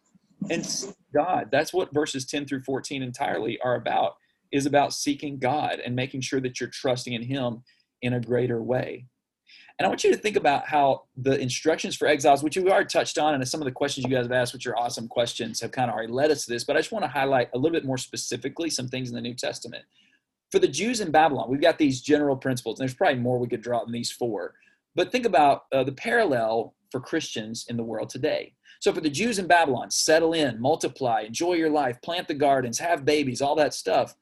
And 0.49 0.67
God, 1.15 1.49
that's 1.53 1.75
what 1.75 1.93
verses 1.93 2.25
10 2.25 2.47
through 2.47 2.61
14 2.61 3.03
entirely 3.03 3.59
are 3.61 3.75
about, 3.75 4.17
is 4.51 4.65
about 4.65 4.95
seeking 4.95 5.39
God 5.39 5.81
and 5.85 5.95
making 5.95 6.23
sure 6.23 6.41
that 6.41 6.59
you're 6.59 6.71
trusting 6.71 7.13
in 7.13 7.23
Him 7.23 7.63
in 8.01 8.15
a 8.15 8.21
greater 8.21 8.63
way. 8.63 9.05
And 9.79 9.87
I 9.87 9.89
want 9.89 10.05
you 10.05 10.13
to 10.13 10.19
think 10.19 10.37
about 10.37 10.67
how 10.67 11.05
the 11.17 11.41
instructions 11.41 11.97
for 11.97 12.07
exiles, 12.07 12.43
which 12.43 12.57
we 12.57 12.71
already 12.71 12.87
touched 12.87 13.19
on, 13.19 13.35
and 13.35 13.49
some 13.49 13.63
of 13.63 13.65
the 13.65 13.73
questions 13.73 14.05
you 14.05 14.15
guys 14.15 14.27
have 14.27 14.33
asked, 14.33 14.53
which 14.53 14.67
are 14.67 14.77
awesome 14.77 15.09
questions, 15.09 15.61
have 15.61 15.73
kind 15.73 15.91
of 15.91 15.95
already 15.95 16.13
led 16.13 16.31
us 16.31 16.45
to 16.45 16.53
this. 16.53 16.65
But 16.65 16.77
I 16.77 16.81
just 16.81 16.93
want 16.93 17.05
to 17.05 17.11
highlight 17.11 17.49
a 17.55 17.59
little 17.59 17.75
bit 17.75 17.87
more 17.87 17.97
specifically 17.97 18.69
some 18.69 18.89
things 18.89 19.09
in 19.09 19.15
the 19.15 19.23
New 19.23 19.35
Testament. 19.35 19.85
For 20.51 20.59
the 20.59 20.69
Jews 20.69 21.01
in 21.01 21.11
Babylon, 21.11 21.49
we've 21.49 21.61
got 21.61 21.79
these 21.79 22.03
general 22.03 22.37
principles, 22.37 22.79
and 22.79 22.87
there's 22.87 22.97
probably 22.97 23.21
more 23.21 23.39
we 23.39 23.49
could 23.49 23.63
draw 23.63 23.83
than 23.83 23.93
these 23.93 24.11
four. 24.11 24.55
But 24.95 25.13
think 25.13 25.25
about 25.25 25.65
uh, 25.73 25.85
the 25.85 25.93
parallel 25.93 26.75
for 26.91 27.01
Christians 27.01 27.67
in 27.69 27.77
the 27.77 27.85
world 27.85 28.11
today. 28.11 28.53
So 28.81 28.93
for 28.93 29.01
the 29.01 29.11
Jews 29.11 29.39
in 29.39 29.47
Babylon, 29.47 29.91
settle 29.91 30.33
in, 30.33 30.61
multiply, 30.61 31.21
enjoy 31.21 31.55
your 31.55 31.71
life, 31.71 32.01
plant 32.03 32.29
the 32.29 32.35
gardens, 32.35 32.79
have 32.79 33.05
babies, 33.05 33.41
all 33.41 33.55
that 33.57 33.75
stuff. 33.75 34.15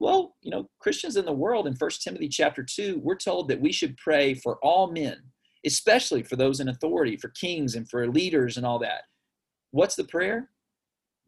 Well, 0.00 0.34
you 0.40 0.50
know, 0.50 0.68
Christians 0.78 1.16
in 1.16 1.26
the 1.26 1.32
world 1.32 1.66
in 1.66 1.74
1 1.74 1.90
Timothy 2.02 2.28
chapter 2.28 2.62
2, 2.62 3.00
we're 3.04 3.16
told 3.16 3.48
that 3.48 3.60
we 3.60 3.70
should 3.70 3.98
pray 3.98 4.32
for 4.32 4.56
all 4.62 4.90
men, 4.90 5.18
especially 5.66 6.22
for 6.22 6.36
those 6.36 6.58
in 6.58 6.70
authority, 6.70 7.18
for 7.18 7.28
kings 7.28 7.74
and 7.74 7.88
for 7.88 8.08
leaders 8.08 8.56
and 8.56 8.64
all 8.64 8.78
that. 8.78 9.02
What's 9.72 9.96
the 9.96 10.04
prayer? 10.04 10.48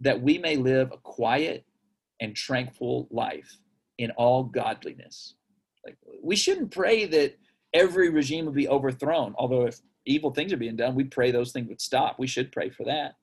That 0.00 0.22
we 0.22 0.38
may 0.38 0.56
live 0.56 0.90
a 0.90 0.96
quiet 0.96 1.66
and 2.20 2.34
tranquil 2.34 3.08
life 3.10 3.58
in 3.98 4.10
all 4.12 4.44
godliness. 4.44 5.34
Like 5.84 5.98
we 6.22 6.34
shouldn't 6.34 6.70
pray 6.70 7.04
that 7.04 7.36
every 7.74 8.08
regime 8.08 8.46
would 8.46 8.54
be 8.54 8.68
overthrown, 8.68 9.34
although 9.36 9.66
if 9.66 9.80
evil 10.06 10.30
things 10.30 10.50
are 10.50 10.56
being 10.56 10.76
done, 10.76 10.94
we 10.94 11.04
pray 11.04 11.30
those 11.30 11.52
things 11.52 11.68
would 11.68 11.80
stop. 11.82 12.18
We 12.18 12.26
should 12.26 12.50
pray 12.50 12.70
for 12.70 12.84
that. 12.84 13.16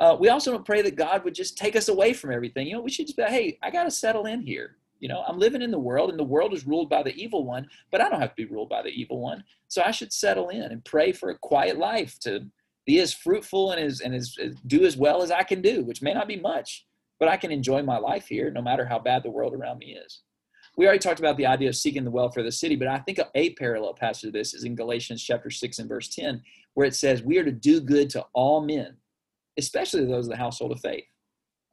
Uh, 0.00 0.16
we 0.18 0.28
also 0.28 0.50
don't 0.50 0.64
pray 0.64 0.82
that 0.82 0.96
God 0.96 1.24
would 1.24 1.34
just 1.34 1.56
take 1.56 1.76
us 1.76 1.88
away 1.88 2.12
from 2.12 2.32
everything. 2.32 2.66
You 2.66 2.74
know, 2.74 2.80
we 2.80 2.90
should 2.90 3.06
just 3.06 3.16
be, 3.16 3.22
like, 3.22 3.32
hey, 3.32 3.58
I 3.62 3.70
got 3.70 3.84
to 3.84 3.90
settle 3.90 4.26
in 4.26 4.40
here. 4.40 4.76
You 5.00 5.08
know, 5.08 5.22
I'm 5.26 5.38
living 5.38 5.62
in 5.62 5.70
the 5.70 5.78
world 5.78 6.10
and 6.10 6.18
the 6.18 6.24
world 6.24 6.52
is 6.52 6.66
ruled 6.66 6.90
by 6.90 7.02
the 7.02 7.14
evil 7.14 7.44
one, 7.44 7.68
but 7.90 8.00
I 8.00 8.08
don't 8.08 8.20
have 8.20 8.34
to 8.34 8.46
be 8.46 8.52
ruled 8.52 8.68
by 8.68 8.82
the 8.82 8.88
evil 8.88 9.20
one. 9.20 9.44
So 9.68 9.82
I 9.82 9.90
should 9.90 10.12
settle 10.12 10.48
in 10.48 10.62
and 10.62 10.84
pray 10.84 11.12
for 11.12 11.30
a 11.30 11.38
quiet 11.38 11.78
life 11.78 12.18
to 12.20 12.46
be 12.86 13.00
as 13.00 13.12
fruitful 13.12 13.72
and 13.72 13.80
as 13.80 14.00
and 14.00 14.14
as, 14.14 14.36
as 14.40 14.54
do 14.66 14.84
as 14.84 14.96
well 14.96 15.22
as 15.22 15.30
I 15.30 15.42
can 15.42 15.60
do, 15.60 15.84
which 15.84 16.02
may 16.02 16.14
not 16.14 16.26
be 16.26 16.36
much, 16.36 16.86
but 17.20 17.28
I 17.28 17.36
can 17.36 17.52
enjoy 17.52 17.82
my 17.82 17.98
life 17.98 18.26
here 18.26 18.50
no 18.50 18.62
matter 18.62 18.86
how 18.86 18.98
bad 18.98 19.22
the 19.22 19.30
world 19.30 19.54
around 19.54 19.78
me 19.78 19.94
is. 19.94 20.22
We 20.76 20.86
already 20.86 21.00
talked 21.00 21.18
about 21.18 21.36
the 21.36 21.46
idea 21.46 21.68
of 21.68 21.76
seeking 21.76 22.04
the 22.04 22.10
welfare 22.10 22.40
of 22.40 22.46
the 22.46 22.52
city, 22.52 22.76
but 22.76 22.86
I 22.86 22.98
think 22.98 23.18
a 23.34 23.54
parallel 23.54 23.94
passage 23.94 24.22
to 24.22 24.30
this 24.30 24.54
is 24.54 24.62
in 24.62 24.76
Galatians 24.76 25.22
chapter 25.22 25.50
6 25.50 25.80
and 25.80 25.88
verse 25.88 26.08
10, 26.08 26.40
where 26.74 26.86
it 26.86 26.94
says, 26.94 27.22
We 27.22 27.36
are 27.38 27.44
to 27.44 27.50
do 27.50 27.80
good 27.80 28.08
to 28.10 28.24
all 28.32 28.60
men, 28.60 28.96
especially 29.58 30.04
those 30.04 30.26
of 30.26 30.30
the 30.30 30.36
household 30.36 30.70
of 30.70 30.80
faith. 30.80 31.04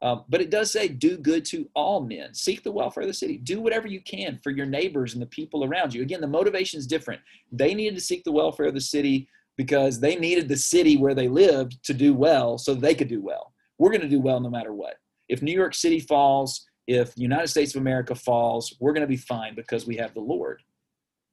Um, 0.02 0.26
but 0.30 0.42
it 0.42 0.50
does 0.50 0.72
say, 0.72 0.88
do 0.88 1.18
good 1.18 1.46
to 1.46 1.70
all 1.74 2.02
men. 2.02 2.34
Seek 2.34 2.64
the 2.64 2.72
welfare 2.72 3.04
of 3.04 3.08
the 3.08 3.14
city. 3.14 3.38
Do 3.38 3.62
whatever 3.62 3.88
you 3.88 4.02
can 4.02 4.40
for 4.44 4.52
your 4.52 4.66
neighbors 4.66 5.14
and 5.14 5.22
the 5.22 5.28
people 5.28 5.64
around 5.64 5.94
you. 5.94 6.02
Again, 6.02 6.22
the 6.22 6.28
motivation 6.28 6.78
is 6.78 6.86
different. 6.86 7.22
They 7.52 7.74
needed 7.74 7.96
to 7.96 8.02
seek 8.02 8.24
the 8.24 8.32
welfare 8.32 8.68
of 8.68 8.74
the 8.74 8.82
city 8.82 9.28
because 9.58 10.00
they 10.00 10.16
needed 10.18 10.50
the 10.50 10.58
city 10.58 10.98
where 10.98 11.16
they 11.16 11.30
lived 11.30 11.82
to 11.86 11.94
do 11.94 12.14
well 12.14 12.58
so 12.58 12.74
they 12.74 12.94
could 12.94 13.08
do 13.08 13.22
well. 13.22 13.54
We're 13.78 13.90
going 13.90 14.02
to 14.02 14.10
do 14.10 14.20
well 14.20 14.40
no 14.40 14.50
matter 14.50 14.74
what. 14.74 14.96
If 15.30 15.42
New 15.42 15.54
York 15.54 15.74
City 15.74 16.00
falls, 16.00 16.68
if 16.88 17.16
the 17.16 17.22
United 17.22 17.48
States 17.48 17.74
of 17.74 17.82
America 17.82 18.16
falls, 18.16 18.76
we're 18.80 18.94
going 18.94 19.02
to 19.02 19.08
be 19.08 19.18
fine 19.18 19.56
because 19.56 19.88
we 19.88 19.96
have 19.98 20.14
the 20.14 20.20
Lord. 20.20 20.62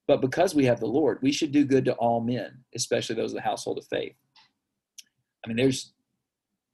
But 0.08 0.20
because 0.20 0.54
we 0.54 0.64
have 0.64 0.80
the 0.80 0.86
Lord, 0.86 1.18
we 1.22 1.32
should 1.32 1.52
do 1.52 1.64
good 1.64 1.84
to 1.84 1.94
all 1.94 2.20
men, 2.20 2.64
especially 2.74 3.16
those 3.16 3.32
of 3.32 3.36
the 3.36 3.42
household 3.42 3.78
of 3.78 3.86
faith. 3.86 4.14
I 5.44 5.48
mean, 5.48 5.56
there's 5.56 5.92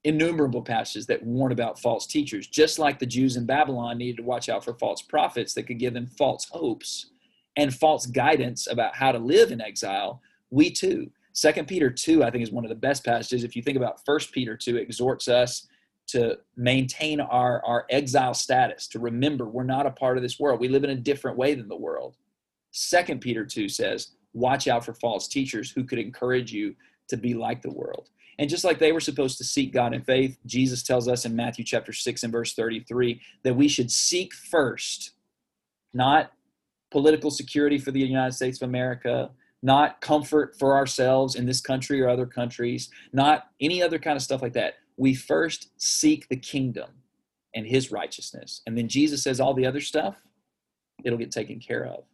innumerable 0.04 0.62
passages 0.62 1.06
that 1.06 1.22
warn 1.22 1.52
about 1.52 1.80
false 1.80 2.06
teachers, 2.06 2.46
just 2.46 2.78
like 2.78 2.98
the 2.98 3.06
Jews 3.06 3.36
in 3.36 3.46
Babylon 3.46 3.98
needed 3.98 4.18
to 4.18 4.22
watch 4.22 4.48
out 4.48 4.64
for 4.64 4.74
false 4.74 5.02
prophets 5.02 5.54
that 5.54 5.64
could 5.64 5.78
give 5.78 5.94
them 5.94 6.06
false 6.06 6.46
hopes 6.50 7.10
and 7.56 7.74
false 7.74 8.06
guidance 8.06 8.68
about 8.68 8.94
how 8.94 9.10
to 9.10 9.18
live 9.18 9.50
in 9.50 9.60
exile. 9.60 10.22
We 10.50 10.70
too. 10.70 11.10
Second 11.32 11.68
Peter 11.68 11.90
2, 11.90 12.24
I 12.24 12.30
think, 12.30 12.42
is 12.42 12.50
one 12.50 12.64
of 12.64 12.68
the 12.68 12.74
best 12.74 13.04
passages. 13.04 13.44
If 13.44 13.54
you 13.54 13.62
think 13.62 13.76
about 13.76 14.04
First 14.04 14.32
Peter 14.32 14.56
2, 14.56 14.76
it 14.76 14.82
exhorts 14.82 15.28
us 15.28 15.66
to 16.08 16.38
maintain 16.56 17.20
our, 17.20 17.64
our 17.64 17.84
exile 17.90 18.34
status, 18.34 18.88
to 18.88 18.98
remember 18.98 19.46
we're 19.46 19.62
not 19.62 19.86
a 19.86 19.90
part 19.90 20.16
of 20.16 20.22
this 20.22 20.40
world. 20.40 20.58
We 20.58 20.68
live 20.68 20.84
in 20.84 20.90
a 20.90 20.96
different 20.96 21.36
way 21.36 21.54
than 21.54 21.68
the 21.68 21.76
world. 21.76 22.16
Second 22.70 23.20
Peter 23.20 23.44
2 23.44 23.68
says, 23.68 24.12
watch 24.32 24.68
out 24.68 24.84
for 24.84 24.94
false 24.94 25.28
teachers 25.28 25.70
who 25.70 25.84
could 25.84 25.98
encourage 25.98 26.52
you 26.52 26.74
to 27.08 27.16
be 27.16 27.34
like 27.34 27.62
the 27.62 27.72
world. 27.72 28.08
And 28.38 28.48
just 28.48 28.64
like 28.64 28.78
they 28.78 28.92
were 28.92 29.00
supposed 29.00 29.36
to 29.38 29.44
seek 29.44 29.72
God 29.72 29.92
in 29.92 30.02
faith, 30.02 30.38
Jesus 30.46 30.82
tells 30.82 31.08
us 31.08 31.24
in 31.24 31.34
Matthew 31.34 31.64
chapter 31.64 31.92
6 31.92 32.22
and 32.22 32.32
verse 32.32 32.54
33 32.54 33.20
that 33.42 33.56
we 33.56 33.68
should 33.68 33.90
seek 33.90 34.32
first, 34.32 35.12
not 35.92 36.32
political 36.90 37.30
security 37.30 37.78
for 37.78 37.90
the 37.90 38.00
United 38.00 38.32
States 38.32 38.62
of 38.62 38.68
America, 38.68 39.30
not 39.62 40.00
comfort 40.00 40.56
for 40.58 40.76
ourselves 40.76 41.34
in 41.34 41.46
this 41.46 41.60
country 41.60 42.00
or 42.00 42.08
other 42.08 42.26
countries, 42.26 42.90
not 43.12 43.48
any 43.60 43.82
other 43.82 43.98
kind 43.98 44.16
of 44.16 44.22
stuff 44.22 44.40
like 44.40 44.52
that. 44.52 44.74
We 44.96 45.14
first 45.14 45.70
seek 45.76 46.28
the 46.28 46.36
kingdom 46.36 46.90
and 47.54 47.66
his 47.66 47.90
righteousness. 47.90 48.62
And 48.66 48.78
then 48.78 48.88
Jesus 48.88 49.22
says 49.22 49.40
all 49.40 49.54
the 49.54 49.66
other 49.66 49.80
stuff, 49.80 50.16
it'll 51.04 51.18
get 51.18 51.32
taken 51.32 51.58
care 51.58 51.86
of. 51.86 52.04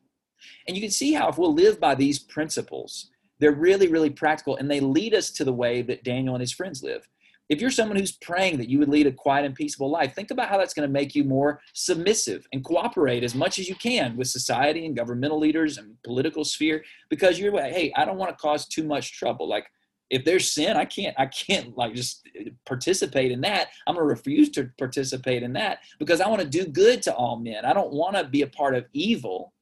And 0.66 0.76
you 0.76 0.82
can 0.82 0.90
see 0.90 1.12
how 1.12 1.28
if 1.28 1.38
we'll 1.38 1.55
live 1.55 1.80
by 1.80 1.94
these 1.94 2.18
principles, 2.18 3.10
they're 3.44 3.52
really, 3.52 3.88
really 3.88 4.08
practical 4.08 4.56
and 4.56 4.70
they 4.70 4.80
lead 4.80 5.12
us 5.12 5.30
to 5.30 5.44
the 5.44 5.52
way 5.52 5.82
that 5.82 6.02
Daniel 6.02 6.34
and 6.34 6.40
his 6.40 6.50
friends 6.50 6.82
live. 6.82 7.06
If 7.50 7.60
you're 7.60 7.70
someone 7.70 7.98
who's 7.98 8.16
praying 8.16 8.56
that 8.56 8.70
you 8.70 8.78
would 8.78 8.88
lead 8.88 9.06
a 9.06 9.12
quiet 9.12 9.44
and 9.44 9.54
peaceable 9.54 9.90
life, 9.90 10.14
think 10.14 10.30
about 10.30 10.48
how 10.48 10.56
that's 10.56 10.72
going 10.72 10.88
to 10.88 10.92
make 10.92 11.14
you 11.14 11.24
more 11.24 11.60
submissive 11.74 12.48
and 12.54 12.64
cooperate 12.64 13.22
as 13.22 13.34
much 13.34 13.58
as 13.58 13.68
you 13.68 13.74
can 13.74 14.16
with 14.16 14.28
society 14.28 14.86
and 14.86 14.96
governmental 14.96 15.38
leaders 15.38 15.76
and 15.76 15.94
political 16.04 16.42
sphere 16.42 16.82
because 17.10 17.38
you're 17.38 17.52
like, 17.52 17.74
hey, 17.74 17.92
I 17.94 18.06
don't 18.06 18.16
want 18.16 18.30
to 18.30 18.40
cause 18.40 18.66
too 18.66 18.82
much 18.82 19.12
trouble. 19.12 19.46
Like 19.46 19.66
if 20.08 20.24
there's 20.24 20.50
sin, 20.50 20.78
I 20.78 20.86
can't, 20.86 21.14
I 21.18 21.26
can't 21.26 21.76
like 21.76 21.92
just 21.92 22.26
participate 22.64 23.30
in 23.30 23.42
that. 23.42 23.68
I'm 23.86 23.94
going 23.94 24.04
to 24.04 24.08
refuse 24.08 24.48
to 24.52 24.70
participate 24.78 25.42
in 25.42 25.52
that 25.52 25.80
because 25.98 26.22
I 26.22 26.28
want 26.28 26.40
to 26.40 26.48
do 26.48 26.64
good 26.64 27.02
to 27.02 27.14
all 27.14 27.36
men. 27.36 27.66
I 27.66 27.74
don't 27.74 27.92
want 27.92 28.16
to 28.16 28.24
be 28.24 28.40
a 28.40 28.46
part 28.46 28.74
of 28.74 28.86
evil. 28.94 29.52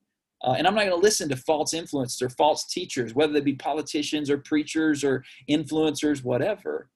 Uh, 0.43 0.55
and 0.59 0.66
I'm 0.66 0.74
not 0.74 0.85
going 0.85 0.97
to 0.97 1.02
listen 1.02 1.28
to 1.28 1.36
false 1.36 1.73
influencers 1.73 2.23
or 2.23 2.31
false 2.31 2.64
teachers, 2.66 3.14
whether 3.14 3.32
they 3.32 3.40
be 3.40 3.55
politicians 3.55 4.28
or 4.28 4.39
preachers 4.39 5.05
or 5.05 5.24
influencers, 5.48 6.24
whatever. 6.24 6.89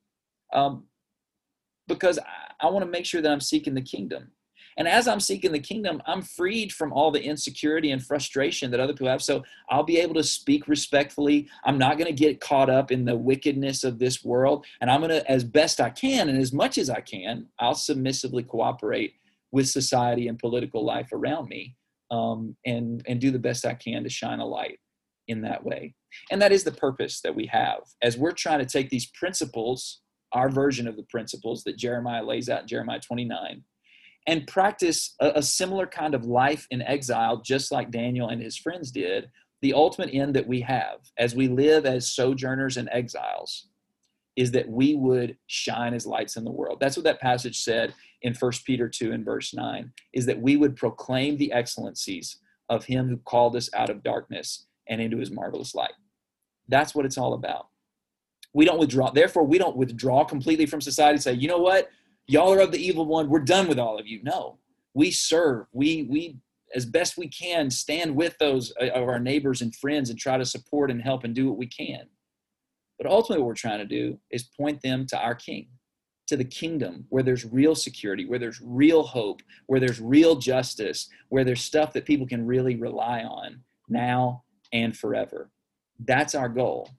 Um, 0.53 0.85
because 1.87 2.19
I, 2.19 2.67
I 2.67 2.71
want 2.71 2.85
to 2.85 2.91
make 2.91 3.07
sure 3.07 3.21
that 3.21 3.31
I'm 3.31 3.41
seeking 3.41 3.75
the 3.75 3.83
kingdom. 3.83 4.33
And 4.79 4.87
as 4.87 5.09
I'm 5.09 5.21
seeking 5.21 5.53
the 5.53 5.59
kingdom, 5.59 6.03
I'm 6.07 6.21
freed 6.21 6.71
from 6.71 6.93
all 6.93 7.11
the 7.11 7.23
insecurity 7.23 7.93
and 7.93 8.05
frustration 8.05 8.71
that 8.71 8.81
other 8.81 8.93
people 8.93 9.09
have. 9.09 9.23
So 9.23 9.43
I'll 9.71 9.85
be 9.85 9.99
able 9.99 10.15
to 10.15 10.23
speak 10.23 10.69
respectfully. 10.69 11.49
I'm 11.65 11.79
not 11.79 11.97
going 11.97 12.09
to 12.09 12.13
get 12.13 12.41
caught 12.41 12.69
up 12.69 12.91
in 12.91 13.07
the 13.07 13.17
wickedness 13.17 13.85
of 13.85 13.99
this 13.99 14.23
world. 14.23 14.67
And 14.81 14.91
I'm 14.91 15.01
going 15.01 15.11
to, 15.11 15.31
as 15.31 15.45
best 15.45 15.81
I 15.81 15.89
can 15.89 16.29
and 16.29 16.39
as 16.39 16.53
much 16.53 16.77
as 16.77 16.91
I 16.91 17.01
can, 17.01 17.47
I'll 17.59 17.75
submissively 17.75 18.43
cooperate 18.43 19.15
with 19.51 19.69
society 19.69 20.29
and 20.29 20.39
political 20.39 20.85
life 20.85 21.11
around 21.13 21.49
me 21.49 21.75
um, 22.11 22.57
and, 22.65 23.03
and 23.07 23.21
do 23.21 23.31
the 23.31 23.39
best 23.39 23.67
I 23.67 23.75
can 23.75 24.03
to 24.05 24.11
shine 24.11 24.41
a 24.41 24.47
light 24.47 24.79
in 25.29 25.43
that 25.43 25.65
way. 25.65 25.95
And 26.31 26.41
that 26.41 26.53
is 26.53 26.65
the 26.65 26.73
purpose 26.73 27.21
that 27.23 27.35
we 27.35 27.47
have. 27.47 27.81
As 28.03 28.17
we're 28.17 28.33
trying 28.33 28.61
to 28.61 28.67
take 28.67 28.91
these 28.91 29.07
principles, 29.07 30.01
our 30.33 30.49
version 30.49 30.87
of 30.87 30.97
the 30.97 31.05
principles 31.05 31.65
that 31.65 31.77
Jeremiah 31.77 32.25
lays 32.25 32.49
out 32.49 32.63
in 32.63 32.69
Jeremiah 32.69 33.01
29, 33.01 33.63
and 34.27 34.47
practice 34.47 35.15
a, 35.21 35.33
a, 35.37 35.43
similar 35.43 35.87
kind 35.87 36.15
of 36.15 36.25
life 36.25 36.67
in 36.71 36.83
exile, 36.83 37.41
just 37.45 37.71
like 37.71 37.93
Daniel 37.93 38.29
and 38.29 38.43
his 38.43 38.57
friends 38.57 38.91
did, 38.91 39.31
the 39.63 39.73
ultimate 39.73 40.13
end 40.13 40.35
that 40.35 40.49
we 40.49 40.61
have 40.61 40.99
as 41.17 41.35
we 41.35 41.49
live 41.49 41.87
as 41.87 42.13
sojourners 42.13 42.77
and 42.77 42.89
exiles 42.93 43.69
is 44.35 44.51
that 44.51 44.69
we 44.69 44.95
would 44.95 45.37
shine 45.47 45.95
as 45.95 46.07
lights 46.07 46.37
in 46.37 46.45
the 46.45 46.51
world. 46.51 46.79
That's 46.81 46.97
what 46.97 47.05
that 47.05 47.21
passage 47.21 47.63
said 47.63 47.95
in 48.23 48.35
1 48.35 48.53
Peter 48.65 48.89
2 48.89 49.13
and 49.13 49.25
verse 49.25 49.55
9, 49.55 49.93
is 50.13 50.27
that 50.27 50.41
we 50.41 50.57
would 50.57 50.77
proclaim 50.77 51.37
the 51.37 51.53
excellencies 51.53 52.39
of 52.69 52.85
him 52.85 53.09
who 53.09 53.17
called 53.19 53.57
us 53.57 53.71
out 53.75 53.91
of 53.91 54.03
darkness 54.03 54.67
and 54.89 55.01
into 55.01 55.19
his 55.19 55.31
marvelous 55.31 55.75
light. 55.75 55.93
That's 56.69 56.95
what 56.95 57.07
it's 57.07 57.19
all 57.19 57.35
about. 57.35 57.69
We 58.53 58.65
don't 58.65 58.79
withdraw, 58.79 59.11
therefore, 59.11 59.45
we 59.45 59.59
don't 59.59 59.77
withdraw 59.77 60.25
completely 60.25 60.67
from 60.67 60.81
society 60.81 61.15
and 61.15 61.23
say, 61.23 61.35
you 61.35 61.49
know 61.49 61.59
what? 61.59 61.91
y'all 62.27 62.53
are 62.53 62.61
of 62.61 62.73
the 62.73 62.85
evil 62.85 63.07
one 63.07 63.29
we're 63.29 63.41
done 63.41 63.69
with 63.69 63.79
all 63.79 63.99
of 63.99 64.07
you 64.07 64.21
no 64.23 64.59
we 64.95 65.11
serve 65.11 65.67
we 65.73 66.07
we 66.11 66.37
as 66.75 66.85
best 66.85 67.17
we 67.17 67.29
can 67.29 67.71
stand 67.71 68.15
with 68.15 68.37
those 68.39 68.73
uh, 68.81 68.89
of 68.89 69.09
our 69.09 69.21
neighbors 69.21 69.63
and 69.63 69.75
friends 69.77 70.11
and 70.11 70.19
try 70.19 70.37
to 70.37 70.45
support 70.45 70.91
and 70.91 71.01
help 71.01 71.25
and 71.25 71.35
do 71.35 71.49
what 71.49 71.59
we 71.59 71.67
can 71.67 72.07
but 72.99 73.07
ultimately 73.07 73.43
what 73.43 73.49
we're 73.49 73.55
trying 73.55 73.79
to 73.79 73.87
do 73.87 74.19
is 74.31 74.45
point 74.59 74.81
them 74.83 75.07
to 75.07 75.19
our 75.19 75.35
king 75.35 75.69
to 76.27 76.37
the 76.37 76.45
kingdom 76.45 77.07
where 77.09 77.23
there's 77.23 77.45
real 77.45 77.75
security 77.75 78.27
where 78.27 78.39
there's 78.39 78.61
real 78.63 79.03
hope 79.03 79.43
where 79.67 79.81
there's 79.81 80.01
real 80.01 80.37
justice 80.37 81.09
where 81.29 81.45
there's 81.45 81.63
stuff 81.63 81.93
that 81.93 82.05
people 82.05 82.27
can 82.27 82.47
really 82.47 82.77
rely 82.77 83.23
on 83.23 83.61
now 83.89 84.43
and 84.73 84.97
forever 84.97 85.51
that's 86.01 86.35
our 86.35 86.49
goal 86.49 86.91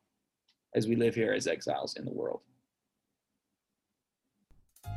as 0.75 0.87
we 0.87 0.95
live 0.95 1.15
here 1.15 1.33
as 1.33 1.47
exiles 1.47 1.95
in 1.95 2.05
the 2.05 2.13
world 2.13 2.41